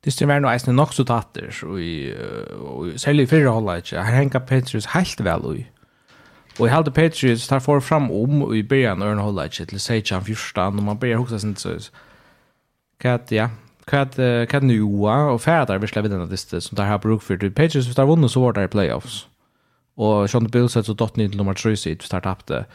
dist 0.05 0.21
er 0.21 0.39
noe 0.39 0.53
eisne 0.53 0.75
nok 0.75 0.93
så 0.93 1.03
tatter, 1.07 1.51
og, 1.67 1.79
uh, 1.79 2.67
og 2.71 2.99
særlig 2.99 3.27
i 3.27 3.31
fyrre 3.33 3.51
holdet 3.51 3.83
ikke. 3.83 4.03
Her 4.03 4.21
henger 4.21 4.39
Patriots 4.39 4.93
helt 4.93 5.23
vel 5.23 5.47
ui. 5.47 5.65
Og 6.57 6.65
jeg 6.65 6.73
heldig 6.73 6.93
Patriots 6.93 7.47
tar 7.47 7.59
for 7.59 7.79
fram 7.79 8.11
om 8.11 8.47
i 8.55 8.63
byrjan 8.63 9.03
ørne 9.05 9.21
holdet 9.21 9.51
ikke 9.59 9.65
til 9.71 9.77
16-14, 9.77 10.59
og 10.61 10.83
man 10.83 10.99
byrjar 10.99 11.17
hoksa 11.17 11.37
sin 11.37 11.55
til 11.55 11.89
Kat 12.99 13.31
ja. 13.31 13.49
Kat 13.87 14.15
kat 14.49 14.63
nua 14.63 15.31
og 15.31 15.41
färdar 15.41 15.77
vi 15.77 15.87
släpper 15.87 16.09
den 16.09 16.29
lista 16.29 16.61
som 16.61 16.75
där 16.75 16.85
har 16.85 16.97
bruk 16.97 17.21
för 17.21 17.37
det 17.37 17.51
Patriots 17.51 17.93
som 17.93 18.01
har 18.01 18.15
vunnit 18.15 18.31
så 18.31 18.41
var 18.41 18.53
det 18.53 18.67
playoffs. 18.67 19.27
Og 19.97 20.29
Sean 20.29 20.49
Bills 20.49 20.71
så 20.71 20.93
dot 20.93 21.17
ni 21.17 21.27
nummer 21.27 21.53
3 21.53 21.75
sitt 21.75 22.03
start 22.03 22.25
upp 22.25 22.47
det. 22.47 22.65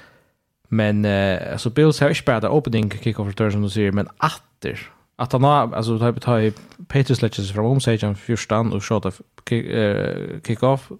Men 0.68 1.04
uh, 1.04 1.52
alltså 1.52 1.70
Bills 1.70 2.00
har 2.00 2.08
inte 2.08 2.22
bara 2.26 2.50
opening 2.50 2.90
kickoff 2.90 3.28
return 3.28 3.52
som 3.52 3.62
du 3.62 3.68
ser 3.68 3.92
men 3.92 4.08
atter 4.18 4.92
at 5.18 5.32
han 5.32 5.44
har 5.44 5.74
alltså 5.74 5.98
typ 5.98 6.22
tar 6.22 6.52
Patriots 6.88 7.22
Legends 7.22 7.52
från 7.52 7.66
omsidan 7.66 8.16
fyrstan 8.16 8.72
og 8.72 8.82
shot 8.82 9.06
of 9.06 9.20
kick 10.44 10.62
off 10.62 10.90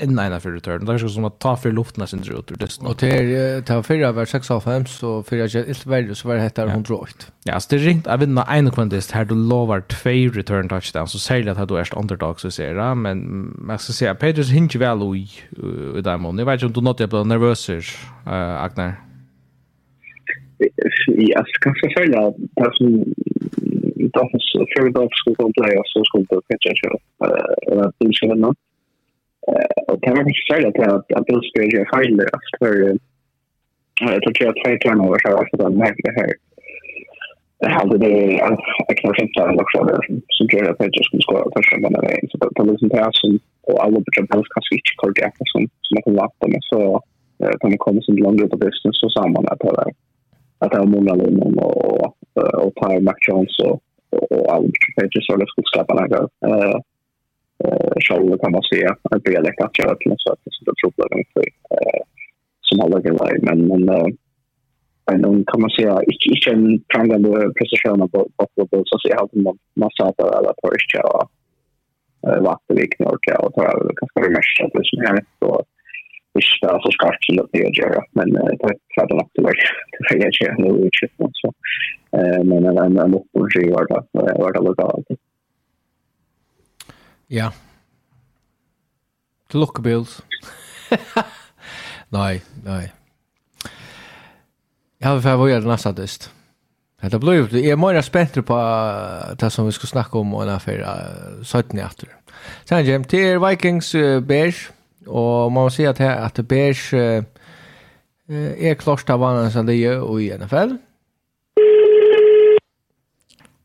enda 0.00 0.26
ena 0.26 0.40
för 0.40 0.50
return. 0.50 0.84
Det 0.84 0.92
är 0.92 0.98
kanskje 0.98 1.08
som 1.08 1.24
att 1.24 1.38
ta 1.38 1.56
för 1.56 1.72
luften 1.72 2.06
sin 2.06 2.20
drar 2.20 2.38
ut 2.38 2.50
ur 2.52 2.56
dysten. 2.56 2.86
Och 2.86 2.90
Og 2.90 2.98
til, 2.98 3.62
til 3.66 3.82
fyrir 3.82 4.12
var 4.12 4.24
6 4.24 4.50
av 4.50 4.60
5, 4.60 4.86
så 4.86 5.22
fyrir 5.22 5.46
jeg 5.46 5.68
ikke 5.68 5.70
ilt 5.70 6.16
så 6.18 6.28
var 6.28 6.34
det 6.34 6.42
hettar 6.42 6.66
108. 6.66 7.30
Ja, 7.46 7.58
så 7.58 7.68
det 7.70 7.80
er 7.80 7.86
ringt 7.86 8.06
av 8.06 8.20
vinna 8.20 8.44
en 8.56 8.70
kvantist 8.70 9.12
här 9.12 9.24
du 9.24 9.34
lovar 9.34 9.80
två 9.80 10.30
return 10.38 10.68
touchdowns, 10.68 11.12
så 11.12 11.18
säger 11.18 11.44
det 11.44 11.50
att 11.50 11.68
du 11.68 11.76
är 11.78 11.98
underdog, 11.98 12.40
så 12.40 12.50
ser 12.50 12.74
det 12.74 12.94
men 12.94 13.54
man 13.58 13.78
ska 13.78 13.92
säga 13.92 14.10
at 14.10 14.18
Peters 14.18 14.50
hinge 14.50 14.78
vel 14.78 15.02
ui 15.02 15.28
i 15.98 16.00
den 16.00 16.20
mån. 16.20 16.38
Jeg 16.38 16.46
vet 16.46 16.54
ikke 16.54 16.66
om 16.66 16.72
du 16.72 16.80
nått 16.80 17.00
jeg 17.00 17.08
ble 17.08 17.24
nervøser, 17.24 17.82
uh, 18.26 18.64
Agner? 18.64 18.92
Ja, 21.32 21.40
så 21.50 21.56
kan 21.62 21.74
jeg 21.82 21.92
følge 21.98 22.18
at 22.26 22.34
det 22.60 22.70
som 22.78 22.88
Dolphins, 24.16 24.46
Fury 24.72 24.90
Dolphins 24.96 25.20
skulle 25.20 25.38
gå 25.40 25.46
til 25.54 25.62
deg, 25.64 25.72
så 25.92 25.98
skulle 26.08 26.26
du 26.30 26.40
kanskje 26.50 26.78
kjøre. 26.80 26.98
Det 27.20 27.78
er 27.78 28.10
ikke 28.10 28.67
Eh, 29.48 29.92
och 29.92 30.02
kan 30.02 30.16
man 30.16 30.32
säga 30.50 30.72
till 30.72 30.82
att, 30.82 31.12
att 31.18 31.30
Ulfsberg 31.34 31.68
gör 31.74 31.88
hejdlöst 31.94 32.52
för 32.58 32.72
eh, 32.86 32.96
jag 34.00 34.22
tror 34.22 34.46
jag 34.48 34.56
tre 34.56 34.78
turnovers 34.78 35.24
har 35.24 35.32
varit 35.32 35.58
den 35.58 35.78
märkliga 35.84 36.12
här. 36.20 36.32
Jag 37.58 37.70
hade 37.70 37.98
det, 37.98 38.16
jag 38.88 38.96
kanske 39.02 39.22
inte 39.22 39.40
hade 39.40 39.62
också 39.62 39.78
som 40.28 40.46
gjorde 40.50 40.70
att 40.70 40.78
Peter 40.78 41.02
skulle 41.02 41.22
skåra 41.22 41.54
första 41.56 41.76
den 41.76 42.00
vägen. 42.08 42.28
Så 42.30 42.38
det 42.38 42.50
var 42.56 42.64
liksom 42.70 42.88
det 42.88 43.08
som, 43.12 43.38
och 43.68 43.84
alla 43.84 43.96
på 43.96 44.02
bedömde 44.06 44.48
kanske 44.54 44.74
inte 44.74 44.98
korrekt 45.02 45.36
som, 45.52 45.60
som 45.84 45.92
jag 45.96 46.04
kunde 46.04 46.20
lappa 46.20 46.46
med. 46.48 46.60
Så 46.62 47.02
när 47.38 47.52
man 47.62 47.78
kommer 47.78 48.00
så 48.00 48.12
långt 48.12 48.42
ut 48.42 48.50
på 48.50 48.56
business 48.56 49.00
så 49.00 49.08
sa 49.10 49.26
man 49.26 49.48
att 49.48 49.60
det 49.60 49.66
var, 49.66 49.92
att 50.58 50.70
det 50.72 50.78
var 50.78 50.86
många 50.96 51.14
linjer 51.14 51.46
eh, 51.46 51.64
och, 51.64 51.86
och, 51.90 52.14
och 52.64 52.72
Tyre 52.80 53.00
McJones 53.00 53.58
och, 53.66 53.76
och 54.30 54.54
Albert 54.54 54.96
Peter 54.96 55.20
så 55.20 55.36
det 55.36 55.46
skulle 55.48 55.70
skapa 55.72 55.94
några 55.94 56.28
eh 57.64 57.98
själva 58.06 58.38
kan 58.38 58.52
man 58.52 58.62
säga 58.72 58.90
att 59.10 59.24
det 59.24 59.34
är 59.34 59.42
lätt 59.42 59.60
att 59.60 59.76
köra 59.76 59.94
till 59.96 60.14
så 60.18 60.32
att 60.32 60.40
det 60.44 60.74
tror 60.80 60.92
jag 60.96 61.18
inte 61.18 61.40
eh 61.74 62.02
som 62.68 62.80
alla 62.80 63.00
grejer 63.00 63.38
men 63.48 63.58
men 63.68 63.82
men 65.10 65.22
då 65.22 65.28
kan 65.50 65.60
man 65.60 65.70
säga 65.70 65.94
inte 66.10 66.26
inte 66.34 66.50
en 66.50 66.80
prangande 66.92 67.28
precision 67.58 68.02
av 68.02 68.08
på 68.70 68.82
så 68.84 68.98
se 68.98 69.12
allt 69.12 69.34
man 69.34 69.58
massa 69.74 70.12
där 70.18 70.30
alla 70.38 70.52
eh 70.62 70.62
vart 70.62 71.02
och 71.14 71.30
vattenvik 72.48 72.98
norka 72.98 73.38
och 73.38 73.54
tar 73.54 73.64
över 73.64 73.92
ganska 74.00 74.20
det 74.20 74.36
mesta 74.38 74.62
det 74.74 74.88
som 74.90 75.00
är 75.02 75.24
så 75.40 75.64
visst 76.34 76.62
är 76.62 76.80
så 76.84 76.90
skarpt 76.90 77.22
till 77.26 77.40
att 77.40 77.52
det 77.52 77.78
gör 77.78 78.04
men 78.12 78.32
det 78.32 78.40
är 79.00 79.06
det 79.08 79.14
nog 79.14 79.32
till 79.32 79.44
det 80.10 80.24
är 80.26 80.32
ju 80.42 80.48
nu 80.62 80.86
i 80.86 80.90
chip 80.92 81.12
så 81.32 81.52
men 82.44 82.62
men 82.62 82.92
men 82.92 83.14
uppe 83.14 83.60
i 83.60 83.70
vart 83.70 83.90
vart 83.90 84.54
det 84.54 84.60
var 84.70 84.74
det 85.08 85.16
Ja. 87.30 87.50
Til 89.50 89.60
lukke 89.60 89.82
Klockabills. 89.82 90.20
nei, 92.16 92.40
nei. 92.64 92.88
Jeg 95.00 95.08
har 95.08 95.20
för 95.20 95.36
vad 95.36 95.64
næsta 95.64 95.92
dyst. 95.92 96.32
Det 97.02 97.20
blir 97.20 97.32
ju 97.32 97.60
jeg 97.60 97.70
er 97.70 97.76
mer 97.76 98.00
spent 98.00 98.44
på 98.46 98.56
det 99.40 99.52
som 99.52 99.66
vi 99.66 99.72
skal 99.72 99.88
snakke 99.88 100.18
om 100.18 100.34
og 100.34 100.46
när 100.46 100.58
för 100.58 101.44
sötni 101.44 101.80
efter. 101.80 102.08
Sen 102.64 102.84
gem 102.84 103.04
till 103.04 103.38
Vikings 103.38 103.94
uh, 103.94 104.20
Bears 104.20 104.70
og 105.06 105.52
man 105.52 105.62
må 105.62 105.70
si 105.70 105.84
at, 105.84 106.00
at 106.00 106.48
Bears 106.48 106.92
uh, 106.92 107.22
er 108.28 108.74
klart 108.74 109.10
av 109.10 109.20
vannet 109.20 109.52
som 109.52 109.66
det 109.66 109.74
gör 109.74 110.20
i 110.20 110.38
NFL. 110.38 110.76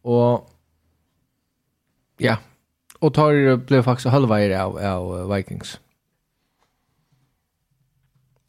Og 0.04 0.50
ja, 2.20 2.36
og 3.04 3.14
tar 3.14 3.56
blev 3.68 3.84
faktisk 3.84 4.12
halvveier 4.14 4.56
av, 4.60 4.78
av 4.78 5.36
Vikings. 5.36 5.80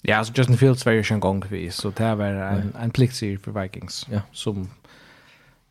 Ja, 0.05 0.25
så 0.25 0.33
Justin 0.37 0.59
Fields 0.59 0.87
var 0.87 0.93
ju 0.93 1.05
en 1.11 1.21
gång 1.21 1.43
vi, 1.51 1.71
så 1.71 1.91
det 1.91 2.19
var 2.19 2.27
en, 2.27 2.75
en 2.83 2.91
pliktserie 2.91 3.39
för 3.39 3.63
Vikings 3.63 4.07
ja. 4.11 4.21
som 4.33 4.69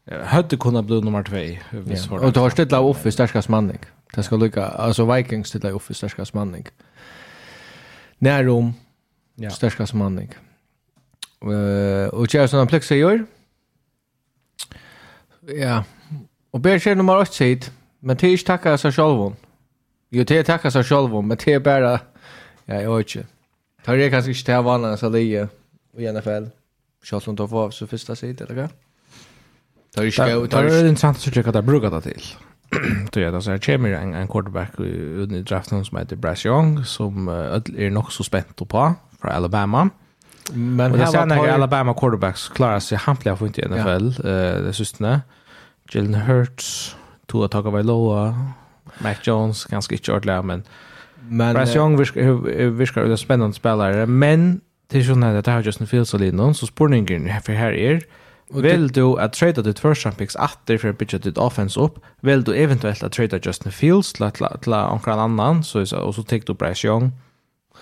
hade 0.05 0.57
kunnat 0.57 0.85
bli 0.85 1.01
nummer 1.01 1.23
2. 1.23 1.35
Ja. 1.37 2.19
Och 2.19 2.33
du 2.33 2.39
har 2.39 2.49
ställt 2.49 2.73
av 2.73 2.85
office 2.85 3.11
stärskast 3.11 3.49
manning. 3.49 3.79
Det 4.15 4.23
ska 4.23 4.35
lycka, 4.35 4.65
alltså 4.65 5.13
Vikings 5.13 5.47
ställt 5.47 5.65
av 5.65 5.75
office 5.75 5.97
stärskast 5.97 6.33
manning. 6.33 6.67
Närom, 8.17 8.73
ja. 9.35 9.49
stärskast 9.49 9.93
manning. 9.93 10.29
Uh, 11.45 12.07
och 12.07 12.33
jag 12.33 12.49
sådana 12.49 12.67
pliktserie 12.67 13.25
Ja, 15.47 15.83
och 16.51 16.59
Berger 16.59 16.95
nummer 16.95 17.17
8 17.17 17.31
sitt 17.31 17.71
Men 18.05 18.17
det 18.17 18.27
är 18.27 18.31
inte 18.31 18.43
tacka 18.43 18.77
sig 18.77 18.91
själv. 18.91 19.33
Jo, 20.09 20.23
det 20.23 20.37
är 20.37 20.43
tacka 20.43 20.71
sig 20.71 20.83
själv, 20.83 21.23
men 21.23 21.37
det 21.45 21.53
är 21.53 21.59
bara... 21.59 21.99
Ja, 22.65 22.81
jag 22.81 22.97
vet 22.97 23.15
inte. 23.15 23.27
Tar 23.85 23.97
det 23.97 24.09
kanske 24.09 24.31
inte 24.31 24.43
till 24.43 24.55
vanliga 24.55 24.97
så 24.97 25.09
ligger 25.09 25.47
i 25.97 26.11
NFL. 26.11 26.45
Kjallt 27.03 27.25
hon 27.25 27.37
tar 27.37 27.47
på 27.47 27.59
av 27.59 27.71
så 27.71 27.87
första 27.87 28.15
sidan, 28.15 28.47
eller 28.47 28.61
vad? 28.61 28.69
Tar 29.95 30.03
det 30.03 30.47
tar 30.47 30.63
det 30.63 30.79
intressant 30.79 31.17
att 31.17 31.23
försöka 31.23 31.51
ta 31.51 31.61
brukar 31.61 31.91
det 31.91 32.01
till. 32.01 32.23
Då 33.11 33.19
är 33.19 33.31
det 33.31 33.41
så 33.45 33.51
här 33.51 33.57
kommer 33.57 33.89
en 33.89 34.13
en 34.13 34.27
quarterback 34.27 34.79
i 34.79 35.41
draften 35.41 35.85
som 35.85 35.97
heter 35.97 36.15
Bryce 36.15 36.47
Young 36.47 36.85
som 36.85 37.27
är 37.27 37.89
nog 37.89 38.11
så 38.11 38.23
spänt 38.23 38.55
på 38.55 38.93
från 39.21 39.31
Alabama. 39.31 39.89
Men 40.53 40.91
det 40.91 41.07
sen 41.07 41.27
när 41.27 41.47
Alabama 41.47 41.93
quarterbacks 41.93 42.49
klarar 42.49 42.79
sig 42.79 42.97
hampliga 42.97 43.35
för 43.35 43.45
inte 43.45 43.61
i 43.61 43.65
NFL 43.67 44.27
eh 44.27 44.63
det 44.65 44.73
systne. 44.73 45.21
Jalen 45.91 46.13
Hurts 46.13 46.95
Tua 47.33 47.47
Tagovailoa, 47.47 48.35
Mac 48.99 49.15
Jones, 49.23 49.65
ganska 49.65 49.95
inte 49.95 50.11
ordentligt, 50.11 50.45
men, 50.45 50.63
men 51.29 51.55
Bryce 51.55 51.77
Young 51.77 51.97
viskar 51.97 52.69
virkar 52.69 53.01
en 53.01 53.17
spännande 53.17 53.55
spelare, 53.55 54.05
men 54.05 54.61
till 54.91 55.05
sådana 55.05 55.25
här, 55.25 55.41
det 55.41 55.51
har 55.51 55.61
Justin 55.61 55.87
Fields 55.87 56.13
och 56.13 56.19
Lindon, 56.19 56.55
så 56.55 56.67
spårningen 56.67 57.29
för 57.43 57.53
här 57.53 57.73
är, 57.73 58.01
Vill 58.53 58.87
du 58.87 59.19
att 59.19 59.33
trada 59.33 59.61
ditt 59.61 59.79
första 59.79 60.11
picks 60.11 60.35
åter 60.35 60.77
för 60.77 60.89
att 60.89 60.97
bygga 60.97 61.17
ditt 61.17 61.37
offense 61.37 61.79
upp? 61.79 61.99
Vill 62.21 62.43
du 62.43 62.55
eventuellt 62.55 63.03
att 63.03 63.11
trada 63.11 63.39
Justin 63.43 63.71
Fields 63.71 64.13
till, 64.13 64.31
till, 64.31 64.47
till 64.63 64.71
någon 64.71 65.19
annan 65.19 65.63
så, 65.63 65.79
och 65.79 66.15
så 66.15 66.23
tar 66.23 66.41
du 66.45 66.53
Bryce 66.53 66.87
Young? 66.87 67.11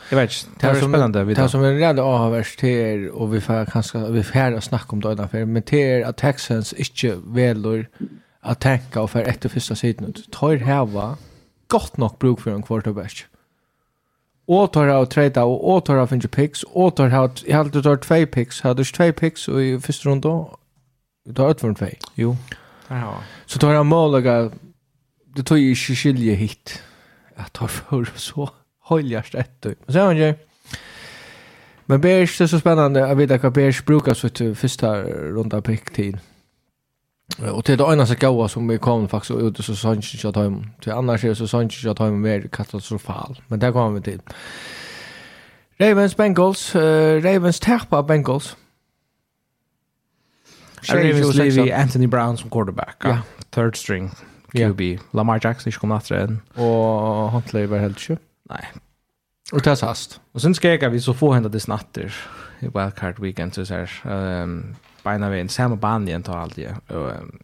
Jag 0.10 0.18
vet 0.18 0.32
inte, 0.32 0.68
det 0.68 0.78
är 0.78 0.90
spännande. 0.90 1.26
Det 1.26 1.50
som 1.50 1.64
är 1.64 1.74
redan 1.74 2.00
avvärst 2.00 2.60
till 2.60 3.10
och 3.10 3.34
vi 3.34 3.42
får 3.42 3.66
kanske 3.66 4.12
vi 4.12 4.24
får 4.24 4.60
snacka 4.60 4.88
om 4.90 5.02
det 5.02 5.12
utanför, 5.12 5.46
men 5.46 5.64
till 5.64 5.80
er 5.80 6.06
att 6.06 6.18
Texans 6.18 6.74
inte 6.74 7.18
väljer 7.26 7.88
att 8.42 8.60
tänka 8.60 9.02
och 9.02 9.12
för 9.12 9.22
ett 9.22 9.46
och 9.46 9.52
första 9.52 9.76
sidan 9.76 10.14
tar 10.32 10.56
häva 10.56 11.18
gott 11.68 11.98
nog 11.98 12.18
bruk 12.20 12.40
för 12.40 12.52
en 12.52 12.64
quarterback. 12.64 13.26
Och 14.46 14.74
tar 14.74 14.88
av 14.88 15.06
trade 15.06 15.42
och 15.42 15.76
och 15.76 15.86
tar 15.86 15.96
av 15.96 16.08
finge 16.08 16.28
picks 16.28 16.64
och 16.64 16.96
tar 16.96 17.10
av 17.10 17.32
jag 17.46 17.58
hade 17.58 17.84
tar 17.84 17.96
två 17.96 18.26
picks 18.26 18.62
hade 18.62 18.84
två 18.84 19.12
picks 19.12 19.48
och 19.48 19.62
i 19.62 19.80
första 19.80 20.10
runda 20.10 20.48
tar 21.36 21.52
ett 21.52 21.62
för 21.62 21.68
en 21.68 21.76
två. 21.76 21.88
Jo. 22.16 22.38
Ja. 22.88 23.24
Så 23.46 23.60
tar 23.60 23.74
jag 23.74 23.86
målaga 23.86 24.52
det 25.36 25.44
tog 25.44 25.58
ju 25.58 25.76
skilje 25.76 26.34
hit. 26.34 26.84
Jag 27.36 27.54
tar 27.54 27.68
för 27.68 28.10
så 28.16 28.50
höljast 28.84 29.36
ett. 29.36 29.66
Men 29.86 29.94
sen 29.94 30.18
ju. 30.18 30.34
Men 31.86 32.02
Bears 32.02 32.38
det 32.38 32.44
är 32.44 32.48
så 32.48 32.60
spännande 32.60 33.08
att 33.12 33.18
veta 33.18 33.48
att 33.48 33.54
Bears 33.54 33.86
brukar 33.86 34.14
så 34.14 34.30
till 34.30 34.56
första 34.56 35.04
runda 35.04 35.62
pick 35.62 35.90
till. 35.90 36.20
Och 37.40 37.64
det 37.64 37.74
är 37.74 37.78
det 37.78 37.94
ena 37.94 38.06
som 38.06 38.16
gåa 38.20 38.48
som 38.48 38.68
vi 38.68 38.78
kom 38.78 39.08
faktiskt 39.08 39.40
ut 39.40 39.60
och 39.60 39.66
så 39.66 39.76
sanns 39.76 40.26
inte 40.26 40.40
hem. 40.40 40.66
Till 40.82 40.92
annars 40.92 41.24
är 41.24 41.30
det 41.30 41.36
så 41.36 41.48
sanns 41.48 41.86
inte 41.86 42.04
hem 42.04 42.22
mer 42.22 42.48
katastrofal. 42.52 43.42
Men 43.48 43.60
det 43.60 43.72
kommer 43.72 44.00
vi 44.00 44.02
till. 44.02 44.22
Ravens 45.80 46.18
Bengals. 46.18 46.76
Uh, 46.76 47.22
Ravens 47.22 47.60
tappa 47.60 48.04
Bengals. 48.04 48.56
Ravens 50.90 51.36
Levy 51.36 51.72
Anthony 51.72 52.08
Brown 52.08 52.38
som 52.38 52.50
quarterback. 52.50 52.96
Ja. 53.04 53.18
Third 53.50 53.76
string. 53.76 54.12
QB. 54.52 54.82
Yeah. 54.82 55.02
Lamar 55.14 55.40
Jackson 55.44 55.70
ikke 55.70 55.80
kom 55.80 55.92
etter 55.92 56.28
den. 56.28 56.42
Og 56.56 57.32
Huntley 57.32 57.66
var 57.66 57.78
helt 57.78 58.02
ikke. 58.02 58.18
Nej. 58.50 58.66
Og 59.54 59.64
det 59.64 59.72
är 59.72 59.76
sast. 59.76 60.22
Och 60.34 60.42
sen 60.42 60.56
ska 60.56 60.90
vi 60.90 61.02
så 61.02 61.14
få 61.14 61.34
hända 61.34 61.50
det 61.50 61.60
snatter 61.60 62.14
i 62.60 62.68
wildcard 62.68 63.20
weekend, 63.20 63.54
så 63.54 63.66
ser. 63.66 63.90
Um, 64.06 64.76
beina 65.04 65.30
vägen 65.30 65.50
samma 65.50 65.76
band 65.76 66.10
igen 66.10 66.24
tar 66.24 66.38
allt 66.38 66.56
det. 66.56 66.76
um, 66.88 67.40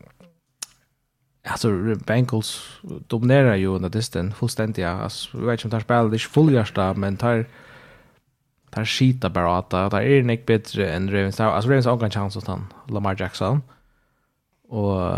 alltså 1.43 1.95
Bengals 2.05 2.79
dominerar 3.07 3.55
ju 3.55 3.67
under 3.67 3.89
disten 3.89 4.33
fullständigt. 4.33 4.85
Alltså 4.85 5.37
vi 5.37 5.45
vet 5.45 5.65
inte 5.65 5.75
om 5.75 5.79
de 5.79 5.83
spelar 5.83 6.09
det 6.09 6.15
är 6.15 6.19
fullgärsta 6.19 6.93
men 6.93 7.17
tar 7.17 7.45
tar 8.69 8.85
skita 8.85 9.29
bara 9.29 9.57
att 9.57 9.69
där 9.69 10.01
är 10.01 10.23
Nick 10.23 10.45
bättre 10.45 10.89
än 10.89 11.11
Ravens. 11.11 11.39
Alltså 11.39 11.69
Ravens 11.69 11.85
har 11.85 12.03
en 12.03 12.11
chans 12.11 12.37
att 12.37 12.47
han 12.47 12.73
Lamar 12.87 13.15
Jackson. 13.19 13.61
Och 14.69 15.11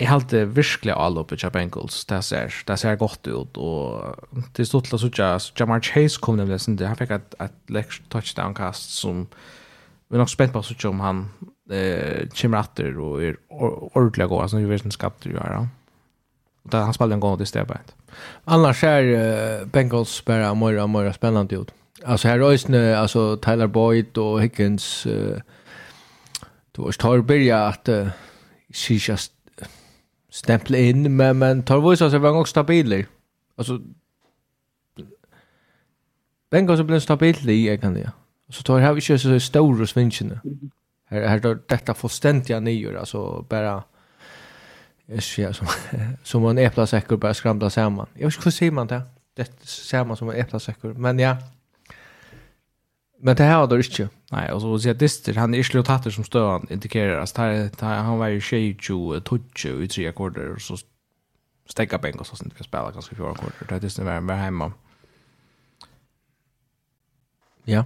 Jeg 0.00 0.08
halte 0.08 0.56
virkelig 0.56 0.94
all 0.96 1.18
oppe 1.18 1.36
til 1.36 1.50
Bengals. 1.50 2.04
Det 2.04 2.24
ser, 2.24 2.54
det 2.68 2.78
ser 2.78 2.96
godt 2.96 3.26
ut. 3.26 3.56
Og 3.56 4.14
til 4.56 4.66
stort 4.66 4.88
til 4.88 4.96
å 4.96 5.00
sitte, 5.02 5.26
Jamar 5.60 5.82
Chase 5.84 6.20
kom 6.20 6.38
nemlig 6.40 6.60
sin. 6.64 6.78
Han 6.80 6.96
fikk 6.96 7.12
et, 7.18 7.34
et 7.40 7.98
touchdown-kast 8.08 8.94
som 8.96 9.26
vi 10.10 10.16
er 10.16 10.24
nok 10.24 10.30
spent 10.32 10.52
på 10.52 10.58
å 10.58 10.66
sitte 10.66 10.88
om 10.90 11.00
han 11.04 11.26
eh, 11.70 12.26
kommer 12.34 12.64
etter 12.64 12.96
og 12.98 13.22
er 13.22 13.36
ordentlig 13.50 14.26
god, 14.28 14.42
altså 14.42 14.58
vi 14.58 14.66
vet 14.66 14.82
ikke 14.82 14.96
skapt 14.96 15.22
det 15.24 15.36
gjør 15.36 15.54
han. 15.54 15.68
Og 16.66 16.74
han 16.74 16.96
spiller 16.96 17.16
en 17.16 17.22
god 17.22 17.40
i 17.40 17.46
stedet. 17.48 17.94
Annars 18.50 18.82
er 18.84 19.06
uh, 19.14 19.68
Bengals 19.70 20.18
bare 20.26 20.50
mer 20.58 20.80
og 20.82 20.90
mer 20.90 21.12
spennende 21.14 21.60
ut. 21.60 21.70
Alltså 22.04 22.28
här 22.28 22.38
rösne 22.38 22.96
alltså 22.96 23.36
Tyler 23.36 23.66
Boyd 23.66 24.18
och 24.18 24.42
Higgins 24.42 25.06
eh 25.06 25.40
då 26.72 26.88
är 26.88 26.92
tar 26.92 27.20
börja 27.20 27.66
att 27.66 27.88
se 28.72 28.94
just 28.94 29.32
stämpla 30.30 30.78
in 30.78 31.16
men 31.16 31.38
men 31.38 31.62
tar 31.62 31.80
voice 31.80 32.02
alltså 32.02 32.18
var 32.18 32.30
också 32.30 32.50
stabil. 32.50 33.06
Alltså 33.56 33.80
Bengals 36.50 36.66
går 36.68 36.76
så 36.76 36.84
blir 36.84 36.98
stabil 36.98 37.50
i 37.50 37.78
kan 37.78 37.94
det. 37.94 38.10
Så 38.50 38.62
tar 38.62 38.78
här 38.78 38.92
vi 38.92 39.00
kör 39.00 39.16
så 39.16 39.40
stora 39.40 39.86
svinchen. 39.86 40.40
Här 41.06 41.28
här 41.28 41.38
då 41.38 41.54
detta 41.54 41.94
fullständiga 41.94 42.60
nior 42.60 42.96
alltså 42.96 43.46
bara 43.48 43.82
Ja, 45.36 45.52
som, 45.52 45.66
som 46.22 46.46
en 46.46 46.58
äpplasäcker 46.58 47.16
bara 47.16 47.34
skramla 47.34 47.70
samman. 47.70 48.06
Jag 48.14 48.26
vet 48.26 48.34
inte 48.34 48.44
hur 48.44 48.50
säger 48.50 48.72
man 48.72 48.86
det? 48.86 49.02
Det 49.34 50.04
man 50.04 50.16
som 50.16 50.30
en 50.30 50.36
äpplasäcker. 50.36 50.88
Men 50.88 51.18
ja. 51.18 51.36
Men 53.20 53.36
det 53.36 53.42
här 53.42 53.56
har 53.56 53.66
det 53.66 53.76
inte. 53.76 54.08
Nej, 54.30 54.52
och 54.52 54.60
så 54.60 54.74
att 54.74 54.82
säga 54.82 54.94
han 55.40 55.54
är 55.54 55.58
inte 55.58 55.76
låtatter 55.76 56.10
som 56.10 56.24
stör 56.24 56.72
indikerar. 56.72 57.20
Alltså, 57.20 57.40
här, 57.40 57.70
här, 57.80 57.98
han 57.98 58.18
var 58.18 58.28
ju 58.28 58.40
tjej, 58.40 58.76
tjo, 58.80 59.20
tjo, 59.54 59.82
i 59.82 59.88
tre 59.88 60.08
akkorder. 60.08 60.52
Och 60.52 60.60
så 60.60 60.76
stäcka 61.68 61.98
bänk 61.98 62.20
och 62.20 62.26
så 62.26 62.44
inte 62.44 62.56
kan 62.56 62.64
spela 62.64 62.90
ganska 62.90 63.16
fyra 63.16 63.30
akkorder. 63.30 63.66
Det 63.68 63.74
är 63.74 63.80
Dister 63.80 64.04
han 64.04 64.26
var 64.26 64.34
hemma. 64.34 64.72
Ja. 67.64 67.84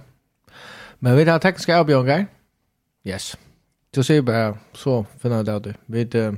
Men 1.05 1.17
vi 1.17 1.23
har 1.29 1.37
tekniska 1.37 1.75
avbjørnger. 1.77 2.25
Yes. 3.05 3.35
Du 3.95 4.03
ser 4.03 4.21
bare, 4.25 4.55
så 4.73 5.03
finner 5.21 5.43
jeg 5.43 5.45
det 5.45 5.63
du. 5.65 5.73
Vi 5.87 6.01
uh, 6.01 6.37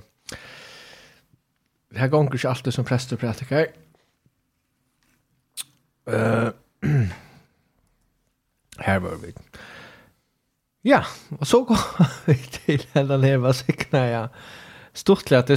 det 1.92 2.02
her 2.02 2.08
gonger 2.08 2.34
ikke 2.34 2.50
alltid 2.50 2.72
som 2.72 2.86
prester 2.86 3.18
prætikar. 3.18 3.66
Uh, 6.08 6.52
her 8.80 9.00
var 9.00 9.16
vi. 9.16 9.34
Ja, 10.86 11.02
og 11.40 11.48
så 11.48 11.64
går 11.64 12.04
vi 12.28 12.34
til 12.34 12.86
denne 12.94 13.18
leva 13.18 13.52
sikna, 13.54 14.00
ja. 14.00 14.28
Stortlig 14.94 15.38
at. 15.38 15.52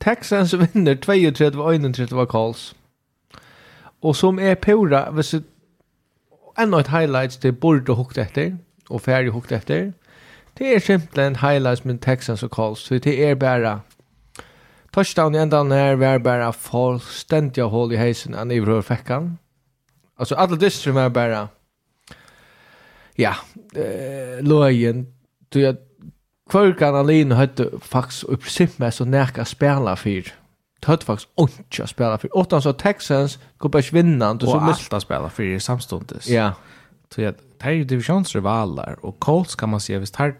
Texans 0.00 0.54
vinner 0.58 0.94
32-31 0.94 2.14
av 2.18 2.26
Karls. 2.26 2.74
Og 4.02 4.16
som 4.16 4.38
er 4.38 4.54
pura, 4.54 5.10
hvis 5.10 5.34
en 6.62 6.74
av 6.74 6.88
highlights 6.88 7.36
det 7.36 7.52
borde 7.52 7.92
hukt 7.92 8.18
efter 8.18 8.56
och 8.88 9.02
färdig 9.02 9.30
hukt 9.30 9.52
efter. 9.52 9.92
Det 10.54 10.74
är 10.74 10.80
simpelthen 10.80 11.36
highlights 11.36 11.84
med 11.84 12.00
Texans 12.00 12.42
och 12.42 12.50
Colts. 12.50 12.82
Så 12.82 12.94
det 12.94 13.24
är 13.24 13.34
bara 13.34 13.80
touchdown 14.90 15.34
i 15.34 15.38
ändan 15.38 15.72
här 15.72 15.94
var 15.94 16.18
bara 16.18 16.52
fullständiga 16.52 17.64
hål 17.64 17.92
i 17.92 17.96
heisen 17.96 18.34
än 18.34 18.50
i 18.50 18.60
rör 18.60 18.82
fäckan. 18.82 19.38
Alltså 20.16 20.34
alla 20.34 20.56
distrum 20.56 20.96
är 20.96 21.08
bara 21.08 21.48
ja, 23.14 23.34
eh, 23.74 24.42
löjen. 24.42 25.06
Du, 25.48 25.60
jag, 25.60 25.76
kvarkan 26.50 26.94
alene 26.94 27.34
hade 27.34 27.70
faktiskt 27.80 28.24
i 28.24 28.36
princip 28.36 28.78
med 28.78 28.94
så 28.94 29.04
näka 29.04 29.44
spela 29.44 29.96
fyra 29.96 30.30
hade 30.86 31.04
faktiskt 31.04 31.30
inte 31.36 31.82
att 31.82 31.90
spela 31.90 32.18
för. 32.18 32.36
Åttan 32.36 32.62
så 32.62 32.72
Texans 32.72 33.38
går 33.58 33.68
bara 33.68 33.82
vinna. 33.92 34.30
Och 34.30 34.42
så 34.42 34.58
allt 34.58 34.92
att 34.92 35.02
spela 35.02 35.30
för 35.30 35.58
samstundes. 35.58 36.28
Ja. 36.28 36.52
Så 37.14 37.26
att 37.26 37.36
det 37.58 37.66
är 37.66 37.70
ju 37.70 37.84
divisionsrivaler. 37.84 38.96
Och 39.00 39.18
Colts 39.18 39.54
kan 39.54 39.68
man 39.68 39.80
säga, 39.80 39.98
visst 39.98 40.16
här 40.16 40.34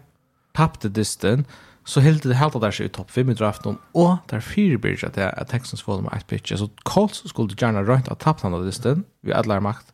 tappte 0.53 0.89
disten 0.89 1.45
så 1.85 1.99
helt 1.99 2.23
det 2.23 2.33
helt 2.33 2.61
där 2.61 2.71
sig 2.71 2.85
i 2.85 2.89
topp 2.89 3.11
5 3.11 3.29
i 3.29 3.33
draften 3.33 3.77
och 3.91 4.17
där 4.27 4.39
fyra 4.39 4.77
bridge 4.77 5.07
att 5.07 5.17
att 5.17 5.47
Texans 5.47 5.81
får 5.81 5.93
dem 5.93 6.09
ett 6.17 6.27
pitch 6.27 6.57
så 6.57 6.69
Colts 6.83 7.29
skulle 7.29 7.55
gärna 7.57 7.83
rönt 7.83 8.07
att 8.07 8.19
tappa 8.19 8.49
den 8.49 8.65
disten 8.65 9.03
vi 9.21 9.33
alla 9.33 9.59
makt 9.59 9.93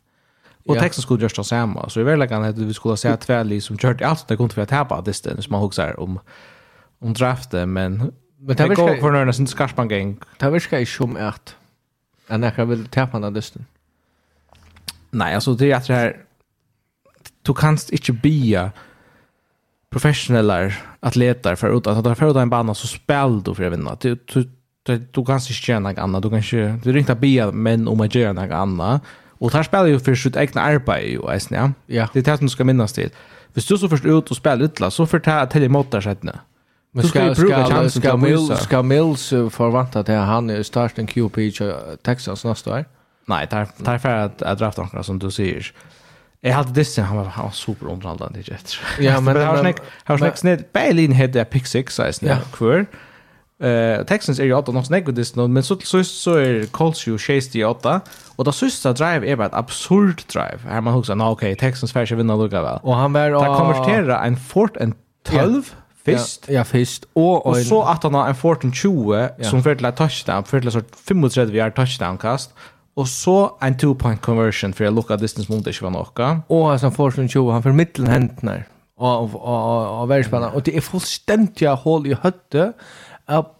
och 0.66 0.76
ja. 0.76 0.80
Texans 0.80 1.04
skulle 1.04 1.22
just 1.22 1.46
samma 1.46 1.88
så 1.88 2.00
i 2.00 2.02
verkligheten 2.02 2.44
att 2.44 2.58
vi 2.58 2.74
skulle 2.74 2.96
säga 2.96 3.16
tvärli 3.16 3.60
som 3.60 3.78
kört 3.78 4.02
allt 4.02 4.28
det 4.28 4.36
kunde 4.36 4.54
för 4.54 4.62
att 4.62 4.68
tappa 4.68 5.00
disten 5.00 5.42
som 5.42 5.52
man 5.52 5.60
huxar 5.60 6.00
om 6.00 6.20
om 6.98 7.12
draften 7.12 7.72
men 7.72 8.12
Men 8.38 8.56
det 8.56 8.74
går 8.74 8.96
för 9.00 9.10
några 9.10 9.32
sin 9.32 9.46
skarpan 9.46 9.88
gäng. 9.88 10.16
Det 10.38 10.50
viskar 10.50 10.78
ju 10.78 10.86
som 10.86 11.16
ett. 11.16 11.56
En 12.28 12.40
där 12.40 12.64
vill 12.64 12.86
tappa 12.86 13.18
den 13.18 13.34
lysten. 13.34 13.64
Nej, 15.10 15.34
alltså 15.34 15.54
det 15.54 15.72
är 15.72 15.76
att 15.76 15.86
det 15.86 15.94
här 15.94 16.16
du 17.42 17.54
kanst 17.54 17.90
inte 17.90 18.12
bia 18.12 18.72
professionella 19.90 20.72
atleter 21.00 21.54
för 21.54 21.76
att 21.76 21.86
att 21.86 22.04
ta 22.04 22.14
för 22.14 22.40
en 22.40 22.50
bana 22.50 22.74
så 22.74 22.86
spel 22.86 23.42
då 23.42 23.54
för 23.54 23.64
att 23.64 23.72
vinna. 23.72 23.96
Du 24.00 24.18
du 24.24 24.48
du 24.96 25.24
kan 25.24 25.38
inte 25.38 25.70
göra 25.72 25.80
något 25.80 25.98
annat. 25.98 26.22
Du 26.22 26.30
kanske 26.30 26.80
du 26.82 26.92
ringta 26.92 27.14
bia 27.14 27.52
men 27.52 27.88
om 27.88 28.00
att 28.00 28.14
göra 28.14 28.32
något 28.32 28.50
annat. 28.50 29.02
Och 29.40 29.52
här 29.52 29.62
spelar 29.62 29.86
ju 29.86 30.00
för 30.00 30.14
sitt 30.14 30.36
egna 30.36 30.60
arbete 30.60 31.00
ju, 31.00 31.20
ja. 31.50 31.72
Ja. 31.86 32.08
Det 32.12 32.18
är 32.18 32.32
det 32.32 32.38
som 32.38 32.48
ska 32.48 32.64
minnas 32.64 32.92
till. 32.92 33.10
Hvis 33.52 33.66
du 33.66 33.78
så 33.78 33.88
först 33.88 34.04
ut 34.04 34.30
och 34.30 34.36
spelar 34.36 34.64
ytla 34.64 34.90
så 34.90 35.06
får 35.06 35.18
det 35.18 35.46
till 35.46 35.64
emot 35.64 35.90
där 35.90 36.00
sätt 36.00 36.22
Men 36.98 37.08
ska 37.08 37.34
ska 37.34 38.00
ska 38.00 38.16
Mills 38.16 38.60
ska 38.60 38.82
Mills 38.82 39.28
förvänta 39.28 40.00
att 40.00 40.08
han 40.08 40.50
är 40.50 40.62
starten 40.62 41.06
QP 41.06 41.38
i 41.38 41.52
Texas 42.02 42.44
nästa 42.44 42.74
år. 42.74 42.84
Nej, 43.26 43.46
det 43.50 43.66
där 43.76 43.98
för 43.98 44.08
att 44.08 44.42
att 44.42 44.58
drafta 44.58 44.82
några 44.82 45.02
som 45.02 45.18
du 45.18 45.30
säger. 45.30 45.72
Jag 46.40 46.54
hade 46.54 46.72
det 46.72 46.84
sen 46.84 47.04
han 47.04 47.16
var 47.16 47.24
han 47.24 47.52
super 47.52 47.86
underhållande 47.86 48.38
det 48.38 48.52
rätt. 48.52 48.72
Ja, 48.98 49.20
men 49.24 49.36
har 49.46 49.58
snack 49.58 49.76
har 50.04 50.18
snack 50.18 50.38
snett 50.38 50.72
Berlin 50.72 51.12
hade 51.12 51.44
pick 51.44 51.66
6 51.66 51.94
så 51.94 52.02
är 52.02 52.12
det 52.20 52.52
kvar. 52.52 52.86
Eh 53.62 54.04
Texans 54.04 54.38
är 54.38 54.44
ju 54.44 54.54
åtta 54.54 54.72
något 54.72 54.86
snack 54.86 55.06
med 55.06 55.14
det 55.14 55.36
men 55.36 55.62
så 55.62 55.78
så 55.78 56.04
så 56.04 56.34
är 56.34 56.66
Colts 56.66 57.06
ju 57.06 57.18
68 57.18 58.00
och 58.36 58.44
då 58.44 58.52
sista 58.52 58.92
drive 58.92 59.32
är 59.32 59.36
bara 59.36 59.46
ett 59.46 59.54
absurd 59.54 60.22
drive. 60.32 60.58
Här 60.68 60.80
man 60.80 60.94
husar, 60.94 61.30
okej, 61.30 61.56
Texans 61.56 61.92
färs 61.92 62.12
vinner 62.12 62.36
lugga 62.36 62.62
väl. 62.62 62.78
Och 62.82 62.94
han 62.94 63.12
var 63.12 63.30
att 63.30 63.58
konvertera 63.58 64.24
en 64.24 64.36
fort 64.36 64.76
en 64.76 64.94
12 65.26 65.74
Fyrst? 66.08 66.48
Ja, 66.48 66.60
ja 66.60 66.64
fyrst. 66.66 67.06
Og, 67.14 67.46
og 67.46 67.60
så 67.68 67.82
at 67.92 68.06
han 68.06 68.16
har 68.18 68.32
en 68.32 68.38
14-20 68.38 69.14
ja. 69.14 69.28
som 69.50 69.62
för 69.62 69.74
til 69.74 69.86
et 69.86 69.94
touchdown, 69.94 70.44
fører 70.44 70.66
til 70.66 70.72
sort 70.72 70.98
35 71.08 71.54
yard 71.56 71.76
touchdown-kast, 71.76 72.54
og 72.96 73.08
så 73.08 73.36
en 73.62 73.74
two-point 73.74 74.20
conversion 74.20 74.72
för 74.72 74.84
att 74.84 74.92
locka 74.92 75.16
distance 75.16 75.52
mot 75.52 75.66
ikke 75.66 75.82
var 75.82 75.90
noe. 75.90 76.30
Og 76.48 76.72
altså, 76.72 76.90
14-20, 76.90 77.52
han 77.52 77.62
får 77.62 77.72
middelen 77.72 78.10
hentene 78.10 78.64
av, 78.98 79.36
av, 79.36 80.02
av 80.02 80.08
verdensbanen, 80.10 80.50
og 80.54 80.64
det 80.66 80.74
er 80.76 80.82
fullstendig 80.82 81.70
hål 81.84 82.10
i 82.10 82.18
høttet, 82.18 82.74
at 83.28 83.54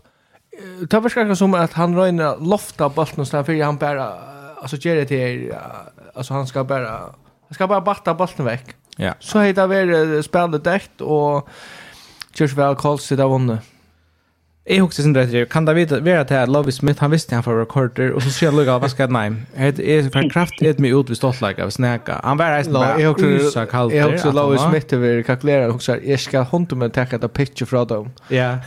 Det 0.90 0.98
var 1.02 1.12
skakka 1.12 1.36
som 1.38 1.54
at 1.54 1.76
han 1.78 1.92
røyner 1.94 2.40
lofta 2.42 2.88
bolten 2.90 3.22
og 3.22 3.28
sånn, 3.28 3.46
han 3.62 3.76
bare, 3.78 4.08
altså 4.58 4.74
gjør 4.82 5.04
det 5.04 5.08
til, 5.12 5.52
altså 6.18 6.34
han 6.34 6.48
skal 6.50 6.64
bare, 6.66 6.94
han 7.46 7.54
skal 7.54 7.68
bare 7.70 7.84
batta 7.86 8.14
bolten 8.18 8.42
vekk. 8.42 8.74
Ja. 8.98 9.12
Så 9.22 9.38
heit 9.44 9.54
det 9.54 9.68
vært 9.70 10.26
spillet 10.26 10.64
dekt, 10.66 11.02
og 11.02 11.46
Kjørs 12.38 12.54
vel, 12.54 12.78
Kolsi, 12.78 13.16
det 13.18 13.26
vunnet. 13.26 13.74
Jeg 14.68 14.82
husker 14.84 15.00
sin 15.06 15.14
rett, 15.16 15.32
kan 15.48 15.64
det 15.64 15.72
vite, 15.78 15.98
være 16.04 16.26
til 16.28 16.36
at 16.42 16.50
Lovie 16.52 16.74
Smith, 16.76 17.00
han 17.00 17.10
visste 17.10 17.32
han 17.32 17.42
for 17.42 17.56
rekorder, 17.56 18.10
og 18.12 18.20
så 18.20 18.28
sier 18.28 18.50
han 18.50 18.58
lukka, 18.58 18.74
hva 18.82 18.90
skal 18.92 19.06
jeg 19.06 19.14
nei? 19.16 19.22
Jeg 19.56 19.78
er 19.80 20.10
for 20.12 20.28
kraft, 20.28 20.60
et 20.60 20.82
mye 20.84 20.92
ut 20.92 21.08
ved 21.08 21.16
ståttleika, 21.16 21.64
vi 21.64 21.72
snakka. 21.78 22.18
Han 22.20 22.36
var 22.38 22.52
reist 22.52 22.74
bare 22.74 23.14
usa 23.16 23.64
kalter. 23.64 23.96
Jeg 23.96 24.12
husker 24.12 24.36
Lovie 24.36 24.60
Smith, 24.60 25.00
vi 25.00 25.14
kalkulera, 25.24 25.70
og 25.70 25.78
husker, 25.78 26.04
jeg 26.04 26.20
skal 26.20 26.44
håndte 26.52 26.76
med 26.76 26.92
täcka 26.92 27.16
takke 27.16 27.30
et 27.30 27.36
picture 27.38 27.70
fra 27.70 27.86
dem. 27.88 28.12
Ja, 28.28 28.58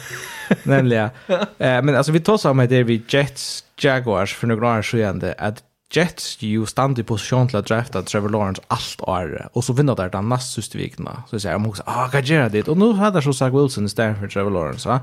nemlig, 0.65 0.97
ja. 0.97 1.37
Men 1.85 1.93
altså, 1.93 2.11
vi 2.17 2.19
tar 2.19 2.41
tås 2.41 2.49
med 2.57 2.73
det 2.73 2.87
vi 2.89 3.03
Jets 3.05 3.63
Jaguars 3.77 4.33
for 4.33 4.49
noen 4.49 4.65
år 4.73 4.81
siden, 4.81 5.21
at 5.37 5.61
Jets 5.91 6.41
ju 6.41 6.65
stand 6.65 6.99
i 6.99 7.03
position 7.03 7.47
till 7.47 7.57
att 7.57 7.65
drafta 7.65 8.01
Trevor 8.01 8.29
Lawrence 8.29 8.61
allt 8.67 9.01
år 9.01 9.49
och 9.53 9.63
så 9.63 9.73
vinner 9.73 9.95
där 9.95 10.09
den 10.09 10.29
näst 10.29 10.53
sista 10.53 10.77
vikna 10.77 11.23
så 11.29 11.39
säger 11.39 11.55
jag 11.55 11.67
också 11.67 11.83
ah 11.85 12.07
kan 12.07 12.23
göra 12.23 12.49
det 12.49 12.67
och 12.67 12.77
nu 12.77 12.93
hade 12.93 13.21
så 13.21 13.33
Zach 13.33 13.53
Wilson 13.53 13.85
istället 13.85 14.19
för 14.19 14.27
Trevor 14.27 14.51
Lawrence 14.51 14.89
va 14.89 14.99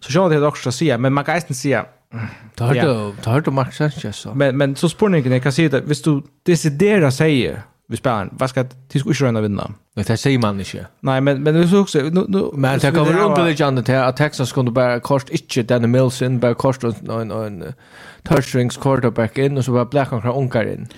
så 0.00 0.12
jag 0.12 0.30
det 0.30 0.46
också 0.46 0.72
säga 0.72 0.98
men 0.98 1.12
man 1.12 1.24
kan 1.24 1.36
inte 1.36 1.54
säga 1.54 1.86
tar 2.54 2.74
du 2.74 3.14
tar 3.22 3.40
du 3.40 3.50
Max 3.50 3.76
Sanchez 3.76 4.16
så. 4.16 4.34
Men 4.34 4.56
men 4.56 4.76
så 4.76 4.88
spårningen 4.88 5.40
kan 5.40 5.52
säga 5.52 5.78
att 5.78 5.84
visst 5.84 6.04
du 6.04 6.22
deciderar 6.42 7.10
säger 7.10 7.62
vi 7.88 7.96
spelar. 7.96 8.28
Vad 8.32 8.50
ska 8.50 8.62
det 8.62 8.98
ska 8.98 9.08
ju 9.08 9.14
röna 9.14 9.40
vinna. 9.40 9.70
Det 9.94 10.16
säger 10.16 10.38
man 10.38 10.58
inte. 10.60 10.86
Nej, 11.00 11.20
men 11.20 11.42
men 11.42 11.54
det 11.54 11.60
är 11.60 11.80
också 11.80 11.98
nu 11.98 12.24
nu 12.28 12.50
men 12.54 12.78
det 12.78 12.90
kommer 12.90 13.12
runt 13.12 13.36
det 13.36 13.60
Jan 13.60 13.74
det 13.74 14.06
att 14.06 14.16
Texas 14.16 14.52
kunde 14.52 14.70
bara 14.70 15.00
kost 15.00 15.28
inte 15.30 15.62
den 15.62 15.90
Milson 15.90 16.40
bara 16.40 16.54
kost 16.54 16.84
en 16.84 17.30
en 17.30 17.74
touchstrings 18.22 18.76
quarterback 18.76 19.38
in 19.38 19.58
och 19.58 19.64
så 19.64 19.72
bara 19.72 19.84
black 19.84 20.12
och 20.12 20.38
onkar 20.38 20.64
in. 20.72 20.88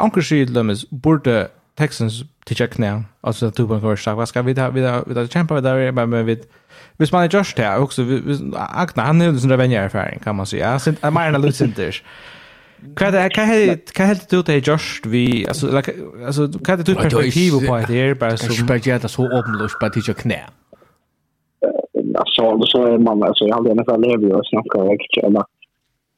Onkar 0.00 0.22
skid 0.22 0.52
dem 0.52 0.70
is 0.70 0.90
borde 0.90 1.48
Texans 1.78 2.22
till 2.44 2.56
check 2.56 2.78
now. 2.78 3.04
Alltså 3.20 3.50
två 3.50 3.66
på 3.66 3.80
för 3.80 3.96
stark. 3.96 4.16
Vad 4.16 4.28
ska 4.28 4.42
vi 4.42 4.54
ta 4.54 4.70
vi 4.70 4.82
ta 4.82 5.02
vi 5.06 5.14
ta 5.14 5.26
kämpa 5.26 5.54
med 5.54 5.62
där 5.62 5.92
men 5.92 6.26
vi 6.26 6.36
Hvis 6.98 7.12
man 7.12 7.24
er 7.24 7.28
just 7.38 7.58
her, 7.58 7.78
også, 7.78 8.02
Agna, 8.74 9.02
han 9.02 9.20
er 9.22 9.28
jo 9.28 9.32
en 9.36 9.38
sånn 9.38 9.52
revenjerfaring, 9.54 10.18
kan 10.22 10.34
man 10.34 10.48
si. 10.50 10.58
Ja, 10.58 10.74
mer 11.14 11.30
enn 11.30 11.38
Lucinter. 11.44 12.00
Hva 12.78 13.10
hva 13.10 14.04
helt 14.06 14.30
du 14.30 14.42
til 14.42 14.62
Josh 14.62 15.02
vi 15.10 15.44
altså 15.48 15.70
altså 15.76 16.46
hva 16.46 16.76
er 16.76 16.84
du 16.86 16.94
perspektiv 16.94 17.58
på 17.66 17.74
at 17.74 17.88
det 17.88 18.00
er 18.00 18.14
bare 18.14 18.36
som 18.36 18.54
spekjata 18.54 19.08
så 19.08 19.26
åpenløst 19.26 19.80
på 19.80 19.88
teacher 19.94 20.14
knä. 20.14 20.40
Eh, 21.66 22.04
alltså 22.14 22.66
så 22.66 22.86
är 22.86 22.98
man 22.98 23.22
alltså 23.22 23.44
jag 23.44 23.56
hade 23.56 23.74
nästan 23.74 24.00
lever 24.00 24.26
ju 24.28 24.34
och 24.34 24.46
snackar 24.46 24.90
riktigt 24.90 25.24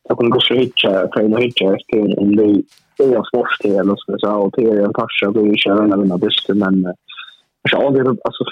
jag 0.08 0.18
kunde 0.18 0.30
gå 0.30 0.40
så 0.40 0.54
hitcha 0.54 1.08
för 1.12 1.20
en 1.20 1.36
hitcha 1.36 1.76
till 1.88 2.18
en 2.18 2.28
ny 2.28 2.62
det 2.96 3.04
är 3.04 3.22
svårt 3.30 3.56
det 3.62 3.76
eller 3.76 3.96
så 3.96 4.18
så 4.18 4.32
och 4.32 4.52
det 4.56 4.62
är 4.62 4.84
en 4.84 4.92
passion 4.92 5.32
då 5.32 5.42
vi 5.42 5.56
kör 5.56 5.86
när 5.86 5.96
vi 5.96 6.10
har 6.10 6.18
bussen 6.18 6.58
men 6.58 6.74
alltså 7.62 7.90
det 7.90 8.00
alltså 8.08 8.44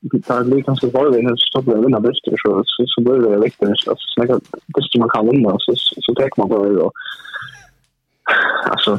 det 0.00 0.28
där 0.28 0.44
lite 0.44 0.62
ganska 0.62 0.86
bra 0.86 1.10
det 1.10 1.22
när 1.22 1.34
så 1.36 1.62
blir 1.62 1.76
vinna 1.76 2.00
bäst 2.00 2.24
så 2.24 2.62
så 2.66 2.84
så 2.86 3.00
blir 3.00 3.30
det 3.30 3.38
viktigt 3.38 3.78
så 3.78 3.94
så 3.96 4.24
jag 4.26 4.40
bäst 4.74 4.98
man 4.98 5.08
kan 5.08 5.28
vinna 5.28 5.56
så 5.58 5.72
så 5.76 6.14
tar 6.14 6.30
man 6.36 6.48
bara 6.48 6.68
då 6.68 6.92
alltså 8.70 8.98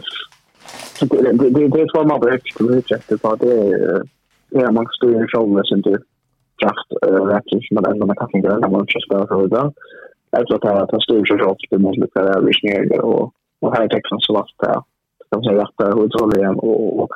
det 1.01 1.31
det 1.31 1.67
det 1.67 1.81
är 1.81 2.05
man 2.05 2.19
bäst 2.19 2.43
det 2.59 2.73
är 2.73 2.91
jätte 2.91 3.17
på 3.17 3.35
det 3.35 3.51
är 3.51 4.03
ja 4.49 4.71
man 4.71 4.87
står 4.91 5.11
ju 5.11 5.27
själv 5.27 5.47
med 5.47 5.65
sin 5.65 5.81
kraft 6.61 6.89
rätt 7.31 7.49
som 7.49 7.75
man 7.75 7.85
ändå 7.91 8.05
man 8.05 8.15
kan 8.15 8.29
inte 8.33 8.47
göra 8.47 8.69
man 8.69 8.87
ska 8.87 8.99
spela 8.99 9.27
för 9.27 9.47
det. 9.47 9.71
Alltså 10.31 10.55
att 10.55 10.65
att 10.65 10.91
han 10.91 11.01
styr 11.01 11.25
så 11.25 11.35
rakt 11.35 11.69
det 11.69 11.77
måste 11.77 12.07
det 12.13 12.19
är 12.19 12.41
vi 12.41 12.99
och 12.99 13.33
och 13.61 13.75
här 13.75 13.87
texten 13.87 14.19
så 14.19 14.33
vart 14.33 14.53
det 14.59 14.81
kan 15.31 15.43
säga 15.43 15.61
att 15.61 15.77
det 15.77 15.83
är 15.83 15.93
otroligt 15.93 16.63
och 16.63 17.09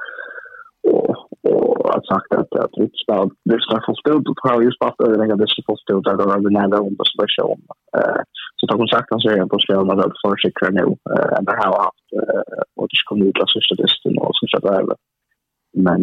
och 0.83 1.32
och 1.49 1.91
har 1.93 2.01
sagt 2.11 2.31
att, 2.39 2.51
att 2.63 2.73
riksdagen 2.83 3.29
lyssnar 3.51 3.79
för 3.85 3.95
stort 4.01 4.27
och 4.27 4.39
har 4.49 4.61
just 4.61 4.83
haft 4.83 5.01
överläggande 5.07 5.45
så 5.47 5.75
stort 5.83 6.07
att 6.07 6.19
de 6.19 6.53
nämnde 6.57 6.77
om 6.77 6.95
det 6.97 7.05
som 7.09 7.19
person. 7.23 7.59
Eh, 7.97 8.21
så 8.57 8.63
tar 8.67 8.87
sagt 8.87 9.09
så 9.21 9.29
är 9.29 9.37
jag 9.37 9.49
på 9.49 9.59
Skåne 9.59 9.93
för 9.95 10.07
att 10.09 10.23
försäkra 10.25 10.69
nu. 10.79 10.87
Eh, 11.13 11.37
det 11.47 11.55
här 11.59 11.69
har 11.73 11.81
haft 11.87 12.07
eh, 12.19 12.61
och 12.79 12.87
det 12.89 13.07
kommer 13.09 13.25
ut 13.25 13.41
av 13.43 13.49
socialisten 13.57 14.17
och 14.17 14.35
så 14.35 14.57
över. 14.79 14.95
Men 15.85 16.01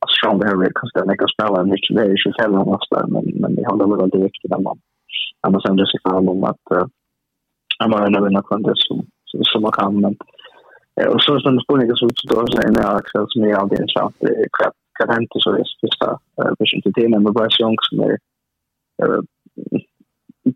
alltså, 0.00 0.14
Strong 0.16 0.38
behöver 0.38 0.72
kanske 0.78 0.98
den 1.00 1.18
kan 1.18 1.34
spela 1.36 1.64
mycket, 1.72 1.96
det 1.96 2.02
är 2.02 2.16
25 2.16 2.52
nästa, 2.72 3.06
men, 3.12 3.24
men 3.40 3.50
det 3.54 3.68
håller 3.70 3.96
väl 3.96 4.10
direkt 4.16 4.42
när 4.52 4.62
man, 4.66 4.76
när 5.42 5.50
man 5.52 5.60
sänder 5.60 5.86
sig 5.86 6.00
fram 6.04 6.28
om 6.28 6.44
att, 6.44 6.64
att 7.80 7.90
man 7.90 8.02
är 8.02 8.10
nöjd 8.10 8.32
med 8.32 8.62
det 8.68 8.76
som, 8.86 8.98
som 9.50 9.62
man 9.62 9.72
kan. 9.80 10.00
Men, 10.00 10.14
Och 11.04 11.22
så 11.22 11.40
som 11.40 11.60
spårningen 11.60 11.96
som 11.96 12.08
står 12.08 12.46
så 12.46 12.58
är 12.58 12.72
det 12.72 12.88
Axel 12.88 13.26
som 13.28 13.42
är 13.44 13.54
alldeles 13.54 13.92
framför 13.96 14.26
det 14.26 14.48
kan 14.98 15.08
hända 15.08 15.36
så 15.38 15.50
är 15.50 15.58
det 15.58 15.64
första 15.80 16.18
vision 16.58 16.82
till 16.82 17.08
men 17.08 17.32
bara 17.32 17.50
så 17.50 17.62
långt 17.62 17.84
som 17.88 18.00
är 18.00 18.18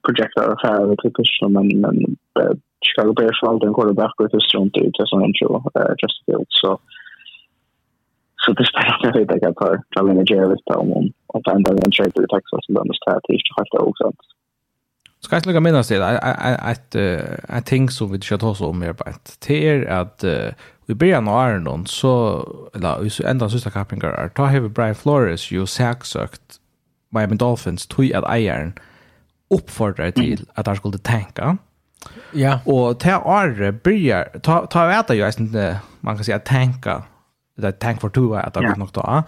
projektet 0.07 0.45
av 0.45 0.57
här 0.59 0.91
och 0.91 0.99
typ 0.99 1.13
så 1.25 1.49
men 1.49 1.69
men 1.81 1.97
Chicago 2.85 3.13
Bears 3.13 3.43
var 3.43 3.49
alltid 3.49 3.69
en 3.69 3.75
quarterback 3.75 4.21
och 4.21 4.29
det 4.29 4.41
strunt 4.41 4.77
ut 4.77 4.97
så 4.97 5.21
han 5.21 5.33
tror 5.39 5.63
just 6.03 6.25
field 6.25 6.47
så 6.49 6.79
så 8.43 8.53
det 8.53 8.67
spelar 8.67 8.97
inte 8.97 9.19
riktigt 9.19 9.43
jag 9.43 9.57
tar 9.57 9.83
Charlie 9.95 10.25
Jerry 10.31 10.57
på 10.67 10.75
om 10.81 10.93
om 10.93 11.13
och 11.27 11.49
ändra 11.55 11.71
en 11.71 11.93
trade 11.97 12.11
till 12.11 12.33
Texas 12.35 12.65
som 12.67 12.75
de 12.75 12.89
måste 12.89 13.11
ha 13.11 13.21
till 13.21 13.39
28 13.39 13.79
också. 13.91 14.13
Ska 15.21 15.37
jag 15.37 15.47
lägga 15.47 15.61
minnas 15.61 15.89
det? 15.89 16.19
ett 16.71 16.95
ett 17.49 17.67
ting 17.67 17.91
som 17.91 18.13
vi 18.13 18.21
ska 18.21 18.39
ta 18.39 18.49
oss 18.49 18.61
om 18.61 18.79
mer 18.79 18.93
på 18.93 19.05
ett 19.05 19.41
till 19.41 19.89
att 19.89 20.25
vi 20.87 20.95
börjar 20.95 21.21
nå 21.21 21.41
är 21.41 21.59
någon 21.59 21.87
så 21.87 22.47
eller 22.75 23.09
så 23.09 23.27
ända 23.27 23.51
sista 23.51 23.71
kappingar 23.71 24.09
är 24.09 24.29
ta 24.29 24.47
have 24.47 24.69
Brian 24.69 24.95
Flores 24.95 25.51
ju 25.51 25.67
saksökt 25.67 26.43
Miami 27.11 27.37
Dolphins 27.37 27.87
tog 27.87 28.13
att 28.13 28.25
ägaren 28.31 28.73
uppfordrar 29.51 30.11
till 30.23 30.47
att 30.55 30.67
han 30.67 30.77
skulle 30.77 30.99
tänka. 30.99 31.57
Ja. 32.33 32.61
Och 32.65 33.01
ta 33.01 33.11
Arre 33.11 33.73
börjar 33.73 34.39
ta 34.43 34.67
ta 34.67 34.87
veta 34.87 35.15
ju 35.15 35.33
inte 35.39 35.81
man 36.01 36.17
kan 36.17 36.25
säga 36.25 36.39
tänka 36.39 37.03
det 37.57 37.73
tank 37.73 38.01
for 38.01 38.11
two 38.11 38.35
att 38.35 38.55
det 38.55 38.77
nog 38.77 38.89
då. 38.93 39.23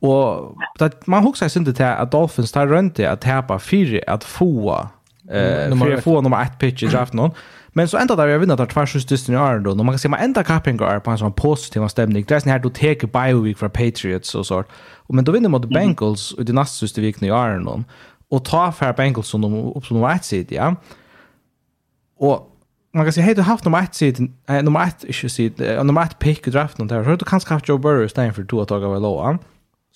Och 0.00 0.56
det, 0.78 1.06
man 1.06 1.24
huxar 1.24 1.48
sig 1.48 1.60
inte 1.60 1.72
till 1.72 1.84
att 1.84 2.10
Dolphins 2.10 2.52
tar 2.52 2.66
runt 2.66 2.96
det 2.96 3.06
att 3.06 3.20
täpa 3.20 3.58
fyra 3.58 4.00
att 4.06 4.24
få 4.24 4.88
Eh, 5.30 5.72
uh, 5.72 5.78
för 5.78 5.92
att 5.92 6.04
få 6.04 6.20
nummer 6.20 6.42
1 6.42 6.58
pitch 6.58 6.82
i 6.82 6.86
draften 6.86 7.16
någon. 7.16 7.30
Men 7.68 7.88
så 7.88 7.96
ända 7.96 8.16
där 8.16 8.26
jag 8.26 8.38
vinner 8.38 8.56
där 8.56 8.66
två 8.66 8.98
ut 8.98 9.08
dysten 9.08 9.34
i 9.34 9.38
Arndo. 9.38 9.70
Och 9.70 9.76
man 9.76 9.92
kan 9.92 9.98
se 9.98 10.08
man 10.08 10.20
ända 10.20 10.44
capping 10.44 10.76
går 10.76 11.00
på 11.00 11.10
en 11.10 11.18
sån 11.18 11.32
positiv 11.32 11.88
stämning. 11.88 12.24
Det 12.28 12.34
är 12.34 12.40
sån 12.40 12.52
här 12.52 12.58
du 12.58 12.70
tar 12.70 13.06
bye 13.06 13.42
week 13.42 13.58
för 13.58 13.68
Patriots 13.68 14.34
och 14.34 14.46
sånt. 14.46 14.66
Och 14.96 15.14
men 15.14 15.24
då 15.24 15.32
vinner 15.32 15.48
mot 15.48 15.68
Bengals 15.68 16.32
mm. 16.32 16.42
i 16.42 16.44
den 16.44 16.54
nästa 16.54 16.86
sista 16.86 17.00
veckan 17.00 17.28
i 17.28 17.30
Arndo. 17.30 17.84
Och 18.30 18.44
ta 18.44 18.72
för 18.72 18.92
Bengals 18.92 19.28
som 19.28 19.40
de 19.40 19.54
upp 19.54 19.86
som 19.86 19.96
nummer 19.96 20.14
1 20.14 20.24
sidan, 20.24 20.56
ja. 20.56 20.76
Och 22.18 22.52
man 22.94 23.04
kan 23.04 23.12
säga 23.12 23.24
hej 23.24 23.34
du 23.34 23.42
haft 23.42 23.64
nummer 23.64 23.82
1 23.82 23.94
sidan, 23.94 24.34
eh, 24.48 24.62
nummer 24.62 24.84
1 24.84 25.04
issue 25.04 25.30
sidan, 25.30 25.86
nummer 25.86 26.02
1 26.02 26.18
pick 26.18 26.48
i 26.48 26.50
draften 26.50 26.86
där. 26.86 27.04
Så 27.04 27.16
du 27.16 27.24
kanske 27.24 27.54
haft 27.54 27.68
Joe 27.68 27.78
Burrow 27.78 28.04
istället 28.04 28.34
för 28.34 28.44
två 28.44 28.64
dagar 28.64 28.88
av 28.88 29.00
låg. 29.00 29.26
Mm. 29.26 29.38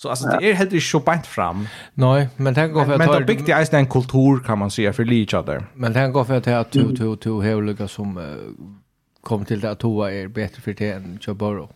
Så 0.01 0.09
alltså 0.09 0.27
det 0.27 0.49
är 0.49 0.53
helt 0.53 0.73
inte 0.73 0.85
så 0.85 0.99
bant 0.99 1.27
fram. 1.27 1.67
Nej, 1.93 2.29
men 2.37 2.55
tänk 2.55 2.73
gå 2.73 2.85
för 2.85 2.91
att 2.91 2.97
Men 2.97 3.11
det 3.11 3.25
byggt 3.25 3.49
är 3.49 3.75
en 3.75 3.87
kultur 3.87 4.43
kan 4.45 4.59
man 4.59 4.71
säga 4.71 4.93
för 4.93 5.13
each 5.13 5.33
other. 5.33 5.63
Men 5.73 5.93
tänk 5.93 6.13
gå 6.13 6.23
för 6.23 6.37
att 6.37 6.47
att 6.47 6.71
to 6.71 6.95
to 6.97 7.15
to 7.15 7.41
heliga 7.41 7.87
som 7.87 8.17
uh, 8.17 8.23
kom 9.21 9.45
till 9.45 9.59
det 9.59 9.71
att 9.71 9.79
toa 9.79 10.11
är 10.11 10.27
bättre 10.27 10.61
för 10.61 10.73
det 10.73 10.91
än 10.91 11.19
Choboro. 11.21 11.69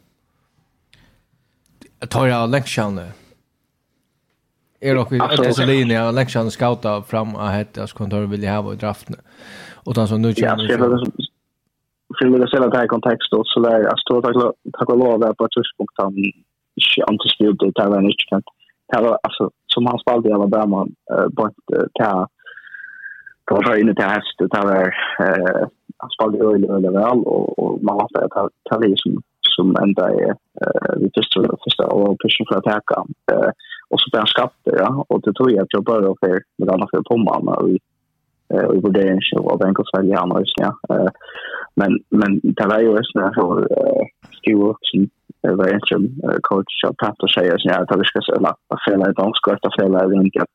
Jag 1.99 2.09
tar 2.09 2.27
jag 2.27 2.49
läxan. 2.49 3.01
Är 4.79 4.95
dock 4.95 5.11
vi 5.11 5.19
att 5.19 5.55
så 5.55 5.65
linje 5.65 6.11
läxan 6.11 6.51
scouta 6.51 7.01
fram 7.01 7.35
att 7.35 7.53
hetta 7.53 7.87
så 7.87 7.97
kontor 7.97 8.21
vill 8.21 8.43
jag 8.43 8.53
ha 8.53 8.69
och 8.69 8.77
draften. 8.77 9.15
Och 9.73 9.93
den 9.93 10.07
som 10.07 10.21
nu 10.21 10.33
känner 10.33 10.71
jag 10.71 12.31
vill 12.31 12.39
jag 12.39 12.49
säga 12.49 12.63
att 12.63 12.71
det 12.71 12.77
här 12.77 12.87
kontext 12.87 13.31
då 13.31 13.43
så 13.45 13.59
där 13.59 13.79
jag 13.79 13.99
står 13.99 14.21
tack 14.77 14.89
och 14.89 14.97
lov 14.97 15.33
på 15.33 15.45
ett 15.45 15.51
tidspunkt 15.51 15.95
ikke 16.81 17.07
antispilte, 17.11 17.71
det 17.77 17.85
var 17.91 17.99
en 17.99 18.11
ikke 18.13 18.29
kjent. 18.31 18.49
Det 18.93 18.99
var, 19.03 19.17
altså, 19.27 19.49
som 19.73 19.87
han 19.89 20.01
spalte 20.03 20.29
i 20.29 20.35
Alabama, 20.37 20.85
uh, 21.13 21.27
bort 21.37 21.57
uh, 21.75 21.85
det 21.97 22.09
var, 22.11 22.27
det 23.45 23.55
var 23.55 23.65
fra 23.65 23.77
inne 23.81 23.95
til 23.97 24.11
hest, 24.13 24.43
det 24.55 24.63
var, 24.69 24.91
uh, 25.23 25.63
han 26.03 26.13
spalte 26.15 26.41
i 26.41 26.45
øyne 26.49 26.73
veldig 26.73 26.93
vel, 26.99 27.23
og, 27.33 27.43
og 27.61 27.79
man 27.87 27.99
valgte 28.01 28.25
at 28.25 28.83
det 28.83 28.99
som, 29.03 29.17
som 29.55 29.73
enda 29.83 30.11
i 30.19 30.21
uh, 30.29 30.93
vi 31.01 31.09
første, 31.17 31.47
første 31.63 31.89
og 31.97 32.19
pushen 32.21 32.47
for 32.49 32.61
å 32.61 32.67
teka. 32.69 33.01
Uh, 33.33 33.51
og 33.93 34.01
så 34.01 34.09
ble 34.11 34.21
han 34.23 34.33
skapt 34.33 34.71
ja, 34.73 34.89
og 35.09 35.17
det 35.25 35.35
tog 35.37 35.51
jeg 35.53 35.67
til 35.69 35.81
å 35.81 35.87
bare 35.89 36.15
for 36.21 36.39
med 36.59 36.71
denne 36.71 36.87
for 36.91 37.05
pommaen, 37.09 37.51
og 37.53 37.69
vi 37.69 37.77
eh 38.53 38.65
och 38.65 38.93
det 38.93 39.01
är 39.01 39.19
ju 39.33 39.49
av 39.49 39.63
enkelt 39.63 39.87
annars 39.93 40.53
ja 40.55 40.75
Eh 40.89 41.09
men 41.75 41.99
men 42.09 42.39
det 42.43 42.67
var 42.67 42.79
ju 42.79 43.03
så 43.03 43.19
när 43.19 43.33
så 43.33 43.67
skivor 44.43 44.77
som 44.81 45.09
var 45.53 45.67
en 45.67 45.79
coach 46.41 46.83
av 46.87 46.93
Pat 46.93 47.23
och 47.23 47.31
säger 47.31 47.57
så 47.57 47.69
att 47.69 47.99
vi 47.99 48.05
ska 48.05 48.21
säga 48.21 48.55
att 48.67 48.83
fela 48.89 49.09
ett 49.09 49.19
omskott 49.19 49.65
och 49.65 49.75
fela 49.79 50.07
det 50.07 50.15
inte 50.15 50.45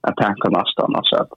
att 0.00 0.16
tanka 0.16 0.48
nästan. 0.48 0.96
Alltså 0.96 1.16
att 1.16 1.28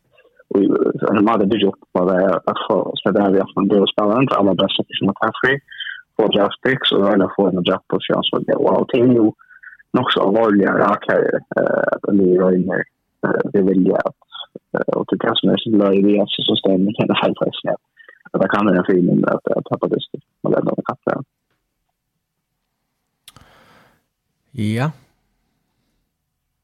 vi 0.56 1.28
hade 1.28 1.46
byggt 1.46 1.68
upp 1.68 1.80
på 1.94 2.06
det 2.06 2.36
att 2.36 2.60
få 2.68 2.92
så 2.96 3.12
där 3.12 3.32
vi 3.32 3.40
har 3.40 3.62
en 3.62 3.68
del 3.68 3.88
spelare, 3.88 4.22
inte 4.22 4.36
alla 4.36 4.54
bästa 4.54 4.84
som 5.00 5.10
att 5.10 5.40
free 5.42 5.60
för 6.16 6.24
Få 6.24 6.28
draft 6.28 6.62
picks 6.62 6.92
och 6.92 7.10
alla 7.10 7.32
får 7.36 7.50
en 7.50 7.64
draft 7.64 7.88
på 7.88 7.98
chans 8.00 8.30
för 8.30 8.40
det. 8.40 8.56
wow 8.56 8.86
team 8.92 9.12
ju 9.12 9.32
nog 9.94 10.12
så 10.12 10.22
allvarliga 10.22 10.72
rakare 10.86 11.40
att 11.92 12.14
vi 12.14 12.38
är 12.38 12.56
in 12.56 12.70
här. 12.70 12.84
Vi 13.54 13.62
vill 13.62 13.86
ju 13.86 13.94
att 13.94 14.16
och 14.88 15.06
det 15.10 15.18
kanske 15.20 15.48
är 15.48 15.58
så 15.58 15.70
löj 15.70 16.04
vi 16.04 16.20
alltså 16.20 16.42
så 16.42 16.56
stämmer 16.56 17.08
det 17.08 17.20
här 17.22 17.34
faktiskt. 17.40 17.66
Att 18.32 18.42
det 18.42 18.48
kan 18.48 18.66
vara 18.66 18.78
en 18.78 18.84
film 18.84 19.24
att 19.28 19.66
tappa 19.70 19.88
det. 19.88 20.00
Man 20.44 20.52
lär 20.54 20.62
dem 20.62 20.76
att 20.78 20.86
tappa 20.86 21.12
det. 21.12 21.37
Ja. 24.58 24.90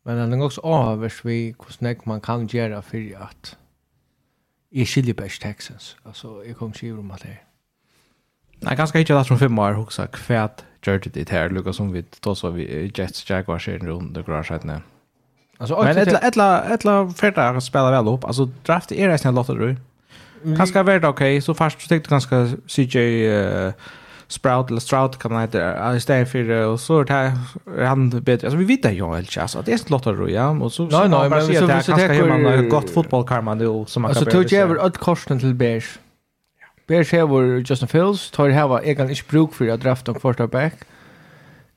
Men 0.05 0.17
han 0.17 0.33
er 0.33 0.43
også 0.43 0.61
avhørs 0.63 1.25
vi 1.25 1.53
hvordan 1.57 1.87
jeg 1.87 1.97
man 2.05 2.21
kan 2.21 2.47
gjøre 2.47 2.81
for 2.81 3.25
at 3.25 3.57
jeg 4.73 4.87
skiljer 4.87 5.13
best 5.13 5.41
Texans. 5.41 5.97
Altså, 6.05 6.41
jeg 6.41 6.55
kommer 6.55 6.83
ikke 6.83 6.97
om 6.99 7.11
at 7.11 7.21
det 7.21 7.37
Nei, 8.63 8.75
ganske 8.79 8.99
ikke 8.99 9.15
det 9.17 9.25
som 9.27 9.37
fem 9.37 9.59
år 9.59 9.73
hoksa 9.75 10.05
kvæt 10.05 10.63
gjør 10.85 10.97
det 10.97 11.29
her, 11.29 11.49
lukka 11.51 11.71
som 11.75 11.93
vi 11.93 12.01
tog 12.23 12.37
så 12.37 12.49
vi 12.55 12.91
Jets 12.97 13.29
Jaguars 13.29 13.67
er 13.67 13.83
rundt 13.83 14.17
og 14.17 14.25
grønner 14.25 14.43
seg 14.47 14.63
ned. 14.63 14.79
Altså, 15.59 15.75
men 15.83 15.97
ett 15.97 16.07
ett 16.07 16.37
ett 16.85 17.17
första 17.17 17.61
spela 17.61 17.91
väl 17.91 18.07
upp. 18.07 18.25
Alltså 18.25 18.49
draft 18.65 18.91
är 18.91 19.09
det 19.09 19.17
sen 19.17 19.35
låter 19.35 19.55
du. 19.55 19.75
Kanske 20.57 20.83
vart 20.83 21.03
okej 21.03 21.41
så 21.41 21.53
fast 21.53 21.89
tyckte 21.89 22.09
ganska 22.09 22.47
CJ 22.67 22.97
Sprout 24.27 24.69
eller 24.69 24.79
Strout 24.79 25.19
kan 25.19 25.33
man 25.33 25.43
inte 25.43 25.93
i 25.97 25.99
stedet 25.99 26.31
för 26.31 26.51
och 26.51 26.79
så 26.79 26.99
är 26.99 27.05
det 27.05 27.13
här 27.13 27.31
han 27.85 28.09
bättre. 28.09 28.47
Alltså 28.47 28.57
vi 28.57 28.65
vet 28.65 28.85
ju 28.85 29.13
helt 29.15 29.37
alltså 29.37 29.59
att 29.59 29.65
det 29.65 29.71
är 29.71 29.75
ett 29.75 29.89
lottar 29.89 30.13
då 30.13 30.29
ja 30.29 30.49
och 30.49 30.73
så 30.73 30.85
Nej 30.85 31.09
nej 31.09 31.29
men 31.29 31.41
så 31.41 31.53
så 31.83 31.95
det 31.95 32.17
kan 32.17 32.43
man 32.43 32.69
gott 32.69 32.89
fotboll 32.89 33.27
kan 33.27 33.43
man 33.43 33.57
då 33.57 33.85
som 33.85 34.01
man 34.01 34.13
kan. 34.13 34.17
Alltså 34.17 34.31
tog 34.31 34.53
över 34.53 34.87
ett 34.87 34.97
korsen 34.97 35.39
till 35.39 35.53
Bears. 35.53 35.99
Bears 36.87 37.11
här 37.11 37.25
var 37.25 37.43
Justin 37.43 37.87
Fields 37.87 38.31
tar 38.31 38.47
det 38.47 38.53
här 38.53 38.67
var 38.67 38.81
egen 38.81 39.09
inte 39.09 39.23
bruk 39.29 39.53
för 39.53 39.67
att 39.67 39.81
drafta 39.81 40.11
en 40.11 40.19
quarterback. 40.19 40.73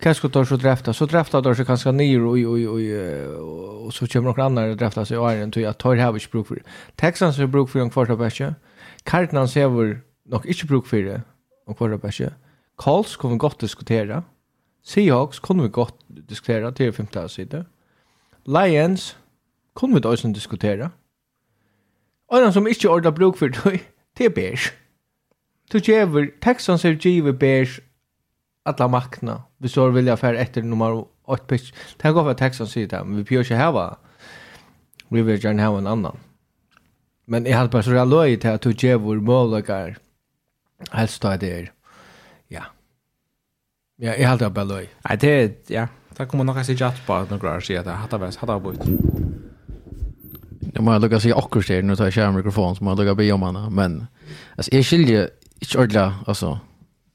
Kanske 0.00 0.28
tar 0.28 0.44
så 0.44 0.56
drafta 0.56 0.92
så 0.92 1.06
drafta 1.06 1.40
då 1.40 1.54
så 1.54 1.64
kanske 1.64 1.92
ner 1.92 2.20
och 2.20 2.38
och 2.38 2.58
och 2.74 3.86
och 3.86 3.94
så 3.94 4.06
kommer 4.06 4.28
några 4.28 4.44
andra 4.44 4.70
att 4.72 4.78
drafta 4.78 5.04
sig 5.04 5.16
i 5.16 5.20
Iron 5.20 5.50
till 5.50 5.66
att 5.66 5.78
tar 5.78 5.94
det 5.94 6.02
här 6.02 6.12
var 6.12 6.18
inte 6.18 6.28
bruk 6.32 6.46
för. 6.46 6.62
Texans 6.96 7.38
har 7.38 7.46
bruk 7.46 7.70
för 7.70 7.80
en 7.80 7.90
quarterback. 7.90 8.40
Cardinals 9.04 9.54
har 9.54 10.00
nog 10.30 10.46
inte 10.46 10.66
bruk 10.66 10.86
för 10.86 11.02
det 11.02 11.22
og 11.66 11.76
quarterback. 11.76 12.32
Colts 12.76 13.16
kommer 13.16 13.34
vi 13.34 13.38
godt 13.38 13.60
diskutera. 13.60 14.22
Seahawks 14.82 15.38
kommer 15.38 15.64
vi 15.64 15.70
godt 15.70 15.94
diskutera 16.28 16.70
til 16.70 16.92
femte 16.92 17.28
sida. 17.28 17.64
Lions 18.46 19.18
kommer 19.74 20.00
vi 20.00 20.08
også 20.08 20.32
diskutera. 20.32 20.88
Og 22.28 22.40
den 22.40 22.52
som 22.52 22.66
ikke 22.66 22.90
ordner 22.90 23.10
bruk 23.10 23.36
for 23.36 23.46
det, 23.46 23.80
det 24.18 24.26
er 24.26 24.30
Bears. 24.30 24.72
Du 25.72 25.78
gjør 25.78 26.26
Texans 26.42 26.84
er 26.84 26.94
givet 26.94 27.38
Bears 27.38 27.80
alla 28.66 28.86
makna. 28.86 29.40
Vi 29.58 29.68
så 29.68 29.90
vilja 29.90 30.16
färre 30.16 30.38
efter 30.38 30.62
nummer 30.62 31.04
8 31.24 31.44
pitch. 31.46 31.72
Tänk 31.98 32.16
av 32.16 32.28
att 32.28 32.38
Texans 32.38 32.70
sier 32.70 32.86
det 32.86 33.04
men 33.04 33.16
vi 33.16 33.22
behöver 33.22 33.44
inte 33.44 33.54
häva. 33.54 33.96
Vi 35.08 35.22
vill 35.22 35.44
gärna 35.44 35.62
häva 35.62 35.78
en 35.78 35.86
annan. 35.86 36.16
Men 37.26 37.46
jeg 37.46 37.56
hadde 37.56 37.70
bare 37.70 37.82
så 37.82 37.90
rätt 37.90 38.08
løy 38.08 38.36
till 38.36 38.50
at 38.50 38.64
du 38.64 38.70
gjør 38.70 38.96
vår 38.96 39.16
helst 40.92 41.22
da 41.22 41.36
det 41.36 41.52
er, 41.52 41.70
ja. 42.50 42.66
Ja, 43.98 44.12
jeg 44.12 44.28
halte 44.28 44.46
opp 44.46 44.58
løy. 44.58 44.86
Nei, 45.08 45.16
det 45.16 45.30
er, 45.30 45.48
ja, 45.72 45.86
Det 46.16 46.28
kommer 46.28 46.44
nok 46.48 46.56
jeg 46.62 46.66
si 46.70 46.76
jatt 46.80 47.00
på 47.06 47.16
noen 47.28 47.40
greier, 47.40 47.60
sier 47.60 47.76
jeg 47.76 47.84
det, 47.84 47.96
hatt 48.00 48.14
av 48.16 48.22
hans, 48.24 48.38
hatt 48.40 48.50
av 48.52 48.62
bort. 48.64 48.84
Jeg 50.72 50.84
må 50.84 50.94
lukka 51.00 51.20
si 51.20 51.32
akkurat 51.32 51.68
det, 51.68 51.82
nå 51.84 51.96
tar 51.96 52.08
jeg 52.08 52.16
kjære 52.16 52.36
mikrofon, 52.38 52.76
så 52.76 52.84
må 52.84 52.94
jeg 52.94 53.02
lukka 53.02 53.16
be 53.18 53.26
om 53.34 53.44
henne, 53.44 53.66
men, 53.70 53.98
altså, 54.56 54.70
jeg 54.72 54.88
skiljer 54.88 55.28
ikke 55.60 55.78
ordentlig, 55.82 56.06
altså, 56.26 56.56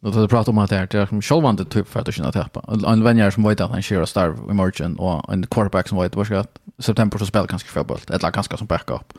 Nu 0.01 0.11
tar 0.11 0.21
vi 0.21 0.27
prata 0.27 0.51
om 0.51 0.57
att 0.57 0.69
det 0.69 0.75
här, 0.75 0.87
det 0.91 0.97
är 0.99 1.05
som 1.05 1.21
självande 1.21 1.65
typ 1.65 1.87
för 1.87 1.99
att 1.99 2.05
du 2.05 2.11
känner 2.11 2.31
tappa. 2.31 2.61
En 2.87 3.03
vänjare 3.03 3.31
som 3.31 3.43
vet 3.43 3.61
att 3.61 3.71
han 3.71 3.81
kör 3.81 4.05
starv 4.05 4.49
i 4.49 4.53
morgon 4.53 4.95
och 4.95 5.33
en 5.33 5.47
quarterback 5.47 5.87
som 5.87 5.97
vet 5.97 6.17
att 6.17 6.59
september 6.79 7.17
så 7.17 7.25
spelar 7.25 7.47
ganska 7.47 7.69
fotboll, 7.69 7.99
eller 8.07 8.31
ganska 8.31 8.57
som 8.57 8.67
backup. 8.67 9.13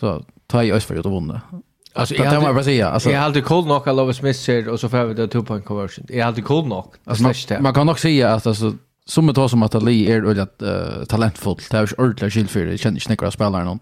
Så 0.00 0.24
ta 0.46 0.62
i 0.62 0.72
oss 0.72 0.84
för 0.84 0.96
att 0.96 1.06
vinna. 1.06 1.40
Alltså 1.94 2.14
jag 2.14 2.24
hade 2.24 2.40
bara 2.40 2.64
säga 2.64 2.88
alltså 2.88 3.10
jag 3.10 3.20
hade 3.20 3.40
cool 3.40 3.66
nog 3.66 3.88
att 3.88 3.96
Lovis 3.96 4.16
Smith 4.16 4.38
ser 4.38 4.68
och 4.68 4.80
så 4.80 4.88
får 4.88 5.04
vi 5.04 5.14
det 5.14 5.28
two 5.28 5.42
point 5.42 5.64
conversion. 5.64 6.06
Jag 6.08 6.24
hade 6.24 6.42
cool 6.42 6.66
nog. 6.66 6.84
Alltså 7.04 7.22
man, 7.22 7.34
man 7.62 7.74
kan 7.74 7.86
nog 7.86 7.98
säga 7.98 8.34
att 8.34 8.46
alltså 8.46 8.74
som 9.06 9.26
det 9.26 9.48
som 9.48 9.62
att 9.62 9.74
Ali 9.74 10.12
är 10.12 10.20
väldigt 10.20 10.62
uh, 10.62 11.04
talentfull. 11.04 11.56
Det 11.70 11.76
är 11.76 11.86
ju 11.86 11.94
ordentligt 11.98 12.32
skill 12.32 12.48
för 12.48 12.64
det 12.64 12.78
känns 12.78 13.10
inte 13.10 13.22
några 13.22 13.30
spelare 13.30 13.64
någon. 13.64 13.80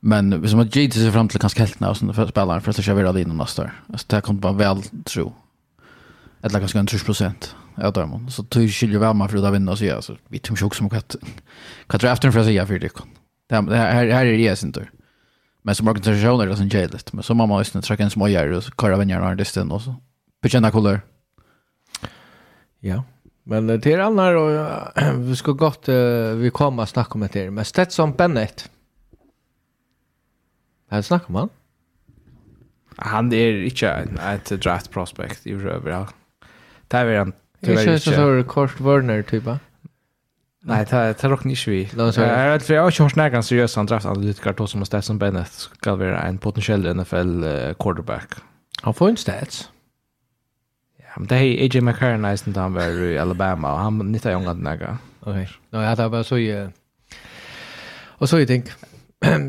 Men 0.00 0.30
hvis 0.40 0.54
man 0.54 0.68
gitt 0.70 0.94
seg 0.94 1.10
fram 1.12 1.28
til 1.30 1.42
kanskje 1.42 1.64
heltene 1.64 1.90
og 1.90 1.96
sånne 1.98 2.14
spillere, 2.14 2.60
for 2.62 2.70
at 2.70 2.78
det 2.78 2.84
ikke 2.84 3.02
er 3.02 3.08
alene 3.10 3.34
neste 3.34 3.64
år. 3.64 3.72
Altså, 3.90 4.06
det 4.10 4.20
kommer 4.26 4.44
bare 4.44 4.58
vel 4.60 4.82
tro. 5.10 5.32
Eller 6.44 6.62
kanskje 6.62 6.78
en 6.78 6.90
30 6.90 7.06
prosent 7.08 7.48
av 7.76 7.96
dem. 7.96 8.28
Så 8.30 8.44
det 8.54 8.68
skiljer 8.70 9.02
vel 9.02 9.16
meg 9.18 9.32
for 9.32 9.42
å 9.42 9.52
vinne 9.54 9.74
og 9.74 9.80
sier, 9.80 9.98
altså, 9.98 10.14
vi 10.30 10.38
tror 10.38 10.58
ikke 10.58 10.70
også 10.70 10.86
om 10.86 10.92
hva 10.92 11.02
det 11.02 11.98
er 11.98 12.12
efter 12.12 12.30
for 12.30 12.44
å 12.44 12.46
si, 12.46 12.54
for 12.70 12.84
det 12.84 12.92
kan. 12.94 13.10
Her 13.50 14.12
er 14.20 14.30
jeg 14.38 14.60
sin 14.60 14.72
tur. 14.76 14.86
Men 15.68 15.74
som 15.74 15.88
organisation 15.88 16.40
är 16.40 16.46
det 16.46 16.56
som 16.56 16.68
jävligt. 16.68 17.12
Men 17.12 17.22
så 17.22 17.34
man 17.34 17.48
måste 17.48 17.82
träcka 17.82 18.02
en 18.02 18.10
småjär 18.10 18.52
och 18.52 18.62
köra 18.80 18.96
vänner 18.96 19.20
och 19.20 19.26
artisten 19.26 19.70
och 19.70 19.82
så. 19.82 19.94
Bekänna 20.42 20.70
kolor. 20.70 21.00
Ja. 22.80 23.04
Men 23.42 23.80
till 23.80 24.00
annar 24.00 24.34
och 24.34 24.50
vi 25.18 25.36
ska 25.36 25.52
gott 25.52 25.88
vi 26.36 26.50
kommer 26.54 26.82
att 26.82 26.88
snacka 26.88 27.14
om 27.14 27.28
det 27.32 27.50
Men 27.50 27.64
Stetson 27.64 28.12
Bennett. 28.12 28.70
Här 30.90 31.02
snackar 31.02 31.32
man. 31.32 31.48
Han 32.96 33.32
är 33.32 33.64
inte 33.64 33.88
ett 33.88 34.62
draft 34.62 34.90
prospect 34.90 35.46
i 35.46 35.52
över. 35.52 36.06
Det 36.88 36.96
är 36.96 37.18
han. 37.18 37.32
Det 37.60 37.72
är 37.72 37.80
inte 37.80 38.00
så 38.00 38.44
kort 38.48 38.80
Werner 38.80 39.22
typ. 39.22 39.44
Nei, 40.68 40.84
det 40.84 40.92
er, 40.92 41.28
rock 41.28 41.44
ni 41.44 41.56
svi. 41.56 41.88
Jag 41.96 42.16
är 42.18 42.50
rädd 42.50 42.62
för 42.62 42.74
jag 42.74 42.82
har 42.82 42.90
kört 42.90 43.16
nägan 43.16 43.42
seriöst 43.42 43.76
han 43.76 43.86
draft 43.86 44.06
analytikere 44.06 44.54
to 44.54 44.66
som 44.66 44.84
Stetson 44.84 45.18
Bennett 45.18 45.52
skal 45.52 45.98
være 45.98 46.28
en 46.28 46.38
potensiell 46.38 46.94
NFL 46.94 47.44
quarterback. 47.80 48.36
Han 48.82 48.94
får 48.94 49.08
en 49.08 49.16
stats. 49.16 49.70
Ja, 50.98 51.16
men 51.16 51.28
det 51.28 51.38
er 51.38 51.64
AJ 51.64 51.80
McCarron 51.80 52.20
nästan 52.20 52.52
da 52.52 52.60
han 52.60 52.74
var 52.74 53.00
i 53.00 53.16
Alabama 53.16 53.72
og 53.72 53.80
han 53.80 54.12
nittar 54.12 54.30
ju 54.30 54.40
något 54.40 54.62
näga. 54.62 54.98
Okej. 55.20 55.48
nå 55.70 55.80
jag 55.80 55.96
tar 55.96 56.08
bara 56.08 56.24
så 56.24 56.38
i... 56.38 56.68
Och 58.18 58.28
så 58.28 58.38
jag 58.38 58.48
tänk. 58.48 58.66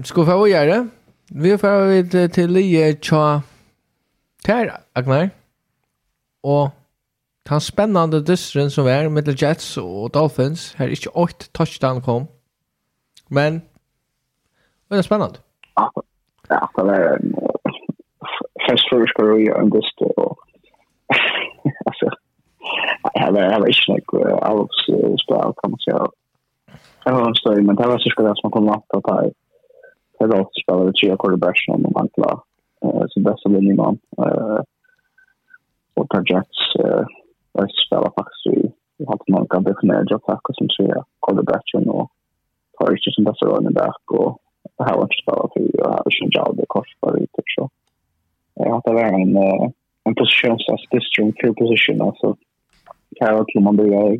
Ska 0.05 0.25
få 0.25 0.47
göra? 0.47 0.87
Vi 1.29 1.57
får 1.57 1.85
vi 1.85 2.29
till 2.29 2.51
Lee 2.51 2.97
tja... 3.01 3.41
Tera 4.43 4.77
Agnar. 4.93 5.29
Och 6.41 6.69
Den 7.49 7.59
spennende 7.59 8.25
dysteren 8.25 8.69
som 8.69 8.85
var 8.85 9.09
med 9.09 9.41
Jets 9.41 9.77
og 9.77 10.13
Dolphins, 10.13 10.73
her 10.77 10.85
er 10.85 10.89
ikke 10.89 11.15
8 11.15 11.49
touchdown 11.57 12.01
kom, 12.01 12.27
men 13.29 13.53
det 14.89 14.97
er 14.97 15.01
spennende. 15.01 15.41
Ja, 15.79 15.85
det 16.75 16.83
var 16.89 16.99
en 17.15 17.33
festførersker 18.65 19.23
og 19.55 19.61
en 19.63 19.73
dyster, 19.75 20.11
og 20.25 20.31
altså, 21.89 22.07
jeg 23.21 23.29
var 23.33 23.69
ikke 23.73 23.93
noe 23.93 24.39
avhoppsspill, 24.49 25.49
kan 25.59 25.71
man 25.73 25.83
si, 25.85 25.91
Det 27.03 27.11
var 27.15 27.27
en 27.27 27.41
støy, 27.41 27.57
men 27.67 27.77
det 27.79 27.85
var 27.89 27.97
sikkert 27.97 28.27
det 28.29 28.37
som 28.39 28.51
kom 28.53 28.69
langt 28.71 28.97
at 28.99 29.13
jeg 29.13 29.31
det 30.19 30.27
var 30.29 30.39
også 30.43 30.61
spiller 30.61 30.97
tre 30.99 31.09
quarterbacks 31.21 31.61
som 31.65 31.83
de 31.83 31.91
hantla 31.97 32.29
sin 33.11 33.25
beste 33.27 33.47
linjemann 33.53 33.97
og 35.97 36.03
tar 36.11 36.23
Jets 36.31 36.61
Jag 37.53 37.71
spelar 37.85 38.11
faktiskt 38.17 38.47
i 38.47 38.73
att 39.07 39.27
man 39.27 39.47
kan 39.47 39.63
definiera 39.63 40.03
jobbtack 40.09 40.49
och 40.49 40.55
sen 40.55 40.69
säga 40.69 41.03
kollegatchen 41.19 41.89
och 41.89 42.11
tar 42.77 42.91
inte 42.91 43.11
som 43.11 43.23
bästa 43.23 43.45
rollen 43.45 43.73
back 43.73 44.03
och 44.11 44.37
det 44.77 44.83
här 44.83 44.95
var 44.95 45.03
inte 45.03 45.21
spelat 45.23 45.53
för 45.53 45.61
jag 45.73 45.91
hade 45.97 46.11
sin 46.11 46.29
jobb 46.31 46.59
i 46.59 46.65
korsbarit 46.67 47.33
och 47.33 47.49
så. 47.55 47.69
Jag 48.53 48.71
har 48.73 48.81
tagit 48.81 49.13
en, 49.13 49.37
en 50.03 50.15
position, 50.15 50.51
alltså 50.51 50.87
district 50.91 51.41
field 51.41 51.57
position, 51.57 52.01
alltså 52.01 52.35
här 53.19 53.43
till 53.43 53.61
man 53.61 53.77
börjar 53.77 54.17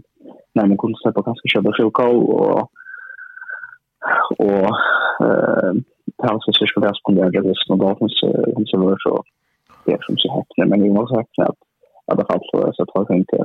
när 0.54 0.66
man 0.66 0.78
kunde 0.78 0.98
släppa 1.02 1.22
ganska 1.22 1.48
köpa 1.48 1.78
sjuka 1.78 2.04
och 2.08 2.72
och 4.38 4.70
eh 5.26 5.74
paus 6.24 6.44
så 6.46 6.66
ska 6.66 6.80
vi 6.80 6.90
spendera 7.02 7.30
det 7.30 7.54
som 7.56 7.80
Dolphins 7.80 8.20
som 8.70 8.96
så 9.00 9.24
det 9.86 9.98
som 10.02 10.18
så 10.18 10.32
hackar 10.36 10.66
men 10.66 10.84
vi 10.84 10.90
måste 10.90 11.16
hackar 11.16 11.52
alla 12.12 12.26
fall 12.26 12.42
så 12.52 12.72
så 12.74 12.86
tror 12.86 13.06
jag 13.10 13.18
inte 13.18 13.38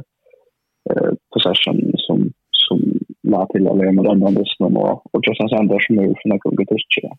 eh 0.90 1.12
possession 1.32 1.92
som 2.06 2.18
som 2.66 2.78
la 3.22 3.46
till 3.46 3.68
alla 3.68 3.92
med 3.92 4.04
den 4.04 4.22
andra 4.26 4.42
som 4.44 4.76
och 4.76 5.02
och 5.12 5.20
Justin 5.26 5.48
Sanders 5.48 5.90
move 5.90 6.14
från 6.18 6.32
att 6.32 6.40
gå 6.58 6.64
till 6.64 7.10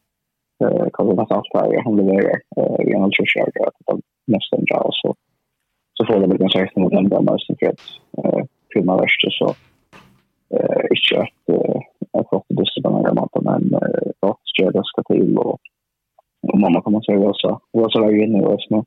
eh 0.64 0.88
kan 0.94 1.08
det 1.08 1.16
vara 1.16 1.28
allt 1.30 1.54
där 1.54 1.84
han 1.86 1.98
levererar 1.98 2.38
eh 2.58 2.80
i 2.88 2.92
en 2.94 3.12
chans 3.34 3.56
att 3.88 4.00
nästan 4.28 4.62
ja 4.72 4.90
så 4.92 5.16
så 5.98 6.06
får 6.06 6.20
det 6.20 6.28
väl 6.28 6.38
kanske 6.38 6.62
inte 6.62 6.80
mot 6.80 6.92
den 6.92 7.10
där 7.10 7.22
mest 7.22 7.48
för 7.60 7.68
att 7.72 7.84
eh 8.18 8.44
kunna 8.74 8.98
värst 8.98 9.22
så. 9.40 9.48
Eh 10.56 10.86
inte 10.92 11.22
att 11.22 12.30
att 12.30 12.30
få 12.30 12.44
det 12.48 12.66
så 12.66 12.80
där 12.82 13.14
man 13.14 13.30
men 13.50 13.80
då 14.22 14.38
ska 14.44 14.72
det 14.72 14.82
ska 14.84 15.04
till 15.04 15.38
och 15.38 15.60
mamma 16.60 16.82
kommer 16.82 17.02
säga 17.02 17.32
så 17.34 17.60
vad 17.72 17.92
så 17.92 18.00
lägger 18.00 18.24
inne 18.24 18.46
och 18.46 18.62
så 18.62 18.84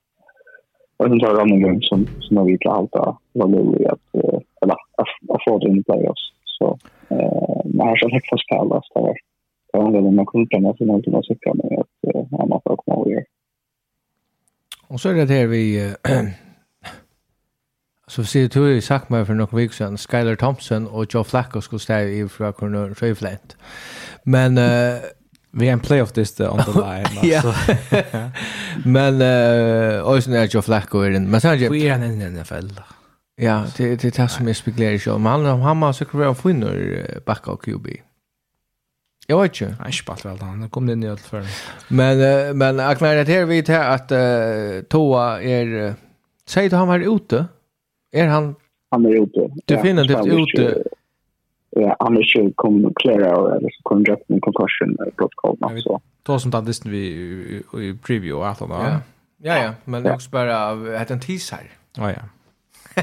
Og 0.98 1.06
så 1.06 1.14
tror 1.14 1.28
jeg 1.28 1.36
det 1.36 1.42
er 1.42 1.50
noen 1.52 1.64
ganger 1.66 1.84
som, 1.86 2.04
som 2.24 2.38
Norge 2.40 2.70
alt 2.74 2.92
da, 2.96 3.06
var 3.40 3.50
mulig 3.54 3.86
att 3.86 4.06
eh, 4.18 4.40
eller, 4.62 4.78
å 5.34 5.40
få 5.44 5.58
det 5.62 5.70
inn 5.70 5.80
i 5.80 5.86
playoffs. 5.86 6.24
Så 6.58 6.72
eh, 7.14 7.58
man 7.70 7.90
har 7.90 8.00
så 8.02 8.10
hekk 8.14 8.26
fast 8.32 8.48
pæl, 8.50 8.72
det 8.72 9.04
var 9.06 9.18
det 9.72 10.00
var 10.02 10.08
en 10.08 10.16
man 10.16 10.26
kunde 10.26 10.60
med 10.64 10.76
sin 10.78 10.90
ultima 10.90 11.22
sikra 11.22 11.54
med 11.60 11.78
at 11.84 12.10
eh, 12.10 12.24
man 12.32 12.60
får 12.64 12.76
komma 12.82 13.00
över. 13.06 13.24
Och 14.88 15.00
så 15.00 15.08
är 15.08 15.14
det 15.14 15.34
här 15.34 15.46
vi, 15.46 15.86
äh, 15.86 16.28
Så 18.06 18.24
ser 18.24 18.48
du 18.48 18.74
ju 18.74 18.80
sagt 18.80 19.10
mig 19.10 19.24
för 19.26 19.34
några 19.34 19.56
veckor 19.56 19.72
sedan 19.72 19.96
Skyler 19.96 20.36
Thompson 20.36 20.86
och 20.86 21.14
Joe 21.14 21.24
Flacco 21.24 21.60
skulle 21.60 21.80
stäva 21.80 22.10
i 22.10 22.28
från 22.28 22.52
Cornell 22.52 22.94
Flint. 22.94 23.56
Men 24.22 24.58
eh 24.58 25.17
Vi 25.50 25.68
är 25.68 25.72
en 25.72 25.80
playoff 25.80 26.12
this 26.12 26.40
on 26.40 26.60
the 26.64 26.72
line. 26.80 27.06
Ja. 27.22 27.54
Men 28.84 29.20
eh 29.20 30.08
Oisen 30.08 30.34
är 30.34 30.54
ju 30.54 30.62
Flacco 30.62 30.98
är 30.98 31.10
den. 31.10 31.30
Men 31.30 31.40
sen 31.40 31.58
vi 31.58 31.88
är 31.88 31.94
en 31.94 32.34
NFL. 32.34 32.80
Ja, 33.40 33.64
det 33.76 33.96
det 33.96 34.10
tas 34.10 34.34
som 34.34 34.48
är 34.48 34.52
spekulerar 34.52 34.92
ju. 34.92 35.18
Men 35.18 35.26
han 35.26 35.60
han 35.60 35.82
har 35.82 35.92
säkert 35.92 36.14
varit 36.14 36.38
finner 36.38 37.20
backa 37.26 37.50
och 37.50 37.62
QB. 37.64 37.86
Jag 39.26 39.42
vet 39.42 39.60
inte. 39.60 39.74
Han 39.80 39.92
spalt 39.92 40.24
väl 40.24 40.38
han. 40.38 40.70
Kom 40.70 40.86
det 40.86 40.94
ner 40.94 41.16
för. 41.16 41.44
Men 41.88 42.20
uh, 42.20 42.54
men 42.54 42.78
jag 42.78 42.98
klarar 42.98 43.24
det 43.24 43.32
här 43.32 43.44
vid 43.44 43.68
här 43.68 43.94
att 43.94 44.12
uh, 44.12 44.82
Toa 44.82 45.42
är 45.42 45.66
uh, 45.66 45.92
säger 46.48 46.70
du 46.70 46.76
han 46.76 46.88
var 46.88 47.16
ute. 47.16 47.46
Är 48.12 48.26
han 48.26 48.54
Han 48.90 49.06
är 49.06 49.22
ute. 49.22 49.50
Definitivt 49.66 50.26
ute 50.26 50.82
Ja, 51.70 51.96
han 51.98 52.16
är 52.16 52.38
ju 52.38 52.52
kommer 52.54 52.88
att 52.88 52.94
klara 52.94 53.56
eller 53.56 53.70
så 53.70 53.82
kommer 53.82 54.08
jag 54.08 54.18
med 54.26 54.42
concussion 54.42 54.96
protocol 55.16 55.56
protokollet 55.56 55.82
så. 55.82 56.00
Då 56.22 56.38
som 56.38 56.50
da 56.50 56.60
distan 56.60 56.92
vi 56.92 57.06
i 57.74 57.98
preview 58.02 58.40
og 58.40 58.48
alt 58.48 58.62
annet, 58.62 58.78
Ja. 58.78 59.00
Ja 59.40 59.58
ja, 59.62 59.74
men 59.84 60.02
det 60.02 60.12
också 60.14 60.30
bara 60.30 60.54
hade 60.98 61.14
en 61.14 61.20
teaser. 61.20 61.70
Ja 61.96 62.10
ja. 62.10 62.22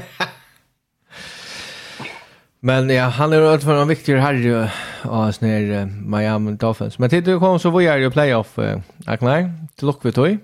Men 2.60 2.90
ja, 2.90 3.04
han 3.04 3.32
är 3.32 3.40
rätt 3.40 3.64
för 3.64 3.82
en 3.82 3.88
viktig 3.88 4.16
herre 4.16 4.70
av 5.02 5.28
oss 5.28 5.40
ner 5.40 5.86
Miami 5.86 6.52
Dolphins. 6.52 6.98
Men 6.98 7.10
tittar 7.10 7.32
du 7.32 7.38
kom 7.40 7.58
så 7.58 7.70
var 7.70 7.80
jag 7.80 8.02
i 8.02 8.10
playoff 8.10 8.58
Agnar. 9.06 9.52
Till 9.74 9.86
luck 9.86 9.98
vi 10.02 10.12
tog. 10.12 10.38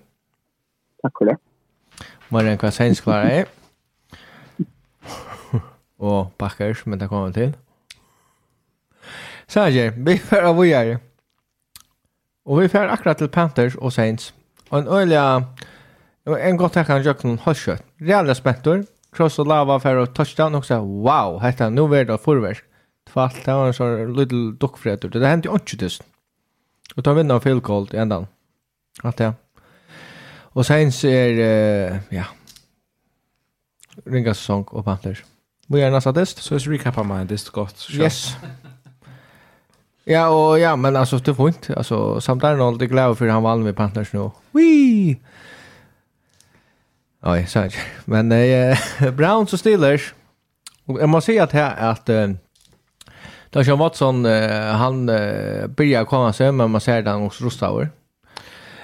Tack 1.02 1.18
för 1.18 1.24
det. 1.24 1.36
Var 2.28 2.40
en 2.40 2.44
Marian 2.44 2.58
Kvasens 2.58 3.00
klarar 3.00 3.24
det. 3.24 3.44
Och 5.96 6.38
Packers, 6.38 6.86
men 6.86 6.98
det 6.98 7.08
kommer 7.08 7.32
till. 7.32 7.52
Så 9.47 9.61
här, 9.61 9.90
vi 9.97 10.18
får 10.18 10.43
av 10.43 10.66
er. 10.66 10.99
Och 12.45 12.62
vi 12.62 12.68
får 12.68 12.78
akkurat 12.78 13.18
till 13.18 13.28
Panthers 13.28 13.76
och 13.76 13.93
Saints. 13.93 14.34
Och 14.68 14.78
en 14.78 14.88
öliga... 14.88 15.45
En 16.24 16.57
gott 16.57 16.74
här 16.74 16.84
kan 16.84 17.03
jag 17.03 17.18
kunna 17.18 17.43
ha 17.43 17.55
kött. 17.55 17.84
Reala 17.97 18.34
spettor. 18.34 18.84
Cross 19.12 19.38
och 19.38 19.47
lava 19.47 19.80
för 19.80 19.97
och 19.97 20.14
touchdown 20.14 20.55
också. 20.55 20.78
Wow, 20.78 21.40
hetta 21.40 21.70
nu 21.70 21.80
vart 21.80 22.07
det 22.07 22.18
förvärst. 22.18 22.64
Tvalt 23.12 23.45
det 23.45 23.53
var 23.53 23.66
en 23.66 23.74
sån 23.74 24.14
little 24.14 24.53
duckfräter. 24.61 25.09
Det 25.09 25.26
hände 25.26 25.49
ju 25.49 25.55
inte 25.55 25.76
tusen. 25.76 26.07
Och 26.95 27.05
tar 27.05 27.14
vinna 27.14 27.34
av 27.34 27.40
field 27.40 27.62
goal 27.62 27.88
i 27.93 27.97
ändan. 27.97 28.26
Allt 29.03 29.16
det. 29.16 29.34
Och 30.55 30.66
Saints 30.66 31.05
är... 31.05 31.30
Uh, 31.93 31.99
ja. 32.09 32.24
Ringa 34.05 34.34
säsong 34.34 34.64
och 34.64 34.84
Panthers. 34.84 35.24
Vi 35.66 35.82
är 35.82 35.90
nästa 35.90 36.12
test. 36.12 36.43
Så 36.43 36.55
vi 36.55 36.78
recapar 36.78 37.05
man 37.05 37.26
det 37.26 37.49
gott. 37.53 37.88
Yes. 37.90 38.36
Ja, 40.05 40.28
och 40.28 40.59
ja, 40.59 40.76
men 40.76 40.96
alltså 40.96 41.18
det 41.18 41.32
var 41.32 41.48
inte 41.48 41.76
alltså 41.76 42.20
samtidigt 42.20 42.61
är 42.61 42.78
det 42.78 42.86
glad 42.86 43.18
för 43.18 43.28
han 43.28 43.42
vann 43.42 43.62
med 43.62 43.76
Panthers 43.76 44.12
nu. 44.12 44.30
Wee. 44.53 45.16
Oj, 47.22 47.46
så 47.46 47.68
Men 48.05 48.32
eh, 48.32 48.78
Browns 49.12 49.53
och 49.53 49.59
Steelers. 49.59 50.14
Och 50.86 51.00
jag 51.00 51.09
måste 51.09 51.26
säga 51.26 51.44
att 51.44 51.53
här 51.53 51.90
att 51.90 52.09
eh, 52.09 52.30
Deshaun 53.50 53.78
Watson 53.78 54.26
eh, 54.26 54.64
han 54.64 55.09
eh, 55.09 55.66
börjar 55.66 56.05
komma 56.05 56.32
sig 56.32 56.53
men 56.53 56.70
man 56.70 56.80
ser 56.80 57.03
den 57.03 57.22
också 57.22 57.44
Rostauer. 57.44 57.90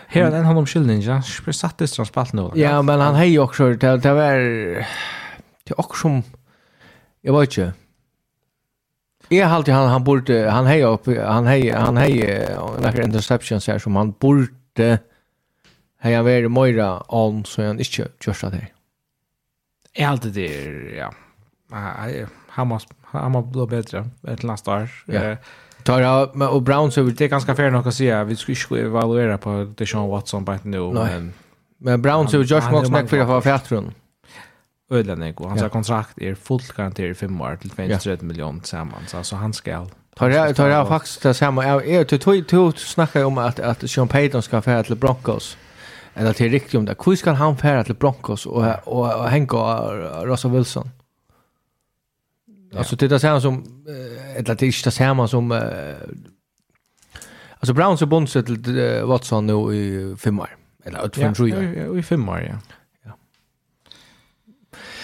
Här 0.07 0.23
är 0.23 0.31
den 0.31 0.45
han 0.45 0.57
omskyldning, 0.57 1.01
ja. 1.01 1.23
Precis 1.45 1.97
från 1.97 2.07
spalt 2.07 2.33
nu. 2.33 2.51
Ja, 2.55 2.83
men 2.83 3.01
han 3.01 3.15
har 3.15 3.25
ju 3.25 3.39
också 3.39 3.75
det 3.75 3.97
det 3.97 4.13
var 4.13 4.39
det 5.65 5.75
också 5.77 6.01
som 6.01 6.23
jag 7.21 7.41
vet 7.41 7.59
inte. 7.59 7.73
Jag 9.29 9.47
har 9.47 9.57
alltid 9.57 9.75
han 9.75 9.89
han 9.89 10.05
borde 10.05 10.51
han 10.51 10.67
heja 10.67 10.87
upp 10.87 11.07
han 11.07 11.47
heja 11.47 11.79
han 11.79 11.97
heja 11.97 12.61
några 12.81 13.03
interceptions 13.03 13.67
här 13.67 13.79
som 13.79 13.97
han 13.97 14.15
borde 14.19 14.99
han 16.01 16.25
vara 16.25 16.49
Moira 16.49 17.03
on 17.09 17.45
så 17.45 17.63
han 17.63 17.81
inte 17.81 18.09
just 18.27 18.45
att 18.45 18.53
det. 18.53 18.67
Jag 19.93 20.11
alltid 20.11 20.33
det 20.33 20.97
ja. 20.97 21.13
Han 22.49 22.67
måste 22.67 22.95
han 23.03 23.33
måste 23.33 23.51
bli 23.51 23.67
bättre 23.67 24.09
ett 24.29 24.43
nästa 24.43 24.77
år. 24.77 24.91
Ja. 25.05 25.37
Tar 25.83 26.01
jag 26.01 26.43
och 26.53 26.63
Browns 26.63 26.99
över 26.99 27.11
det 27.11 27.25
är 27.25 27.29
ganska 27.29 27.55
fair 27.55 27.71
nog 27.71 27.89
att 27.89 27.95
säga 27.95 28.25
vi 28.25 28.37
skulle 28.37 28.81
ju 28.81 28.87
evaluera 28.87 29.39
på 29.39 29.73
Deshaun 29.77 30.09
Watson 30.09 30.45
på 30.45 30.53
ett 30.53 30.65
men 30.65 31.33
men 31.79 32.03
Browns 32.03 32.35
över 32.35 32.45
Josh 32.45 32.71
Moxneck 32.71 33.09
för 33.09 33.19
att 33.19 33.29
vara. 33.29 33.93
Ödlenek 34.91 35.41
och 35.41 35.49
hans 35.49 35.63
ja. 35.63 35.69
kontrakt 35.69 36.19
är 36.19 36.35
fullt 36.35 36.73
garanterat 36.73 37.19
5 37.19 37.41
år 37.41 37.57
till 37.61 37.71
230 37.71 38.27
miljoner 38.27 38.61
tillsammans. 38.61 39.15
Alltså 39.15 39.37
han 39.37 39.53
ska 39.53 39.87
Tar 40.15 40.31
jag 40.31 40.57
tar 40.57 40.69
jag 40.69 40.89
faktiskt 40.89 41.23
det 41.23 41.35
samma. 41.35 41.67
Jag 41.67 41.89
är 41.89 42.05
till 42.05 42.19
två 42.19 42.33
två 42.49 42.73
snackar 42.73 43.25
om 43.25 43.39
att 43.39 43.61
att 43.61 43.91
Sean 43.91 44.09
Payton 44.09 44.43
ska 44.43 44.63
färra 44.63 44.83
till 44.83 44.97
Broncos. 44.97 45.57
Eller 46.15 46.33
till 46.33 46.51
riktigt 46.51 46.75
om 46.75 46.85
det. 46.85 46.95
Hur 47.07 47.17
ska 47.17 47.33
han 47.33 47.57
färra 47.57 47.85
till 47.85 47.95
Broncos 47.95 48.47
och 48.47 48.65
och, 48.85 49.21
och 49.21 49.29
hänga 49.29 49.47
Russell 50.25 50.51
Wilson? 50.51 50.91
Alltså 52.77 52.97
det 52.97 53.13
är 53.13 53.19
samma 53.19 53.41
som 53.41 53.85
eller 54.37 54.55
det 54.55 54.63
är 54.63 54.67
inte 54.67 54.91
samma 54.91 55.29
som 55.29 55.53
uh, 55.53 55.63
alltså 57.59 57.75
Browns 57.75 58.03
är 58.03 58.07
bundet 58.07 58.47
till 58.47 59.03
Watson 59.05 59.47
nu 59.47 59.75
i 59.75 60.17
fem 60.17 60.41
år. 60.41 60.57
Eller 60.85 61.07
ut 61.07 61.17
från 61.17 61.35
tror 61.35 61.49
jag. 61.49 61.99
I 61.99 62.03
fem 62.03 62.29
år, 62.29 62.41
ja. 62.41 62.78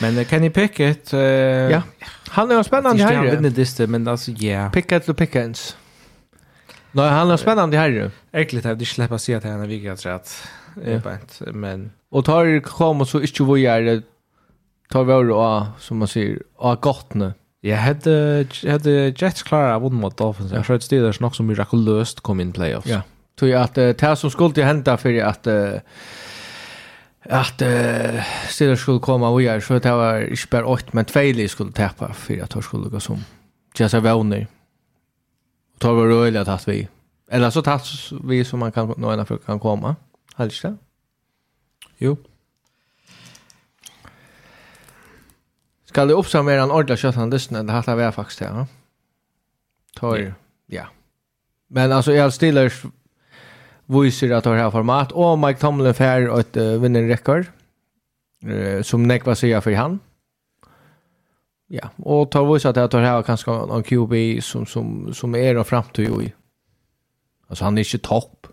Men 0.01 0.25
Kenny 0.25 0.51
Pickett... 0.51 1.15
Uh, 1.15 1.21
ja, 1.21 1.83
han 2.29 2.51
är 2.51 2.55
en 2.55 2.65
spännande 2.65 3.03
här. 3.03 3.15
Han 3.15 3.27
vinner 3.31 3.51
det 3.77 3.87
men 3.87 4.09
alltså, 4.09 4.31
ja. 4.31 4.49
Yeah. 4.49 4.73
Pickett 4.73 5.09
och 5.09 5.17
Pickens. 5.17 5.77
Nej, 6.93 7.11
han 7.11 7.29
är 7.29 7.33
en 7.33 7.39
spännande 7.39 7.77
herre. 7.77 8.11
Äckligt 8.33 8.67
att 8.67 8.79
de 8.79 8.87
släpper 8.87 9.19
sig 9.19 9.35
att 9.35 9.45
han 9.45 9.61
är 9.61 9.67
viktig 9.67 9.89
att 9.89 10.49
ja. 10.87 11.53
men... 11.53 11.91
Och 12.11 12.25
tar 12.25 12.61
kom 12.61 13.01
och 13.01 13.09
så 13.09 13.21
inte 13.21 13.43
vad 13.43 13.59
gör 13.59 13.81
det 13.81 14.03
tar 14.91 15.05
vi 15.05 15.29
då 15.29 15.67
som 15.79 15.99
man 15.99 16.09
säger, 16.09 16.43
och 16.57 16.81
gott 16.81 17.15
nu. 17.15 17.33
Jag 17.61 17.77
hade, 17.77 18.47
hade 18.69 19.15
Jets 19.17 19.43
klara 19.43 19.79
vunnit 19.79 20.01
mot 20.01 20.17
Dolphins. 20.17 20.53
Jag 20.53 20.67
tror 20.67 20.77
att 20.77 20.83
Steelers 20.83 21.21
nog 21.21 21.37
så 21.37 21.43
mirakulöst 21.43 22.21
kom 22.21 22.41
in 22.41 22.53
playoffs. 22.53 22.87
Ja. 22.87 23.01
Tror 23.39 23.51
jag 23.51 23.63
att 23.63 23.75
det 23.75 24.17
som 24.17 24.31
skulle 24.31 24.63
hända 24.63 24.97
för 24.97 25.23
att 25.23 25.47
at 27.25 27.62
uh, 27.62 28.22
Steelers 28.49 28.81
skulle 28.81 29.01
komme 29.01 29.27
og 29.27 29.41
göra 29.43 29.61
så 29.61 29.79
det 29.79 29.93
var 29.93 30.16
ikke 30.16 30.51
bare 30.51 30.64
8 30.64 30.91
men 30.93 31.05
Tvejli 31.05 31.49
skulle 31.49 31.72
tappa 31.72 32.12
for 32.12 32.43
at 32.43 32.53
han 32.53 32.62
skulle 32.62 32.91
gå 32.91 33.01
som 33.01 33.25
Jesse 33.79 33.99
Werner. 33.99 34.47
Og 35.75 35.81
tar 35.81 35.93
var 35.93 36.07
rörliga 36.07 36.41
att 36.41 36.68
vi 36.68 36.89
eller 37.29 37.51
så 37.51 37.62
tatt 37.62 37.87
vi 38.25 38.45
som 38.45 38.61
man 38.61 38.72
kan 38.72 38.95
nå 38.97 39.12
ena 39.12 39.25
för 39.25 39.39
kan 39.39 39.61
komma. 39.61 39.97
det? 40.37 40.77
Jo. 41.99 42.16
Skal 45.85 46.09
det 46.09 46.14
oppsummere 46.14 46.62
en 46.62 46.70
ordentlig 46.70 46.99
kjøtt 46.99 47.14
han 47.14 47.31
lysten 47.31 47.66
det 47.66 47.75
hatt 47.75 47.87
jeg 47.87 48.14
faktisk 48.14 48.39
til, 48.39 48.47
ja? 48.47 48.64
Tar, 49.97 50.35
ja. 50.68 50.87
Men 51.70 51.93
altså, 51.93 52.12
jeg 52.12 52.22
har 52.22 52.31
Steelers 52.31 52.85
viser 53.91 54.32
at 54.37 54.47
det 54.47 54.59
har 54.59 54.72
format. 54.72 55.12
Og 55.12 55.39
Mike 55.39 55.61
Tomlin 55.61 55.95
fær 55.95 56.28
et 56.39 56.57
uh, 56.57 56.82
vinnerrekord, 56.82 57.51
uh, 58.47 58.80
som 58.82 59.05
nekva 59.05 59.37
sier 59.39 59.64
for 59.64 59.76
han. 59.76 60.01
Ja, 61.72 61.91
og 62.05 62.30
tar 62.30 62.47
viser 62.47 62.70
at 62.70 62.93
det 62.93 63.03
har 63.03 63.24
kanskje 63.26 63.55
en 63.72 63.85
QB 63.85 64.14
som, 64.45 64.66
som, 64.66 65.12
som 65.12 65.35
er 65.35 65.59
en 65.59 65.66
fremtid 65.66 66.12
i. 66.22 66.32
Altså, 67.51 67.64
han 67.64 67.78
er 67.78 67.87
ikke 67.87 68.05
topp. 68.05 68.51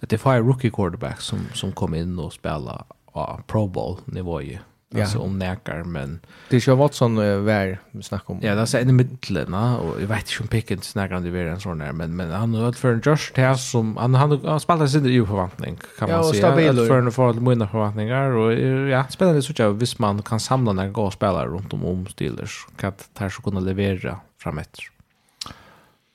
Det 0.00 0.16
er 0.16 0.22
fire 0.22 0.42
rookie 0.42 0.70
quarterbacks 0.70 1.28
som, 1.30 1.46
som 1.54 1.72
kom 1.72 1.94
inn 1.94 2.18
og 2.18 2.32
spiller 2.34 2.82
av 3.14 3.44
Pro 3.46 3.66
Bowl-nivået. 3.70 4.62
Ja. 4.94 5.02
Alltså 5.02 5.18
om 5.18 5.38
näkar 5.38 5.84
men 5.84 6.20
det 6.48 6.56
är 6.56 6.68
ju 6.68 6.74
vad 6.74 6.94
som 6.94 7.16
var 7.16 7.78
vi 7.90 8.02
snackar 8.02 8.34
om. 8.34 8.40
Ja, 8.42 8.54
det 8.54 8.74
är 8.74 8.80
en 8.80 8.96
mitten 8.96 9.54
och 9.54 10.00
jag 10.00 10.06
vet 10.06 10.30
inte 10.30 10.42
om 10.42 10.48
Pickens 10.48 10.84
snackar 10.84 11.16
om 11.16 11.22
det 11.22 11.40
är 11.40 11.46
en 11.46 11.60
sån 11.60 11.78
där 11.78 11.92
men 11.92 12.16
men 12.16 12.30
han 12.30 12.54
har 12.54 12.72
för 12.72 12.92
en 12.92 13.02
Josh 13.04 13.32
här 13.34 13.54
som 13.54 13.96
han 13.96 14.14
han, 14.14 14.46
han 14.46 14.60
spelar 14.60 14.86
sin 14.86 15.04
ju 15.04 15.26
förväntning 15.26 15.78
kan 15.98 16.10
man 16.10 16.24
säga. 16.24 16.42
Ja, 16.42 16.52
stabil 16.52 16.86
för 16.86 16.98
en 16.98 17.12
för 17.12 17.32
mina 17.32 17.68
förväntningar 17.68 18.30
och 18.30 18.52
ja, 18.88 19.06
spännande 19.08 19.42
så 19.42 19.52
jag 19.56 19.72
visst 19.72 19.98
man 19.98 20.22
kan 20.22 20.40
samla 20.40 20.72
några 20.72 20.88
goda 20.88 21.10
spelare 21.10 21.48
runt 21.48 21.72
om 21.72 21.84
om 21.84 22.06
Steelers 22.06 22.66
kan 22.76 22.92
ta 23.12 23.30
så 23.30 23.42
kunna 23.42 23.60
leverera 23.60 24.20
framåt. 24.38 24.78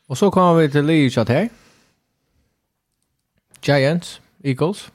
Och 0.08 0.18
så 0.18 0.32
kommer 0.32 0.54
vi 0.54 0.72
till 0.72 0.86
Leeds 0.86 1.16
här. 1.16 1.50
Giants, 3.62 4.22
Eagles. 4.44 4.92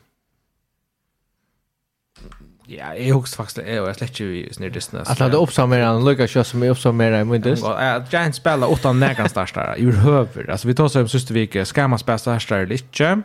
Ja, 2.70 2.92
jeg 2.94 3.12
husker 3.12 3.42
faktisk 3.42 3.58
det, 3.64 3.80
og 3.80 3.88
jeg 3.90 3.98
slett 3.98 4.20
ikke 4.20 4.34
i 4.38 4.54
Snirdissen. 4.54 5.00
At 5.00 5.08
han 5.10 5.26
hadde 5.26 5.40
oppsammer 5.42 5.82
han, 5.82 6.04
lukket 6.06 6.30
ikke 6.30 6.44
som 6.46 6.62
jeg 6.62 6.74
oppsammer 6.76 7.16
i 7.18 7.24
Mindist. 7.26 7.66
Giants 8.12 8.38
spiller 8.38 8.70
åtta 8.70 8.92
nægan 8.94 9.28
starstare, 9.28 9.80
i 9.80 9.86
urhøver. 9.90 10.46
Altså, 10.48 10.70
vi 10.70 10.76
tar 10.78 10.90
seg 10.92 11.06
om 11.06 11.10
Søstervike, 11.10 11.64
skal 11.68 11.90
man 11.90 12.00
spille 12.02 12.22
starstare 12.22 12.68
eller 12.68 12.78
ikke? 12.78 13.16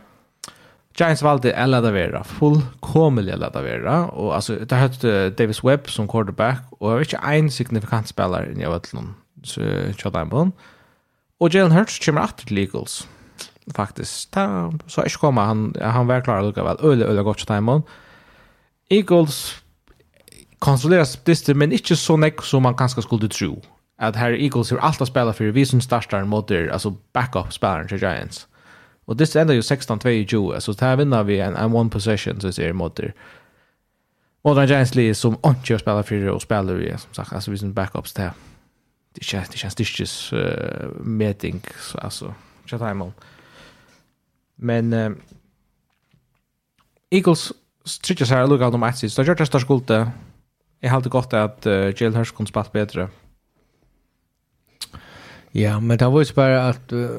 Giants 0.98 1.22
valgte 1.22 1.52
Ella 1.54 1.78
Davera, 1.80 2.24
fullkomelig 2.26 3.36
Ella 3.36 3.50
vera. 3.54 4.08
og 4.10 4.34
altså, 4.34 4.56
det 4.58 4.72
har 4.72 4.88
hørte 4.88 5.30
Davis 5.30 5.62
Webb 5.64 5.86
som 5.88 6.08
quarterback, 6.08 6.64
og 6.80 6.90
det 6.90 6.96
var 6.96 7.06
ikke 7.06 7.36
en 7.38 7.50
signifikant 7.50 8.08
spiller 8.08 8.50
i 8.50 8.66
Øtlund, 8.66 9.14
så 9.44 9.60
kjødde 9.94 10.52
Og 11.40 11.54
Jalen 11.54 11.72
Hurts 11.72 11.98
kommer 12.04 12.20
alltid 12.20 12.46
til 12.46 12.58
Eagles, 12.58 13.08
faktisk. 13.76 14.34
Da, 14.34 14.70
så 14.86 15.02
ikke 15.06 15.18
kommer 15.18 15.42
han, 15.46 15.72
han 15.80 16.08
var 16.08 16.20
klar 16.20 16.42
lukket 16.42 16.64
vel, 16.64 16.76
øyelig, 16.82 17.06
øyelig 17.06 17.24
godt 17.24 17.38
til 17.38 17.54
Eagles, 17.54 17.82
Eagles 18.90 19.62
kontrolleras 20.58 21.16
dyster, 21.24 21.54
men 21.54 21.72
inte 21.72 21.96
så 21.96 22.16
nekk 22.16 22.42
som 22.42 22.62
man 22.62 22.76
kanskje 22.76 23.02
skulle 23.02 23.28
tro. 23.28 23.60
At 23.98 24.16
her 24.16 24.32
Eagles 24.32 24.70
har 24.70 24.78
allt 24.78 25.00
att 25.00 25.08
spela 25.08 25.32
för 25.32 25.44
vi 25.44 25.66
som 25.66 25.80
startar 25.80 26.24
mot 26.24 26.50
er, 26.50 26.68
alltså 26.68 26.94
backup-spelaren 27.12 27.88
till 27.88 27.98
Giants. 27.98 28.46
Och 29.04 29.16
det 29.16 29.36
enda 29.36 29.54
ju 29.54 29.60
16-2 29.60 30.08
i 30.08 30.26
Joe, 30.28 30.60
så 30.60 30.74
här 30.80 30.96
vinner 30.96 31.22
vi 31.24 31.40
en, 31.40 31.56
en 31.56 31.74
one 31.74 31.90
possession 31.90 32.40
så 32.40 32.52
ser 32.52 32.72
mot 32.72 33.00
er. 33.00 33.14
Och 34.42 34.54
den 34.54 34.68
Giants 34.68 34.94
Lee 34.94 35.14
som 35.14 35.34
inte 35.34 35.72
har 35.72 35.78
spelat 35.78 36.08
för 36.08 36.28
och 36.28 36.42
spelar 36.42 36.74
vi, 36.74 36.98
som 36.98 37.14
sagt, 37.14 37.32
alltså 37.32 37.50
vi 37.50 37.58
som 37.58 37.72
backups 37.72 38.12
till. 38.12 38.30
Det 39.14 39.24
känns, 39.24 39.48
det 39.48 39.58
känns 39.58 39.74
dyrkes 39.74 40.32
uh, 40.32 40.88
meting, 41.00 41.62
alltså, 41.94 42.34
tjatt 42.66 43.14
Men 44.56 44.92
uh, 44.92 45.16
Eagles 47.10 47.52
trykker 48.02 48.28
seg 48.28 48.36
her 48.38 48.48
lukket 48.50 48.72
dem 48.72 48.84
ett 48.84 48.98
sist. 48.98 49.16
Da 49.16 49.24
gör 49.24 49.34
det 49.34 49.60
skulde. 49.60 50.10
Jag 50.80 50.90
hade 50.90 51.08
gott 51.08 51.32
att 51.32 51.66
uh, 51.66 51.92
Jill 51.96 52.16
Hirsch 52.16 52.34
kunde 52.36 52.48
spalt 52.48 52.72
bättre. 52.72 53.08
Ja, 55.52 55.80
men 55.80 55.98
det 55.98 56.08
var 56.08 56.20
ju 56.20 56.34
bara 56.34 56.68
att... 56.68 56.92
Uh, 56.92 57.10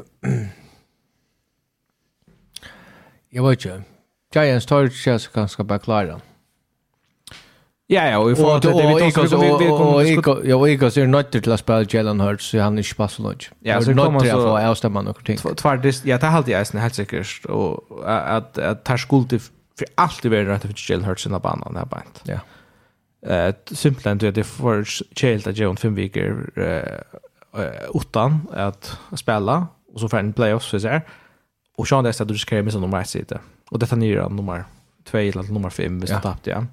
jag 3.29 3.49
vet 3.49 3.65
inte. 3.65 3.83
Giants 4.33 4.65
tar 4.65 4.85
ikke 4.85 5.01
seg 5.01 5.21
så 5.21 5.31
ganske 5.33 5.63
bare 5.63 5.81
klare. 5.81 6.19
Ja, 7.89 8.03
ja, 8.05 8.19
og 8.21 8.31
i 8.31 8.35
forhold 8.37 8.61
til 8.61 8.75
det 8.77 8.85
vi 8.89 9.11
tar 9.11 9.27
så 9.27 9.37
vi 9.37 10.15
kommer... 10.21 10.45
Ja, 10.45 10.55
och 10.55 10.69
Igos 10.69 10.97
er 10.97 11.07
nødt 11.07 11.31
till 11.31 11.51
att 11.51 11.59
spela 11.59 11.85
Jalen 11.93 12.19
Hurts, 12.19 12.45
så 12.45 12.59
han 12.59 12.77
är 12.77 12.81
inte 12.81 12.95
bare 12.97 13.09
så. 13.09 13.33
Ja, 13.59 13.81
så 13.81 13.93
kommer 13.93 14.19
så... 14.19 14.25
Nødt 14.25 14.31
til 14.31 14.39
å 14.39 14.57
avstemme 14.57 15.01
noen 15.01 15.23
ting. 15.25 15.39
Ja, 16.05 16.17
det 16.17 16.23
er 16.23 16.29
alltid 16.29 16.55
är 16.55 16.79
helt 16.79 16.95
säkert. 16.95 17.45
Och 17.45 18.03
att 18.05 18.57
at, 18.57 18.57
at 18.57 18.87
her 18.87 18.97
för 19.79 19.87
allt 19.95 20.21
det 20.21 20.29
värre 20.29 20.55
att 20.55 20.61
det 20.61 20.89
Jill 20.89 21.05
Hurts 21.05 21.27
i 21.27 21.29
banan 21.29 21.73
där 21.73 21.85
bant. 21.85 22.23
Ja. 22.23 22.39
Eh 23.35 23.55
simpelt 23.71 24.23
att 24.23 24.35
det 24.35 24.43
för 24.43 24.85
Jill 25.23 25.49
att 25.49 25.57
John 25.57 25.77
fem 25.77 25.95
veckor 25.95 26.51
eh 26.55 26.99
utan 27.93 28.47
att 28.53 28.97
spela 29.15 29.67
och 29.93 29.99
så 29.99 30.09
får 30.09 30.17
en 30.17 30.33
playoffs 30.33 30.69
så 30.69 30.77
där. 30.77 31.01
Och 31.77 31.87
Sean 31.87 32.03
där 32.03 32.11
så 32.11 32.23
du 32.23 32.37
ska 32.37 32.63
missa 32.63 32.79
nummer 32.79 33.01
1 33.01 33.09
sitta. 33.09 33.39
Och 33.69 33.79
detta 33.79 33.95
nya 33.95 34.27
nummer 34.27 34.63
2 35.03 35.17
eller 35.17 35.43
nummer 35.43 35.69
5 35.69 35.99
visst 35.99 36.13
tappade 36.13 36.51
jag. 36.51 36.65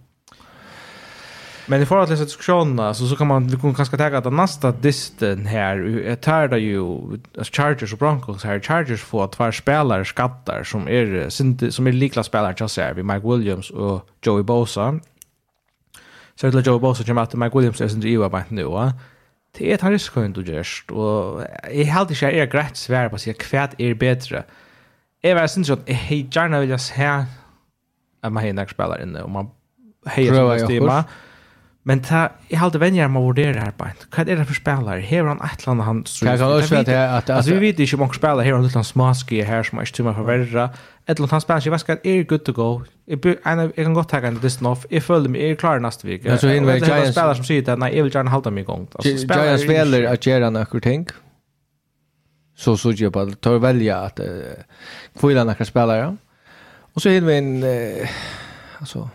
Men 1.67 1.83
i 1.83 1.87
forhold 1.89 2.07
til 2.07 2.21
diskusjonerna 2.21 2.93
så, 2.95 3.09
så 3.11 3.17
kan 3.19 3.27
man 3.27 3.49
vi 3.51 3.59
kan 3.59 3.75
kanskje 3.75 3.99
tenke 3.99 4.21
at 4.21 4.27
den 4.29 4.37
neste 4.39 4.71
disten 4.83 5.49
her 5.51 5.81
tar 6.23 6.47
det 6.53 6.61
jo 6.63 7.19
Chargers 7.43 7.93
og 7.93 7.99
Broncos 7.99 8.47
her. 8.47 8.61
Chargers 8.63 9.03
får 9.03 9.33
tvær 9.35 9.51
spelare 9.51 10.07
skattar 10.07 10.63
som 10.63 10.87
er, 10.87 11.27
som 11.31 11.87
er 11.87 11.99
likla 11.99 12.23
spelare 12.23 12.55
til 12.55 12.69
oss 12.69 12.79
her. 12.79 12.95
Vi 12.95 13.03
Mike 13.03 13.27
Williams 13.27 13.71
og 13.71 14.07
Joey 14.27 14.47
Bosa. 14.47 14.93
Så 16.37 16.51
til 16.51 16.63
Joey 16.63 16.81
Bosa 16.81 17.05
kommer 17.05 17.27
at 17.27 17.35
Mike 17.35 17.57
Williams 17.57 17.81
er 17.81 17.89
sin 17.89 18.03
driva 18.03 18.29
bare 18.29 18.45
nu. 18.51 18.71
Det 19.59 19.71
er 19.71 19.75
et 19.75 19.85
risikoen 19.85 20.33
du 20.33 20.43
gjørst. 20.47 20.93
Og 20.93 21.43
jeg 21.73 21.93
held 21.93 22.11
ikke 22.11 22.31
jeg 22.31 22.47
er 22.47 22.53
greit 22.53 22.79
svære 22.79 23.11
på 23.11 23.19
å 23.19 23.25
si 23.25 23.35
hva 23.35 23.69
er 23.79 23.99
bedre. 23.99 24.47
Jeg 25.23 25.35
var 25.35 25.47
sin 25.51 25.67
at 25.67 25.89
jeg 25.89 25.99
hei 25.99 26.25
gjerne 26.31 26.63
vilja 26.63 26.79
se 26.79 27.15
at 28.23 28.33
man 28.33 28.43
har 28.45 28.55
en 28.55 28.69
spelare 28.71 29.03
inne 29.03 29.25
og 29.27 29.31
man 29.31 29.55
hei 30.15 30.29
som 30.31 30.59
stima. 30.63 31.03
Prøva 31.03 31.26
Men 31.89 32.03
ta 32.03 32.29
i 32.49 32.55
halde 32.55 32.79
med 32.79 33.11
man 33.11 33.23
vurderar 33.23 33.55
här 33.55 33.71
på. 33.71 33.87
Vad 34.17 34.29
är 34.29 34.37
det 34.37 34.45
för 34.45 34.55
spelare? 34.55 35.01
Här 35.01 35.21
har 35.21 35.29
han 35.29 35.41
ett 35.41 35.67
land 35.67 35.81
han 35.81 36.07
så. 36.07 36.27
Jag 36.27 36.39
kan 36.39 36.57
också 36.57 36.85
säga 36.85 37.11
att 37.11 37.31
alltså 37.31 37.55
vi 37.55 37.59
vet 37.59 37.79
inte 37.79 37.91
hur 37.91 37.99
många 37.99 38.13
spelare 38.13 38.45
här 38.45 38.53
har 38.53 38.63
lite 38.63 38.85
Smaski 38.85 39.43
här 39.43 39.63
som 39.63 39.79
är 39.79 39.85
stumma 39.85 40.15
för 40.15 40.23
värre. 40.23 40.71
Ett 41.07 41.19
land 41.19 41.31
han 41.33 41.41
spelar 41.41 41.61
sig 41.61 41.71
vaskar 41.71 41.99
är 42.03 42.23
good 42.23 42.45
to 42.45 42.53
go. 42.53 42.83
Jag 43.05 43.85
kan 43.85 43.95
gott 43.95 44.09
ta 44.09 44.17
en 44.19 44.41
this 44.41 44.63
off. 44.63 44.87
Jag 44.91 45.03
följer 45.03 45.29
mig 45.29 45.51
är 45.51 45.55
klar 45.55 45.79
nästa 45.79 46.09
vecka. 46.09 46.29
Men 46.29 46.39
så 46.39 46.49
in 46.49 46.65
med 46.65 46.87
Giants 46.87 47.11
spelare 47.11 47.35
som 47.35 47.45
säger 47.45 47.73
att 47.73 47.79
nej, 47.79 47.97
jag 47.97 48.05
vill 48.05 48.15
gärna 48.15 48.31
hålla 48.31 48.51
mig 48.51 48.63
igång. 48.63 48.89
Alltså 48.93 49.19
spelare 49.19 49.59
spelar 49.59 50.03
att 50.03 50.27
göra 50.27 50.51
några 50.51 50.81
ting. 50.81 51.07
Så 52.57 52.77
så 52.77 52.93
jag 52.97 53.13
bara 53.13 53.31
tar 53.31 53.59
välja 53.59 53.97
att 53.99 54.21
kvilla 55.21 55.45
några 55.45 55.65
spelare. 55.65 56.17
Och 56.95 57.03
så 57.03 57.09
in 57.09 57.25
med 57.25 57.39
en 57.39 57.65
alltså 58.79 59.11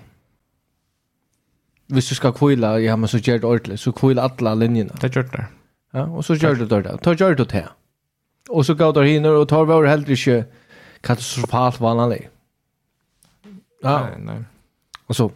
hvis 1.92 2.10
du 2.10 2.16
skal 2.16 2.34
kvila, 2.34 2.76
ja, 2.80 2.96
men 2.96 3.10
så 3.12 3.20
gjør 3.20 3.42
det 3.42 3.50
ordentlig, 3.50 3.80
så 3.80 3.92
kvila 3.92 4.30
alla 4.30 4.54
linjerna. 4.56 4.96
Det 5.02 5.12
gjør 5.16 5.28
det. 5.32 5.46
Ja, 5.94 6.06
og 6.08 6.24
så 6.24 6.36
gjør 6.40 6.56
du 6.56 6.66
det 6.66 6.72
ordentlig. 6.72 7.02
Ta 7.04 7.14
gjør 7.14 7.36
du 7.36 7.44
det. 7.44 7.66
Og 8.50 8.66
så 8.66 8.76
gav 8.76 8.94
du 8.96 9.02
hinner, 9.02 9.36
og 9.38 9.50
tar 9.50 9.68
vår 9.68 9.88
heller 9.90 10.10
ikke 10.16 10.46
katastrofalt 11.04 11.82
vanlig. 11.82 12.30
Ja. 13.84 13.98
Nei, 13.98 14.18
nei. 14.26 14.40
Og 15.08 15.16
så. 15.16 15.30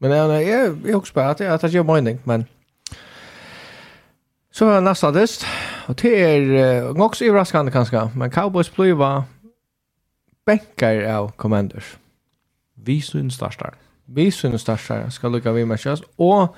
Men 0.00 0.10
jeg, 0.10 0.30
jeg, 0.30 0.46
jeg, 0.46 0.74
jeg 0.86 0.94
husker 0.96 1.14
bare 1.14 1.30
at 1.30 1.40
jeg, 1.40 1.52
at 1.52 1.62
jeg 1.62 1.70
gjør 1.70 1.88
mening, 1.94 2.20
men 2.24 2.46
så 4.52 4.66
var 4.68 4.80
det 4.80 4.84
neste 4.84 5.08
dist, 5.16 5.44
og 5.88 5.96
det 6.02 6.12
er 6.20 6.92
nok 6.92 7.14
så 7.16 7.24
overraskende 7.30 7.72
kanskje, 7.72 8.02
men 8.14 8.32
Cowboys 8.32 8.68
blir 8.70 8.98
var 9.00 9.24
benker 10.46 11.06
av 11.08 11.30
Commanders. 11.36 11.96
Vi 12.76 13.00
synes 13.00 13.38
det 13.38 13.46
er 13.46 13.78
vi 14.06 14.30
synes 14.30 14.60
starkare 14.60 15.10
skal 15.10 15.30
lucka 15.30 15.52
vi 15.52 15.64
matchas 15.64 16.02
Og 16.18 16.54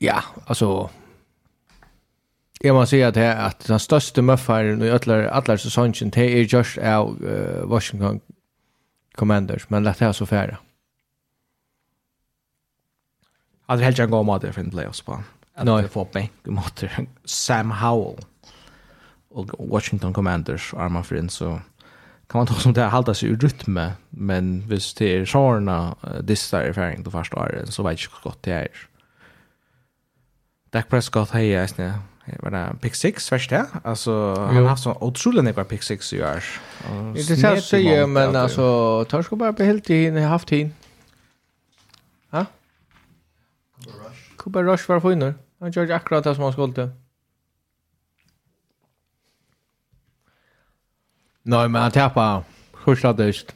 ja 0.00 0.20
altså, 0.48 0.88
jeg 2.64 2.74
må 2.74 2.84
si 2.86 3.00
at, 3.00 3.14
det 3.14 3.22
at 3.22 3.64
den 3.68 3.78
største 3.78 4.22
möffaren 4.22 4.82
i 4.82 4.88
alla 4.88 5.28
alla 5.28 5.56
sesongen, 5.56 6.10
det 6.10 6.40
er 6.40 6.46
just 6.52 6.78
av 6.78 7.16
uh, 7.20 7.70
Washington 7.70 8.20
Commanders 9.16 9.70
men 9.70 9.84
det 9.84 10.02
er 10.02 10.12
så 10.12 10.26
färre. 10.26 10.56
Alltså 13.68 13.84
helt 13.84 13.98
jag 13.98 14.10
går 14.10 14.22
mot 14.22 14.42
det 14.42 14.52
för 14.52 14.60
en 14.60 14.70
playoffs 14.70 15.02
på. 15.02 15.22
Att 15.54 15.66
det 15.66 15.88
får 15.88 16.08
bänk 16.12 16.32
mot 16.44 16.84
Sam 17.24 17.70
Howell 17.70 18.24
och 19.30 19.68
Washington 19.68 20.12
Commanders 20.12 20.74
arma 20.74 21.02
för 21.02 21.28
så 21.28 21.60
kan 22.30 22.38
man 22.38 22.46
ta 22.46 22.54
som 22.54 22.74
det 22.74 22.90
halda 22.90 23.14
sig 23.14 23.30
i 23.30 23.34
rytme, 23.34 23.96
men 24.10 24.62
hvis 24.66 24.94
det 24.94 25.08
er 25.14 25.24
sårna 25.26 25.94
distar 26.22 26.60
erfaring 26.70 27.04
det 27.04 27.12
første 27.12 27.38
året, 27.38 27.72
så 27.74 27.82
vet 27.82 27.98
jeg 27.98 28.10
ikke 28.10 28.22
godt 28.22 28.44
det 28.44 28.52
er. 28.52 28.86
Dak 30.72 30.88
Prescott 30.88 31.30
har 31.30 31.40
jeg 31.40 31.68
snill, 31.68 31.92
var 32.42 32.50
det 32.50 32.80
pick 32.82 32.94
6 32.94 33.28
först 33.28 33.50
det? 33.50 33.64
Alltså 33.84 34.34
han 34.38 34.56
har 34.56 34.68
haft 34.68 34.82
så 34.82 34.94
otroligt 35.00 35.44
några 35.44 35.64
pick 35.64 35.82
6 35.82 36.12
i 36.12 36.22
år. 36.22 36.44
Det 37.14 37.30
är 37.30 37.56
så 37.56 37.60
säga 37.60 38.06
men 38.06 38.36
alltså 38.36 39.04
tar 39.04 39.22
ska 39.22 39.36
bara 39.36 39.52
behält 39.52 39.90
i 39.90 40.10
har 40.10 40.28
haft 40.28 40.50
hin. 40.50 40.74
Ha? 42.30 42.44
Cooper 43.74 43.98
Rush. 43.98 44.36
Cooper 44.36 44.62
Rush 44.62 44.88
var 44.88 45.00
fin 45.00 45.18
nu. 45.18 45.34
Han 45.60 45.70
gjorde 45.70 45.94
akkurat 45.94 46.24
det 46.24 46.34
som 46.34 46.44
han 46.44 46.52
skulle. 46.52 46.90
Nej, 51.42 51.68
men 51.68 51.82
han 51.82 51.90
tappade 51.90 52.44
sjöstadist. 52.72 53.54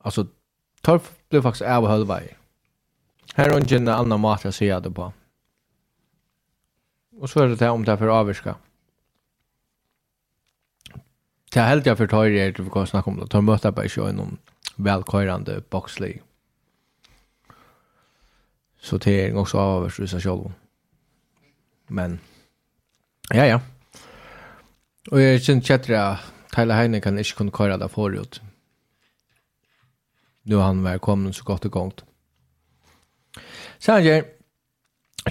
Alltså, 0.00 0.26
Torf 0.80 1.12
blev 1.28 1.42
faktiskt 1.42 1.62
av 1.62 1.86
halvväg. 1.86 2.36
Här 3.34 3.50
har 3.50 3.72
en 3.74 3.88
annan 3.88 4.20
mat 4.20 4.46
att 4.46 4.54
säga 4.54 4.80
det 4.80 4.90
på. 4.90 5.12
Och 7.20 7.30
så 7.30 7.40
är 7.40 7.48
det 7.48 7.60
här 7.60 7.70
om 7.70 7.84
det 7.84 7.90
här 7.90 7.98
för 7.98 8.08
avvirska. 8.08 8.54
Det 11.52 11.60
här 11.60 11.68
helt 11.68 11.86
jag 11.86 11.98
förtar 11.98 12.26
er 12.26 12.52
till 12.52 12.64
vi 12.64 12.70
kan 12.70 12.86
snacka 12.86 13.10
om 13.10 13.16
det. 13.16 13.26
De 13.26 13.44
möter 13.44 13.70
bara 13.70 13.84
inte 13.84 14.12
någon 14.12 14.38
välkörande 14.76 15.62
boxlig. 15.70 16.22
Så 18.80 18.98
det 18.98 19.26
är 19.26 19.36
också 19.36 19.58
avviska 19.58 20.20
själv. 20.20 20.52
Men, 21.86 22.18
ja, 23.30 23.46
ja. 23.46 23.60
Og 25.12 25.20
jeg 25.22 25.42
kjenner 25.44 25.66
kjettere 25.66 26.02
at 26.02 26.24
Tyler 26.54 26.80
Heine 26.80 27.00
kan 27.00 27.18
ikke 27.18 27.36
kunne 27.38 27.54
køre 27.54 27.78
det 27.78 27.90
forut. 27.90 28.40
Nå 30.46 30.60
han 30.62 30.82
var 30.84 30.98
kommet 31.02 31.36
så 31.36 31.44
godt 31.44 31.64
og 31.66 31.72
gongt. 31.72 32.04
Sanger, 33.78 34.22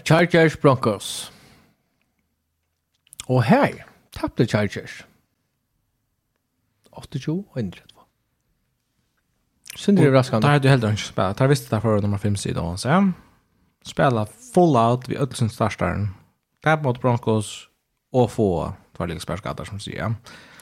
Chargers 0.05 0.57
Broncos. 0.57 1.31
Og 3.27 3.43
her 3.43 3.83
tappte 4.13 4.45
Chargers. 4.45 5.05
28 6.91 7.33
og 7.33 7.57
130. 7.57 7.95
Sindri 9.75 10.09
Raskan. 10.11 10.41
Der 10.41 10.49
er 10.49 10.59
du 10.59 10.67
heller 10.67 10.91
ikke 10.91 11.01
spela. 11.01 11.33
Der 11.33 11.47
visste 11.47 11.75
det 11.75 11.81
for 11.81 12.01
nummer 12.01 12.17
5 12.17 12.35
sida 12.35 12.61
hans, 12.61 12.85
ja. 12.85 13.01
Spela 13.85 14.25
full 14.53 14.75
out 14.77 15.09
vi 15.09 15.17
ødelsen 15.17 15.49
starstaren. 15.49 16.15
Tap 16.63 16.83
mot 16.83 17.01
Broncos 17.01 17.69
og 18.13 18.31
få 18.31 18.71
tverrlingsbärska 18.97 19.53
där 19.53 19.65
som 19.65 19.79
säger. 19.79 20.13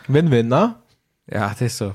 Vinn-vinna? 0.08 0.74
Ja, 1.26 1.52
det 1.60 1.66
är 1.66 1.70
så. 1.70 1.94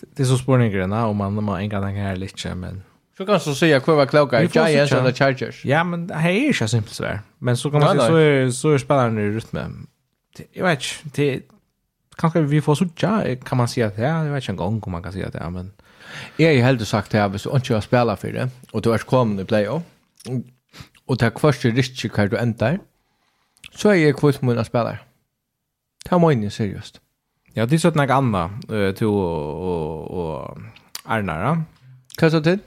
Det 0.00 0.22
är 0.22 0.26
så 0.26 0.38
spårningarna 0.38 1.06
om 1.06 1.16
man, 1.16 1.38
om 1.38 1.44
man 1.44 1.70
kan 1.70 1.82
tänka 1.82 2.00
här 2.00 2.16
lite, 2.16 2.54
men... 2.54 2.82
Så 3.16 3.26
kan 3.26 3.40
du 3.44 3.54
säga 3.54 3.80
kvar 3.80 3.96
var 3.96 4.06
kloka 4.06 4.42
i 4.42 4.46
Giants 4.46 4.92
eller 4.92 5.12
Chargers. 5.12 5.64
Ja, 5.64 5.84
men 5.84 6.06
det 6.06 6.14
här 6.14 6.30
är 6.30 6.40
ju 6.40 6.46
inte 6.46 6.68
simpelt 6.68 6.94
sådär. 6.94 7.20
Men 7.38 7.56
så 7.56 7.70
kan 7.70 7.80
man 7.80 7.96
säga, 7.96 8.08
så 8.08 8.16
är, 8.16 8.50
så 8.50 8.70
är 8.70 8.78
spelaren 8.78 9.18
i 9.18 9.30
rytmen. 9.30 9.86
Jag 10.52 10.64
vet 10.64 10.82
inte, 11.04 11.22
det... 11.22 11.42
Kanske 12.16 12.40
vi 12.40 12.60
får 12.60 12.74
suttja, 12.74 13.36
kan 13.44 13.58
man 13.58 13.68
säga 13.68 13.86
att 13.86 13.98
ja, 13.98 14.24
jag 14.24 14.32
vet 14.32 14.42
inte 14.42 14.52
en 14.52 14.56
gång 14.56 14.80
om 14.82 14.92
man 14.92 15.02
kan 15.02 15.12
säga 15.12 15.26
att 15.26 15.34
ja, 15.34 15.50
men... 15.50 15.72
Jag 16.36 16.48
har 16.48 16.52
ju 16.52 16.60
hellre 16.60 16.84
sagt 16.84 17.10
det 17.10 17.18
här, 17.18 17.28
hvis 17.28 17.42
du 17.42 17.50
inte 17.50 17.74
har 17.74 17.80
spelat 17.80 18.20
för 18.20 18.32
det, 18.32 18.48
och 18.72 18.82
du 18.82 18.88
har 18.90 18.98
kommande 18.98 19.42
i 19.42 19.44
playoff, 19.44 19.82
och 21.06 21.16
det 21.16 21.24
här 21.24 21.30
kvarste 21.30 21.70
risker 21.70 22.28
du 22.28 22.36
ändar, 22.36 22.78
så 23.74 23.88
är 23.88 23.94
jag 23.94 24.16
kvart 24.16 24.42
med 24.42 24.48
mina 24.48 24.64
spelare. 24.64 24.98
Det 26.10 26.20
var 26.22 26.30
inne 26.30 26.50
seriøst. 26.50 27.00
Ja, 27.56 27.64
det 27.66 27.78
er 27.78 27.82
sånn 27.86 28.02
jeg 28.02 28.10
anna 28.12 28.46
uh, 28.70 28.90
och 28.90 29.02
och 29.02 30.10
och 30.10 30.16
å 30.16 30.58
Arnara. 31.06 31.56
Hva 32.18 32.30
sa 32.30 32.40
du 32.40 32.50
til? 32.50 32.60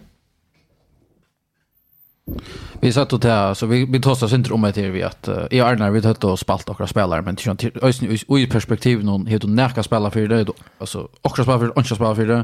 Vi 2.81 2.91
satt 2.91 3.13
och 3.13 3.19
där 3.19 3.53
så 3.53 3.65
vi 3.65 3.85
vi 3.85 3.99
tossade 3.99 4.35
inte 4.35 4.53
om 4.53 4.61
det 4.61 4.75
här 4.75 4.89
vi 4.89 5.03
att 5.03 5.27
uh, 5.27 5.45
i 5.51 5.61
Arnar 5.61 5.91
vi 5.91 6.07
hade 6.07 6.27
och 6.27 6.39
spalt 6.39 6.67
några 6.67 6.87
spelare 6.87 7.21
men 7.21 7.35
tjän 7.35 7.57
ösn 7.81 8.05
i 8.37 8.47
perspektiv 8.47 9.03
någon 9.03 9.27
helt 9.27 9.43
och 9.43 9.49
nära 9.49 9.83
spelare 9.83 10.11
för 10.11 10.27
det 10.27 10.43
då 10.43 10.53
alltså 10.77 11.07
också 11.21 11.43
spelare 11.43 11.59
för 11.59 11.79
inte 11.79 11.95
spelare 11.95 12.15
för 12.15 12.25
det 12.25 12.43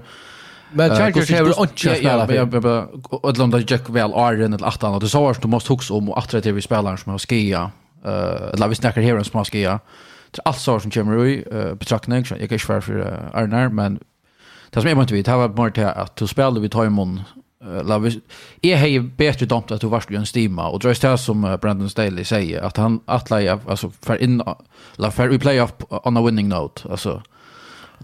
Men 0.72 0.90
Chargers 0.90 1.32
har 1.32 1.62
inte 1.62 1.96
spelat. 1.96 2.34
Jag 2.34 2.50
bara 2.50 2.88
Atlanta 3.24 3.60
Jack 3.60 3.90
väl 3.90 4.14
Arden 4.14 4.54
eller 4.54 4.68
att 4.68 4.84
annat. 4.84 5.02
Det 5.02 5.10
sa 5.10 5.32
att 5.32 5.42
du 5.42 5.48
måste 5.48 5.74
huxa 5.74 5.94
om 5.94 6.10
och 6.10 6.18
att 6.18 6.30
det 6.44 6.52
vi 6.52 6.62
spelaren 6.62 6.98
som 6.98 7.12
har 7.12 7.20
skia. 7.20 7.72
Eh 8.06 8.54
eller 8.54 8.68
vi 8.68 8.76
snackar 8.76 9.02
här 9.02 9.18
om 9.18 9.24
som 9.24 9.38
har 9.38 9.46
skia 9.46 9.80
allt 10.46 10.60
så 10.60 10.80
som 10.80 10.92
kommer 10.92 11.26
i 11.26 11.44
uh, 11.54 11.74
betraktning. 11.74 12.18
Jag 12.18 12.28
kan 12.28 12.42
inte 12.42 12.60
svara 12.60 12.82
för 12.82 13.00
uh, 13.00 13.36
Arnar, 13.36 13.70
men 13.70 14.00
det 14.70 14.82
som 14.82 14.90
jag 14.90 15.02
inte 15.02 15.14
vet, 15.14 15.26
det 15.26 15.36
var 15.36 15.48
bara 15.48 15.72
till 15.72 15.86
att 15.86 16.16
du 16.16 16.28
spelade 16.28 16.70
tar 16.70 16.80
Taimon. 16.80 17.22
Uh, 17.66 18.12
jag 18.62 18.78
har 18.78 18.88
ju 18.88 19.02
bättre 19.02 19.46
dömt 19.46 19.72
att 19.72 19.82
du 19.82 19.88
varst 19.88 20.12
en 20.12 20.26
stima. 20.26 20.68
Och 20.68 20.80
det 20.80 20.90
är 21.04 21.12
det 21.12 21.18
som 21.18 21.58
Brandon 21.62 21.90
Staley 21.90 22.24
säger, 22.24 22.62
att 22.62 22.78
han 22.78 23.00
attlar 23.06 23.60
alltså, 23.68 23.92
för 24.02 24.24
in, 24.24 24.44
la, 24.96 25.12
för 25.12 25.28
vi 25.28 25.40
play 25.40 25.60
up 25.60 25.84
on 25.90 26.18
a 26.18 26.22
winning 26.22 26.50
note. 26.50 26.90
Alltså, 26.92 27.22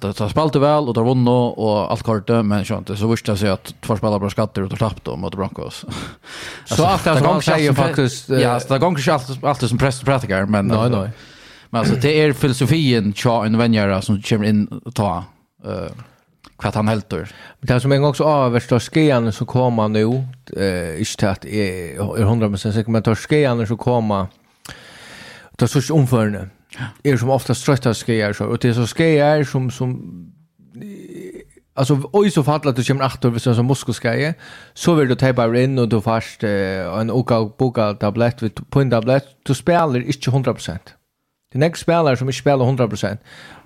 det 0.02 0.20
har 0.20 0.30
spalt 0.30 0.56
väl 0.56 0.88
och 0.88 0.94
det 0.94 0.99
har 0.99 1.08
vunnit 1.08 1.58
och 1.58 1.91
allt 1.91 2.03
kortet 2.03 2.45
men 2.45 2.66
så 2.66 2.78
inte 2.78 2.98
så 2.98 3.08
visst 3.08 3.28
jag 3.28 3.38
säger 3.38 3.53
att 3.53 3.74
två 3.82 3.98
spelare 3.98 4.20
bra 4.20 4.30
skatter 4.30 4.62
och 4.62 4.70
tar 4.70 4.78
tappt 4.78 5.03
dem 5.03 5.20
mot 5.22 5.36
Broncos. 5.36 5.86
Så 6.66 6.86
att 6.86 7.03
det 7.03 7.20
som 7.20 7.41
säger 7.41 7.74
faktiskt 7.74 8.30
ja, 8.30 8.60
det 8.70 8.80
går 8.80 8.90
inte 8.90 9.14
allt 9.14 9.44
allt 9.44 9.70
som 9.70 9.78
press 9.78 10.02
praktiker 10.02 10.45
men 10.45 10.68
nej 10.68 10.90
nej. 10.90 11.10
Men 11.72 11.80
alltså 11.80 11.95
det 11.95 12.22
är 12.22 12.34
filosofin 12.34 13.14
tja 13.14 13.45
en 13.45 13.57
vänjare 13.57 14.02
som 14.02 14.22
kommer 14.22 14.45
in 14.45 14.68
och 14.68 14.95
ta 14.95 15.23
uh, 15.65 15.91
kvart 16.57 16.76
han 16.76 16.88
helt 16.88 17.11
Men 17.60 17.68
det 17.68 17.80
som 17.80 17.91
en 17.91 18.02
gång 18.02 18.15
så 18.15 18.45
överstår 18.45 18.80
skean 18.80 19.31
så 19.31 19.45
kommer 19.45 19.88
nu 19.88 20.03
eh 20.57 20.99
inte 20.99 21.30
att 21.30 21.45
är 21.45 22.22
100 22.22 22.57
säkert 22.57 22.88
men 22.88 23.03
tar 23.03 23.15
skean 23.15 23.68
så 23.68 23.77
kommer 23.77 24.27
det 25.57 25.68
så 25.68 25.81
så 25.81 25.95
omförne. 25.95 26.49
Är 27.03 27.18
som 27.18 27.30
ofta 27.30 27.56
strötta 27.56 27.93
skear 27.93 28.34
så. 28.34 28.45
Och 28.45 28.57
det 28.61 28.69
är 28.69 28.73
så 28.73 28.88
skear 28.88 29.43
som 29.43 29.72
som 29.72 30.27
Alltså 31.73 32.10
oj 32.14 32.31
så 32.31 32.43
fall 32.43 32.68
att 32.68 32.76
du 32.76 32.84
kommer 32.84 33.03
att 33.03 33.26
över 33.26 33.39
som 33.39 33.68
muskelskaje 33.68 34.34
så 34.73 34.95
vill 34.95 35.07
du 35.07 35.15
ta 35.15 35.34
bara 35.34 35.61
in 35.61 35.80
och 35.80 35.89
du 35.89 36.02
fast 36.02 36.43
en 36.43 37.11
oka 37.11 37.45
boka 37.57 37.93
tablett 37.93 38.41
vid 38.41 38.69
på 38.69 38.81
en 38.81 38.89
tablett 38.89 39.26
du 39.43 39.53
spelar 39.53 40.02
inte 40.02 40.30
100 40.30 40.56
Det 41.52 41.57
är 41.57 41.60
nästa 41.60 41.78
spelare 41.78 42.18
som 42.18 42.30
inte 42.30 42.40
spelar 42.40 42.65
100%. 42.65 43.18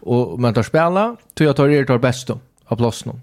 Och 0.01 0.39
man 0.39 0.53
tar 0.53 0.63
spela, 0.63 1.15
tror 1.33 1.47
jag 1.47 1.55
tar 1.55 1.67
det 1.67 1.85
tar 1.85 1.97
bäst 1.97 2.29
av 2.65 2.75
plåsen. 2.75 3.21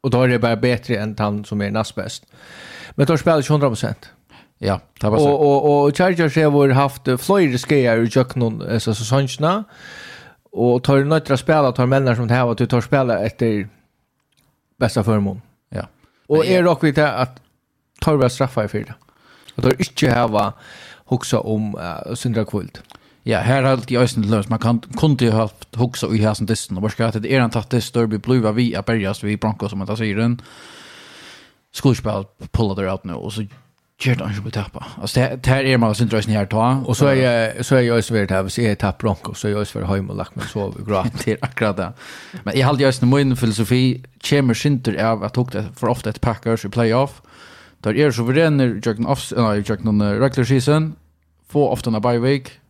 Och 0.00 0.10
då 0.10 0.22
är 0.22 0.28
det 0.28 0.38
bara 0.38 0.56
bättre 0.56 0.96
än 0.96 1.16
han 1.18 1.44
som 1.44 1.60
är 1.60 1.70
näst 1.70 1.94
bäst. 1.94 2.26
Men 2.94 3.06
tar 3.06 3.16
spelar 3.16 3.52
inte 3.52 3.66
100%. 3.66 3.94
Ja, 4.58 4.80
det 5.00 5.08
var 5.08 5.18
så. 5.18 5.32
Och, 5.32 5.64
och, 5.64 5.84
och 5.84 5.96
Chargers 5.96 6.36
har 6.36 6.68
haft 6.68 7.02
flera 7.02 7.58
skejer 7.58 7.98
i 7.98 8.08
Jöknon, 8.10 8.80
så 8.80 8.94
säsongerna. 8.94 9.64
Och 10.52 10.82
tar 10.82 11.04
nöjt 11.04 11.38
spela, 11.38 11.72
tar 11.72 11.86
människor 11.86 12.14
som 12.14 12.28
det 12.28 12.34
här, 12.34 12.50
att 12.50 12.58
du 12.58 12.66
tar 12.66 12.80
spela 12.80 13.18
efter 13.18 13.68
bästa 14.78 15.04
förmån. 15.04 15.42
Ja. 15.68 15.82
Och 16.26 16.46
är 16.46 16.62
dock 16.62 16.84
vid 16.84 16.94
det 16.94 17.12
att 17.12 17.40
tar 18.00 18.16
vi 18.16 18.30
straffa 18.30 18.64
i 18.64 18.68
fyra. 18.68 18.94
Och 19.54 19.62
tar 19.62 19.72
inte 19.78 20.10
häva 20.10 20.52
huxa 21.06 21.40
om 21.40 21.74
uh, 21.74 22.14
syndra 22.14 22.44
kvult. 22.44 22.82
Ja, 23.28 23.38
här 23.38 23.62
har 23.62 23.70
alltid 23.70 23.98
ösen 23.98 24.22
löst. 24.22 24.48
Man 24.48 24.58
kan 24.58 24.80
kunde 24.80 25.24
ju 25.24 25.30
haft 25.30 25.74
huxa 25.74 26.06
i 26.06 26.18
häsen 26.18 26.46
distan 26.46 26.76
och 26.76 26.82
bara 26.82 27.08
att 27.08 27.22
det 27.22 27.32
är 27.32 27.40
en 27.40 27.50
tatt 27.50 27.70
det 27.70 27.80
stör 27.80 28.06
blir 28.06 28.18
bluva 28.18 28.52
vi 28.52 28.74
är 28.74 28.82
bergas 28.82 29.24
vi 29.24 29.36
Broncos 29.36 29.70
som 29.70 29.82
att 29.82 29.98
säger 29.98 30.16
den. 30.16 30.42
Skolspel 31.72 32.24
pulla 32.52 32.74
där 32.74 32.90
out 32.90 33.04
nu 33.04 33.12
och 33.12 33.32
så 33.32 33.42
gör 34.00 34.14
det 34.14 34.24
inte 34.24 34.42
på 34.42 34.50
tappa. 34.50 34.86
Alltså 35.00 35.20
det 35.20 35.46
här 35.46 35.64
är 35.64 35.78
man 35.78 35.94
sin 35.94 36.08
drösen 36.08 36.32
här 36.32 36.46
ta 36.46 36.82
och 36.86 36.96
så 36.96 37.06
är 37.06 37.14
jag 37.14 37.64
så 37.66 37.76
är 37.76 37.80
jag 37.80 38.04
svårt 38.04 38.30
här 38.30 38.48
så 38.48 38.60
är 38.60 38.74
tapp 38.74 38.98
Broncos 38.98 39.38
så 39.38 39.48
är 39.48 39.52
jag 39.52 39.66
svårt 39.66 39.88
hem 39.88 40.10
och 40.10 40.16
lagt 40.16 40.36
mig 40.36 40.46
så 40.46 40.74
gråt 40.86 41.18
till 41.18 41.36
akkurat 41.40 41.76
det. 41.76 41.92
Men 42.44 42.58
jag 42.58 42.66
hade 42.66 42.82
ju 42.82 42.88
ösen 42.88 43.10
min 43.10 43.36
filosofi 43.36 44.04
chamber 44.20 44.54
shinter 44.54 45.04
av 45.04 45.24
att 45.24 45.36
hukta 45.36 45.64
för 45.76 45.88
ofta 45.88 46.10
ett 46.10 46.20
Packers 46.20 46.64
i 46.64 46.68
playoff. 46.68 47.22
Där 47.80 47.96
är 47.96 48.10
så 48.10 48.22
vi 48.22 48.34
renner 48.34 48.80
jag 48.84 49.10
off 49.10 49.32
nej 49.36 49.64
jag 49.66 49.82
kan 49.82 50.02
regular 50.02 50.44
season 50.44 50.96
få 51.48 51.68
ofta 51.68 51.90
en 51.90 52.02
bye 52.02 52.18
week 52.18 52.60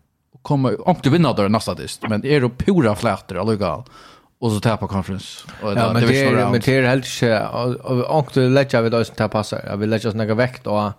kommer 0.46 0.88
om 0.88 0.96
till 0.96 1.10
vinner 1.10 1.34
där 1.34 1.48
nästa 1.48 1.74
dist 1.74 2.02
men 2.08 2.24
är 2.26 2.40
det 2.40 2.48
pura 2.48 2.94
flätter 2.94 3.34
alltså 3.36 3.84
och 4.38 4.52
så 4.52 4.60
tappa 4.60 4.86
conference 4.86 5.48
och 5.62 5.72
ja, 5.72 5.92
men 5.92 6.06
det 6.06 6.22
är 6.22 6.50
men 6.50 6.60
det 6.60 6.68
är 6.68 6.82
helt 6.82 7.06
inte 7.06 7.46
och 7.84 8.30
det 8.34 8.48
lägger 8.48 8.82
vi 8.82 8.90
då 8.90 9.04
så 9.04 9.14
tappa 9.14 9.44
så 9.44 9.56
jag 9.66 9.76
vill 9.76 9.90
lägga 9.90 10.10
några 10.10 10.34
vekt 10.34 10.66
och 10.66 10.92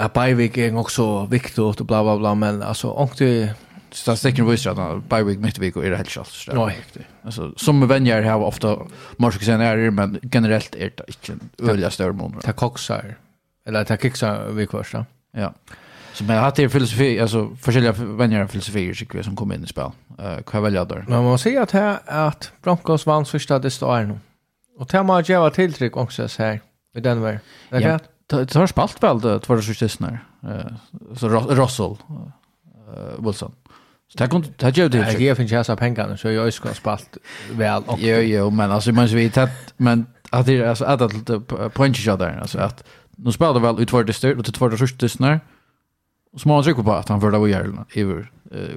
Ja, 0.00 0.08
Bajvik 0.14 0.56
är 0.56 0.76
också 0.76 1.26
viktigt 1.26 1.58
och 1.58 1.86
bla 1.86 2.02
bla 2.02 2.18
bla, 2.18 2.34
men 2.34 2.62
alltså 2.62 2.90
ångte 2.90 3.54
statistiken 3.90 4.46
visar 4.46 4.70
att 4.70 5.04
Bajvik 5.04 5.38
mitt 5.38 5.58
vik 5.58 5.76
och 5.76 5.84
är 5.84 5.90
det 5.90 5.96
helt 5.96 6.10
kjallt. 6.10 6.48
Nej. 6.52 6.82
Alltså, 7.22 7.52
som 7.56 7.88
vänjer 7.88 8.22
har 8.22 8.44
ofta 8.44 8.78
morskisen 9.16 9.60
är 9.60 9.90
men 9.90 10.20
generellt 10.32 10.74
är 10.74 10.90
det 10.94 11.32
inte 11.32 11.72
öliga 11.72 11.90
större 11.90 12.12
ta 12.12 12.40
Det 12.44 12.52
koksar, 12.52 13.14
eller 13.66 13.84
det 13.84 14.02
kiksar 14.02 14.48
vik 14.48 14.70
först. 14.70 14.94
Ja. 15.32 15.54
Så 16.18 16.24
men 16.24 16.36
jag 16.36 16.42
har 16.42 16.50
till 16.50 16.70
filosofi, 16.70 17.20
alltså 17.20 17.56
forskjelliga 17.60 17.92
vänner 17.92 18.42
av 18.42 18.46
filosofier 18.46 18.94
tycker 18.94 19.18
jag 19.18 19.24
som 19.24 19.36
kommer 19.36 19.54
in 19.54 19.64
i 19.64 19.66
spel. 19.66 19.90
Eh, 20.18 20.38
vad 20.52 20.62
väljer 20.62 20.84
där? 20.84 21.04
Man 21.08 21.24
måste 21.24 21.42
säga 21.50 21.62
att 21.62 21.70
här 21.70 21.98
att 22.06 22.52
Broncos 22.62 23.06
vann 23.06 23.24
första 23.24 23.58
det 23.58 23.70
står 23.70 24.02
nu. 24.02 24.18
Och 24.78 24.86
det 24.90 24.98
att 25.00 25.28
jag 25.28 25.40
var 25.40 25.50
tilltryck 25.50 25.96
också 25.96 26.28
så 26.28 26.42
här 26.42 26.60
i 26.96 27.00
Denver. 27.00 27.40
Det 27.70 27.82
kan 27.82 28.00
det 28.26 28.54
har 28.54 28.66
spalt 28.66 29.02
väl 29.02 29.20
det 29.20 29.40
två 29.40 29.62
sista 29.62 29.96
när. 29.98 30.18
Eh 30.42 30.72
så 31.16 31.28
Russell 31.28 31.96
eh 32.88 33.24
Wilson. 33.24 33.52
Så 34.12 34.18
det 34.18 34.28
kunde 34.28 34.48
det 34.56 34.76
gjorde 34.76 34.98
det. 34.98 35.12
Jag 35.12 35.20
ger 35.20 35.34
finns 35.34 35.52
jag 35.52 35.78
pengarna 35.78 36.16
så 36.16 36.30
jag 36.30 36.52
ska 36.52 36.74
spalt 36.74 37.18
väl 37.52 37.82
och 37.86 37.98
Jo 37.98 38.16
jo 38.16 38.50
men 38.50 38.70
alltså 38.70 38.92
man 38.92 39.06
vet 39.06 39.38
att 39.38 39.74
men 39.76 40.06
att 40.30 40.46
det 40.46 40.68
alltså 40.68 40.84
att 40.84 41.02
att 41.02 41.74
other 42.08 42.38
alltså 42.40 42.58
att 42.58 42.84
nu 43.16 43.32
spelar 43.32 43.60
väl 43.60 43.80
ut 43.80 43.92
vart 43.92 44.06
det 44.06 44.12
står 44.12 44.36
och 44.38 44.42
det 44.42 44.52
två 44.52 44.76
sista 44.76 45.18
när. 45.18 45.40
Och 46.32 46.40
må 46.48 46.54
han 46.54 46.64
trycker 46.64 46.82
på 46.82 46.92
att 46.92 47.08
han 47.08 47.20
för 47.20 47.30
det 47.30 47.38
var 47.38 47.48
jävla 47.48 47.86
över 47.94 48.28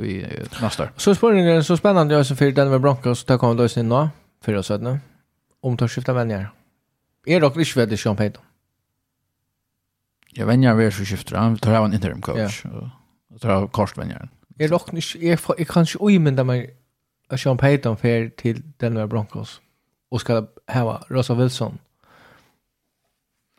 i 0.04 0.26
nästa. 0.62 0.90
Så 0.98 1.16
spårningen 1.16 1.64
så 1.64 1.78
spännande 1.78 2.16
jag 2.16 2.26
så 2.26 2.36
för 2.36 2.46
den 2.46 2.56
Denver 2.56 2.80
Broncos 2.80 3.24
ta 3.24 3.38
kom 3.38 3.58
då 3.58 3.70
sin 3.70 3.90
då 3.90 4.10
för 4.44 4.56
oss 4.56 4.72
att 4.72 4.82
nu 4.82 5.00
om 5.62 5.78
tar 5.78 5.88
skifta 5.88 6.14
vänner. 6.14 6.50
Är 7.26 7.42
dock 7.42 7.58
inte 7.58 7.98
Sean 7.98 8.16
Payton? 8.16 8.44
Jag 10.34 10.46
vänjer 10.46 10.74
vi 10.74 10.92
så 10.92 11.06
skiftar 11.06 11.38
han 11.38 11.58
tar 11.58 11.86
en 11.86 11.94
interim 11.94 12.22
coach. 12.22 12.64
Och 13.34 13.42
tar 13.42 13.68
kort 13.68 13.98
vänjer. 13.98 14.30
Är 14.58 14.68
dock 14.70 14.94
inte 14.94 15.16
är 15.16 15.40
jag 15.58 15.68
kanske 15.68 15.98
oj 16.02 16.20
men 16.20 16.36
där 16.36 16.44
man 16.44 16.66
Payton 17.58 17.98
för 17.98 18.30
till 18.30 18.62
Denver 18.78 19.08
Broncos 19.08 19.62
och 20.10 20.22
ska 20.22 20.48
ha 20.68 21.04
Russell 21.08 21.38
Wilson. 21.38 21.78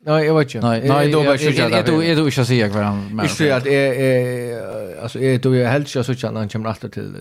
Nej, 0.05 0.27
jag 0.27 0.39
vet 0.39 0.55
inte. 0.55 0.67
Nej, 0.67 0.89
nej 0.89 1.11
då 1.11 1.21
vet 1.23 1.43
jag 1.43 1.53
inte. 1.53 1.79
Är 1.79 1.83
du 1.83 2.05
är 2.07 2.17
du 2.17 2.25
inte 2.25 2.45
säga 2.45 2.69
vad 2.69 2.85
han 2.85 3.09
menar. 3.09 3.25
Inte 3.25 3.57
att 3.57 3.67
är 3.67 3.93
är 3.93 5.03
alltså 5.03 5.19
är 5.19 5.39
du 5.39 5.63
är 5.63 5.71
helt 5.71 5.95
jag 5.95 6.05
så 6.05 6.27
han 6.27 6.49
kommer 6.49 6.71
åter 6.71 6.89
till 6.89 7.15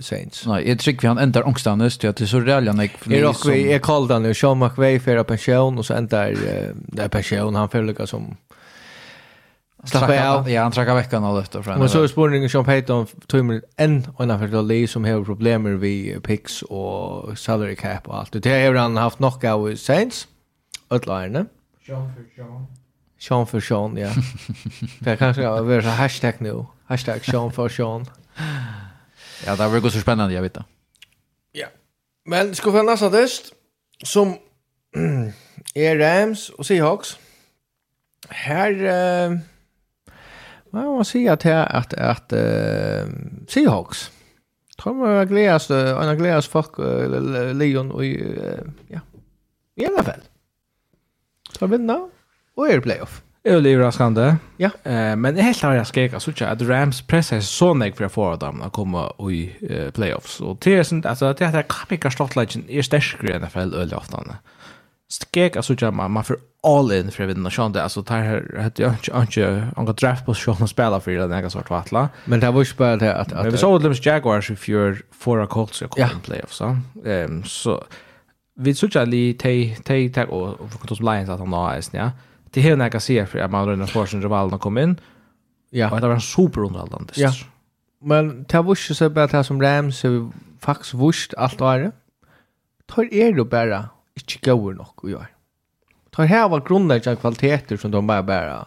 Saints. 0.00 0.46
Nej, 0.46 0.68
jag 0.68 0.78
tycker 0.78 1.02
vi 1.02 1.08
han 1.08 1.18
ändrar 1.18 1.46
ångstandes 1.46 1.98
till 1.98 2.08
att 2.08 2.16
det 2.16 2.26
så 2.26 2.40
reella 2.40 2.72
när 2.72 2.90
Är 3.10 3.22
dock 3.22 3.46
vi 3.46 3.72
är 3.72 3.78
han 3.78 4.22
nu 4.22 4.34
Sean 4.34 4.58
McVay 4.58 5.00
för 5.00 5.22
pension 5.22 5.78
och 5.78 5.86
så 5.86 5.94
ändrar 5.94 6.34
där 6.72 7.08
pension 7.08 7.54
han 7.54 7.68
förlika 7.68 8.06
som 8.06 8.36
Slappa 9.84 10.28
av. 10.28 10.50
Ja, 10.50 10.62
han 10.62 10.72
trackar 10.72 10.94
veckan 10.94 11.24
och 11.24 11.36
löfter 11.36 11.62
fram. 11.62 11.78
Men 11.78 11.88
så 11.88 12.02
är 12.02 12.06
spårningen 12.06 12.50
Sean 12.50 12.64
Payton 12.64 13.06
tog 13.26 13.44
med 13.44 13.62
en 13.76 14.06
och 14.16 14.24
en 14.24 14.38
för 14.38 14.46
det 14.46 14.62
som 14.86 15.04
har 15.04 15.24
problem 15.24 15.62
med 15.62 16.22
picks 16.22 16.62
och 16.62 17.38
salary 17.38 17.76
cap 17.76 18.08
och 18.08 18.18
allt. 18.18 18.42
Det 18.42 18.66
har 18.66 18.74
han 18.74 18.96
haft 18.96 19.18
nog 19.18 19.44
av 19.44 19.76
Saints. 19.76 20.28
Ötlärarna. 20.90 21.38
Mm 21.38 21.46
Sean 21.86 22.12
for 22.14 22.24
Sean. 22.36 22.66
Sean 23.18 23.46
for 23.46 23.60
Sean, 23.60 23.96
ja. 23.96 24.10
Det 25.00 25.16
kanske 25.16 25.42
jag 25.42 25.62
vill 25.62 25.82
så 25.82 25.88
hashtag 25.88 26.34
nu. 26.38 26.64
Hashtag 26.86 27.24
Sean 27.24 27.52
for 27.52 27.68
Sean. 27.68 28.06
Ja, 29.46 29.56
det 29.56 29.68
var 29.68 29.74
ju 29.74 29.90
så 29.90 30.00
spännande, 30.00 30.34
jag 30.34 30.42
vet 30.42 30.54
det. 30.54 30.64
Ja. 31.52 31.66
Men 32.24 32.54
ska 32.54 32.70
vi 32.70 32.82
nästa 32.82 33.10
test 33.10 33.52
som 34.04 34.34
är 35.74 35.96
Rams 35.98 36.50
och 36.50 36.66
Seahawks. 36.66 37.18
Här 38.28 38.72
eh, 38.72 39.38
man 40.70 40.84
måste 40.84 41.12
säga 41.12 41.32
att 41.32 41.46
att 41.46 41.94
att 41.94 42.32
eh, 42.32 43.06
Seahawks 43.48 44.10
Tror 44.82 44.94
man 44.94 45.26
glädjas, 45.26 45.70
en 45.70 46.18
glädjas 46.18 46.48
folk, 46.48 46.78
Leon 47.54 47.90
och 47.90 48.04
ja, 48.04 49.00
i 49.76 49.86
alla 49.86 50.02
fall. 50.02 50.20
Så 51.58 51.66
vinna, 51.66 52.08
och 52.56 52.68
är 52.68 52.80
playoff. 52.80 53.22
Jeg 53.44 53.56
vil 53.56 53.66
överraskande. 53.66 54.36
Ja. 54.58 54.70
Eh, 54.84 55.16
men 55.16 55.36
helt 55.36 55.62
har 55.62 55.74
jag 55.74 55.86
skrevet, 55.86 56.22
så 56.22 56.44
att 56.44 56.62
Rams 56.62 57.02
pressar 57.02 57.40
seg 57.40 57.44
så 57.44 57.74
nek 57.74 57.96
för 57.96 58.04
att 58.04 58.12
få 58.12 58.36
dem 58.36 58.62
att 58.62 58.72
komma 58.72 59.12
i 59.30 59.52
eh, 59.70 59.90
playoffs. 59.90 60.40
Och 60.40 60.58
det 60.64 60.76
är 60.76 60.82
sånt, 60.82 61.06
alltså 61.06 61.32
det 61.32 61.46
här 61.46 61.58
at 61.58 61.68
kan 61.68 61.92
ikke 61.96 62.10
stått 62.10 62.36
leggen 62.36 62.64
i 62.68 62.82
NFL 63.38 63.74
øyelig 63.74 63.96
ofta. 63.96 64.18
Skrevet, 65.08 65.64
så 65.64 65.72
att 65.72 65.94
man, 65.94 66.10
man 66.10 66.24
får 66.24 66.36
all 66.62 66.92
in 66.92 67.10
för 67.10 67.24
att 67.24 67.30
vinna 67.30 67.50
Sean 67.50 67.76
alltså 67.76 68.02
det 68.02 68.14
här 68.14 68.58
hade 68.58 68.82
jag 68.82 68.94
inte 69.22 69.72
han 69.76 69.84
går 69.84 69.92
draft 69.92 70.26
på 70.26 70.34
Sean 70.34 70.62
och 70.62 70.70
spela 70.70 71.00
för 71.00 71.10
den 71.10 71.32
här 71.32 71.48
sort 71.48 71.70
vattla. 71.70 72.08
men 72.24 72.40
det 72.40 72.50
var 72.50 72.64
ju 72.64 72.74
bara 72.76 72.96
det 72.96 73.14
att 73.14 73.32
men 73.32 73.50
vi 73.50 73.58
såg 73.58 73.82
Lims 73.82 74.06
Jaguars 74.06 74.50
if 74.50 74.68
you're 74.68 75.02
for 75.12 75.42
a 75.42 75.46
Colts 75.46 75.82
i 75.82 75.86
kommer 75.86 76.20
playoff 76.24 76.52
så 76.52 76.76
ehm 77.04 77.44
så 77.44 77.84
vi 78.54 78.74
söker 78.74 79.06
li 79.06 79.34
te 79.34 79.74
te 79.84 80.08
te 80.08 80.24
och 80.24 80.70
för 80.70 80.78
kontos 80.78 81.00
Lions 81.00 81.28
att 81.28 81.38
han 81.38 81.52
har 81.52 81.72
är 81.72 81.84
ja. 81.92 82.10
Det 82.50 82.60
här 82.60 82.76
när 82.76 82.90
jag 82.92 83.02
ser 83.02 83.26
för 83.26 83.38
att 83.38 83.50
man 83.50 83.66
runt 83.66 83.90
får 83.90 84.06
sin 84.06 84.22
rival 84.22 84.50
när 84.50 84.58
kom 84.58 84.78
in. 84.78 85.00
Ja. 85.70 85.90
Och 85.90 86.00
det 86.00 86.06
var 86.06 86.14
en 86.14 86.20
superunderhållande. 86.20 87.12
Ja. 87.16 87.32
Men 88.00 88.44
det 88.48 88.62
var 88.62 88.78
ju 88.88 88.94
så 88.94 89.10
bare 89.10 89.26
det 89.26 89.44
som 89.44 89.62
Rams 89.62 89.98
så 89.98 90.30
faktiskt 90.60 90.94
vurst 90.94 91.34
allt 91.34 91.60
var. 91.60 91.92
Tar 92.86 93.14
er 93.14 93.32
då 93.32 93.44
bara 93.44 93.88
inte 94.14 94.50
går 94.50 94.74
nok 94.74 95.04
och 95.04 95.10
gör. 95.10 95.26
Tar 96.10 96.24
här 96.24 96.48
var 96.48 96.60
grundläggande 96.60 97.20
kvaliteter 97.20 97.76
som 97.76 97.90
de 97.90 98.06
bara 98.06 98.22
bara. 98.22 98.66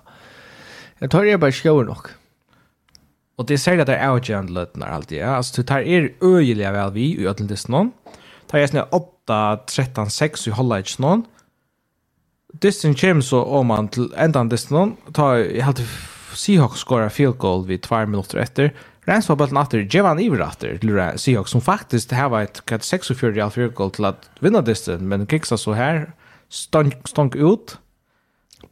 Jag 0.99 1.11
tar 1.11 1.25
er 1.25 1.37
bara 1.37 1.51
skor 1.51 1.85
nog. 1.85 2.07
Och 3.35 3.45
det 3.45 3.57
säger 3.57 3.79
att 3.79 3.87
det 3.87 3.95
är 3.95 4.11
outjand 4.11 4.49
lötnar 4.49 4.87
alltid. 4.87 5.17
Ja, 5.17 5.27
alltså 5.27 5.61
du 5.61 5.67
tar 5.67 5.79
er 5.79 6.13
öjliga 6.21 6.71
väl 6.71 6.91
vi 6.91 7.01
i 7.01 7.27
ödlendisnon. 7.27 7.91
Tar 8.47 8.57
jag 8.57 8.69
snö 8.69 8.81
upp 8.81 9.16
13-6 9.29 10.47
i 10.47 10.55
halvleik 10.55 10.93
noen. 11.03 11.25
Distin 12.61 12.95
kommer 12.95 13.21
så 13.21 13.43
om 13.43 13.67
man 13.67 13.89
til 13.93 14.07
endan 14.17 14.49
distin 14.49 14.77
noen, 14.77 14.93
ta 15.13 15.35
i 15.37 15.61
halte 15.61 15.85
Seahawks 16.37 16.83
skåra 16.85 17.09
field 17.09 17.37
goal 17.41 17.65
vid 17.67 17.83
2 17.85 18.05
minutter 18.11 18.39
etter. 18.41 18.71
Rens 19.07 19.29
var 19.29 19.39
bøtten 19.39 19.57
atter, 19.57 19.85
Jevan 19.87 20.19
Iver 20.19 20.43
atter 20.43 20.77
til 20.81 20.99
Seahawks, 21.15 21.51
som 21.51 21.61
faktisk 21.61 22.09
det 22.09 22.15
här 22.15 22.47
46 22.81 23.11
ett 23.11 23.43
all 23.43 23.51
field 23.51 23.73
goal 23.75 23.91
til 23.91 24.05
at 24.05 24.29
vinna 24.41 24.61
distin, 24.61 25.07
men 25.07 25.25
kiksa 25.25 25.57
så 25.57 25.73
her, 25.73 26.11
stank, 26.49 27.07
stank 27.07 27.35
ut. 27.35 27.77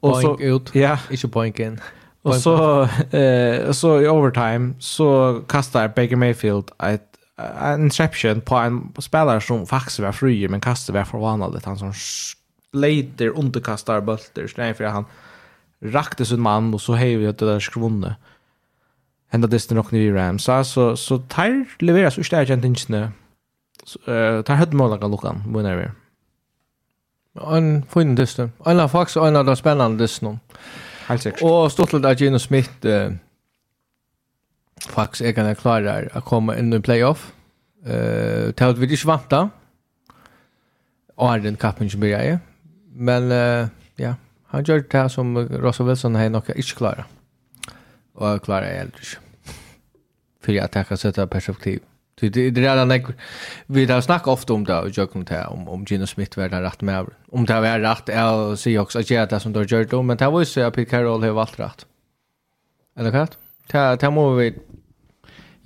Og 0.02 0.22
så, 0.22 0.36
Boink 0.36 0.42
ut, 0.42 0.76
ja. 0.76 0.98
ikke 1.12 1.28
boink 1.28 1.60
inn. 1.60 1.80
Og 2.26 2.36
så, 2.42 2.88
eh, 3.14 3.72
så 3.72 4.00
i 4.02 4.08
overtime 4.08 4.74
så 4.80 5.42
kastar 5.48 5.88
Baker 5.88 6.18
Mayfield 6.18 6.72
et 6.84 7.06
en 7.38 7.84
interception 7.84 8.42
på 8.42 8.56
en 8.56 8.94
spelare 9.00 9.42
som 9.42 9.66
faktiskt 9.68 10.00
var 10.00 10.12
fri 10.12 10.48
men 10.48 10.62
kastar 10.62 10.94
var 10.94 11.04
förvånad 11.04 11.62
han 11.66 11.78
som 11.78 11.94
leder 12.74 13.30
underkastar 13.40 14.02
bulter 14.02 14.48
så 14.48 14.74
för 14.74 14.84
han 14.84 15.06
rakte 15.82 16.26
sin 16.26 16.42
man 16.42 16.74
och 16.74 16.82
så 16.82 16.94
hej 16.94 17.16
vi 17.16 17.26
det 17.26 17.46
där 17.46 17.60
skrvunne 17.60 18.16
hända 19.28 19.48
det 19.48 19.72
nog 19.72 19.94
i 19.94 20.12
Rams. 20.12 20.44
Så 20.44 20.64
så 20.64 20.98
så 20.98 21.18
tar 21.18 21.66
leveras 21.80 22.16
första 22.16 22.38
agent 22.38 22.66
inte 22.66 23.12
eh 24.08 24.42
tar 24.42 24.56
hade 24.56 24.76
mål 24.76 25.00
kan 25.00 25.12
luckan 25.12 25.44
whenever 25.48 25.92
en 27.36 27.84
fin 27.84 28.16
distan 28.16 28.52
en 28.66 28.80
av 28.80 28.88
faktiskt 28.88 29.18
en 29.18 29.36
av 29.36 29.46
de 29.46 29.56
spännande 29.56 30.04
distan 30.04 30.40
Helt 31.08 31.22
sikkert. 31.22 31.44
Og 31.44 31.72
stort 31.72 31.90
til 31.90 32.06
at 32.06 32.22
Gino 32.22 32.38
Smith 32.38 32.72
uh, 32.86 33.14
faktisk 34.90 35.26
er 35.26 35.36
kan 35.38 35.56
klarar 35.56 36.10
å 36.16 36.22
komme 36.26 36.58
inn 36.60 36.74
i 36.74 36.80
playoff. 36.80 37.32
Eh, 37.86 38.50
at 38.50 38.80
vi 38.80 38.90
ikke 38.92 39.08
vant 39.08 39.30
da. 39.32 39.48
Og 41.16 41.34
er 41.34 41.44
den 41.44 41.58
kappen 41.58 41.90
som 41.90 42.00
blir 42.00 42.18
jeg. 42.18 42.40
Men 42.96 43.32
uh, 43.32 43.68
ja, 44.00 44.16
han 44.52 44.64
gjør 44.64 44.84
det 44.92 45.12
som 45.12 45.36
Russell 45.38 45.88
Wilson 45.88 46.16
har 46.16 46.30
nog 46.30 46.50
inte 46.56 46.76
klarat. 46.76 47.06
Og 48.16 48.42
klarar 48.42 48.68
jeg 48.68 48.78
heller 48.78 49.00
ikke. 49.00 49.20
För 50.46 50.52
att 50.52 50.76
jag 50.76 51.14
kan 51.14 51.28
perspektiv. 51.28 51.80
Det 52.20 52.30
det 52.30 52.50
det 52.50 52.62
där 52.62 52.86
när 52.86 53.14
vi 53.66 53.86
har 53.86 54.02
snackat 54.02 54.28
ofta 54.28 54.54
om 54.54 54.64
det 54.64 54.80
och 54.80 54.98
jag 54.98 55.16
inte 55.16 55.46
om 55.46 55.68
om 55.68 55.86
Gino 55.86 56.06
Smith 56.06 56.38
var 56.38 56.50
där 56.50 56.62
rätt 56.62 56.82
med 56.82 57.06
om 57.32 57.46
det 57.46 57.62
var 57.62 57.80
rätt 57.80 58.10
är 58.10 58.56
så 58.56 58.80
också 58.80 59.00
att 59.00 59.30
det 59.30 59.40
som 59.40 59.54
då 59.54 59.64
gör 59.64 59.84
då 59.84 60.02
men 60.02 60.18
det 60.18 60.30
var 60.30 60.40
ju 60.40 60.46
så 60.46 60.62
att 60.62 60.74
Pete 60.74 60.90
Carroll 60.90 61.24
har 61.24 61.30
valt 61.32 61.60
rätt. 61.60 61.86
Eller 62.98 63.12
rätt? 63.12 63.38
Ta 63.68 63.98
ta 63.98 64.10
må 64.10 64.34
vi 64.34 64.54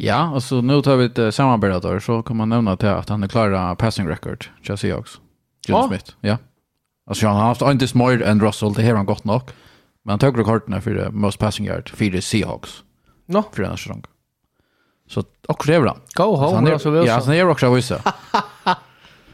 Ja, 0.01 0.15
alltså 0.33 0.61
nu 0.61 0.81
tar 0.81 0.95
vi 0.95 1.05
ett 1.05 1.35
samarbete 1.35 1.87
där 1.87 1.99
så 1.99 2.23
kan 2.23 2.37
man 2.37 2.49
nämna 2.49 2.77
till 2.77 2.87
att 2.87 3.09
han 3.09 3.23
är 3.23 3.27
klara 3.27 3.75
passing 3.75 4.07
record, 4.07 4.45
Jesse 4.61 4.77
Seahawks. 4.77 5.19
John 5.67 5.79
ah. 5.79 5.87
Smith, 5.87 6.11
ja. 6.21 6.37
Alltså 7.05 7.27
han 7.27 7.35
har 7.35 7.43
haft 7.43 7.61
inte 7.61 7.87
smör 7.87 8.21
än 8.21 8.39
Russell, 8.39 8.73
det 8.73 8.81
här 8.81 8.95
han 8.95 9.05
gott 9.05 9.23
nog. 9.23 9.41
Men 10.03 10.11
han 10.11 10.19
tog 10.19 10.39
rekorderna 10.39 10.81
för 10.81 10.93
det 10.93 11.11
most 11.11 11.39
passing 11.39 11.65
yard, 11.65 11.89
för 11.89 12.05
det 12.05 12.21
Seahawks. 12.21 12.83
No. 13.25 13.43
För 13.53 13.61
den 13.61 13.71
här 13.71 13.77
säsongen. 13.77 14.05
Så 15.07 15.23
också 15.47 15.71
det 15.71 15.75
är 15.75 15.81
bra. 15.81 15.97
Go 16.15 16.35
home, 16.35 16.71
Russell 16.71 16.91
Wilson. 16.91 17.07
Ja, 17.07 17.21
så 17.21 17.25
han 17.25 17.35
är 17.35 17.49
också 17.49 17.73
vissa. 17.73 18.01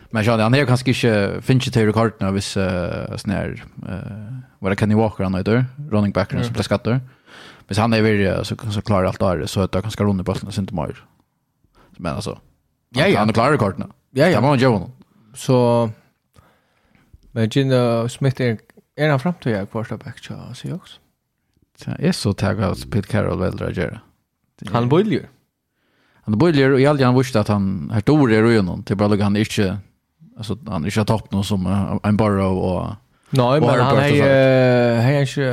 Men 0.09 0.23
jag 0.23 0.37
han 0.37 0.53
är 0.53 0.65
kanske 0.65 0.89
inte 0.89 1.41
finns 1.41 1.63
till 1.63 1.85
rekorderna 1.85 2.27
av 2.27 2.35
uh, 2.35 3.17
sån 3.17 3.31
här, 3.31 3.63
uh, 3.89 4.39
vad 4.59 4.71
det 4.71 4.75
kan 4.75 4.89
ni 4.89 4.95
walka 4.95 5.23
han 5.23 5.35
heter, 5.35 5.65
running 5.91 6.11
backer 6.11 6.35
mm. 6.35 6.45
som 6.45 6.53
blir 6.53 6.63
skattar. 6.63 6.91
Mm 6.91 7.01
Men 7.67 7.77
han 7.77 7.93
är 7.93 8.01
väl 8.01 8.45
så 8.45 8.55
så 8.71 8.81
klarar 8.81 9.07
allt 9.07 9.19
där 9.19 9.45
så 9.45 9.61
att 9.61 9.73
jag 9.73 9.83
kan 9.83 9.91
ska 9.91 10.03
bollen 10.03 10.51
sen 10.51 10.63
inte 10.63 10.75
mer. 10.75 11.05
Men 11.97 12.15
alltså. 12.15 12.39
Ja, 12.89 13.07
ja, 13.07 13.19
han 13.19 13.33
klarar 13.33 13.57
korten. 13.57 13.91
Ja, 14.11 14.27
ja, 14.27 14.41
man 14.41 14.59
gör 14.59 14.89
Så 15.33 15.89
men 17.31 17.49
Gina 17.49 18.09
Smith 18.09 18.41
är 18.41 18.57
är 18.95 19.09
han 19.09 19.19
fram 19.19 19.33
till 19.41 19.51
jag 19.51 19.71
quarterback 19.71 20.19
så 20.19 20.33
så 20.53 20.75
också. 20.75 20.99
Så 21.77 21.91
är 21.99 22.11
så 22.11 22.33
taggad 22.33 22.91
Pete 22.91 23.07
Carroll 23.07 23.39
väl 23.39 23.57
där 23.57 23.71
gör. 23.71 23.99
Han 24.71 24.89
börjar. 24.89 25.29
Han 26.13 26.37
börjar 26.37 26.69
och 26.69 26.81
jag 26.81 27.01
han 27.01 27.15
visste 27.15 27.39
att 27.39 27.47
han 27.47 27.91
är 27.93 28.01
stor 28.01 28.33
i 28.33 28.41
rönen 28.41 28.83
till 28.83 28.97
bara 28.97 29.23
han 29.23 29.35
inte 29.35 29.77
alltså 30.37 30.57
han 30.67 30.85
är 30.85 30.89
inte 30.89 31.05
topp 31.05 31.31
någon 31.31 31.43
som 31.43 31.65
en 32.03 32.17
Burrow 32.17 32.57
och 32.57 32.93
Nej, 33.30 33.61
men 33.61 33.69
han 33.69 33.97
är 33.97 35.02
han 35.02 35.14
är 35.14 35.39
ju 35.39 35.49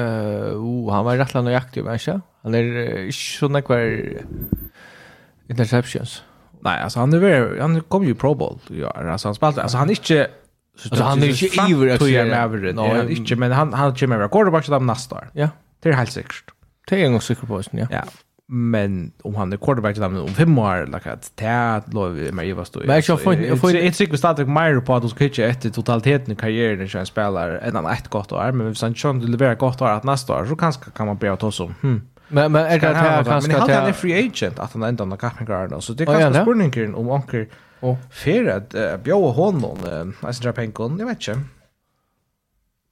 oh, 0.54 0.92
han 0.92 1.04
var 1.04 1.16
rätt 1.16 1.34
långt 1.34 1.48
aktiv 1.48 1.84
kanske. 1.84 2.20
Han 2.42 2.54
är 2.54 3.10
såna 3.10 3.62
kvar 3.62 4.12
interceptions. 5.48 6.22
Nej, 6.60 6.82
alltså 6.82 7.00
han 7.00 7.12
är 7.12 7.60
han 7.60 7.80
kom 7.80 8.04
ju 8.04 8.14
Pro 8.14 8.34
Bowl. 8.34 8.58
Ja, 8.66 8.90
alltså 8.90 9.28
han 9.28 9.34
spelade 9.34 9.62
alltså 9.62 9.78
han 9.78 9.88
är 9.88 9.92
inte 9.92 10.30
Alltså 10.90 11.04
han 11.04 11.22
är 11.22 11.26
inte 11.26 11.70
iver 11.70 11.94
att 11.94 12.00
säga 12.00 12.24
med 12.24 12.44
över. 12.44 12.72
Nej, 12.72 13.16
inte 13.16 13.36
men 13.36 13.52
han 13.52 13.72
han 13.72 13.94
kommer 13.94 14.16
vara 14.16 14.28
quarterback 14.28 14.64
så 14.64 14.78
nästa 14.78 15.14
år. 15.14 15.30
Ja. 15.32 15.48
Det 15.82 15.88
är 15.88 15.92
helt 15.92 16.12
säkert. 16.12 16.44
Det 16.88 16.96
är 16.96 17.02
jag 17.02 17.12
nog 17.12 17.22
säker 17.22 17.46
på, 17.46 17.62
ja. 17.70 17.86
Ja 17.90 18.04
men 18.54 19.12
om 19.22 19.34
han 19.34 19.52
är 19.52 19.56
quarterback 19.56 19.94
till 19.94 20.02
om 20.02 20.28
fem 20.28 20.58
år 20.58 20.76
eller 20.76 21.08
att 21.08 21.32
det 21.34 21.82
lov 21.92 22.12
med 22.32 22.48
Eva 22.48 22.64
står. 22.64 22.84
Men 22.84 23.02
jag 23.08 23.20
får 23.20 23.34
jag 23.34 23.60
får 23.60 23.76
ett 23.76 23.96
cykel 23.96 24.18
starta 24.18 24.44
mer 24.44 24.80
på 24.80 24.94
att 24.94 25.02
de 25.02 25.10
ska 25.10 25.28
totaliteten 25.70 26.32
i 26.32 26.36
karriären 26.36 26.88
som 26.88 27.00
en 27.00 27.06
spelare 27.06 27.58
än 27.58 27.74
han 27.76 27.86
ett 27.86 28.08
gott 28.08 28.32
år 28.32 28.52
men 28.52 28.74
sen 28.74 28.94
kör 28.94 29.12
det 29.12 29.26
leverera 29.26 29.54
gott 29.54 29.82
år 29.82 29.88
att 29.88 30.04
nästa 30.04 30.40
år 30.40 30.46
så 30.46 30.56
kanske 30.56 30.90
kan 30.90 31.06
man 31.06 31.16
börja 31.16 31.36
ta 31.36 31.52
som 31.52 31.74
hm. 31.80 32.02
Men 32.28 32.52
men 32.52 32.66
är 32.66 32.80
det 32.80 32.94
här 32.94 33.24
kanske 33.24 33.56
att 33.56 33.70
han 33.70 33.88
är 33.88 33.92
free 33.92 34.26
agent 34.26 34.58
att 34.58 34.72
han 34.72 34.82
ändå 34.82 35.04
har 35.04 35.16
kappen 35.16 35.46
guard 35.46 35.82
så 35.82 35.92
det 35.92 36.06
kanske 36.06 36.42
spurningen 36.42 36.94
om 36.94 37.08
onkel 37.08 37.46
och 37.80 37.96
för 38.10 38.46
att 38.46 39.02
bjöa 39.02 39.32
honom 39.32 40.14
alltså 40.20 40.42
dra 40.42 40.52
pengar 40.52 40.98
jag 40.98 41.06
vet 41.06 41.28
inte. 41.28 41.40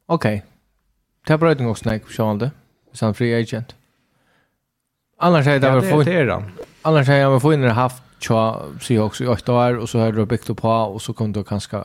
Okej. 0.06 0.44
Ta 1.26 1.38
brötning 1.38 1.68
också 1.68 1.88
när 1.88 1.92
jag 1.92 2.10
kör 2.10 2.34
det. 2.34 2.50
Sen 2.92 3.14
free 3.14 3.40
agent. 3.40 3.74
Annars 5.22 5.46
hade 5.46 5.66
jag 5.66 5.80
varit 5.80 6.06
fin. 6.06 6.30
Annars 6.82 7.06
hade 7.06 7.18
jag 7.18 7.30
varit 7.30 7.42
fin 7.42 7.64
haft 7.64 8.02
tja 8.18 8.62
Seahawks 8.80 9.20
i 9.20 9.26
åtta 9.26 9.52
år 9.52 9.76
och 9.78 9.88
så 9.88 9.98
har 9.98 10.12
du 10.12 10.26
byggt 10.26 10.50
upp 10.50 10.58
på 10.58 10.68
och 10.68 11.02
så 11.02 11.12
kommer 11.12 11.34
du 11.34 11.44
kanske 11.44 11.82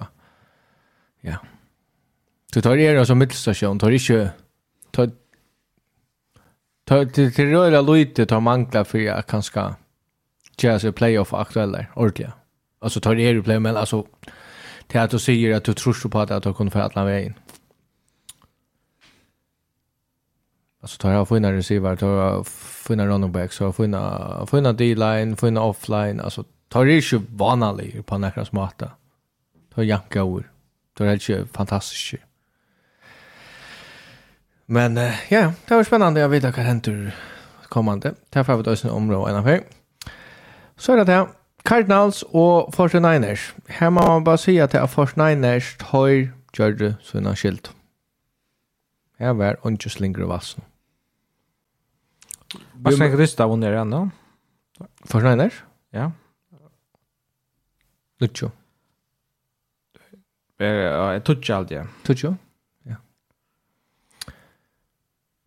ja. 1.21 1.35
Du 2.53 2.61
tar 2.61 2.75
det 2.75 3.05
som 3.05 3.17
mittelstation, 3.17 3.79
tar 3.79 3.91
inte 3.91 4.31
tar 4.91 5.11
tar 6.85 7.05
till 7.05 7.33
till 7.33 7.49
röra 7.49 7.81
lite 7.81 8.25
tar 8.25 8.39
mangla 8.39 8.85
för 8.85 8.99
jag 8.99 9.27
kanske 9.27 9.75
tja 10.57 10.79
så 10.79 10.91
playoff 10.91 11.33
aktuella 11.33 11.85
ordliga. 11.95 12.33
Alltså 12.79 12.99
tar 12.99 13.15
det 13.15 13.21
ju 13.21 13.43
play 13.43 13.59
men 13.59 13.77
alltså 13.77 14.05
till 14.87 14.99
att 14.99 15.11
du 15.11 15.19
säger 15.19 15.55
att 15.55 15.63
du 15.63 15.73
tror 15.73 16.09
på 16.09 16.19
att 16.19 16.43
du 16.43 16.53
kan 16.53 16.71
få 16.71 16.79
alla 16.79 17.03
vägen. 17.05 17.33
Alltså 20.85 20.97
tar 20.97 21.11
jag 21.11 21.27
fina 21.27 21.51
receiver, 21.51 21.95
tar 21.95 22.07
jag 22.07 22.47
fina 22.87 23.07
running 23.07 23.31
back 23.31 23.51
så 23.53 23.63
jag 23.63 23.75
fina, 23.75 24.45
fina 24.51 24.73
D-line, 24.73 25.37
fina 25.37 25.61
offline. 25.61 26.19
Alltså 26.19 26.43
tar 26.69 26.85
det 26.85 26.95
inte 26.95 27.21
vanligt 27.29 28.05
på 28.05 28.17
några 28.17 28.45
smarta. 28.45 28.91
Tar 29.75 29.83
janka 29.83 30.19
ur. 30.19 30.51
Tar 30.97 31.05
det 31.05 31.13
inte 31.13 31.47
fantastiskt. 31.53 32.21
Men 34.65 34.95
ja, 35.29 35.53
det 35.67 35.75
var 35.75 35.83
spännande. 35.83 36.19
Jag 36.19 36.29
vet 36.29 36.43
att 36.43 36.55
det 36.55 36.61
händer 36.61 37.15
kommande. 37.69 38.13
Det 38.29 38.39
här 38.39 38.43
får 38.43 38.57
vi 38.57 38.63
ta 38.63 38.71
oss 38.71 38.85
en 38.85 38.91
område 38.91 39.31
innanför. 39.31 39.63
Så 40.77 40.93
är 40.93 41.05
det 41.05 41.13
här. 41.13 41.27
Cardinals 41.63 42.23
og 42.23 42.73
49ers. 42.75 43.53
Her 43.67 43.89
må 43.89 44.01
man 44.01 44.23
bare 44.23 44.37
si 44.37 44.57
at 44.57 44.71
det 44.71 44.81
er 44.81 44.87
49ers 44.87 45.77
tøyr 45.91 46.29
gjør 46.53 46.77
det 46.77 46.95
sina 47.01 47.35
skilt. 47.35 47.71
Her 49.19 49.33
var 49.33 49.57
ikke 49.65 49.89
slinger 49.89 50.23
og 50.23 50.29
vassen. 50.29 50.63
Vad 52.85 52.93
ska 52.93 53.05
jag 53.07 53.19
rysta 53.19 53.45
hon 53.45 53.63
är 53.63 53.71
ändå? 53.71 54.09
För 55.03 55.19
Schneider? 55.19 55.53
Ja. 55.89 56.11
Lucho. 58.19 58.51
Eh, 60.59 60.67
jag 60.67 61.23
touchar 61.23 61.55
allt 61.55 61.71
ja. 61.71 61.87
Touchar? 62.03 62.35
Ja. 62.83 62.95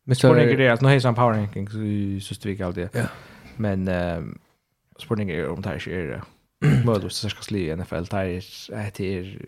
Men 0.05 0.17
så 0.17 0.35
är 0.35 0.57
det 0.57 0.69
att 0.69 0.81
nu 0.81 0.89
har 0.89 1.05
han 1.05 1.15
power 1.15 1.33
ranking 1.35 1.69
så 1.69 2.27
så 2.29 2.35
stryker 2.35 2.65
allt 2.65 2.75
det. 2.75 2.95
Ja. 2.95 3.07
Men 3.57 3.89
ehm 3.89 4.39
Sporting 4.99 5.31
är 5.31 5.49
om 5.49 5.63
det 5.63 5.69
här 5.69 5.89
är 5.89 6.23
möjligt 6.85 7.13
så 7.13 7.29
ska 7.29 7.43
sli 7.43 7.69
i 7.69 7.77
NFL 7.77 8.05
där 8.11 8.25
är 8.25 8.91
det 8.97 9.05
är 9.19 9.39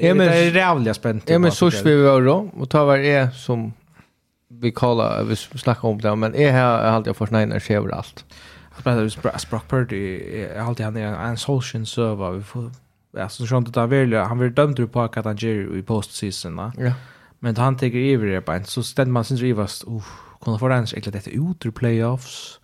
Ja 0.00 0.14
men 0.14 0.26
det 0.26 0.36
är 0.36 0.50
rävliga 0.50 0.94
spänt. 0.94 1.30
Ja 1.30 1.38
men 1.38 1.52
så 1.52 1.70
vi 1.84 2.02
var 2.02 2.22
då 2.22 2.50
och 2.54 2.70
ta 2.70 2.84
var 2.84 2.98
är 2.98 3.30
som 3.30 3.72
vi 4.60 4.72
kallar 4.72 5.24
vi 5.24 5.36
snackar 5.36 5.88
om 5.88 6.00
det 6.00 6.16
men 6.16 6.34
är 6.34 6.52
här 6.52 6.90
har 6.90 7.02
jag 7.06 7.16
försnäna 7.16 7.60
sig 7.60 7.76
överallt. 7.76 8.24
Jag 8.74 8.84
pratar 8.84 9.02
om 9.02 9.38
Brock 9.50 9.68
Purdy 9.68 10.16
är 10.42 10.60
alltid 10.60 10.86
han 10.86 10.96
är 10.96 11.02
en 11.02 11.36
solution 11.36 11.86
server 11.86 12.30
vi 12.30 12.42
får 12.42 12.70
ja 13.16 13.28
så 13.28 13.56
inte 13.56 13.70
där 13.70 13.86
väl 13.86 14.14
han 14.14 14.38
vill 14.38 14.54
dömd 14.54 14.92
på 14.92 15.02
att 15.02 15.24
han 15.24 15.36
ger 15.36 15.76
i 15.76 15.82
postseason 15.82 16.56
va. 16.56 16.72
Ja. 16.78 16.92
Men 17.38 17.56
han 17.56 17.76
tar 17.76 17.86
över 17.86 18.26
det 18.26 18.40
på 18.40 18.60
så 18.64 18.82
ständ 18.82 19.12
man 19.12 19.24
syns 19.24 19.40
rivast 19.40 19.84
oh 19.84 20.04
kunna 20.40 20.58
få 20.58 20.68
den 20.68 20.78
egentligen 20.78 21.12
detta 21.12 21.30
ut 21.30 21.66
ur 21.66 21.70
playoffs. 21.70 22.60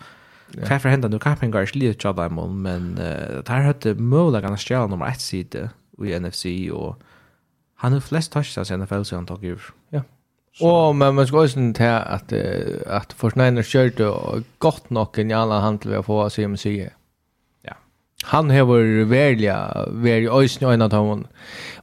Yeah. 0.55 0.69
Kaffer 0.69 0.89
hända 0.89 1.09
nu 1.09 1.19
kapen 1.19 1.51
går 1.51 1.77
lite 1.77 2.09
jag 2.09 2.16
där 2.16 2.28
men 2.48 2.94
det 2.94 3.48
här 3.48 3.62
hade 3.62 3.94
möjligen 3.94 4.52
att 4.52 4.60
stjäla 4.60 4.86
nummer 4.86 5.06
1 5.06 5.20
sida 5.20 5.70
i 6.05 6.19
NFC 6.20 6.47
och 6.73 7.02
han 7.77 7.93
har 7.93 8.01
flest 8.01 8.32
touchdowns 8.32 8.70
i 8.70 8.77
NFL 8.77 9.02
så 9.02 9.16
han 9.16 9.27
tog 9.27 9.44
över. 9.44 9.62
Ja. 9.90 9.97
Yeah. 9.97 10.05
Och 10.61 10.97
men 10.97 11.15
man 11.15 11.27
ska 11.27 11.47
ju 11.47 11.62
inte 11.62 11.83
här 11.83 12.01
att 12.01 12.33
att 12.87 13.12
Forsnäner 13.12 13.62
körde 13.62 14.12
gott 14.59 14.91
nog 14.91 15.19
en 15.19 15.33
annan 15.33 15.62
handel 15.62 15.97
vi 15.97 16.03
få 16.03 16.31
se 16.31 16.45
om 16.45 16.57
sig. 16.57 16.91
Ja. 17.62 17.75
Han 18.25 18.51
har 18.51 18.65
varit 18.65 19.07
välja 19.07 19.87
väldigt 19.91 20.33
ösn 20.33 20.65
en 20.65 20.83
av 20.83 20.91
dem. 20.91 21.27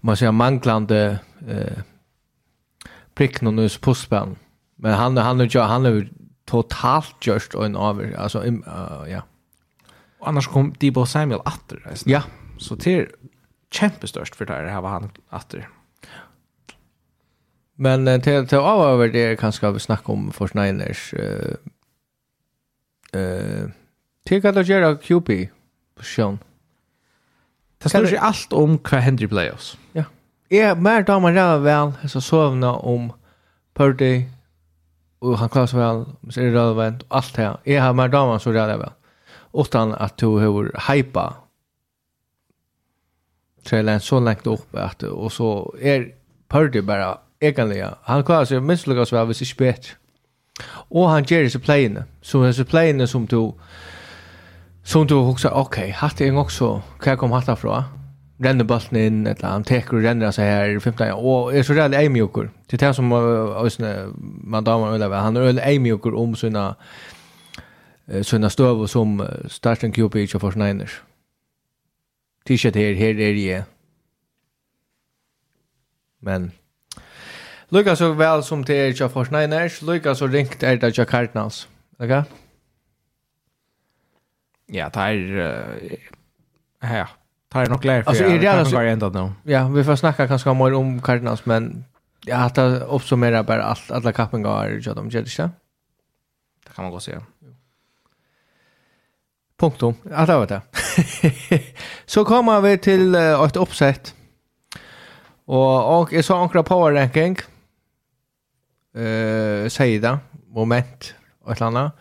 Man 0.01 0.17
ser 0.17 0.31
manglande 0.31 1.19
eh 1.47 1.77
prick 3.15 3.41
någon 3.41 3.59
us. 3.59 3.79
Men 4.75 4.93
han 4.93 5.17
han 5.17 5.39
har 5.39 5.59
han 5.59 5.85
har 5.85 6.09
totalt 6.45 7.27
just 7.27 7.53
en 7.53 7.75
över 7.75 8.15
alltså 8.17 8.45
ja. 9.07 9.21
Annars 10.21 10.47
kom 10.47 10.73
Debo 10.79 11.05
Samuel 11.05 11.39
åter. 11.39 11.91
Ja. 12.05 12.23
Så 12.57 12.75
till 12.75 13.07
kämpestörst 13.71 14.35
för 14.35 14.45
det 14.45 14.53
här 14.53 14.81
var 14.81 14.89
han 14.89 15.09
åter. 15.31 15.69
Men 17.75 18.07
eh, 18.07 18.21
till 18.21 18.47
till 18.47 18.57
över 18.57 19.07
det 19.07 19.39
kanske 19.39 19.71
vi 19.71 19.79
snacka 19.79 20.11
om 20.11 20.31
för 20.31 20.49
Niners 20.53 21.13
eh 21.13 21.55
eh 23.21 23.69
till 24.25 24.41
då 24.41 24.61
gera 24.61 24.95
QB 24.95 25.29
på. 25.95 26.37
Det 27.77 27.89
står 27.89 28.07
ju 28.07 28.17
allt 28.17 28.53
om 28.53 28.77
hva 28.77 28.99
Henry 28.99 29.27
playoffs. 29.27 29.77
Ja. 29.91 30.03
Är 30.49 30.75
mer 30.75 31.03
damer 31.03 31.31
där 31.31 31.57
väl 31.57 32.09
så 32.09 32.21
sovna 32.21 32.73
om 32.75 33.13
Purdy 33.73 34.25
och 35.19 35.37
han 35.37 35.49
klarar 35.49 35.67
sig 35.67 35.79
väl, 35.79 36.05
så 36.29 36.41
är 36.41 36.45
det 36.45 36.51
relevant 36.51 37.03
och 37.03 37.15
allt 37.17 37.35
det. 37.35 37.57
Jag 37.63 37.83
har 37.83 37.93
mer 37.93 38.07
damer 38.07 38.39
så 38.39 38.51
där 38.51 38.77
väl. 38.77 38.91
Utan 39.53 39.93
att 39.93 40.17
du 40.17 40.25
har 40.25 40.93
hypa 40.93 41.33
trailern 43.63 43.99
så 43.99 44.19
långt 44.19 44.47
upp 44.47 44.75
att 44.75 45.03
och 45.03 45.31
så 45.31 45.75
är 45.79 46.13
Purdy 46.47 46.81
bara 46.81 47.17
egentlig. 47.47 47.83
Han 48.03 48.23
klarar 48.23 48.45
sig 48.45 48.63
minst 48.63 48.87
lika 48.87 49.05
svært 49.05 49.25
hvis 49.25 49.41
ikke 49.41 49.57
bedre. 49.57 49.95
Och 50.89 51.09
han 51.09 51.23
ger 51.23 51.49
sig 51.49 51.61
pleiene. 51.61 52.03
Så 52.21 52.45
disse 52.45 52.63
pleiene 52.63 53.07
som 53.07 53.27
du 53.27 53.53
som 54.83 55.07
du 55.07 55.15
husker, 55.15 55.49
ok, 55.49 55.77
hatt 55.97 56.21
er 56.21 56.37
också, 56.37 56.81
kan 57.01 57.11
jag 57.11 57.19
komma 57.19 57.39
hatt 57.39 57.47
herfra? 57.47 57.83
Renner 58.37 58.65
bulten 58.65 58.97
inn, 58.97 59.27
eller 59.27 59.47
han 59.47 59.63
teker 59.63 59.97
og 59.97 60.03
renner 60.03 60.31
seg 60.31 60.45
her 60.45 60.75
i 60.75 60.79
15 60.79 61.11
år, 61.11 61.23
og 61.25 61.55
er 61.55 61.63
så 61.65 61.73
reall 61.73 61.95
eimjoker. 61.97 62.51
Det 62.69 62.77
er 62.77 62.87
det 62.87 62.95
som 62.95 63.11
uh, 63.11 63.71
man 64.43 64.63
damer 64.63 64.93
øyler 64.93 65.07
ved, 65.07 65.17
han 65.17 65.37
er 65.37 65.47
øyler 65.47 65.65
eimjoker 65.65 66.13
om 66.15 66.35
sina 66.35 66.73
såna 68.21 68.49
støv 68.49 68.87
som 68.87 69.21
starten 69.47 69.93
QP 69.93 70.15
i 70.15 70.27
for 70.27 70.53
Niners. 70.55 71.01
T-shirt 72.45 72.75
her, 72.75 72.93
her 72.93 73.17
er 73.17 73.33
jeg. 73.33 73.63
Men 76.21 76.51
Lukka 77.69 77.95
så 77.95 78.13
vel 78.13 78.43
som 78.43 78.63
till 78.63 78.75
er 78.75 78.93
jag 78.99 79.11
för 79.11 79.27
Niners, 79.31 79.81
lukka 79.81 80.15
så 80.15 80.27
ringt 80.27 80.63
er 80.63 80.77
det 80.77 80.97
jag 80.97 81.07
Cardinals. 81.07 81.67
Okej? 81.99 82.23
Ja, 84.67 84.89
det 84.89 84.99
är 84.99 85.17
ja, 86.81 87.07
det 87.53 87.59
är 87.59 87.69
nog 87.69 87.81
klart 87.81 88.05
för. 88.05 88.39
det 88.39 88.47
är 88.47 88.63
så 88.63 88.79
ända 88.79 89.09
nu. 89.09 89.31
Ja, 89.43 89.67
vi 89.67 89.83
får 89.83 89.95
snacka 89.95 90.27
kanske 90.27 90.53
mer 90.53 90.73
om 90.73 91.01
Cardinals 91.01 91.45
men 91.45 91.85
jag 92.25 92.37
har 92.37 92.45
att 92.45 92.57
uppsummera 92.89 93.43
bara 93.43 93.63
allt 93.63 93.91
alla 93.91 94.11
kappingar 94.11 94.81
jag 94.83 94.95
de 94.95 95.09
gör 95.09 95.21
det. 95.21 95.49
Det 96.65 96.73
kan 96.75 96.83
man 96.83 96.91
gå 96.91 96.99
se. 96.99 97.19
Punktum. 99.57 99.93
Ja, 100.09 100.25
det 100.25 100.35
var 100.35 100.47
det. 100.47 100.61
så 102.05 102.25
kommer 102.25 102.61
vi 102.61 102.77
til 102.77 103.15
uh, 103.15 103.45
et 103.45 103.57
oppsett. 103.57 104.15
Og, 105.47 105.85
og 105.85 106.13
jeg 106.13 106.23
så 106.23 106.35
ankra 106.35 106.61
power 106.61 106.91
ranking 106.91 107.37
uh, 108.97 109.69
säger 109.69 110.01
det, 110.01 110.19
moment 110.47 111.13
och 111.43 111.51
ett 111.51 111.61
annat. 111.61 111.95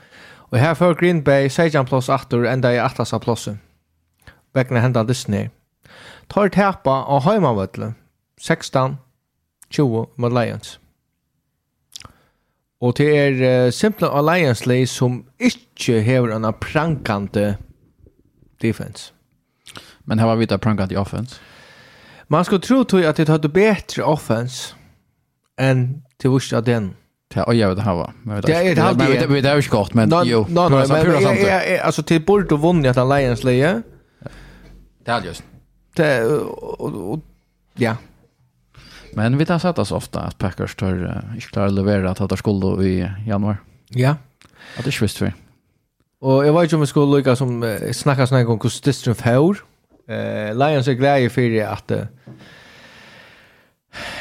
Och 0.54 0.58
här 0.58 0.74
för 0.74 0.94
Green 0.94 1.22
Bay 1.22 1.48
Sejan 1.48 1.86
plus 1.86 2.08
åter 2.08 2.44
ända 2.44 2.74
i 2.74 2.80
8 2.80 3.02
åtta 3.02 3.18
plussen. 3.18 3.58
Vägna 4.52 4.80
hända 4.80 5.04
Disney. 5.04 5.48
Tar 6.26 6.48
täpa 6.48 7.04
och 7.04 7.22
hemmavallen 7.22 7.94
16 8.40 8.96
20 9.70 10.08
mot 10.16 10.32
Lions. 10.32 10.80
Og 12.80 12.96
det 12.98 13.18
er 13.18 13.66
uh, 13.66 13.72
simpelthen 13.72 14.18
Alliance-leg 14.18 14.88
som 14.88 15.24
ikke 15.40 16.02
hever 16.02 16.36
en 16.36 16.54
prankante 16.60 17.56
defense. 18.62 19.12
Men 20.04 20.18
här 20.18 20.26
var 20.26 20.36
vi 20.36 20.46
där 20.46 20.58
da 20.58 20.86
i 20.90 20.96
offense? 20.96 21.40
Man 22.28 22.44
skulle 22.44 22.60
tro 22.60 22.84
til 22.84 23.02
at 23.02 23.16
det 23.16 23.28
hadde 23.28 23.48
bedre 23.48 24.04
offense 24.04 24.76
enn 25.58 26.03
till 26.16 26.30
vurs 26.30 26.52
av 26.52 26.64
den. 26.64 26.94
Ja, 27.34 27.52
jag 27.52 27.68
vet 27.68 27.76
det 27.76 27.82
här 27.82 27.90
hava. 27.90 28.12
Det 28.42 28.52
är 28.52 28.74
det 28.74 28.82
alltid. 28.82 29.30
Men 29.30 29.42
det 29.42 29.50
är 29.50 29.56
ju 29.56 29.62
skott 29.62 29.94
men 29.94 30.12
jo. 30.24 30.46
Nej, 30.48 30.70
men 30.70 31.80
alltså 31.82 32.02
till 32.02 32.24
bort 32.24 32.52
och 32.52 32.60
vunnit 32.60 32.96
att 32.96 33.18
Lions 33.18 33.44
leje. 33.44 33.82
Det 35.04 35.10
är 35.10 35.22
just. 35.22 35.42
Det 35.96 36.24
och 36.24 37.20
ja. 37.74 37.96
Men 39.12 39.38
vi 39.38 39.46
tar 39.46 39.58
satt 39.58 39.78
oss 39.78 39.92
ofta 39.92 40.20
att 40.20 40.38
Packers 40.38 40.74
tar 40.74 41.22
inte 41.34 41.46
klarar 41.46 41.66
att 41.66 41.72
leverera 41.72 42.10
att 42.10 42.28
ta 42.28 42.36
skuld 42.36 42.82
i 42.82 43.10
januari. 43.26 43.56
Ja. 43.88 44.16
Att 44.78 44.84
det 44.84 44.90
är 44.90 44.92
svist 44.92 45.16
för. 45.16 45.32
Och 46.20 46.46
jag 46.46 46.60
vet 46.60 46.72
ju 46.72 46.74
om 46.74 46.80
vi 46.80 46.86
skulle 46.86 47.16
lycka 47.16 47.36
som 47.36 47.78
snackas 47.92 48.30
någon 48.30 48.44
gång 48.44 48.58
kus 48.58 48.80
district 48.80 49.20
four. 49.20 49.64
Eh 50.08 50.54
Lions 50.56 50.88
är 50.88 50.92
glada 50.92 51.30
för 51.30 51.62
att 51.62 51.92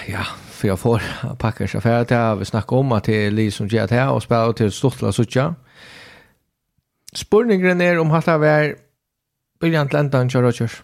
ja, 0.07 0.25
för 0.63 0.67
jag 0.67 0.79
får 0.79 1.01
packa 1.35 1.67
sig 1.67 1.81
för 1.81 2.01
att 2.01 2.11
jag 2.11 2.35
vill 2.35 2.45
snacka 2.45 2.75
om 2.75 2.91
att 2.91 3.03
det 3.03 3.25
är 3.25 3.31
Lee 3.31 3.51
som 3.51 3.67
gör 3.67 3.87
det 3.87 3.95
här 3.95 4.11
och 4.11 4.23
spelar 4.23 4.53
till 4.53 4.71
Stortla 4.71 5.11
Sucha. 5.11 5.55
Spurningen 7.13 7.81
är 7.81 7.99
om 7.99 8.11
att 8.11 8.25
det 8.25 8.31
är 8.31 8.75
briljant 9.59 9.93
läntan 9.93 10.29
kör 10.29 10.41
Rogers. 10.41 10.83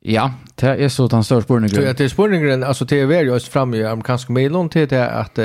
Ja, 0.00 0.32
det 0.54 0.66
är 0.66 0.88
så 0.88 1.04
att 1.04 1.12
han 1.12 1.24
stör 1.24 1.40
spurningen. 1.40 1.88
Att 1.88 1.96
det 1.96 2.04
är 2.04 2.08
spurningen, 2.08 2.64
alltså 2.64 2.84
det 2.84 3.00
är 3.00 3.06
väl 3.06 3.26
just 3.26 3.48
fram 3.48 3.74
i 3.74 3.84
amerikanska 3.84 4.32
medlån 4.32 4.68
till 4.68 4.88
det 4.88 5.10
att 5.10 5.38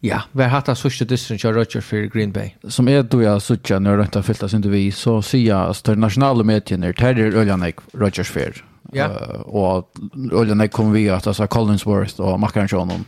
Ja, 0.00 0.20
vi 0.32 0.42
har 0.42 0.50
hatt 0.50 0.68
av 0.68 0.74
sørste 0.74 1.04
distrin 1.04 1.38
kjør 1.38 1.54
Rodgers 1.54 1.84
for 1.84 2.04
Green 2.12 2.32
Bay. 2.32 2.50
Som 2.68 2.88
er 2.88 3.02
du 3.02 3.22
ja 3.22 3.38
sørste 3.40 3.80
når 3.80 4.04
har 4.14 4.22
fyllt 4.22 4.42
oss 4.42 4.54
inte 4.54 4.68
vi, 4.68 4.90
så 4.90 5.22
sier 5.22 5.46
jeg 5.46 5.70
at 5.70 5.82
de 5.86 5.96
nasjonale 5.96 6.44
medierna 6.44 6.88
er 6.88 6.92
terror 6.92 7.40
øljanek 7.40 7.80
Rodgers 7.94 8.28
for. 8.28 8.73
Ja. 8.94 9.06
Uh, 9.06 9.40
och 9.40 10.56
när 10.56 10.66
kom 10.66 10.92
vi 10.92 11.10
att 11.10 11.26
alltså 11.26 11.46
Collinsworth 11.46 12.20
och 12.20 12.40
Macaron 12.40 13.04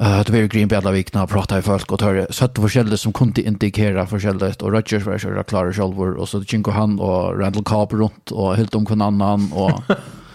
Eh 0.00 0.20
det 0.20 0.30
var 0.30 0.38
ju 0.38 0.48
Green 0.48 0.68
Bella 0.68 0.90
vikna 0.90 1.26
prata 1.26 1.58
i 1.58 1.62
folk 1.62 1.92
och 1.92 2.02
hörde 2.02 2.26
sött 2.30 2.50
att 2.50 2.58
forskjellige 2.58 2.96
som 2.96 3.12
kunde 3.12 3.42
indikera 3.42 4.06
forskjelligt 4.06 4.62
och 4.62 4.72
Rogers 4.72 5.06
var 5.06 5.18
så 5.18 5.42
klara 5.44 5.72
självor 5.72 6.14
och 6.14 6.28
så 6.28 6.42
Jinko 6.48 6.70
han 6.70 7.00
och 7.00 7.40
Randall 7.40 7.64
Cobb 7.64 7.92
runt 7.92 8.30
och 8.30 8.56
helt 8.56 8.74
om 8.74 8.86
kon 8.86 9.02
annan 9.02 9.52
och 9.52 9.70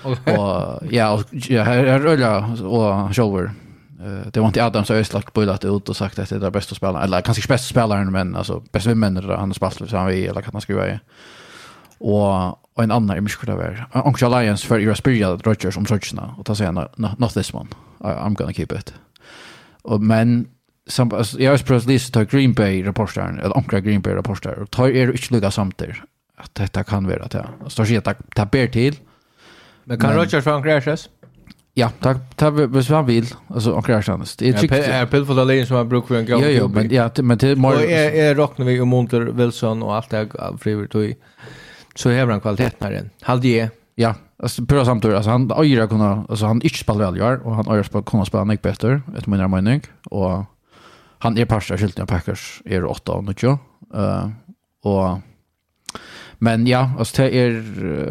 och 0.03 0.81
ja 0.89 1.13
och 1.13 1.23
ja 1.31 1.99
rulla 1.99 2.37
och 2.47 3.15
självor. 3.15 3.51
Eh 3.99 4.31
det 4.31 4.39
var 4.39 4.47
inte 4.47 4.65
Adam 4.65 4.85
så 4.85 4.93
öslagt 4.93 5.33
på 5.33 5.41
att 5.41 5.65
ut 5.65 5.89
och 5.89 5.95
sagt 5.95 6.19
att 6.19 6.29
det 6.29 6.45
är 6.45 6.51
bästa 6.51 6.75
spelaren 6.75 7.03
eller 7.03 7.21
kanske 7.21 7.47
bästa 7.47 7.69
spelaren 7.69 8.11
men 8.11 8.35
alltså 8.35 8.63
bästa 8.71 8.89
vinnare 8.89 9.35
han 9.35 9.53
spelat 9.53 9.89
så 9.89 9.97
han 9.97 10.07
vi 10.07 10.27
eller 10.27 10.41
kan 10.41 10.53
han 10.53 10.61
skriva 10.61 10.87
i. 10.87 10.99
Och 11.97 12.62
och 12.73 12.83
en 12.83 12.91
annan 12.91 13.17
i 13.17 13.21
mycket 13.21 13.49
över. 13.49 13.87
Anka 13.91 14.25
Alliance 14.25 14.67
för 14.67 14.79
Ira 14.79 14.95
Spirja 14.95 15.29
Rogers 15.29 15.77
om 15.77 15.85
sådana 15.85 16.35
och 16.37 16.45
ta 16.45 16.55
sig 16.55 16.71
no, 16.71 16.89
not 17.17 17.33
this 17.33 17.53
one. 17.53 17.69
I, 17.99 18.03
I'm 18.03 18.35
gonna 18.35 18.53
keep 18.53 18.67
it. 18.79 18.93
Och 19.81 20.01
men 20.01 20.47
som 20.87 21.23
jag 21.37 21.51
har 21.51 21.57
språs 21.57 21.85
list 21.85 22.13
till 22.13 22.23
Green 22.23 22.53
Bay 22.53 22.83
rapporter 22.83 23.39
eller 23.43 23.57
anka 23.57 23.79
Green 23.79 24.01
Bay 24.01 24.15
rapporter 24.15 24.59
och 24.59 24.71
tar 24.71 24.89
er 24.89 25.07
inte 25.07 25.41
samt 25.41 25.53
samtidigt 25.53 25.95
att 26.37 26.55
detta 26.55 26.83
kan 26.83 27.07
vara 27.07 27.27
det. 27.27 27.47
Så 27.67 27.85
så 27.85 27.97
att 27.97 28.35
ta 28.35 28.45
ber 28.45 28.67
till. 28.67 28.95
Men 29.83 29.99
kan 29.99 30.15
Rogers 30.15 30.43
från 30.43 30.63
crashes? 30.63 31.09
Ja, 31.75 31.91
tack. 31.99 32.17
Ta 32.35 32.49
hvis 32.49 32.89
man 32.89 33.05
vill. 33.05 33.25
Alltså 33.47 33.71
och 33.71 33.85
crashas. 33.85 34.35
Det 34.35 34.49
är 34.49 34.53
tycker 34.53 34.75
jag 34.75 34.87
är 34.87 35.05
pill 35.05 35.25
för 35.25 35.45
det 35.45 35.59
som 35.59 35.67
som 35.67 35.75
man 35.77 35.89
brukar 35.89 36.15
en 36.15 36.25
gång. 36.25 36.41
Jo, 36.43 36.49
jo, 36.49 36.67
men 36.67 36.89
ja, 36.91 37.09
men 37.17 37.37
det 37.37 37.47
är 37.47 37.55
mer 37.55 37.81
är 37.89 38.35
rocknar 38.35 38.65
vi 38.65 38.79
och 38.79 38.87
Monter 38.87 39.21
Wilson 39.21 39.83
och 39.83 39.95
allt 39.95 40.09
det 40.09 40.29
frivilligt 40.59 40.95
och 40.95 41.01
så 41.95 42.09
har 42.09 42.27
han 42.27 42.41
kvaliteten 42.41 42.87
här 42.87 42.91
än. 42.91 43.09
Halde 43.21 43.47
jag. 43.47 43.69
Ja, 43.95 44.15
alltså 44.43 44.65
på 44.65 44.85
samma 44.85 45.15
alltså 45.15 45.29
han 45.29 45.51
öra 45.51 45.87
kunna 45.87 46.25
alltså 46.29 46.45
han 46.45 46.61
inte 46.61 46.77
spelar 46.77 47.05
väl 47.05 47.17
gör 47.17 47.47
och 47.47 47.55
han 47.55 47.67
öra 47.67 47.83
spelar 47.83 48.03
kunna 48.03 48.25
spela 48.25 48.45
mycket 48.45 48.63
bättre 48.63 49.01
ett 49.17 49.27
mindre 49.27 49.47
mening 49.47 49.81
och 50.05 50.43
han 51.17 51.37
är 51.37 51.45
pastor 51.45 51.77
skyldig 51.77 52.07
Packers 52.07 52.61
är 52.65 52.85
8 52.85 53.11
och 53.11 53.23
9 53.23 53.59
eh 53.93 54.29
och 54.83 55.19
men 56.37 56.67
ja 56.67 56.91
alltså 56.99 57.21
det 57.21 57.35
är 57.35 57.63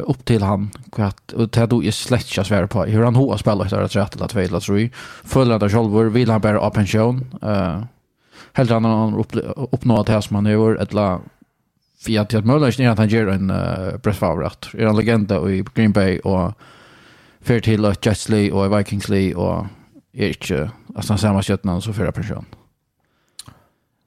upp 0.07 0.25
till 0.25 0.43
han 0.43 0.71
att 0.97 1.33
och 1.33 1.49
det 1.49 1.67
då 1.67 1.85
är 1.85 1.91
släckas 1.91 2.51
vara 2.51 2.67
på 2.67 2.85
hur 2.85 3.03
han 3.03 3.17
har 3.17 3.37
spelat 3.37 3.71
där 3.71 3.81
att 3.81 3.97
rätt 3.97 4.21
att 4.21 4.31
två 4.31 4.61
tror 4.61 4.81
jag 4.81 4.91
fulla 5.25 5.59
det 5.59 5.71
själva 5.71 6.03
vill 6.03 6.31
han 6.31 6.41
bara 6.41 6.71
pension 6.71 7.25
eh 7.43 7.83
helt 8.53 8.71
annan 8.71 9.25
uppnå 9.73 10.03
det 10.03 10.13
här 10.13 10.21
som 10.21 10.37
han 10.37 10.47
gör 10.47 10.75
eller 10.75 11.19
för 12.05 12.21
att 12.21 12.33
jag 12.33 12.45
är 12.87 12.91
att 12.91 12.99
han 12.99 13.09
ger 13.09 13.29
en 13.29 13.51
uh, 13.51 13.97
Brett 13.97 14.17
Favre 14.17 14.47
att 14.47 14.69
är 14.75 14.87
en 14.87 14.97
legend 14.97 15.33
i 15.33 15.65
Green 15.75 15.93
Bay 15.93 16.19
och 16.19 16.53
för 17.41 17.61
till 17.61 17.85
att 17.85 18.07
Jets 18.07 18.29
Lee 18.29 18.53
och 18.53 18.79
Vikings 18.79 19.09
Lee 19.09 19.35
och 19.35 19.67
är 20.13 20.29
inte 20.29 20.71
alltså 20.95 21.17
samma 21.17 21.43
kött 21.43 21.65
någon 21.65 21.83
så 21.83 21.93
förra 21.93 22.13
person. 22.13 22.45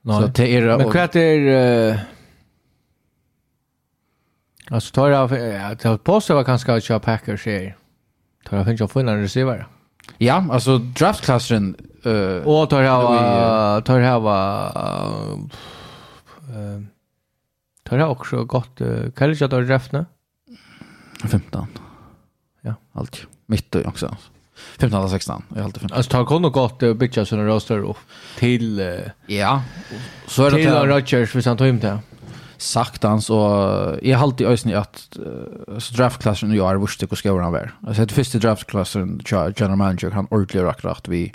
Nej. 0.01 0.21
Så 0.21 0.27
det 0.27 0.55
är 0.55 0.77
Men 0.77 0.91
kvart 0.91 1.15
är 1.15 1.91
uh, 1.91 1.99
Alltså 4.69 4.93
tar 4.93 5.09
jag 5.09 5.33
att 5.71 5.83
jag 5.83 6.03
påstår 6.03 6.39
att 6.39 6.45
kanske 6.45 6.73
att 6.73 6.83
köra 6.83 6.99
Packers 6.99 7.45
här. 7.45 7.77
Tar 8.45 8.57
jag 8.57 8.65
finns 8.65 8.81
jag 8.81 8.91
finna 8.91 9.11
en 9.11 9.21
receiver. 9.21 9.67
Ja, 10.17 10.45
alltså 10.51 10.77
draftklassen 10.77 11.75
eh 12.05 12.11
uh, 12.11 12.47
och 12.47 12.69
tar 12.69 12.81
jag 12.81 13.85
tar 13.85 13.99
jag 13.99 14.05
eh 16.55 16.94
Tar 17.89 17.97
jag 17.97 18.11
också 18.11 18.43
gott 18.43 18.81
uh, 18.81 19.11
kallis 19.11 19.41
jag 19.41 19.49
då 19.49 19.61
räfna? 19.61 20.05
15. 21.29 21.67
Ja, 22.61 22.73
allt. 22.93 23.27
Mitt 23.45 23.75
också. 23.75 24.17
15 24.79 24.99
eller 24.99 25.09
16. 25.09 25.43
Jag 25.49 25.57
har 25.57 25.63
alltid 25.63 25.81
15. 25.81 25.97
Alltså 25.97 26.11
tar 26.11 26.25
kon 26.25 26.45
och 26.45 26.53
gott 26.53 26.83
uh, 26.83 26.93
bitcha 26.93 27.25
såna 27.25 27.45
röster 27.45 27.77
upp 27.77 27.97
till 28.37 28.79
uh, 28.79 28.99
ja. 29.27 29.63
Så 30.27 30.45
är 30.45 30.51
det 30.51 30.57
till 30.57 30.71
Rodgers 30.71 31.31
för 31.31 31.41
sant 31.41 31.59
hem 31.59 31.79
där. 31.79 31.99
Sagt 32.57 33.03
han 33.03 33.21
så 33.21 33.35
jag 34.01 34.17
har 34.17 34.23
alltid 34.23 34.47
ösn 34.47 34.73
att 34.73 35.17
uh, 35.19 35.79
så 35.79 35.93
draftklassen 35.93 36.49
och 36.49 36.55
jag 36.55 36.71
är 36.71 36.75
vurst 36.75 36.99
det 36.99 37.15
ska 37.15 37.33
vara 37.33 37.51
där. 37.51 37.73
Alltså 37.87 38.05
det 38.05 38.13
första 38.13 38.37
draftklassen 38.37 39.21
general 39.31 39.75
manager 39.75 40.11
han 40.11 40.27
ordentligt 40.31 40.63
rakt 40.63 40.85
rakt 40.85 41.07
vi 41.07 41.31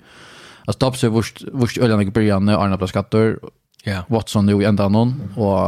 Alltså 0.65 0.87
Dobbs 0.87 1.05
är 1.05 1.09
vurst, 1.09 1.43
vurst 1.53 1.79
öljande 1.79 2.05
i 2.05 2.11
början 2.11 2.45
när 2.45 2.55
Arna 2.55 2.77
blev 2.77 2.89
Yeah. 3.85 4.05
Watson 4.09 4.47
nu 4.47 4.63
i 4.63 4.65
enda 4.65 4.89
någon 4.89 5.23
och 5.37 5.59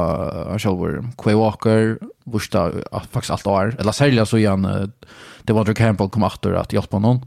han 0.48 0.58
själv 0.58 1.06
Quay 1.18 1.34
Walker 1.34 1.98
vursta 2.24 2.72
faktiskt 3.10 3.30
allt 3.30 3.46
år 3.46 3.76
eller 3.78 3.92
sälja 3.92 4.26
så 4.26 4.38
igen 4.38 4.92
det 5.42 5.52
var 5.52 5.74
Campbell 5.74 6.08
kom 6.08 6.22
åter 6.22 6.54
att 6.54 6.72
hjälpa 6.72 6.98
någon 6.98 7.20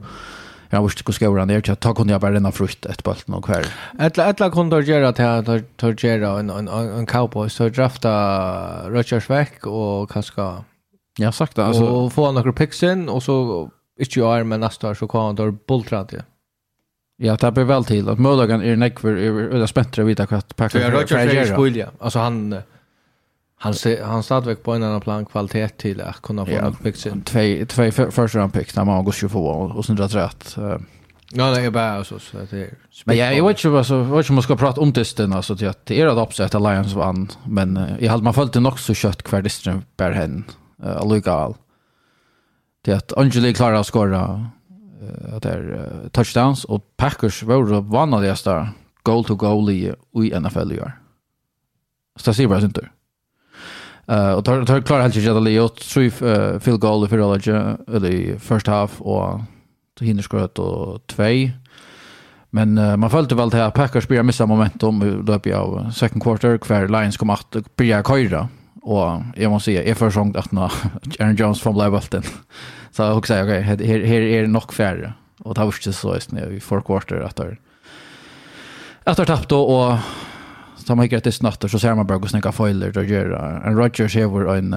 jag 0.70 0.84
visste 0.84 1.04
hur 1.06 1.14
ska 1.14 1.40
han 1.40 1.48
där 1.48 1.76
ta 1.76 1.94
kunde 1.94 2.14
jag 2.14 2.22
bara 2.22 2.32
denna 2.32 2.52
frukt 2.52 2.86
ett 2.86 3.04
bulten 3.04 3.34
och 3.34 3.46
kväll 3.46 3.66
ett 4.00 4.18
ett 4.18 4.54
kunde 4.54 4.82
göra 4.82 5.08
att 5.10 5.46
ta 5.46 5.60
tar 5.76 6.06
göra 6.06 6.40
en 6.40 6.50
en 6.50 6.68
en 6.68 7.06
cowboy 7.06 7.50
så 7.50 7.70
drafta 7.70 8.90
Roger 8.90 9.28
veck 9.30 9.68
och 9.68 10.12
kanske 10.12 10.42
jag 11.18 11.34
sagt 11.34 11.60
alltså 11.60 11.86
och 11.86 12.14
få 12.14 12.32
några 12.32 12.54
pixen 12.54 13.10
och 13.10 13.24
så 13.24 13.70
inte 14.00 14.20
jag 14.20 14.46
men 14.48 14.60
nästa 14.60 14.90
år 14.90 14.94
så 14.94 15.08
kan 15.08 15.26
han 15.26 15.36
då 15.36 15.52
bultra 15.52 16.04
det 16.04 16.26
Ja, 17.18 17.36
det 17.36 17.52
blir 17.52 17.64
väl 17.64 17.86
till 17.86 18.10
att 18.10 18.20
Mölagan 18.20 18.62
är 18.62 18.76
nekver 18.76 19.12
är 19.12 19.56
öda 19.56 19.68
späntare 19.68 20.02
att 20.02 20.10
vita 20.10 20.28
vad 20.30 20.56
packa. 20.56 20.82
Ja, 20.82 20.88
göra. 20.88 21.24
Jag 21.24 21.60
rör 21.60 21.78
ja. 21.78 21.88
Alltså 22.00 22.20
han 22.20 22.56
han 23.58 23.74
ser 23.74 24.04
han 24.04 24.24
stadväck 24.24 24.64
på 24.64 24.74
en 24.74 24.84
annan 24.84 25.02
plan 25.02 25.26
kvalitet 25.26 25.70
till 25.70 26.02
att 26.02 26.22
kunna 26.22 26.46
få 26.46 26.52
ja, 26.52 26.62
något 26.62 26.84
pick 26.84 26.96
sin. 26.96 27.22
Två 27.22 27.66
två 27.68 27.92
första 28.12 28.40
round 28.40 28.54
pick 28.54 28.76
när 28.76 28.86
man 28.86 29.06
går 29.06 29.12
22 29.12 29.46
och, 29.46 29.76
och 29.76 29.86
sen 29.86 29.98
rätt 29.98 30.16
rätt. 30.16 30.56
Nej, 31.32 31.52
nej, 31.52 31.72
bara 31.72 32.04
så 32.04 32.20
så 32.20 32.38
det 32.50 32.62
är. 32.62 32.74
Men 33.06 33.18
jag 33.18 33.48
vet 33.48 33.58
inte 33.58 33.70
vad 33.70 33.86
så 33.86 34.02
vad 34.04 34.32
man 34.32 34.44
ska 34.44 34.56
prata 34.56 34.82
om 34.82 34.94
testen 34.94 35.34
alltså 35.34 35.56
till 35.58 35.68
att 35.68 35.86
det 35.86 36.02
är 36.02 36.06
att 36.06 36.28
uppsätt 36.28 36.56
Alliance 36.56 36.98
vann, 36.98 37.32
men 37.48 37.78
i 38.00 38.08
hade 38.08 38.24
man 38.24 38.34
följde 38.34 38.60
det 38.60 38.68
också 38.68 38.94
kött 38.94 39.24
kvar 39.24 39.42
distren 39.42 39.84
per 39.98 40.12
hen. 40.12 40.44
Uh, 40.84 40.98
Allugal. 40.98 41.56
Det 42.82 42.94
att 42.94 43.18
Angeli 43.18 43.54
klarar 43.54 43.76
att 43.76 43.88
skora 43.88 44.50
att 45.36 45.44
det 45.44 45.50
är 45.50 46.10
touchdowns 46.12 46.66
och 46.66 46.98
Packers 46.98 47.44
var 47.44 47.66
det 47.66 47.82
vanligaste 47.82 48.68
goal 49.04 49.24
to 49.24 49.36
goal 49.36 49.70
i, 49.70 49.94
i 50.14 50.40
NFL 50.40 50.72
i 50.72 50.80
år. 50.80 50.92
Så 52.16 52.30
det 52.32 52.36
ser 52.36 52.48
bara 52.48 52.62
inte. 52.62 52.90
Uh, 54.12 54.32
och 54.32 54.46
tar, 54.46 54.66
tar 54.66 54.82
klar 54.82 55.02
helt 55.02 55.16
ikke 55.16 55.32
at 55.32 55.36
det 55.36 55.44
Leo 55.44 55.68
tre 55.68 56.06
uh, 56.06 56.60
field 56.60 56.80
goal 56.80 57.06
i 57.06 57.10
förra 57.10 57.28
laget 57.28 57.80
eller 57.88 58.10
i 58.10 58.40
first 58.40 58.68
half 58.68 59.02
och 59.02 59.42
hinner 60.02 60.24
skrøt 60.24 60.60
och 60.60 61.08
två. 61.08 61.50
Men 62.52 62.78
uh, 62.78 62.96
man 62.96 63.10
følte 63.10 63.36
väl 63.36 63.52
til 63.52 63.58
at 63.58 63.74
Packers 63.74 64.08
började 64.08 64.28
missa 64.28 64.46
momentum 64.46 65.02
i 65.02 65.10
løpet 65.28 65.54
av 65.54 65.92
second 65.92 66.24
quarter 66.24 66.58
hver 66.58 66.88
Lions 66.88 67.18
kom 67.18 67.30
att 67.30 67.56
börja 67.76 68.04
köra 68.04 68.48
Och 68.88 69.22
jag 69.36 69.52
måste 69.52 69.66
säga, 69.66 69.88
jag 69.88 69.98
försångt 69.98 70.38
att 70.38 70.52
nå, 70.52 70.62
Aaron 71.20 71.36
Jones 71.36 71.62
från 71.62 71.74
Blåbulten. 71.74 72.24
Så 72.92 73.02
jag 73.02 73.18
också 73.18 73.34
säger, 73.34 73.44
okej, 73.44 73.74
okay, 73.74 73.88
här, 73.88 74.06
här 74.06 74.22
är 74.22 74.42
det 74.42 74.48
nog 74.48 74.74
färre. 74.74 75.14
Och 75.40 75.54
det 75.54 75.60
var 75.60 75.68
inte 75.68 75.94
så 75.94 76.14
just 76.14 76.32
nu 76.32 76.56
i 76.56 76.60
four 76.60 76.82
quarter 76.82 77.22
att 77.22 77.36
det 77.36 77.58
att 79.04 79.18
det 79.18 79.26
tappt 79.26 79.52
och, 79.52 79.90
och 79.90 79.98
så 80.76 80.96
man 80.96 81.06
gick 81.06 81.14
rätt 81.14 81.36
snatter 81.36 81.68
så 81.68 81.80
ser 81.80 81.96
man 81.96 82.08
bara 82.08 82.18
gå 82.18 82.28
snäcka 82.28 82.52
foiler 82.52 82.92
då 82.92 83.04
gör 83.04 83.32
en 83.66 83.78
Rodgers 83.78 84.16
här 84.16 84.26
var 84.26 84.56
en 84.56 84.74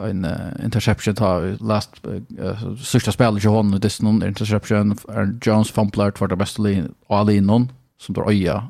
en 0.00 0.26
interception 0.64 1.14
ta 1.14 1.40
last 1.60 2.06
uh, 2.06 2.76
sista 2.76 3.12
spelet 3.12 3.44
ju 3.44 3.48
hon 3.48 3.80
det 3.80 4.02
någon 4.02 4.22
interception 4.22 4.98
Aaron 5.08 5.40
Jones 5.42 5.70
fumbler 5.70 6.12
för 6.16 6.28
det 6.28 6.36
bästa 6.36 6.62
linjen 6.62 6.94
och 7.06 7.18
all 7.18 7.30
in 7.30 7.46
någon 7.46 7.72
som 8.00 8.14
då 8.14 8.30
öja 8.30 8.68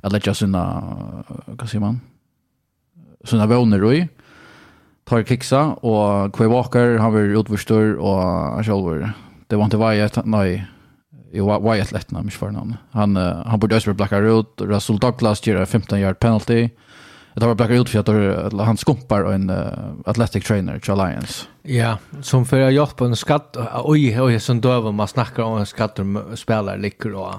att 0.00 0.12
lägga 0.12 0.34
sina 0.34 0.82
vad 1.46 1.68
säger 1.68 1.80
man 1.80 2.00
sina 3.24 3.46
vänner 3.46 3.92
i, 3.92 4.08
tar 5.04 5.22
kiksa, 5.22 5.66
och 5.66 6.34
Quay 6.34 6.48
Walker, 6.48 6.98
han 6.98 7.12
var 7.12 7.20
utvurstor, 7.20 7.96
och 7.96 8.18
han 8.18 8.64
själv 8.64 9.08
det 9.46 9.56
var 9.56 9.64
inte 9.64 9.76
Wyatt, 9.76 10.18
nej 10.24 10.66
jo, 11.32 11.70
Wyatt 11.70 11.92
Lettna, 11.92 12.22
mis 12.22 12.34
for 12.34 12.50
navnet. 12.50 12.78
Han, 12.90 13.16
han 13.16 13.60
burde 13.60 13.76
også 13.76 13.94
bli 13.94 14.06
ut, 14.30 14.60
Russell 14.60 14.98
Douglas 14.98 15.42
gjør 15.46 15.64
15-yard 15.64 16.18
penalty, 16.18 16.68
Det 17.34 17.46
var 17.46 17.54
blackout 17.54 17.88
för 17.88 17.98
att 17.98 18.66
han 18.66 18.76
skumpar 18.76 19.32
en 19.32 19.50
uh, 19.50 19.66
athletic 20.04 20.44
trainer 20.44 20.78
till 20.78 20.90
Alliance. 20.90 21.46
Ja, 21.62 21.98
som 22.22 22.46
för 22.46 22.82
att 22.82 22.96
på 22.96 23.04
en 23.04 23.16
skatt. 23.16 23.56
Oj, 23.84 24.20
oj, 24.20 24.40
som 24.40 24.60
döver 24.60 24.92
man 24.92 25.08
snackar 25.08 25.42
om 25.42 25.58
en 25.58 25.66
skatt 25.66 25.98
och 25.98 26.38
spelar 26.38 26.78
lyckor 26.78 27.14
och 27.14 27.34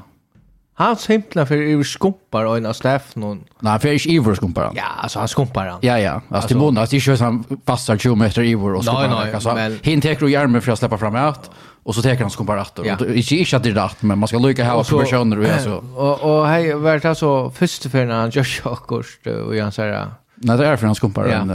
Han 0.81 0.97
simpla 0.97 1.45
för 1.45 1.57
över 1.57 1.83
skumpar 1.83 2.45
och 2.45 2.57
en 2.57 2.65
av 2.65 2.73
Stefan. 2.73 3.43
Nej, 3.59 3.79
för 3.79 3.87
är 3.87 4.19
över 4.19 4.35
skumpar. 4.35 4.71
Ja, 4.75 4.83
alltså 4.97 5.19
han 5.19 5.27
skumpar 5.27 5.65
han. 5.65 5.79
Ja, 5.81 5.99
ja. 5.99 6.21
Alltså 6.29 6.53
det 6.53 6.59
månads 6.59 6.91
det 6.91 6.97
är 6.97 7.09
ju 7.09 7.17
han 7.17 7.43
passar 7.43 7.97
20 7.97 8.15
meter 8.15 8.41
över 8.41 8.73
och 8.73 8.83
skumpar. 8.83 9.07
Nej, 9.07 9.25
nej, 9.25 9.33
alltså, 9.33 9.53
men... 9.53 9.79
Han 9.85 10.01
tar 10.01 10.27
ju 10.27 10.35
armen 10.35 10.61
för 10.61 10.71
att 10.71 10.79
släppa 10.79 10.97
fram 10.97 11.15
åt 11.15 11.51
och 11.83 11.95
så 11.95 12.01
tar 12.01 12.15
han 12.15 12.29
skumpar 12.29 12.57
åt. 12.57 12.79
Ja. 12.83 12.95
Och 12.99 13.07
inte 13.07 13.35
inte 13.35 13.57
att 13.57 13.63
det 13.63 13.69
är 13.69 13.73
rätt, 13.73 14.01
men 14.01 14.19
man 14.19 14.27
ska 14.27 14.37
lycka 14.37 14.63
här 14.63 14.75
och 14.75 14.85
så 14.85 15.05
kör 15.05 15.17
alltså. 15.53 15.83
Och 15.95 16.39
och 16.39 16.47
hej 16.47 16.73
vart 16.73 17.05
alltså 17.05 17.49
första 17.49 17.89
för 17.89 18.05
när 18.05 18.15
han 18.15 18.29
gör 18.29 18.43
chokost 18.43 19.27
och 19.27 19.55
han 19.55 19.71
säger 19.71 20.07
Nej, 20.35 20.57
det 20.57 20.67
är 20.67 20.75
för 20.75 20.85
han 20.85 20.95
skumpar 20.95 21.25
ja. 21.25 21.33
en 21.33 21.51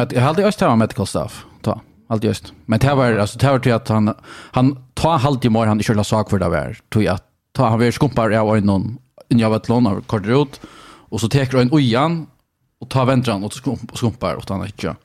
uh, 0.00 0.06
jag 0.10 0.22
hade 0.22 0.42
just 0.42 0.60
här 0.60 0.68
med 0.68 0.78
medical 0.78 1.06
staff. 1.06 1.44
Ta. 1.62 1.80
Allt 2.08 2.24
just. 2.24 2.52
Men 2.66 2.78
det 2.78 2.94
var 2.94 3.12
alltså 3.12 3.38
det 3.38 3.50
var 3.50 3.58
till 3.58 3.72
att 3.72 3.88
han 3.88 4.14
han 4.52 4.76
tar 4.94 5.18
halt 5.18 5.44
i 5.44 5.48
morgon 5.48 5.68
han 5.68 5.82
körde 5.82 6.04
sak 6.04 6.30
för 6.30 6.38
det 6.38 6.48
var. 6.48 6.76
Tog 6.88 7.02
jag 7.02 7.14
att 7.14 7.29
ta 7.52 7.68
han 7.68 7.78
vi 7.78 7.92
skumpar 7.92 8.32
av 8.32 8.54
øynene 8.54 8.72
någon 8.72 8.98
en 9.30 9.38
jag 9.38 9.50
vet 9.50 9.68
lån 9.68 9.86
av 9.86 10.00
kortet 10.10 10.30
ut, 10.30 10.60
og 11.10 11.20
så 11.20 11.28
tar 11.28 11.60
en 11.60 11.72
ojan 11.72 12.26
och 12.80 12.88
tar 12.88 13.06
väntran 13.06 13.44
och 13.44 13.52
skumpar, 13.94 14.36
åt 14.36 14.48
han 14.48 14.66
inte. 14.66 14.96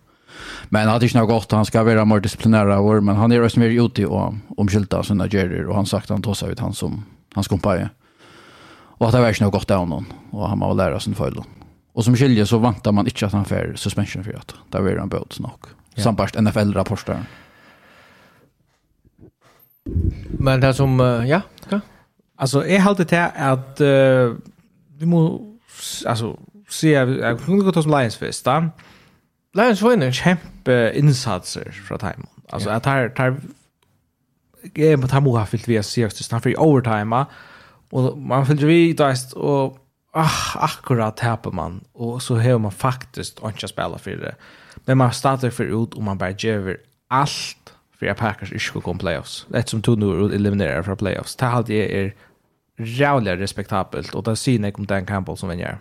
Men 0.69 0.81
han 0.81 0.89
hade 0.89 1.05
ikke 1.05 1.19
noe 1.19 1.41
han 1.51 1.65
ska 1.65 1.83
vara 1.83 2.05
mer 2.05 2.19
disiplinæra 2.19 2.81
vår, 2.81 3.01
men 3.01 3.15
han 3.15 3.31
är 3.31 3.35
ju 3.35 3.59
mer 3.59 3.85
ute 3.85 4.05
och 4.05 4.33
omkylta 4.57 5.03
sina 5.03 5.27
gjerrer, 5.27 5.67
och 5.67 5.75
han 5.75 5.85
sagt 5.85 6.09
han 6.09 6.21
tossar 6.21 6.49
ut 6.49 6.59
han 6.59 6.73
som 6.73 7.05
han 7.33 7.43
skumpar 7.43 7.77
i. 7.77 7.87
Og 8.97 9.07
at 9.07 9.13
det 9.13 9.21
var 9.21 9.29
inte 9.29 9.43
noe 9.43 9.51
godt 9.51 9.71
av 9.71 9.87
någon 9.87 10.05
och 10.31 10.49
han 10.49 10.59
må 10.59 10.73
lära 10.73 10.99
sin 10.99 11.15
følge. 11.15 11.43
Och 11.93 12.03
som 12.05 12.15
skilje 12.15 12.45
så 12.45 12.57
vantar 12.57 12.91
man 12.91 13.07
inte 13.07 13.25
att 13.25 13.33
han 13.33 13.45
får 13.45 13.73
suspension 13.75 14.23
för 14.23 14.33
att 14.33 14.55
det 14.69 14.81
var 14.81 14.89
en 14.89 15.09
bøt 15.09 15.39
nok. 15.39 15.65
Ja. 15.95 16.03
Sambarst 16.03 16.35
NFL-rapporter. 16.35 17.25
Men 20.39 20.61
det 20.61 20.73
som, 20.73 20.99
ja, 21.27 21.41
okay. 21.65 21.79
Alltså 22.35 22.67
är 22.67 22.79
halt 22.79 23.09
det 23.09 23.31
att 23.35 23.81
uh, 23.81 24.35
vi 24.97 25.05
må 25.05 25.41
alltså 26.05 26.39
se 26.69 26.89
jag 26.89 27.39
kunde 27.39 27.65
gå 27.65 27.71
till 27.71 27.91
Lions 27.91 28.15
först 28.15 28.45
då. 28.45 28.69
Lions 29.53 29.81
vinner 29.81 30.11
champ 30.11 30.67
insatser 30.93 31.71
från 31.71 31.99
time. 31.99 32.25
Alltså 32.49 32.69
att 32.69 32.85
här 32.85 33.09
tar 33.09 33.37
game 34.73 34.97
på 34.97 35.07
tamu 35.07 35.29
har 35.29 35.45
fyllt 35.45 35.67
via 35.67 35.83
sex 35.83 36.15
till 36.15 36.39
för 36.39 36.59
overtime 36.59 37.25
och 37.89 38.17
man 38.17 38.45
fyller 38.45 38.67
vi 38.67 38.93
dast 38.93 39.33
och 39.33 39.77
ah 40.11 40.59
akkurat 40.59 41.17
tappar 41.17 41.51
man 41.51 41.83
och 41.93 42.21
så 42.21 42.35
har 42.35 42.59
man 42.59 42.71
faktiskt 42.71 43.39
inte 43.43 43.67
spela 43.67 43.97
för 43.97 44.11
det. 44.11 44.35
Men 44.85 44.97
man 44.97 45.13
startar 45.13 45.49
för 45.49 45.83
ut 45.83 45.93
och 45.93 46.03
man 46.03 46.17
bara 46.17 46.31
ger 46.31 46.77
allt 47.07 47.73
för 47.99 48.07
att 48.07 48.17
Packers 48.17 48.51
inte 48.51 48.63
ska 48.63 48.81
komma 48.81 48.99
playoffs. 48.99 49.45
Det 49.49 49.69
som 49.69 49.81
tog 49.81 49.97
nu 49.97 50.35
eliminerar 50.35 50.83
från 50.83 50.97
playoffs. 50.97 51.35
Det 51.35 51.45
här 51.45 51.71
är 51.71 52.13
jävligt 52.77 53.39
respektabelt 53.39 54.15
och 54.15 54.23
det 54.23 54.35
syns 54.35 54.65
inte 54.65 54.79
om 54.79 54.85
Dan 54.85 55.05
Campbell 55.05 55.37
som 55.37 55.49
vinner. 55.49 55.77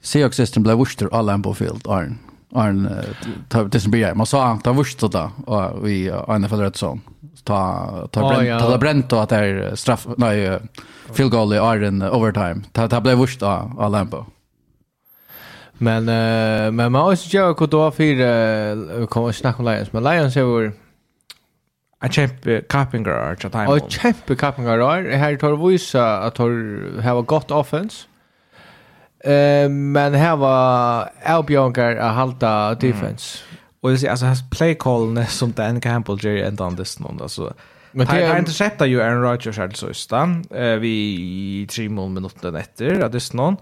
Seahawks 0.00 0.36
system 0.36 0.62
blev 0.62 0.78
vuxter 0.78 1.08
alla 1.12 1.32
en 1.32 1.42
på 1.42 1.54
field 1.54 1.86
Arn. 1.88 2.18
Arn 2.54 2.88
det 3.70 3.80
som 3.80 3.90
blir 3.90 4.14
man 4.14 4.26
sa 4.26 4.46
han 4.46 4.60
tar 4.60 4.74
vuxter 4.74 5.08
då 5.08 5.30
och 5.52 5.88
vi 5.88 6.10
Arn 6.10 6.48
för 6.48 6.56
rätt 6.56 6.76
sån. 6.76 7.00
Ta 7.44 8.08
ta 8.12 8.28
bränt 8.28 8.60
ta 8.60 8.78
bränt 8.78 9.12
att 9.12 9.28
det 9.28 9.36
är 9.36 9.74
straff 9.74 10.06
nej 10.16 10.60
field 11.12 11.30
goal 11.30 11.54
i 11.54 11.58
Arn 11.58 12.02
overtime. 12.02 12.62
Ta 12.72 12.88
ta 12.88 13.00
blev 13.00 13.18
vurst 13.18 13.40
då 13.40 13.46
en. 13.94 14.24
Men 15.78 16.04
men 16.74 16.92
man 16.92 16.92
måste 16.92 17.36
ju 17.36 17.48
också 17.48 17.66
då 17.66 17.90
för 17.90 19.06
kommer 19.06 19.32
snacka 19.32 19.58
om 19.58 19.64
Lions 19.64 19.92
men 19.92 20.04
Lions 20.04 20.36
är 20.36 20.85
en 22.06 22.14
kjempe 22.14 22.60
kappingar 22.72 23.38
til 23.42 23.50
time. 23.50 23.68
Og 23.68 23.90
kjempe 23.92 24.36
kappingar 24.38 24.82
er. 24.84 25.10
Her 25.18 25.36
tar 25.40 25.56
vi 25.56 25.72
vise 25.74 26.00
at 26.00 26.38
hun 26.38 27.00
har 27.02 27.22
gott 27.22 27.50
offense. 27.50 28.06
Uh, 29.26 29.66
men 29.70 30.14
her 30.14 30.36
var 30.38 31.10
avbjørngar 31.24 31.98
å 31.98 32.10
halda 32.14 32.52
defense. 32.80 33.42
Og 33.42 33.56
Och 33.86 33.92
det 33.92 34.04
är 34.04 34.10
alltså 34.10 34.26
hans 34.26 34.50
play 34.50 34.74
call 34.74 35.26
som 35.26 35.52
Dan 35.52 35.80
Campbell 35.80 36.18
Jerry 36.24 36.42
an 36.42 36.56
Dan 36.56 36.76
Diston 36.76 37.18
alltså. 37.22 37.54
Men 37.92 38.06
det 38.06 38.22
är 38.22 38.38
inte 38.38 38.50
sett 38.50 38.80
att 38.80 38.88
ju 38.88 39.02
Aaron 39.02 39.22
Rodgers 39.22 39.58
här 39.58 39.70
så 39.74 39.94
stan 39.94 40.44
eh 40.50 40.76
vi 40.80 41.66
tre 41.70 41.88
mål 41.88 42.10
minuten 42.10 42.56
efter 42.56 43.00
att 43.00 43.12
Diston 43.12 43.56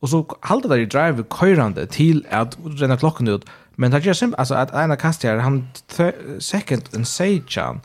och 0.00 0.08
så 0.08 0.26
håller 0.40 0.68
där 0.68 0.78
i 0.78 0.86
drive 0.86 1.24
körande 1.40 1.86
till 1.86 2.26
att 2.30 2.56
den 2.78 2.96
klockan 2.96 3.28
ut 3.28 3.44
Men 3.74 3.90
det 3.90 4.06
är 4.06 4.12
simpelt 4.12 4.38
alltså 4.38 4.54
att 4.54 4.74
ena 4.74 4.96
kastar 4.96 5.36
han 5.36 5.68
second 6.38 6.82
and 6.94 7.08
Sejan 7.08 7.80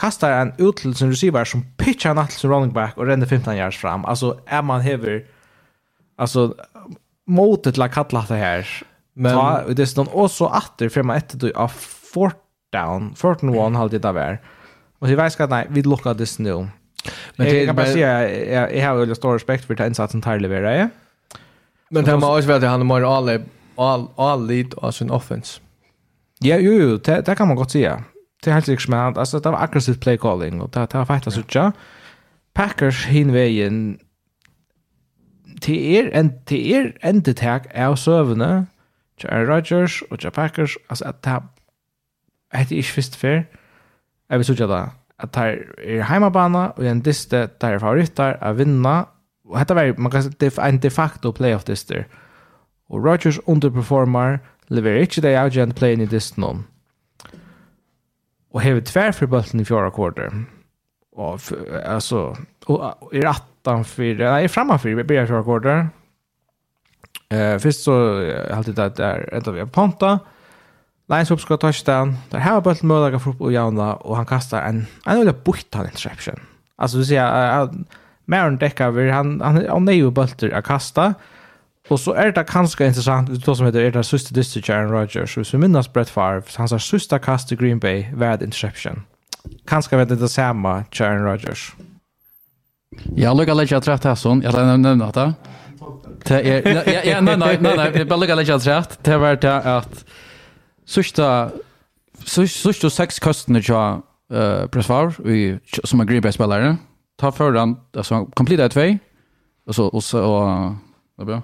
kastar 0.00 0.30
en 0.30 0.52
ut 0.58 0.76
till 0.76 0.94
sin 0.94 1.10
receiver 1.10 1.44
som 1.44 1.64
pitchar 1.76 2.14
han 2.14 2.26
till 2.26 2.38
sin 2.38 2.50
running 2.50 2.72
back 2.72 2.96
och 2.96 3.06
ränner 3.06 3.26
15 3.26 3.56
yards 3.56 3.76
fram. 3.76 4.04
Alltså 4.04 4.40
är 4.46 4.62
man 4.62 4.80
hever 4.80 5.24
alltså 6.16 6.54
motet 7.26 7.74
till 7.74 7.82
att 7.82 7.94
kalla 7.94 8.24
det 8.28 8.34
här. 8.34 8.68
Men 9.14 9.34
ta, 9.34 9.62
det 9.68 9.82
är 9.82 9.96
någon 9.96 10.08
också 10.12 10.44
åter 10.44 10.88
för 10.88 11.02
man 11.02 11.16
ett 11.16 11.44
av 11.54 11.68
fort 12.12 12.42
down. 12.72 13.14
14-1 13.16 13.76
halvtid 13.76 14.06
av 14.06 14.16
er. 14.16 14.40
Och 14.98 15.10
jag 15.10 15.16
vet 15.16 15.40
att 15.40 15.50
nej, 15.50 15.66
vi 15.70 15.82
lockar 15.82 16.14
det 16.14 16.38
nu. 16.38 16.68
Men 17.36 17.46
det 17.46 17.66
kan 17.66 17.76
bara 17.76 17.86
säga 17.86 18.70
jag 18.72 18.88
har 18.88 18.96
väl 18.96 19.16
stor 19.16 19.32
respekt 19.32 19.64
för 19.64 19.74
den 19.74 19.86
insatsen 19.86 20.22
Tyler 20.22 20.40
levererar. 20.40 20.90
Men 21.88 22.04
det 22.04 22.16
måste 22.16 22.46
vara 22.48 22.56
att 22.56 22.62
han 22.62 22.90
har 22.90 23.00
mer 23.00 23.42
all, 23.76 24.08
all 24.16 24.46
lead 24.46 24.74
av 24.76 24.90
sin 24.90 25.10
offense. 25.10 25.60
Ja, 26.40 26.56
jo, 26.56 26.72
jo, 26.72 26.96
det, 26.96 27.26
det 27.26 27.36
kan 27.36 27.48
man 27.48 27.56
godt 27.56 27.70
säga. 27.70 28.04
Det 28.44 28.50
är 28.50 28.54
helt 28.54 28.68
riktigt 28.68 28.86
smärt. 28.86 29.16
alltså 29.16 29.40
det 29.40 29.50
var 29.50 29.62
aggressivt 29.62 30.00
play 30.00 30.18
calling 30.18 30.60
och 30.60 30.70
det, 30.70 30.80
det 30.80 30.98
var 30.98 31.04
faktiskt 31.04 31.36
så 31.36 31.42
tja. 31.42 31.72
Packers 32.54 33.06
hinvägen 33.06 33.98
till 35.60 35.96
er, 35.96 36.10
en 36.12 36.44
till 36.44 36.72
er 36.74 36.92
en 37.02 37.20
detak 37.20 37.66
av 37.74 37.96
serverna 37.96 38.66
till 39.20 39.30
Rodgers 39.30 40.02
och 40.10 40.20
till 40.20 40.30
Packers 40.30 40.78
alltså 40.88 41.04
att 41.04 41.22
det 41.22 41.42
är 42.50 42.60
inte 42.60 42.82
först 42.82 43.14
för 43.14 43.44
jag 44.28 44.38
vill 44.38 44.44
säga 44.44 44.66
det 44.66 44.90
att 45.16 45.32
det 45.32 45.40
är 45.84 46.02
hemmabana 46.02 46.70
och 46.70 46.84
en 46.84 47.02
diste 47.02 47.48
där 47.60 47.72
är 47.72 47.78
favoritter 47.78 48.44
att 48.44 48.56
vinna 48.56 49.06
och 49.44 49.58
detta 49.58 49.74
var 49.74 49.94
man 49.98 50.12
kan 50.12 50.22
säga 50.22 50.34
det 50.38 50.58
är 50.58 50.68
en 50.68 50.80
de 50.80 50.90
facto 50.90 51.32
playoff 51.32 51.64
diste 51.64 52.04
og 52.90 53.04
Rodgers 53.04 53.38
underperformar, 53.46 54.38
leverer 54.68 55.06
ikke 55.06 55.22
det 55.24 55.36
avgjent 55.38 55.76
playen 55.78 56.02
i 56.02 56.10
distan 56.10 56.64
Og 58.52 58.60
hever 58.62 58.80
tvær 58.80 59.12
for 59.12 59.26
bulten 59.26 59.60
i 59.60 59.64
fjorda 59.64 59.90
kvarter. 59.90 60.32
Og 61.16 61.40
altså, 61.84 62.36
og 62.66 63.12
i 63.12 63.20
rattan 63.24 63.84
for, 63.84 64.22
nei, 64.22 64.48
framan 64.48 64.80
for, 64.80 65.02
blir 65.02 65.26
fjorda 65.26 65.44
kvarter. 65.44 65.86
Uh, 67.26 67.58
først 67.60 67.84
så 67.84 67.92
uh, 67.92 68.56
alltid 68.56 68.76
det 68.78 68.84
at 68.84 68.98
der 68.98 69.28
enda 69.34 69.52
vi 69.52 69.60
er 69.60 69.70
ponta. 69.70 70.18
Lions 71.10 71.30
uppskott 71.30 71.60
touchdown. 71.60 72.16
Der 72.32 72.38
har 72.38 72.60
bulten 72.60 72.88
møllaga 72.88 73.18
for 73.18 73.34
opp 73.34 73.40
og 73.40 73.52
jauna, 73.52 73.92
og 74.06 74.16
han 74.16 74.26
kastar 74.26 74.66
en, 74.68 74.86
en 75.06 75.18
veldig 75.18 75.34
bortan 75.44 75.90
interception. 75.90 76.40
Altså, 76.78 76.98
du 76.98 77.04
sier, 77.04 77.26
uh, 77.26 77.68
Maron 78.26 78.60
Decker, 78.60 78.90
han, 78.90 79.10
han, 79.12 79.40
han, 79.42 79.64
han 79.68 79.88
er 79.88 80.00
jo 80.00 80.14
bulter 80.14 80.54
å 80.54 80.62
kasta, 80.64 81.12
og 81.12 81.35
Och 81.88 82.00
så 82.00 82.12
är 82.12 82.32
det 82.32 82.46
ganska 82.52 82.86
intressant, 82.86 83.44
det 83.44 83.56
som 83.56 83.66
heter 83.66 83.80
Erna 83.80 84.02
sista 84.02 84.34
district 84.34 84.70
Aaron 84.70 84.90
Rodgers, 84.90 85.38
och 85.38 85.46
så 85.46 85.58
minnas 85.58 85.92
Brett 85.92 86.08
Favre, 86.08 86.42
hans 86.56 86.84
sista 86.84 87.18
kast 87.18 87.52
i 87.52 87.56
Green 87.56 87.78
Bay 87.78 88.14
var 88.14 88.26
ett 88.26 88.42
interception. 88.42 89.02
Kanske 89.66 89.96
vet 89.96 90.08
det 90.08 90.16
det 90.16 90.28
samma 90.28 90.84
Aaron 91.00 91.24
Rodgers. 91.24 91.74
Jag 93.16 93.36
lukar 93.36 93.54
lägga 93.54 93.80
trätt 93.80 94.04
här 94.04 94.14
sån, 94.14 94.42
jag 94.42 94.54
lär 94.54 94.76
nämna 94.76 95.10
det. 95.10 95.32
Det 96.24 96.40
är, 96.40 96.74
ja, 96.74 97.02
ja, 97.04 97.20
nej, 97.20 97.36
nej, 97.36 97.58
nej, 97.60 97.76
nej, 97.76 97.92
jag 97.94 98.08
bara 98.08 98.16
lukar 98.16 98.36
lägga 98.36 98.58
trätt. 98.58 99.04
Det 99.04 99.18
var 99.18 99.36
det 99.36 99.56
att 99.56 100.04
sista, 100.86 101.50
sista 102.24 102.90
sex 102.90 103.18
kasten 103.18 103.62
jag 103.68 104.02
uh, 104.32 104.66
Brett 104.66 104.86
Favre, 104.86 105.12
som 105.84 106.00
är 106.00 106.04
Green 106.04 106.22
Bay-spelare, 106.22 106.76
Ta 107.18 107.32
föran, 107.32 107.76
alltså, 107.96 108.26
kompletta 108.26 108.68
två, 108.68 108.98
och 109.66 109.74
så, 109.74 109.86
och 109.86 110.04
så, 110.04 110.20
och, 110.20 110.74
och, 111.16 111.28
och, 111.28 111.28
och, 111.28 111.28
och, 111.28 111.32
och, 111.32 111.36
och, 111.36 111.42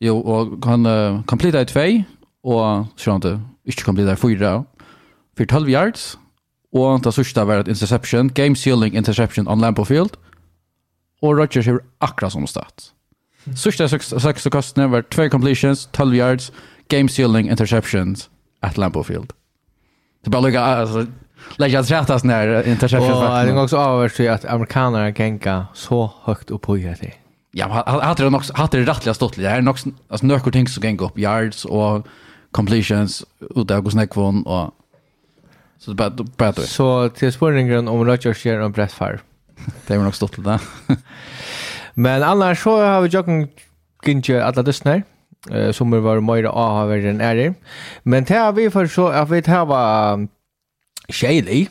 Jo, 0.00 0.20
og 0.20 0.58
kan 0.62 0.86
uh, 0.86 1.22
kompleta 1.26 1.62
i 1.62 1.68
tvei, 1.70 2.04
og 2.44 2.90
sånn 3.00 3.22
ikke 3.64 3.86
kompleta 3.86 4.16
i 4.16 4.20
fyra, 4.20 4.64
for 5.36 5.44
12 5.44 5.70
yards, 5.70 6.18
og 6.74 7.04
det 7.04 7.14
sørste 7.14 7.46
var 7.46 7.62
et 7.62 7.70
interception, 7.70 8.28
game 8.28 8.56
sealing 8.56 8.96
interception 8.96 9.48
on 9.48 9.60
Lambeau 9.60 9.84
Field, 9.84 10.18
og 11.22 11.38
Rodgers 11.38 11.66
hevur 11.66 11.84
akkurat 12.00 12.32
som 12.32 12.46
start. 12.46 12.90
Sørste 13.54 13.88
seks 13.88 14.48
kostene 14.52 14.90
var 14.90 15.04
2 15.12 15.28
completions, 15.28 15.86
12 15.92 16.14
yards, 16.16 16.52
game 16.88 17.08
sealing 17.08 17.50
interceptions 17.50 18.28
at 18.62 18.78
Lambeau 18.78 19.02
Field. 19.02 19.32
Det 20.24 20.30
bara 20.30 20.42
lukka, 20.42 20.60
alltså, 20.60 21.06
lägga 21.56 21.80
att 21.80 21.90
rätta 21.90 22.18
sån 22.18 22.30
här 22.30 22.68
interception. 22.68 23.12
Och 23.12 23.44
det 23.44 23.50
är 23.50 23.62
också 23.62 23.76
avvärst 23.76 24.20
att 24.20 24.44
amerikanerna 24.44 25.10
gänga 25.10 25.66
så 25.74 26.10
högt 26.22 26.50
upp 26.50 26.62
på 26.62 26.76
det 26.76 27.23
ja, 27.54 27.84
hade 27.86 28.24
det 28.24 28.30
nog 28.30 28.42
hade 28.54 28.78
det 28.78 28.90
rättliga 28.90 29.14
stått 29.14 29.36
lite. 29.36 29.48
Det 29.50 29.56
är 29.56 29.62
nog 29.62 29.76
alltså 30.08 30.26
några 30.26 30.50
ting 30.50 30.68
som 30.68 30.84
gäng 30.84 30.98
upp 30.98 31.18
yards 31.18 31.64
och 31.64 32.06
completions, 32.50 33.24
ut 33.56 33.68
där 33.68 33.80
går 33.80 33.90
snäckvon 33.90 34.46
och 34.46 34.74
så 35.78 35.92
det 35.92 36.24
bara 36.36 36.52
det. 36.52 36.66
Så 36.66 37.08
till 37.08 37.32
spårningen 37.32 37.88
om 37.88 38.04
Rodgers 38.04 38.46
gjør 38.46 38.60
en 38.60 38.72
brett 38.72 38.92
Favre. 38.92 39.20
det 39.86 39.94
är 39.94 39.98
nog 39.98 40.14
stått 40.14 40.38
lite. 40.38 40.58
Men 41.94 42.22
annars 42.22 42.62
så 42.62 42.76
har 42.82 43.00
vi 43.00 43.08
jocken 43.08 43.48
gynnsje 44.06 44.44
alla 44.44 44.62
døstene 44.62 45.02
Uh, 45.52 45.72
som 45.72 45.90
var 45.92 46.22
mer 46.24 46.46
avhaver 46.48 47.04
enn 47.04 47.20
ærer. 47.20 47.54
Men 48.04 48.24
det 48.24 48.36
har 48.36 48.52
vi 48.56 48.70
for 48.72 48.88
så, 48.88 49.10
at 49.12 49.28
vi 49.28 49.42
tar 49.44 49.66
var 49.68 50.22
kjeilig, 51.12 51.68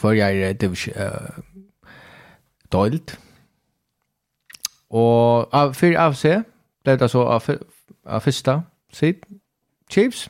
hver 0.00 0.16
jeg 0.16 0.40
er 0.46 0.56
divisjon, 0.56 0.96
uh, 0.96 1.42
dolt. 2.72 3.18
Og 4.96 5.48
av, 5.52 5.74
for 5.76 5.98
AFC 5.98 6.24
ble 6.86 6.96
det 6.96 7.10
så 7.12 7.26
av, 7.36 7.50
av 8.06 8.24
fyrsta 8.24 8.60
sitt, 8.94 9.26
Chiefs. 9.92 10.28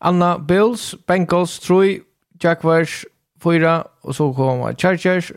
Anna 0.00 0.38
Bills, 0.38 0.94
Bengals, 1.06 1.58
Troy, 1.60 2.00
Jaguars, 2.44 3.04
Fyra, 3.42 3.82
og 4.02 4.14
så 4.14 4.32
kom 4.32 4.64
Chargers, 4.76 5.32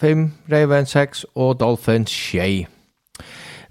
5, 0.00 0.32
Ravens, 0.52 0.90
6, 0.90 1.26
og 1.34 1.60
Dolphins, 1.60 2.10
6. 2.10 2.68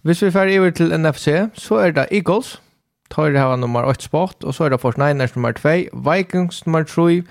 Hvis 0.01 0.21
vi 0.23 0.31
fer 0.31 0.59
over 0.59 0.69
til 0.69 0.99
NFC, 0.99 1.27
så 1.53 1.75
er 1.75 1.91
det 1.91 2.07
Eagles, 2.11 2.61
tar 3.11 3.31
det 3.31 3.39
her 3.39 3.55
nummer 3.55 3.83
8 3.83 4.03
spot, 4.03 4.43
og 4.43 4.53
så 4.53 4.63
er 4.63 4.69
det 4.69 4.79
Force 4.79 4.99
Niners 4.99 5.35
nummer 5.35 5.51
2, 5.51 5.69
Vikings 6.11 6.65
nummer 6.65 6.83
3, 6.83 7.23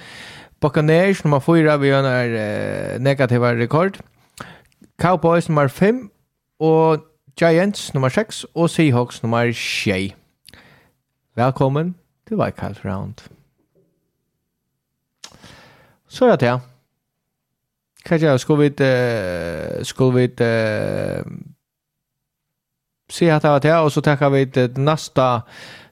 Buccaneers 0.60 1.24
nummer 1.24 1.38
4, 1.38 1.80
vi 1.80 1.86
gjør 1.86 2.04
en 2.04 3.02
negativ 3.02 3.42
rekord, 3.42 4.00
Cowboys 5.00 5.48
nummer 5.48 5.68
5, 5.68 6.10
og 6.58 7.04
Giants 7.38 7.94
nummer 7.94 8.08
6 8.08 8.46
og 8.54 8.70
Seahawks 8.70 9.22
nummer 9.22 9.52
6. 9.52 10.14
Velkommen 11.36 11.96
til 12.28 12.36
Wildcard 12.36 12.76
Round. 12.84 13.14
Så 16.08 16.24
er 16.24 16.36
det 16.36 16.48
her. 16.48 16.58
Hva 18.08 18.16
gjør 18.16 18.30
jeg? 18.30 18.40
Skal 18.40 18.58
vi 18.58 18.66
uh, 18.66 19.84
skal 19.84 20.12
vi 20.14 20.24
uh, 20.24 21.32
se 23.10 23.30
at 23.30 23.42
det 23.42 23.50
var 23.50 23.58
det, 23.58 23.72
og 23.74 23.92
så 23.92 24.00
takker 24.00 24.28
vi 24.28 24.44
til 24.46 24.80
neste 24.80 25.40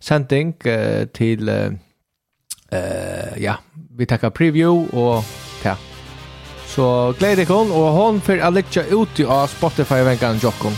sending 0.00 0.54
uh, 0.66 1.06
til 1.14 1.48
uh, 1.48 3.42
ja, 3.42 3.54
vi 3.90 4.04
takker 4.04 4.28
preview 4.28 4.88
og 4.92 5.24
Så 6.74 7.14
gleder 7.20 7.44
jeg 7.44 7.55
og 7.55 7.90
hånd 7.94 8.20
for 8.26 8.40
å 8.42 8.51
lykke 8.51 8.88
ut 8.90 9.20
av 9.30 9.46
Spotify-venkene 9.52 10.42
Jokken. 10.42 10.74